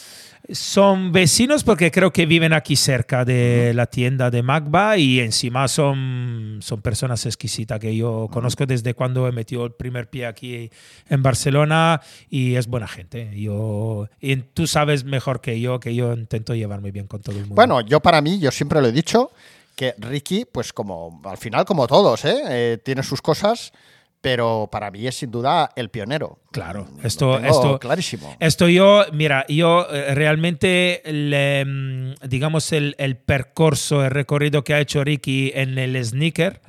Son 0.49 1.11
vecinos 1.11 1.65
porque 1.65 1.91
creo 1.91 2.13
que 2.13 2.25
viven 2.25 2.53
aquí 2.53 2.77
cerca 2.77 3.25
de 3.25 3.73
la 3.73 3.85
tienda 3.85 4.31
de 4.31 4.43
Magba 4.43 4.97
y 4.97 5.19
encima 5.19 5.67
son, 5.67 6.59
son 6.61 6.81
personas 6.81 7.25
exquisitas 7.25 7.79
que 7.79 7.95
yo 7.95 8.29
conozco 8.31 8.65
desde 8.65 8.93
cuando 8.93 9.27
he 9.27 9.33
metido 9.33 9.65
el 9.65 9.73
primer 9.73 10.09
pie 10.09 10.25
aquí 10.25 10.69
en 11.09 11.21
Barcelona 11.21 12.01
y 12.29 12.55
es 12.55 12.67
buena 12.67 12.87
gente. 12.87 13.29
Yo, 13.35 14.07
y 14.21 14.37
tú 14.37 14.67
sabes 14.67 15.03
mejor 15.03 15.41
que 15.41 15.59
yo 15.59 15.81
que 15.81 15.93
yo 15.93 16.13
intento 16.13 16.55
llevarme 16.55 16.91
bien 16.91 17.07
con 17.07 17.21
todo 17.21 17.35
el 17.35 17.41
mundo. 17.41 17.55
Bueno, 17.55 17.81
yo 17.81 17.99
para 17.99 18.21
mí, 18.21 18.39
yo 18.39 18.49
siempre 18.51 18.81
lo 18.81 18.87
he 18.87 18.93
dicho, 18.93 19.31
que 19.77 19.93
Ricky, 19.99 20.45
pues 20.45 20.73
como 20.73 21.21
al 21.23 21.37
final 21.37 21.63
como 21.65 21.87
todos, 21.87 22.25
¿eh? 22.25 22.41
Eh, 22.47 22.77
tiene 22.83 23.03
sus 23.03 23.21
cosas, 23.21 23.73
pero 24.21 24.69
para 24.71 24.91
mí 24.91 25.05
es 25.07 25.15
sin 25.15 25.31
duda 25.31 25.69
el 25.75 25.89
pionero. 25.89 26.39
Claro, 26.51 26.87
esto, 27.03 27.37
esto, 27.39 27.79
clarísimo. 27.79 28.35
Esto 28.39 28.67
yo, 28.67 29.05
mira, 29.13 29.45
yo 29.47 29.87
eh, 29.91 30.15
realmente, 30.15 31.01
le, 31.05 31.63
mm, 31.65 32.15
digamos, 32.27 32.71
el, 32.71 32.95
el 32.97 33.17
percurso, 33.17 34.03
el 34.03 34.11
recorrido 34.11 34.63
que 34.63 34.73
ha 34.73 34.79
hecho 34.79 35.03
Ricky 35.03 35.51
en 35.53 35.77
el 35.77 36.03
sneaker, 36.03 36.61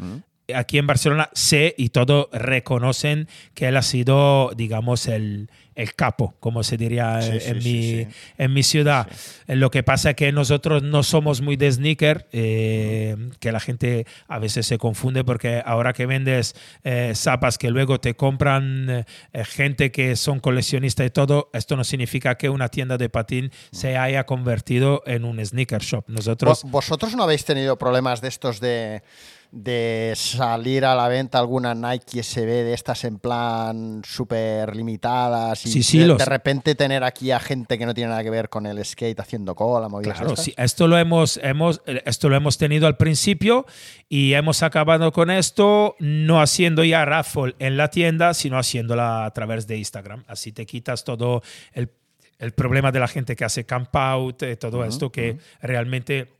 aquí 0.54 0.78
en 0.78 0.86
Barcelona, 0.86 1.30
sé 1.32 1.74
y 1.76 1.90
todos 1.90 2.28
reconocen 2.32 3.28
que 3.54 3.68
él 3.68 3.76
ha 3.76 3.82
sido, 3.82 4.52
digamos, 4.56 5.06
el, 5.06 5.50
el 5.78 5.94
capo, 5.94 6.34
como 6.40 6.62
se 6.62 6.76
diría 6.76 7.22
Sí, 7.22 7.30
eh, 7.32 7.42
en, 7.46 7.62
sí, 7.62 7.68
mi, 7.72 7.82
sí. 8.04 8.06
en 8.36 8.52
mi 8.52 8.62
ciudad. 8.62 9.06
Eh, 9.46 9.56
Lo 9.56 9.70
que 9.70 9.82
pasa 9.82 10.10
es 10.10 10.16
que 10.16 10.32
nosotros 10.32 10.82
no 10.82 11.02
somos 11.02 11.40
muy 11.40 11.56
de 11.56 11.70
sneaker, 11.72 12.28
eh, 12.32 13.16
que 13.40 13.52
la 13.52 13.60
gente 13.60 14.06
a 14.26 14.38
veces 14.38 14.66
se 14.66 14.76
confunde 14.76 15.22
porque 15.24 15.62
ahora 15.64 15.92
que 15.92 16.06
vendes 16.06 16.54
eh, 16.84 17.12
zapas 17.14 17.58
que 17.58 17.70
luego 17.70 18.00
te 18.00 18.14
compran 18.14 19.04
eh, 19.32 19.44
gente 19.44 19.92
que 19.92 20.16
son 20.16 20.40
coleccionistas 20.40 21.06
y 21.06 21.10
todo, 21.10 21.48
esto 21.52 21.76
no 21.76 21.84
significa 21.84 22.34
que 22.36 22.48
una 22.50 22.68
tienda 22.68 22.98
de 22.98 23.08
patín 23.08 23.50
se 23.70 23.96
haya 23.96 24.24
convertido 24.26 25.02
en 25.06 25.24
un 25.24 25.44
sneaker 25.44 25.80
shop. 25.80 26.04
Nosotros... 26.08 26.64
Vo- 26.64 26.70
¿Vosotros 26.70 27.14
no 27.14 27.22
habéis 27.22 27.44
tenido 27.44 27.76
problemas 27.78 28.20
de 28.20 28.28
estos 28.28 28.60
de, 28.60 29.02
de 29.50 30.12
salir 30.14 30.84
a 30.84 30.94
la 30.94 31.08
venta 31.08 31.38
alguna 31.38 31.74
Nike 31.74 32.22
SB 32.22 32.46
de 32.64 32.74
estas 32.74 33.04
en 33.04 33.18
plan 33.18 34.02
súper 34.04 34.76
limitadas 34.76 35.64
y 35.64 35.70
Sí, 35.72 35.82
sí, 35.82 35.98
de, 36.00 36.06
los- 36.06 36.18
de 36.18 36.24
repente 36.26 36.74
tener 36.74 37.02
aquí 37.02 37.30
a 37.30 37.40
gente 37.40 37.78
que 37.78 37.86
no 37.86 37.94
tiene 37.94 38.10
nada 38.10 38.22
que 38.22 38.28
ver 38.30 38.50
con 38.50 38.66
el 38.66 38.84
skate 38.84 39.18
haciendo 39.20 39.54
cola, 39.54 39.88
movidas 39.88 40.18
Claro, 40.18 40.36
sí, 40.36 40.52
esto 40.56 40.86
lo 40.86 40.98
hemos, 40.98 41.38
hemos, 41.42 41.80
esto 41.86 42.28
lo 42.28 42.36
hemos 42.36 42.58
tenido 42.58 42.86
al 42.86 42.96
principio 42.98 43.64
y 44.08 44.34
hemos 44.34 44.62
acabado 44.62 45.12
con 45.12 45.30
esto 45.30 45.96
no 45.98 46.42
haciendo 46.42 46.84
ya 46.84 47.04
raffle 47.06 47.54
en 47.58 47.76
la 47.78 47.88
tienda, 47.88 48.34
sino 48.34 48.58
haciéndola 48.58 49.24
a 49.24 49.30
través 49.32 49.66
de 49.66 49.78
Instagram. 49.78 50.24
Así 50.28 50.52
te 50.52 50.66
quitas 50.66 51.04
todo 51.04 51.42
el, 51.72 51.90
el 52.38 52.52
problema 52.52 52.92
de 52.92 53.00
la 53.00 53.08
gente 53.08 53.34
que 53.34 53.44
hace 53.46 53.64
camp 53.64 53.96
out, 53.96 54.42
eh, 54.42 54.56
todo 54.56 54.84
esto 54.84 55.10
que 55.10 55.38
realmente 55.62 56.37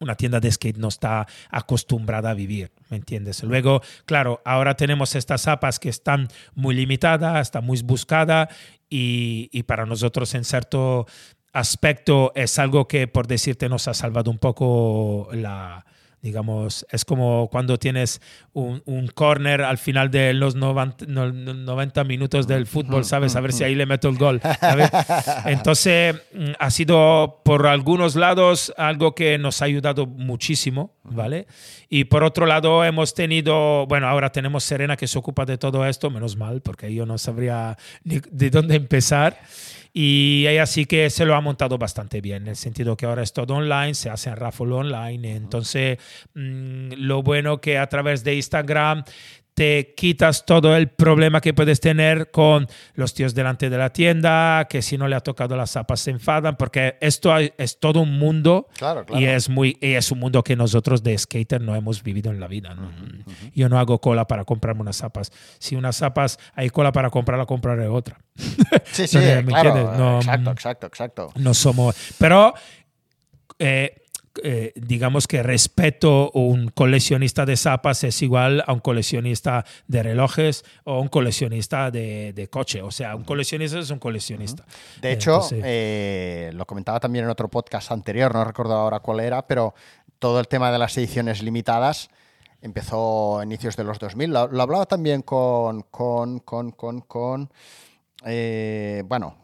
una 0.00 0.16
tienda 0.16 0.40
de 0.40 0.50
skate 0.50 0.76
no 0.76 0.88
está 0.88 1.26
acostumbrada 1.50 2.30
a 2.30 2.34
vivir, 2.34 2.72
¿me 2.90 2.96
entiendes? 2.96 3.42
Luego, 3.42 3.80
claro, 4.06 4.42
ahora 4.44 4.74
tenemos 4.74 5.14
estas 5.14 5.42
zapas 5.42 5.78
que 5.78 5.88
están 5.88 6.28
muy 6.54 6.74
limitadas, 6.74 7.48
están 7.48 7.64
muy 7.64 7.80
buscadas 7.82 8.48
y 8.88 9.62
para 9.64 9.86
nosotros 9.86 10.34
en 10.34 10.44
cierto 10.44 11.06
aspecto 11.52 12.32
es 12.34 12.58
algo 12.58 12.86
que, 12.88 13.06
por 13.06 13.26
decirte, 13.26 13.68
nos 13.68 13.88
ha 13.88 13.94
salvado 13.94 14.30
un 14.30 14.38
poco 14.38 15.28
la... 15.32 15.86
Digamos, 16.24 16.86
es 16.90 17.04
como 17.04 17.48
cuando 17.52 17.76
tienes 17.78 18.22
un, 18.54 18.82
un 18.86 19.08
corner 19.08 19.60
al 19.60 19.76
final 19.76 20.10
de 20.10 20.32
los 20.32 20.54
90, 20.54 21.04
no- 21.06 21.30
no- 21.30 21.52
90 21.52 22.02
minutos 22.04 22.46
del 22.46 22.66
fútbol, 22.66 23.04
¿sabes? 23.04 23.36
A 23.36 23.42
ver 23.42 23.52
si 23.52 23.62
ahí 23.62 23.74
le 23.74 23.84
meto 23.84 24.08
el 24.08 24.16
gol. 24.16 24.40
¿sabes? 24.58 24.88
Entonces, 25.44 26.14
mm, 26.32 26.52
ha 26.58 26.70
sido 26.70 27.42
por 27.44 27.66
algunos 27.66 28.16
lados 28.16 28.72
algo 28.78 29.14
que 29.14 29.36
nos 29.36 29.60
ha 29.60 29.66
ayudado 29.66 30.06
muchísimo, 30.06 30.94
¿vale? 31.04 31.46
Y 31.90 32.04
por 32.04 32.24
otro 32.24 32.46
lado, 32.46 32.82
hemos 32.86 33.12
tenido, 33.12 33.86
bueno, 33.86 34.08
ahora 34.08 34.32
tenemos 34.32 34.64
Serena 34.64 34.96
que 34.96 35.06
se 35.06 35.18
ocupa 35.18 35.44
de 35.44 35.58
todo 35.58 35.84
esto, 35.86 36.08
menos 36.08 36.36
mal, 36.38 36.62
porque 36.62 36.92
yo 36.94 37.04
no 37.04 37.18
sabría 37.18 37.76
ni 38.02 38.20
de 38.30 38.48
dónde 38.48 38.76
empezar. 38.76 39.38
Y 39.96 40.44
ella 40.48 40.66
sí 40.66 40.86
que 40.86 41.08
se 41.08 41.24
lo 41.24 41.36
ha 41.36 41.40
montado 41.40 41.78
bastante 41.78 42.20
bien, 42.20 42.42
en 42.42 42.48
el 42.48 42.56
sentido 42.56 42.96
que 42.96 43.06
ahora 43.06 43.22
es 43.22 43.32
todo 43.32 43.54
online, 43.54 43.94
se 43.94 44.10
hace 44.10 44.28
en 44.28 44.34
raffle 44.34 44.72
online. 44.72 45.36
Entonces, 45.36 45.98
mm, 46.34 46.94
lo 46.96 47.22
bueno 47.22 47.60
que 47.60 47.78
a 47.78 47.88
través 47.88 48.24
de 48.24 48.34
Instagram 48.34 49.04
te 49.54 49.94
quitas 49.96 50.44
todo 50.46 50.76
el 50.76 50.88
problema 50.88 51.40
que 51.40 51.54
puedes 51.54 51.78
tener 51.80 52.32
con 52.32 52.66
los 52.94 53.14
tíos 53.14 53.34
delante 53.34 53.70
de 53.70 53.78
la 53.78 53.90
tienda, 53.90 54.66
que 54.68 54.82
si 54.82 54.98
no 54.98 55.06
le 55.06 55.14
ha 55.14 55.20
tocado 55.20 55.56
las 55.56 55.70
zapas 55.70 56.00
se 56.00 56.10
enfadan, 56.10 56.56
porque 56.56 56.96
esto 57.00 57.32
es 57.38 57.78
todo 57.78 58.00
un 58.00 58.18
mundo 58.18 58.66
Claro, 58.76 59.06
claro. 59.06 59.22
y 59.22 59.26
es 59.26 59.48
muy 59.48 59.78
y 59.80 59.92
es 59.92 60.10
un 60.10 60.18
mundo 60.18 60.42
que 60.42 60.56
nosotros 60.56 61.04
de 61.04 61.16
skater 61.16 61.60
no 61.60 61.76
hemos 61.76 62.02
vivido 62.02 62.32
en 62.32 62.40
la 62.40 62.48
vida. 62.48 62.74
¿no? 62.74 62.90
Yo 63.54 63.68
no 63.68 63.78
hago 63.78 64.00
cola 64.00 64.26
para 64.26 64.44
comprarme 64.44 64.80
unas 64.82 64.96
zapas. 64.96 65.30
Si 65.60 65.76
unas 65.76 65.96
zapas 65.96 66.38
hay 66.54 66.68
cola 66.70 66.90
para 66.90 67.10
comprarla, 67.10 67.46
compraré 67.46 67.86
otra. 67.86 68.18
Sí, 68.86 69.06
sí, 69.06 69.18
No, 69.18 69.22
¿me 69.22 69.44
claro. 69.44 69.68
entiendes? 69.70 69.98
No, 69.98 70.16
exacto, 70.18 70.50
mm. 70.50 70.52
exacto, 70.52 70.86
exacto. 70.88 71.32
No 71.36 71.54
somos. 71.54 71.94
Pero 72.18 72.54
eh, 73.60 74.02
eh, 74.42 74.72
digamos 74.74 75.26
que 75.26 75.42
respeto 75.42 76.30
un 76.32 76.68
coleccionista 76.68 77.46
de 77.46 77.56
zapas 77.56 78.04
es 78.04 78.20
igual 78.22 78.64
a 78.66 78.72
un 78.72 78.80
coleccionista 78.80 79.64
de 79.86 80.02
relojes 80.02 80.64
o 80.84 81.00
un 81.00 81.08
coleccionista 81.08 81.90
de, 81.90 82.32
de 82.32 82.48
coche. 82.48 82.82
O 82.82 82.90
sea, 82.90 83.14
un 83.14 83.24
coleccionista 83.24 83.78
es 83.78 83.90
un 83.90 83.98
coleccionista. 83.98 84.64
De 85.00 85.12
hecho, 85.12 85.34
Entonces, 85.34 85.62
eh, 85.64 86.50
lo 86.54 86.66
comentaba 86.66 87.00
también 87.00 87.24
en 87.24 87.30
otro 87.30 87.48
podcast 87.48 87.92
anterior, 87.92 88.34
no 88.34 88.44
recuerdo 88.44 88.74
ahora 88.74 89.00
cuál 89.00 89.20
era, 89.20 89.46
pero 89.46 89.74
todo 90.18 90.40
el 90.40 90.48
tema 90.48 90.72
de 90.72 90.78
las 90.78 90.96
ediciones 90.96 91.42
limitadas 91.42 92.08
empezó 92.60 93.38
a 93.38 93.44
inicios 93.44 93.76
de 93.76 93.84
los 93.84 93.98
2000. 93.98 94.30
Lo, 94.30 94.48
lo 94.48 94.62
hablaba 94.62 94.86
también 94.86 95.22
con, 95.22 95.82
con, 95.82 96.40
con, 96.40 96.72
con, 96.72 97.00
con 97.02 97.50
eh, 98.24 99.02
bueno, 99.06 99.36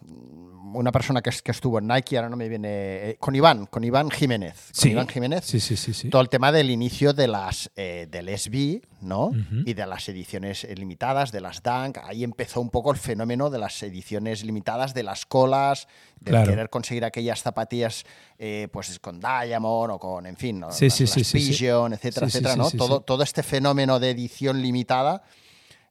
una 0.74 0.92
persona 0.92 1.22
que, 1.22 1.30
es- 1.30 1.42
que 1.42 1.50
estuvo 1.50 1.78
en 1.78 1.86
Nike, 1.88 2.16
ahora 2.16 2.28
no 2.28 2.36
me 2.36 2.48
viene, 2.48 2.68
eh, 3.10 3.16
con 3.18 3.34
Iván, 3.34 3.66
con 3.66 3.84
Iván 3.84 4.10
Jiménez. 4.10 4.54
Con 4.66 4.74
sí, 4.74 4.90
Iván 4.90 5.08
Jiménez 5.08 5.44
sí, 5.44 5.60
sí, 5.60 5.76
sí, 5.76 5.92
sí. 5.94 6.10
todo 6.10 6.22
el 6.22 6.28
tema 6.28 6.52
del 6.52 6.70
inicio 6.70 7.12
de 7.12 7.28
las 7.28 7.70
eh, 7.76 8.06
del 8.10 8.28
SB, 8.38 8.82
¿no? 9.02 9.30
Y 9.64 9.74
de 9.74 9.86
las 9.86 10.08
ediciones 10.08 10.66
limitadas, 10.76 11.32
de 11.32 11.40
las 11.40 11.62
Dunk. 11.62 11.98
Ahí 12.04 12.22
empezó 12.24 12.60
un 12.60 12.70
poco 12.70 12.90
el 12.92 12.98
fenómeno 12.98 13.50
de 13.50 13.58
las 13.58 13.82
ediciones 13.82 14.44
limitadas, 14.44 14.92
de 14.94 15.02
las 15.02 15.26
colas, 15.26 15.88
de 16.20 16.30
Claro. 16.32 16.50
querer 16.50 16.68
conseguir 16.70 17.04
aquellas 17.04 17.42
zapatillas, 17.42 18.04
eh, 18.38 18.68
pues 18.72 18.98
con 18.98 19.20
Diamond 19.20 19.92
o 19.92 19.98
con, 19.98 20.26
en 20.26 20.36
fin, 20.36 20.60
¿no? 20.60 20.70
Sí, 20.72 20.86
las, 20.86 20.94
sí, 20.94 21.04
las. 21.04 21.32
Pigeon, 21.32 21.92
etcétera, 21.94 22.26
etcétera, 22.26 22.56
¿no? 22.56 22.70
todo, 22.70 23.00
todo 23.00 23.22
este 23.22 23.42
fenómeno 23.42 23.98
de 24.00 24.10
edición 24.10 24.60
limitada. 24.60 25.22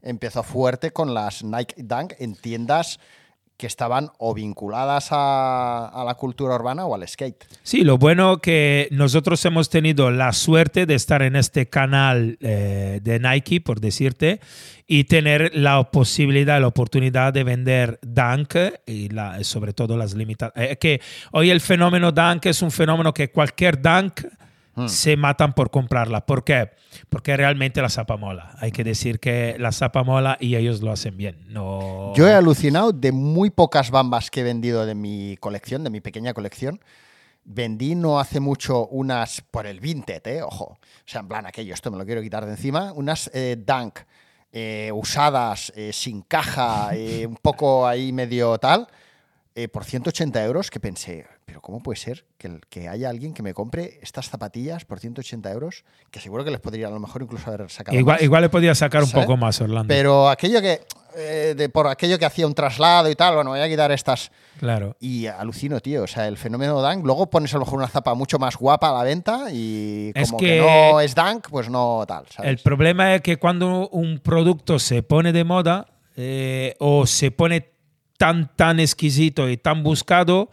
empezó 0.02 0.44
fuerte 0.44 0.92
con 0.92 1.14
las 1.14 1.44
Nike 1.44 1.76
Dunk 1.84 2.14
en 2.20 2.36
tiendas 2.36 3.00
que 3.60 3.68
estaban 3.68 4.10
o 4.20 4.34
vinculadas 4.34 5.10
a, 5.12 5.88
a 5.90 6.04
la 6.06 6.14
cultura 6.16 6.56
urbana 6.56 6.86
o 6.86 6.96
al 6.96 7.06
skate. 7.06 7.44
Sí, 7.62 7.84
lo 7.84 7.98
bueno 7.98 8.38
que 8.38 8.88
nosotros 8.92 9.44
hemos 9.44 9.70
tenido 9.70 10.12
la 10.12 10.32
suerte 10.32 10.86
de 10.86 10.96
estar 10.96 11.22
en 11.22 11.36
este 11.36 11.68
canal 11.68 12.38
eh, 12.40 13.02
de 13.04 13.20
Nike, 13.20 13.60
por 13.60 13.82
decirte, 13.82 14.40
y 14.88 15.04
tener 15.04 15.52
la 15.54 15.92
posibilidad, 15.92 16.62
la 16.62 16.68
oportunidad 16.68 17.34
de 17.34 17.44
vender 17.44 18.00
Dunk 18.02 18.56
y 18.88 19.10
la- 19.10 19.44
sobre 19.44 19.74
todo 19.74 19.98
las 19.98 20.14
limitadas. 20.14 20.54
que 20.80 21.02
hoy 21.34 21.50
el 21.50 21.60
fenómeno 21.60 22.14
Dunk 22.14 22.46
es 22.46 22.62
un 22.62 22.72
fenómeno 22.72 23.14
que 23.14 23.30
cualquier 23.30 23.82
Dunk 23.82 24.22
se 24.88 25.18
matan 25.18 25.54
por 25.54 25.72
comprarla. 25.72 26.26
¿Por 26.26 26.44
qué? 26.44 26.72
Porque 27.10 27.36
realmente 27.36 27.82
la 27.82 27.90
zapa 27.90 28.18
mola. 28.18 28.56
Hay 28.60 28.72
que 28.72 28.84
decir 28.84 29.20
que 29.20 29.56
la 29.60 29.72
zapa 29.72 30.04
mola 30.04 30.38
y 30.40 30.56
ellos 30.56 30.82
lo 30.82 30.92
hacen 30.92 31.18
bien. 31.18 31.46
No... 31.50 32.14
Yo 32.16 32.28
he 32.28 32.34
alucinado 32.34 32.92
de 32.92 33.12
muy 33.12 33.50
pocas 33.50 33.92
bambas 33.92 34.32
que 34.32 34.42
he 34.42 34.44
vendido 34.44 34.86
de 34.86 34.96
mi 34.96 35.38
colección, 35.38 35.84
de 35.84 35.90
mi 35.90 36.02
pequeña 36.02 36.34
colección. 36.34 36.80
Vendí 37.44 37.96
no 37.96 38.20
hace 38.20 38.40
mucho 38.40 38.88
unas 38.88 39.42
por 39.42 39.66
el 39.66 39.80
Vinted, 39.80 40.26
¿eh? 40.28 40.44
ojo. 40.44 40.66
O 40.66 40.78
sea, 41.06 41.22
en 41.22 41.28
plan 41.28 41.46
aquello, 41.46 41.74
esto 41.74 41.90
me 41.90 41.98
lo 41.98 42.06
quiero 42.06 42.22
quitar 42.22 42.46
de 42.46 42.52
encima. 42.52 42.94
Unas 42.94 43.30
eh, 43.34 43.58
Dunk 43.58 44.00
eh, 44.52 44.92
usadas, 44.94 45.74
eh, 45.76 45.92
sin 45.92 46.22
caja, 46.22 46.92
un 47.28 47.38
poco 47.42 47.88
ahí 47.88 48.12
medio 48.12 48.58
tal, 48.60 48.88
eh, 49.56 49.68
por 49.68 49.84
180 49.84 50.44
euros, 50.46 50.70
que 50.70 50.80
pensé, 50.80 51.26
pero 51.46 51.60
¿cómo 51.62 51.82
puede 51.82 51.98
ser 51.98 52.26
que, 52.38 52.48
el- 52.48 52.62
que 52.70 52.88
haya 52.88 53.10
alguien 53.10 53.34
que 53.34 53.44
me 53.44 53.54
compre 53.54 54.00
estas 54.02 54.30
zapatillas 54.30 54.86
por 54.86 55.00
180 55.00 55.52
euros? 55.52 55.84
Que 56.12 56.20
seguro 56.20 56.44
que 56.46 56.52
les 56.52 56.60
podría 56.60 56.88
a 56.88 56.92
lo 56.92 57.00
mejor 57.00 57.24
incluso 57.24 57.50
haber 57.52 57.70
sacado 57.70 57.98
Igual, 57.98 58.16
más. 58.18 58.24
igual 58.24 58.42
le 58.44 58.50
podía 58.50 58.76
sacar 58.76 59.04
un 59.04 59.12
poco 59.12 59.36
más, 59.38 59.60
Orlando. 59.60 59.88
Pero 59.88 60.30
aquello 60.30 60.62
que, 60.62 60.82
eh, 61.18 61.56
de, 61.58 61.68
por 61.70 61.88
aquello 61.88 62.18
que 62.20 62.26
hacía 62.26 62.46
un 62.48 62.54
traslado 62.54 63.10
y 63.10 63.16
tal, 63.16 63.36
bueno, 63.36 63.50
voy 63.50 63.60
a 63.60 63.68
quitar 63.68 63.92
estas. 63.92 64.32
claro. 64.60 64.96
Y 65.00 65.26
alucino, 65.26 65.80
tío. 65.82 66.04
O 66.04 66.08
sea, 66.08 66.28
el 66.28 66.38
fenómeno 66.38 66.82
Dunk. 66.82 67.04
Luego 67.06 67.30
pones 67.30 67.52
a 67.54 67.58
lo 67.58 67.66
mejor 67.66 67.80
una 67.80 67.88
zapa 67.88 68.14
mucho 68.14 68.38
más 68.40 68.56
guapa 68.56 68.90
a 68.92 68.94
la 69.00 69.04
venta 69.04 69.52
y 69.52 70.12
Es 70.16 70.30
como 70.30 70.40
que- 70.40 70.46
que, 70.46 70.62
no 70.62 71.02
es 71.02 71.16
Dunk, 71.16 71.50
pues 71.50 71.70
no 71.70 72.06
tal. 72.08 72.26
¿sabes? 72.30 72.50
El 72.52 72.58
problema 72.60 73.16
es 73.16 73.22
que 73.22 73.38
cuando 73.38 73.90
un 73.90 74.20
producto 74.20 74.78
se 74.80 75.02
pone 75.04 75.34
de 75.34 75.44
moda 75.44 75.88
eh, 76.16 76.76
o 76.80 77.06
se 77.08 77.32
pone 77.32 77.72
tan, 78.20 78.52
tan 78.56 78.80
exquisito 78.80 79.50
y 79.50 79.56
tan 79.58 79.82
buscado, 79.82 80.52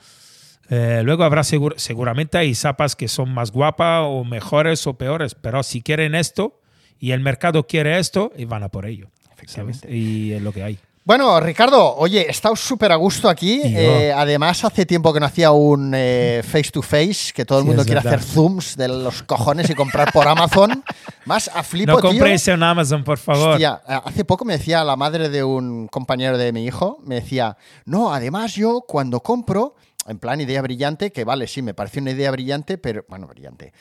eh, 0.70 1.02
luego 1.04 1.24
habrá 1.24 1.42
segur- 1.42 1.74
seguramente 1.76 2.38
hay 2.38 2.54
zapas 2.54 2.94
que 2.96 3.08
son 3.08 3.34
más 3.34 3.50
guapas 3.50 4.04
o 4.06 4.24
mejores 4.24 4.86
o 4.86 4.94
peores, 4.96 5.34
pero 5.34 5.62
si 5.62 5.82
quieren 5.82 6.14
esto 6.14 6.60
y 6.98 7.10
el 7.10 7.20
mercado 7.20 7.66
quiere 7.66 7.98
esto, 7.98 8.32
y 8.38 8.46
van 8.46 8.62
a 8.62 8.68
por 8.68 8.86
ello. 8.86 9.08
¿sabes? 9.46 9.82
Y 9.88 10.32
es 10.32 10.40
lo 10.42 10.52
que 10.52 10.62
hay. 10.62 10.78
Bueno, 11.06 11.38
Ricardo, 11.38 11.94
oye, 11.98 12.22
he 12.26 12.30
estado 12.32 12.56
súper 12.56 12.90
a 12.90 12.96
gusto 12.96 13.28
aquí. 13.28 13.60
Eh, 13.64 14.12
además, 14.12 14.64
hace 14.64 14.84
tiempo 14.84 15.12
que 15.12 15.20
no 15.20 15.26
hacía 15.26 15.52
un 15.52 15.92
eh, 15.94 16.42
face 16.44 16.72
to 16.72 16.82
face, 16.82 17.32
que 17.32 17.44
todo 17.44 17.60
el 17.60 17.62
Sí, 17.62 17.68
mundo 17.68 17.84
quiere 17.84 18.00
verdad. 18.00 18.14
hacer 18.14 18.26
zooms 18.28 18.76
de 18.76 18.88
los 18.88 19.22
cojones 19.22 19.70
y 19.70 19.76
comprar 19.76 20.12
por 20.12 20.26
Amazon. 20.26 20.82
Más 21.24 21.48
a 21.54 21.62
flipo, 21.62 21.92
No 21.92 21.98
tío. 22.00 22.10
compréis 22.10 22.48
en 22.48 22.60
Amazon, 22.60 23.04
por 23.04 23.18
favor. 23.18 23.50
Hostia, 23.50 23.74
hace 23.86 24.24
poco 24.24 24.44
me 24.44 24.54
decía 24.58 24.82
la 24.82 24.96
madre 24.96 25.28
de 25.28 25.44
un 25.44 25.86
compañero 25.86 26.38
de 26.38 26.52
mi 26.52 26.64
hijo, 26.64 26.98
me 27.04 27.14
decía, 27.14 27.56
no, 27.84 28.12
además 28.12 28.54
yo 28.54 28.80
cuando 28.80 29.20
compro, 29.20 29.76
en 30.08 30.18
plan 30.18 30.40
idea 30.40 30.60
brillante, 30.60 31.12
que 31.12 31.22
vale, 31.22 31.46
sí, 31.46 31.62
me 31.62 31.72
parece 31.72 32.00
una 32.00 32.10
idea 32.10 32.32
brillante, 32.32 32.78
pero, 32.78 33.04
bueno, 33.08 33.28
brillante. 33.28 33.72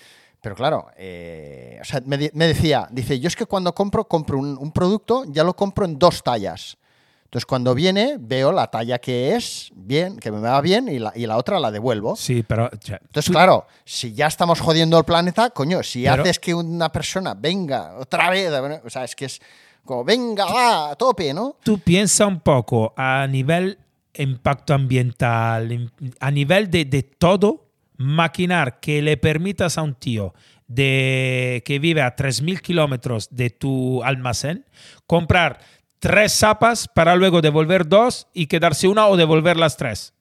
Pero 0.41 0.53
claro, 0.53 0.89
eh, 0.95 1.79
o 1.81 1.85
sea, 1.85 2.03
me, 2.05 2.29
me 2.35 2.45
decía, 2.45 2.87
dice, 2.91 3.19
yo 3.19 3.27
es 3.29 3.35
que 3.35 3.47
cuando 3.47 3.73
compro, 3.73 4.07
compro 4.07 4.37
un, 4.37 4.55
un 4.59 4.71
producto, 4.71 5.23
ya 5.27 5.43
lo 5.43 5.55
compro 5.55 5.85
en 5.85 5.97
dos 5.97 6.21
tallas. 6.21 6.77
Entonces 7.25 7.45
cuando 7.45 7.75
viene, 7.75 8.15
veo 8.19 8.51
la 8.53 8.67
talla 8.67 8.97
que 8.99 9.35
es, 9.35 9.69
bien, 9.75 10.17
que 10.17 10.31
me 10.31 10.39
va 10.39 10.61
bien, 10.61 10.87
y 10.87 10.99
la, 10.99 11.11
y 11.15 11.25
la 11.25 11.37
otra 11.37 11.59
la 11.59 11.69
devuelvo. 11.71 12.15
Sí, 12.15 12.43
pero 12.47 12.69
ya, 12.83 12.95
Entonces, 13.01 13.25
tú- 13.25 13.31
claro, 13.33 13.67
si 13.83 14.13
ya 14.13 14.27
estamos 14.27 14.61
jodiendo 14.61 14.97
el 14.97 15.03
planeta, 15.03 15.49
coño, 15.49 15.83
si 15.83 16.03
Pero- 16.03 16.23
haces 16.23 16.39
que 16.39 16.53
una 16.53 16.89
persona 16.91 17.33
venga 17.33 17.97
otra 17.97 18.29
vez, 18.29 18.49
o 18.85 18.89
sea, 18.89 19.03
es 19.03 19.15
que 19.15 19.25
es 19.25 19.41
como, 19.83 20.03
venga, 20.03 20.45
va, 20.45 20.91
a 20.91 20.95
tope, 20.95 21.33
¿no? 21.33 21.57
tú 21.63 21.77
piensa 21.79 22.25
un 22.25 22.39
poco 22.39 22.93
a 22.95 23.27
nivel 23.27 23.77
impacto 24.13 24.73
ambiental, 24.73 25.91
a 26.19 26.31
nivel 26.31 26.71
de, 26.71 26.85
de 26.85 27.03
todo, 27.03 27.65
maquinar 27.97 28.79
que 28.79 29.01
le 29.01 29.17
permitas 29.17 29.77
a 29.77 29.81
un 29.81 29.93
tío 29.95 30.33
de, 30.67 31.61
que 31.65 31.79
vive 31.79 32.01
a 32.01 32.15
3.000 32.15 32.61
kilómetros 32.61 33.27
de 33.31 33.49
tu 33.49 34.03
almacén 34.03 34.65
comprar 35.05 35.59
tres 35.99 36.33
zapas 36.33 36.87
para 36.87 37.15
luego 37.15 37.41
devolver 37.41 37.87
dos 37.87 38.27
y 38.33 38.47
quedarse 38.47 38.87
una 38.87 39.07
o 39.07 39.17
devolver 39.17 39.57
las 39.57 39.77
tres. 39.77 40.13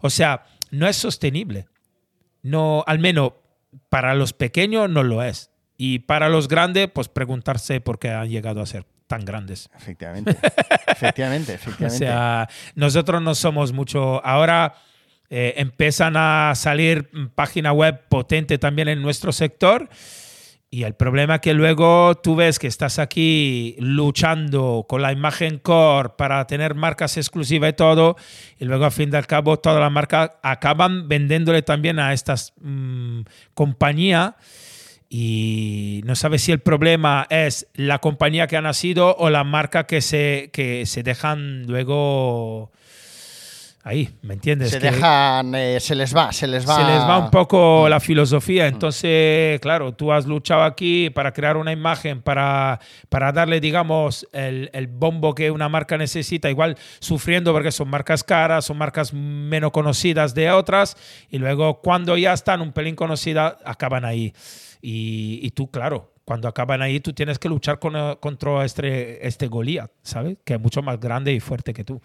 O 0.00 0.10
sea, 0.10 0.44
no 0.70 0.86
es 0.86 0.96
sostenible. 0.96 1.66
No, 2.42 2.84
al 2.86 2.98
menos 2.98 3.32
para 3.88 4.14
los 4.14 4.32
pequeños 4.32 4.88
no 4.88 5.02
lo 5.02 5.22
es. 5.22 5.50
Y 5.76 6.00
para 6.00 6.28
los 6.28 6.48
grandes, 6.48 6.88
pues 6.92 7.08
preguntarse 7.08 7.80
por 7.80 7.98
qué 7.98 8.10
han 8.10 8.28
llegado 8.28 8.60
a 8.60 8.66
ser 8.66 8.84
tan 9.06 9.24
grandes. 9.24 9.70
Efectivamente, 9.76 10.36
efectivamente, 10.86 11.52
O 11.52 11.54
efectivamente. 11.54 11.98
sea, 11.98 12.48
nosotros 12.74 13.20
no 13.22 13.34
somos 13.34 13.72
mucho. 13.72 14.24
Ahora 14.24 14.74
eh, 15.30 15.54
empiezan 15.56 16.14
a 16.16 16.52
salir 16.54 17.10
página 17.34 17.72
web 17.72 18.08
potente 18.08 18.58
también 18.58 18.88
en 18.88 19.02
nuestro 19.02 19.32
sector. 19.32 19.88
Y 20.72 20.84
el 20.84 20.94
problema 20.94 21.36
es 21.36 21.40
que 21.40 21.52
luego 21.52 22.14
tú 22.14 22.36
ves 22.36 22.60
que 22.60 22.68
estás 22.68 23.00
aquí 23.00 23.74
luchando 23.80 24.86
con 24.88 25.02
la 25.02 25.10
imagen 25.10 25.58
core 25.58 26.10
para 26.16 26.46
tener 26.46 26.76
marcas 26.76 27.16
exclusivas 27.16 27.70
y 27.70 27.72
todo, 27.72 28.16
y 28.56 28.66
luego 28.66 28.84
al 28.84 28.92
fin 28.92 29.10
y 29.12 29.16
al 29.16 29.26
cabo 29.26 29.58
todas 29.58 29.80
las 29.80 29.90
marcas 29.90 30.30
acaban 30.42 31.08
vendiéndole 31.08 31.62
también 31.62 31.98
a 31.98 32.12
estas 32.12 32.52
mm, 32.60 33.22
compañías 33.54 34.34
y 35.12 36.02
no 36.04 36.14
sabes 36.14 36.42
si 36.42 36.52
el 36.52 36.60
problema 36.60 37.26
es 37.30 37.66
la 37.74 37.98
compañía 37.98 38.46
que 38.46 38.56
ha 38.56 38.62
nacido 38.62 39.16
o 39.16 39.28
la 39.28 39.42
marca 39.42 39.88
que 39.88 40.00
se, 40.00 40.50
que 40.52 40.86
se 40.86 41.02
dejan 41.02 41.66
luego 41.66 42.70
ahí, 43.82 44.10
¿me 44.22 44.34
entiendes? 44.34 44.70
se 44.70 44.78
Que- 44.78 44.90
dejan, 44.90 45.54
eh, 45.54 45.80
se 45.80 45.94
les 45.94 46.14
va, 46.14 46.32
se 46.32 46.46
les 46.46 46.68
va. 46.68 46.76
se 46.76 46.84
les 46.84 47.00
va 47.02 47.18
un 47.18 47.30
poco 47.30 47.84
Mm. 47.86 47.88
la 47.90 48.00
filosofía. 48.00 48.66
Entonces, 48.66 49.58
claro, 49.60 49.92
tú 49.94 50.12
has 50.12 50.26
luchado 50.26 50.62
aquí 50.62 51.10
para 51.10 51.32
crear 51.32 51.56
una 51.56 51.72
imagen, 51.72 52.20
para, 52.22 52.78
para 53.08 53.32
darle, 53.32 53.60
digamos, 53.60 54.26
el, 54.32 54.70
el 54.72 54.86
bombo 54.86 55.34
que 55.34 55.50
una 55.50 55.68
marca 55.68 55.96
necesita, 55.96 56.50
igual 56.50 56.76
sufriendo 56.98 57.52
porque 57.52 57.72
son 57.72 57.88
marcas 57.88 58.22
caras, 58.22 58.64
son 58.66 58.76
marcas 58.78 59.12
menos 59.14 59.70
conocidas 59.70 60.34
de 60.34 60.50
otras, 60.50 60.96
y 61.30 61.38
luego 61.38 61.80
cuando 61.80 62.16
ya 62.16 62.32
están 62.32 62.60
un 62.60 62.72
pelín 62.72 62.94
conocidas, 62.96 63.56
acaban 63.64 64.04
ahí. 64.04 64.32
Y, 64.82 65.40
y 65.42 65.50
tú, 65.50 65.70
claro. 65.70 66.12
Cuando 66.24 66.46
acaban 66.46 66.80
ahí, 66.80 67.00
tú 67.00 67.12
tienes 67.12 67.40
que 67.40 67.48
luchar 67.48 67.80
con, 67.80 67.92
contra 68.20 68.64
este, 68.64 69.26
este 69.26 69.48
Goliath, 69.48 69.90
¿sabes? 70.02 70.36
Que 70.44 70.54
es 70.54 70.60
mucho 70.60 70.80
más 70.80 71.00
grande 71.00 71.32
y 71.32 71.40
fuerte 71.40 71.74
que 71.74 71.82
tú. 71.82 72.00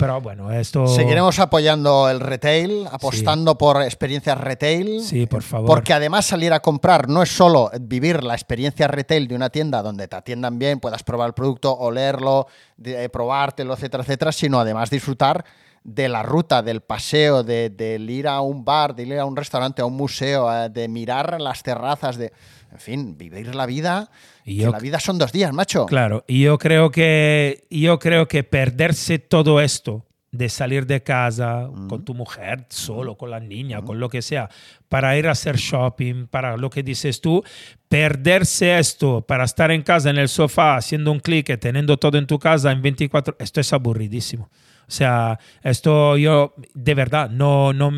Pero 0.00 0.20
bueno, 0.20 0.50
esto. 0.50 0.86
Seguiremos 0.88 1.38
apoyando 1.38 2.08
el 2.10 2.18
retail, 2.20 2.86
apostando 2.90 3.56
por 3.56 3.80
experiencias 3.82 4.36
retail. 4.38 5.02
Sí, 5.02 5.26
por 5.26 5.42
favor. 5.42 5.66
Porque 5.68 5.92
además 5.92 6.26
salir 6.26 6.52
a 6.52 6.60
comprar 6.60 7.08
no 7.08 7.22
es 7.22 7.28
solo 7.30 7.70
vivir 7.80 8.24
la 8.24 8.34
experiencia 8.34 8.88
retail 8.88 9.28
de 9.28 9.34
una 9.36 9.50
tienda 9.50 9.82
donde 9.82 10.08
te 10.08 10.16
atiendan 10.16 10.58
bien, 10.58 10.80
puedas 10.80 11.02
probar 11.02 11.28
el 11.28 11.34
producto, 11.34 11.72
olerlo, 11.76 12.46
de- 12.76 13.04
eh, 13.04 13.08
probártelo, 13.08 13.74
etcétera, 13.74 14.02
etcétera, 14.02 14.32
sino 14.32 14.58
además 14.58 14.90
disfrutar 14.90 15.44
de 15.84 16.08
la 16.10 16.22
ruta, 16.22 16.60
del 16.62 16.82
paseo, 16.82 17.42
de, 17.42 17.70
del 17.70 18.10
ir 18.10 18.28
a 18.28 18.40
un 18.42 18.64
bar, 18.64 18.94
de 18.94 19.02
ir 19.04 19.18
a 19.18 19.24
un 19.24 19.34
restaurante, 19.36 19.80
a 19.80 19.86
un 19.86 19.96
museo, 19.96 20.50
eh, 20.52 20.68
de 20.68 20.88
mirar 20.88 21.40
las 21.40 21.62
terrazas, 21.62 22.16
de, 22.18 22.32
en 22.72 22.78
fin, 22.78 23.18
vivir 23.18 23.54
la 23.54 23.66
vida. 23.66 24.10
Y 24.44 24.56
que 24.58 24.62
yo- 24.64 24.70
la 24.70 24.78
vida 24.78 25.00
son 25.00 25.18
dos 25.18 25.32
días, 25.32 25.52
macho. 25.52 25.86
Claro, 25.86 26.24
y 26.28 26.42
yo 26.42 26.58
creo 26.58 26.90
que 26.90 27.66
yo 27.70 27.98
creo 27.98 28.28
que 28.28 28.44
perderse 28.44 29.18
todo 29.18 29.60
esto 29.60 30.06
de 30.32 30.48
salir 30.48 30.86
de 30.86 31.02
casa 31.02 31.68
con 31.88 32.04
tu 32.04 32.14
mujer, 32.14 32.64
solo, 32.68 33.16
con 33.16 33.30
la 33.30 33.40
niña, 33.40 33.82
con 33.82 33.98
lo 33.98 34.08
que 34.08 34.22
sea, 34.22 34.48
para 34.88 35.18
ir 35.18 35.26
a 35.26 35.32
hacer 35.32 35.56
shopping, 35.56 36.28
para 36.28 36.56
lo 36.56 36.70
que 36.70 36.84
dices 36.84 37.20
tú, 37.20 37.42
perderse 37.88 38.78
esto 38.78 39.22
para 39.22 39.42
estar 39.42 39.72
en 39.72 39.82
casa, 39.82 40.08
en 40.10 40.18
el 40.18 40.28
sofá, 40.28 40.76
haciendo 40.76 41.10
un 41.10 41.18
clic, 41.18 41.58
teniendo 41.58 41.96
todo 41.96 42.16
en 42.18 42.28
tu 42.28 42.38
casa 42.38 42.70
en 42.70 42.80
24, 42.80 43.34
esto 43.40 43.60
es 43.60 43.72
aburridísimo. 43.72 44.48
O 44.86 44.92
sea, 44.92 45.38
esto 45.62 46.16
yo 46.16 46.54
de 46.74 46.94
verdad 46.94 47.28
no, 47.28 47.72
no, 47.72 47.90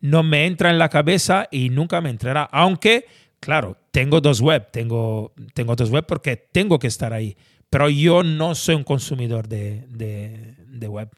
no 0.00 0.22
me 0.22 0.46
entra 0.46 0.70
en 0.70 0.78
la 0.78 0.88
cabeza 0.88 1.48
y 1.50 1.68
nunca 1.68 2.00
me 2.00 2.08
entrará. 2.10 2.44
Aunque, 2.50 3.04
claro, 3.44 3.76
tengo 3.90 4.20
dos 4.20 4.40
web, 4.40 4.68
tengo, 4.72 5.32
tengo 5.54 5.76
dos 5.76 5.90
web 5.90 6.04
porque 6.06 6.36
tengo 6.36 6.78
que 6.78 6.86
estar 6.86 7.12
ahí. 7.12 7.36
Pero 7.70 7.88
yo 7.90 8.22
no 8.22 8.54
soy 8.54 8.76
un 8.76 8.84
consumidor 8.84 9.48
de, 9.48 9.84
de- 9.88 10.54
de 10.68 10.88
web 10.88 11.08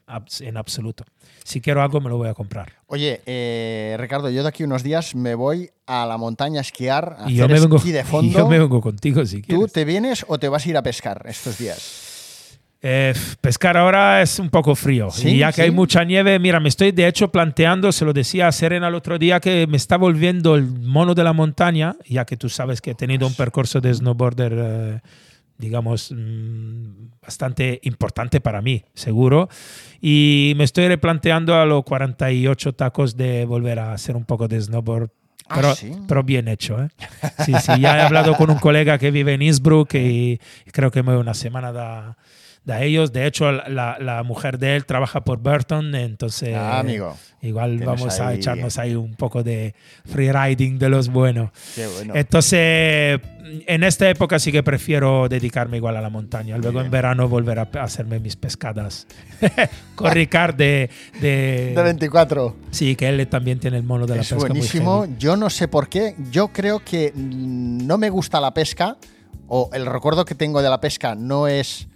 en 0.41 0.57
absoluto. 0.57 1.05
Si 1.45 1.61
quiero 1.61 1.83
algo, 1.83 2.01
me 2.01 2.09
lo 2.09 2.17
voy 2.19 2.29
a 2.29 2.35
comprar. 2.35 2.73
Oye, 2.87 3.21
eh, 3.27 3.97
Ricardo, 3.99 4.31
yo 4.31 4.43
de 4.43 4.49
aquí 4.49 4.65
unos 4.65 4.83
días 4.83 5.15
me 5.15 5.35
voy 5.35 5.71
a 5.87 6.07
la 6.07 6.17
montaña 6.19 6.59
a 6.59 6.63
esquiar, 6.63 7.17
a 7.19 7.31
Y 7.31 7.37
yo, 7.37 7.45
hacer 7.45 7.55
me 7.57 7.61
vengo, 7.61 7.77
esquí 7.77 7.93
de 7.93 8.01
y 8.01 8.05
fondo. 8.05 8.39
yo 8.39 8.49
me 8.49 8.59
vengo 8.59 8.81
contigo 8.81 9.25
si 9.27 9.43
¿Tú 9.43 9.47
quieres. 9.49 9.73
te 9.73 9.85
vienes 9.85 10.25
o 10.29 10.39
te 10.39 10.49
vas 10.49 10.65
a 10.67 10.69
ir 10.71 10.77
a 10.77 10.83
pescar 10.83 11.23
estos 11.27 11.59
días? 11.59 12.06
Eh, 12.83 13.15
pescar 13.41 13.77
ahora 13.77 14.23
es 14.23 14.39
un 14.39 14.51
poco 14.51 14.75
frío. 14.75 15.11
Sí, 15.11 15.31
y 15.31 15.39
ya 15.39 15.49
que 15.49 15.57
sí. 15.57 15.63
hay 15.63 15.71
mucha 15.71 16.05
nieve, 16.05 16.39
mira, 16.39 16.61
me 16.61 16.69
estoy 16.69 16.93
de 16.93 17.07
hecho 17.07 17.33
planteando, 17.33 17.91
se 17.91 18.05
lo 18.05 18.13
decía 18.13 18.49
a 18.49 18.53
Serena 18.53 18.89
el 18.89 18.95
otro 18.95 19.19
día, 19.19 19.41
que 19.41 19.67
me 19.67 19.77
está 19.77 19.97
volviendo 19.97 20.55
el 20.55 20.67
mono 20.67 21.15
de 21.15 21.25
la 21.25 21.33
montaña, 21.33 21.97
ya 22.07 22.25
que 22.25 22.37
tú 22.37 22.49
sabes 22.49 22.81
que 22.81 22.91
he 22.91 22.95
tenido 22.95 23.27
un 23.27 23.35
percurso 23.35 23.81
de 23.81 23.93
snowboarder, 23.93 24.53
eh, 24.57 25.01
digamos, 25.59 26.13
mm, 26.15 27.09
bastante 27.23 27.81
importante 27.83 28.41
para 28.41 28.61
mí, 28.61 28.85
seguro. 28.95 29.49
Y 30.01 30.53
me 30.57 30.65
estoy 30.65 30.87
replanteando 30.87 31.55
a 31.55 31.65
los 31.65 31.83
48 31.83 32.75
tacos 32.75 33.17
de 33.17 33.47
volver 33.47 33.79
a 33.79 33.95
hacer 33.95 34.17
un 34.17 34.25
poco 34.25 34.49
de 34.49 34.61
snowboard. 34.61 35.11
Ah, 35.49 35.75
pero 36.09 36.25
bien 36.25 36.49
hecho, 36.49 36.83
¿eh? 36.83 36.89
Sí, 37.45 37.53
sí, 37.61 37.81
ya 37.81 37.99
he 37.99 38.01
hablado 38.03 38.35
con 38.35 38.51
un 38.51 38.59
colega 38.59 38.99
que 38.99 39.13
vive 39.13 39.35
en 39.35 39.43
Innsbruck 39.43 39.95
y 39.95 40.41
creo 40.73 40.91
que 40.91 41.05
me 41.05 41.13
voy 41.13 41.21
una 41.21 41.35
semana 41.35 41.71
da, 41.71 42.17
da 42.67 42.83
ellos. 42.83 43.13
De 43.13 43.27
hecho, 43.27 43.51
la, 43.53 43.97
la 43.99 44.23
mujer 44.23 44.59
de 44.59 44.77
él 44.77 44.85
trabaja 44.85 45.23
por 45.25 45.39
Burton, 45.39 45.95
entonces 45.95 46.55
Ah, 46.55 46.81
amigo. 46.81 47.17
igual 47.41 47.79
vamos 47.79 48.21
a 48.21 48.29
ahí- 48.29 48.37
echarnos 48.37 48.77
ahí 48.79 48.95
un 48.95 49.15
poco 49.15 49.43
de 49.43 49.75
freeriding 50.05 50.79
de 50.79 50.89
los 50.91 51.09
buenos. 51.09 51.51
Qué 51.75 51.87
bueno. 51.87 52.13
Entonces, 52.17 53.21
en 53.67 53.85
esta 53.85 54.11
época 54.11 54.39
sí 54.41 54.51
que 54.51 54.63
prefiero 54.65 55.29
dedicarme 55.29 55.77
igual 55.77 55.97
a 55.97 56.01
la 56.01 56.11
montaña. 56.11 56.57
Luego 56.59 56.81
en 56.81 56.85
bien. 56.87 56.91
verano 56.91 57.29
volver 57.29 57.61
a 57.61 57.69
hacerme 57.81 58.19
mis 58.19 58.35
pescadas. 58.37 59.07
con 59.95 60.11
Ricard 60.13 60.57
de, 60.57 60.91
de, 61.21 61.73
De 61.77 61.83
24. 61.83 62.57
Sí, 62.73 62.97
que 62.97 63.09
él 63.09 63.27
también 63.29 63.61
tiene 63.61 63.77
el 63.77 63.85
mono 63.85 64.07
de 64.07 64.17
la 64.17 64.23
Es 64.23 64.29
pesca. 64.31 64.41
muy 64.41 64.49
buenísimo. 64.49 65.07
Yo 65.19 65.37
no 65.37 65.51
sé 65.51 65.69
por 65.69 65.89
qué. 65.89 66.17
Yo 66.33 66.49
creo 66.49 66.81
que 66.81 67.13
no 67.15 67.97
me 67.97 68.11
gusta 68.11 68.41
la 68.41 68.53
pesca. 68.53 68.97
O 69.49 69.71
el 69.73 69.87
recuerdo 69.87 70.25
que 70.25 70.35
tengo 70.35 70.61
de 70.61 70.69
la 70.69 70.81
pesca 70.81 71.15
no 71.15 71.47
es 71.47 71.87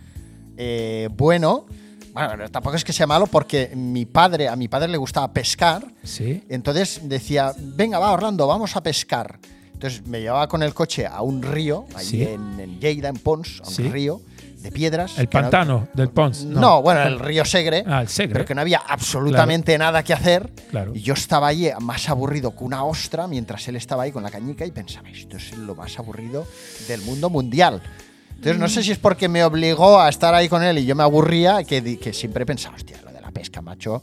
eh, 0.63 1.09
bueno. 1.17 1.65
Bueno, 2.13 2.51
tampoco 2.51 2.77
es 2.77 2.85
que 2.85 2.93
sea 2.93 3.07
malo 3.07 3.27
porque 3.27 3.71
mi 3.75 4.05
padre, 4.05 4.49
a 4.49 4.57
mi 4.57 4.69
padre 4.69 4.89
le 4.89 4.99
gustaba 4.99 5.33
pescar. 5.33 5.83
Sí. 6.03 6.43
Entonces 6.51 7.01
decía, 7.05 7.53
venga, 7.57 7.99
va 7.99 8.13
Orlando, 8.13 8.47
vamos 8.47 8.77
a 8.77 8.83
pescar. 8.83 9.39
Entonces 9.73 10.05
me 10.07 10.21
llevaba 10.21 10.47
con 10.49 10.63
el 10.63 10.75
coche 10.75 11.07
a 11.07 11.23
un 11.23 11.41
río, 11.43 11.87
allí 11.95 12.19
Sí. 12.19 12.23
en, 12.25 12.61
en 12.61 12.79
Lleida, 12.81 13.09
en 13.09 13.17
Pons, 13.17 13.63
a 13.65 13.69
un 13.69 13.75
Sí. 13.75 13.89
río 13.89 14.21
de 14.59 14.71
piedras. 14.73 15.17
El 15.19 15.25
no- 15.25 15.31
pantano 15.31 15.89
del 15.95 16.11
Pons. 16.11 16.45
no. 16.45 16.83
bueno, 16.83 17.01
el 17.05 17.19
río 17.21 17.45
Segre. 17.47 17.85
Ah, 17.87 18.03
el 18.03 18.09
Segre. 18.09 18.35
Pero 18.35 18.45
que 18.45 18.55
no 18.55 18.61
había 18.61 18.79
absolutamente 18.87 19.79
nada 19.79 20.03
que 20.03 20.13
hacer. 20.13 20.51
Claro. 20.71 20.93
Y 20.95 21.01
yo 21.01 21.15
estaba 21.15 21.47
allí 21.47 21.71
más 21.81 22.09
aburrido 22.11 22.55
que 22.55 22.65
una 22.65 22.85
ostra 22.85 23.27
mientras 23.29 23.67
él 23.69 23.77
estaba 23.77 24.03
ahí 24.03 24.13
con 24.13 24.23
la 24.23 24.31
cañica 24.31 24.67
y 24.67 24.73
pensaba, 24.73 25.09
esto 25.09 25.37
es 25.39 25.57
lo 25.57 25.75
más 25.77 25.99
aburrido 25.99 26.45
del 26.89 27.01
mundo 27.03 27.31
mundial. 27.31 27.81
Entonces 28.41 28.59
no 28.59 28.69
sé 28.69 28.83
si 28.83 28.93
es 28.93 28.99
porque 28.99 29.29
me 29.29 29.45
obligó 29.45 30.01
a 30.01 30.09
estar 30.09 30.35
ahí 30.35 30.49
con 30.49 30.63
él 30.63 30.79
y 30.79 30.87
yo 30.87 30.97
me 30.97 31.03
aburría 31.03 31.63
que, 31.63 31.99
que 31.99 32.13
siempre 32.15 32.47
pensaba, 32.47 32.75
hostia, 32.75 32.97
lo 33.05 33.13
de 33.13 33.21
la 33.21 33.31
pesca, 33.31 33.61
macho. 33.61 34.03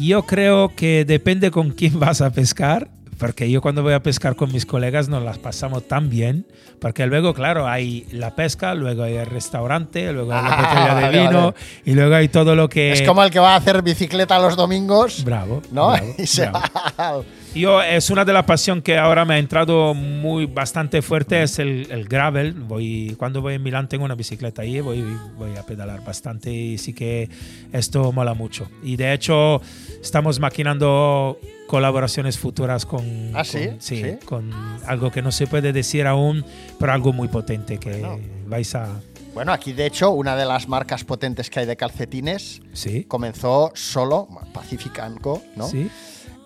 Yo 0.00 0.24
creo 0.24 0.74
que 0.74 1.04
depende 1.04 1.52
con 1.52 1.70
quién 1.70 1.98
vas 2.00 2.20
a 2.20 2.30
pescar, 2.30 2.88
porque 3.18 3.48
yo 3.50 3.60
cuando 3.60 3.82
voy 3.84 3.92
a 3.94 4.02
pescar 4.02 4.34
con 4.34 4.52
mis 4.52 4.66
colegas 4.66 5.08
nos 5.08 5.22
las 5.22 5.38
pasamos 5.38 5.86
tan 5.86 6.10
bien, 6.10 6.44
porque 6.80 7.06
luego, 7.06 7.34
claro, 7.34 7.68
hay 7.68 8.04
la 8.10 8.34
pesca, 8.34 8.74
luego 8.74 9.04
hay 9.04 9.14
el 9.14 9.26
restaurante, 9.26 10.12
luego 10.12 10.32
hay 10.32 10.42
la 10.42 10.50
Ah, 10.50 10.62
botella 10.62 10.94
de 11.10 11.18
vino 11.20 11.40
vale. 11.52 11.54
y 11.84 11.92
luego 11.94 12.14
hay 12.16 12.28
todo 12.28 12.54
lo 12.56 12.68
que... 12.68 12.92
Es 12.92 13.02
como 13.02 13.22
el 13.22 13.30
que 13.30 13.38
va 13.38 13.54
a 13.54 13.56
hacer 13.56 13.82
bicicleta 13.82 14.38
los 14.40 14.56
domingos, 14.56 15.22
Bravo. 15.24 15.62
¿no? 15.70 15.88
bravo, 15.92 16.14
y 16.18 16.26
se 16.26 16.46
bravo. 16.48 16.60
va. 16.98 17.22
Yo 17.54 17.82
es 17.82 18.10
una 18.10 18.24
de 18.24 18.32
las 18.32 18.44
pasiones 18.44 18.84
que 18.84 18.96
ahora 18.98 19.24
me 19.24 19.34
ha 19.34 19.38
entrado 19.38 19.92
muy 19.94 20.46
bastante 20.46 21.02
fuerte 21.02 21.42
es 21.42 21.58
el, 21.58 21.90
el 21.90 22.04
gravel. 22.06 22.52
Voy 22.52 23.16
cuando 23.18 23.40
voy 23.42 23.54
en 23.54 23.62
Milán 23.62 23.88
tengo 23.88 24.04
una 24.04 24.14
bicicleta 24.14 24.62
ahí, 24.62 24.80
voy 24.80 25.02
voy 25.36 25.56
a 25.56 25.62
pedalar 25.64 26.04
bastante 26.04 26.52
y 26.52 26.78
sí 26.78 26.92
que 26.92 27.28
esto 27.72 28.12
mola 28.12 28.34
mucho. 28.34 28.68
Y 28.82 28.96
de 28.96 29.12
hecho 29.12 29.60
estamos 30.00 30.38
maquinando 30.38 31.40
colaboraciones 31.66 32.38
futuras 32.38 32.86
con 32.86 33.04
¿Ah, 33.34 33.44
sí? 33.44 33.66
con, 33.68 33.80
¿Sí? 33.80 34.04
con 34.24 34.52
algo 34.86 35.10
que 35.10 35.20
no 35.20 35.32
se 35.32 35.46
puede 35.48 35.72
decir 35.72 36.06
aún, 36.06 36.44
pero 36.78 36.92
algo 36.92 37.12
muy 37.12 37.28
potente 37.28 37.78
que 37.78 37.90
Bueno. 38.00 38.18
vais 38.46 38.72
a 38.76 39.00
Bueno, 39.34 39.52
aquí 39.52 39.72
de 39.72 39.86
hecho 39.86 40.10
una 40.10 40.36
de 40.36 40.44
las 40.44 40.68
marcas 40.68 41.02
potentes 41.02 41.50
que 41.50 41.60
hay 41.60 41.66
de 41.66 41.76
calcetines 41.76 42.60
sí. 42.72 43.04
comenzó 43.04 43.72
solo, 43.74 44.28
Pacific 44.54 45.00
Co, 45.20 45.42
¿no? 45.56 45.66
Sí. 45.66 45.90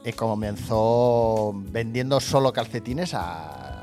Eh, 0.04 0.12
comenzó 0.14 1.52
vendiendo 1.54 2.20
solo 2.20 2.52
calcetines 2.52 3.14
a, 3.14 3.82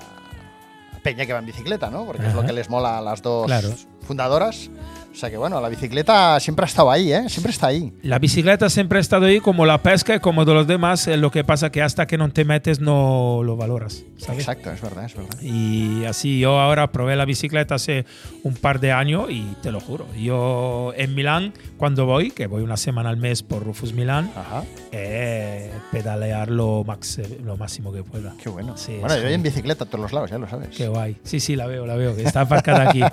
Peña 1.01 1.25
que 1.25 1.31
va 1.31 1.39
en 1.39 1.45
bicicleta, 1.45 1.89
¿no? 1.89 2.05
Porque 2.05 2.27
es 2.27 2.33
lo 2.33 2.43
que 2.45 2.51
les 2.51 2.69
mola 2.69 2.97
a 2.97 3.01
las 3.01 3.21
dos 3.21 3.45
Claro. 3.45 3.69
fundadoras. 4.01 4.69
O 5.11 5.15
sea 5.19 5.29
que 5.29 5.37
bueno, 5.37 5.59
la 5.59 5.69
bicicleta 5.69 6.39
siempre 6.39 6.63
ha 6.63 6.67
estado 6.67 6.91
ahí, 6.91 7.11
¿eh? 7.11 7.27
Siempre 7.27 7.51
está 7.51 7.67
ahí. 7.67 7.91
La 8.03 8.19
bicicleta 8.19 8.69
siempre 8.69 8.99
ha 8.99 9.01
estado 9.01 9.25
ahí 9.25 9.39
como 9.39 9.65
la 9.65 9.81
pesca 9.81 10.15
y 10.15 10.19
como 10.19 10.45
de 10.45 10.53
los 10.53 10.67
demás, 10.67 11.07
lo 11.07 11.31
que 11.31 11.43
pasa 11.43 11.71
que 11.71 11.81
hasta 11.81 12.07
que 12.07 12.17
no 12.17 12.29
te 12.29 12.45
metes 12.45 12.79
no 12.79 13.41
lo 13.43 13.57
valoras, 13.57 14.05
¿sabes? 14.17 14.41
Exacto, 14.41 14.71
es 14.71 14.81
verdad, 14.81 15.05
es 15.05 15.15
verdad. 15.15 15.41
Y 15.41 16.05
así 16.05 16.39
yo 16.39 16.59
ahora 16.59 16.91
probé 16.91 17.15
la 17.15 17.25
bicicleta 17.25 17.75
hace 17.75 18.05
un 18.43 18.53
par 18.53 18.79
de 18.79 18.91
años 18.91 19.25
y 19.29 19.55
te 19.61 19.71
lo 19.71 19.79
juro, 19.81 20.05
yo 20.15 20.93
en 20.95 21.15
Milán 21.15 21.53
cuando 21.77 22.05
voy, 22.05 22.31
que 22.31 22.47
voy 22.47 22.61
una 22.61 22.77
semana 22.77 23.09
al 23.09 23.17
mes 23.17 23.43
por 23.43 23.63
Rufus 23.63 23.93
Milán, 23.93 24.31
Ajá, 24.35 24.63
eh, 24.91 25.71
pedalear 25.91 26.49
lo, 26.49 26.83
max, 26.85 27.19
lo 27.43 27.57
máximo 27.57 27.91
que 27.91 28.03
pueda. 28.03 28.35
qué 28.41 28.49
bueno. 28.49 28.77
Sí, 28.77 28.97
bueno, 28.99 29.17
yo 29.17 29.23
voy 29.23 29.33
en 29.33 29.43
bicicleta 29.43 29.83
a 29.83 29.87
todos 29.87 30.01
los 30.03 30.13
lados, 30.13 30.29
ya 30.29 30.37
lo 30.37 30.47
sabes. 30.47 30.69
Qué 30.69 30.87
guay. 30.87 31.17
Sí, 31.23 31.39
sí, 31.39 31.55
la 31.55 31.65
veo, 31.65 31.85
la 31.85 31.95
veo, 31.95 32.15
que 32.15 32.23
está 32.23 32.41
aparcada 32.41 32.89
aquí. 32.89 33.01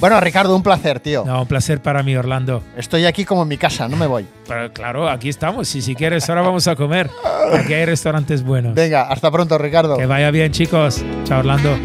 Bueno, 0.00 0.20
Ricardo, 0.20 0.54
un 0.54 0.62
placer, 0.62 1.00
tío. 1.08 1.24
No, 1.24 1.42
un 1.42 1.48
placer 1.48 1.80
para 1.80 2.02
mí, 2.02 2.16
Orlando. 2.16 2.62
Estoy 2.76 3.06
aquí 3.06 3.24
como 3.24 3.42
en 3.42 3.48
mi 3.48 3.56
casa, 3.56 3.88
no 3.88 3.96
me 3.96 4.06
voy. 4.06 4.26
Pero 4.46 4.72
claro, 4.72 5.08
aquí 5.08 5.28
estamos. 5.28 5.74
Y 5.74 5.82
si 5.82 5.94
quieres, 5.94 6.28
ahora 6.28 6.42
vamos 6.42 6.68
a 6.68 6.76
comer. 6.76 7.10
Aquí 7.54 7.74
hay 7.74 7.84
restaurantes 7.84 8.42
buenos. 8.42 8.74
Venga, 8.74 9.02
hasta 9.02 9.30
pronto, 9.30 9.56
Ricardo. 9.58 9.96
Que 9.96 10.06
vaya 10.06 10.30
bien, 10.30 10.52
chicos. 10.52 11.04
Chao, 11.24 11.40
Orlando. 11.40 11.76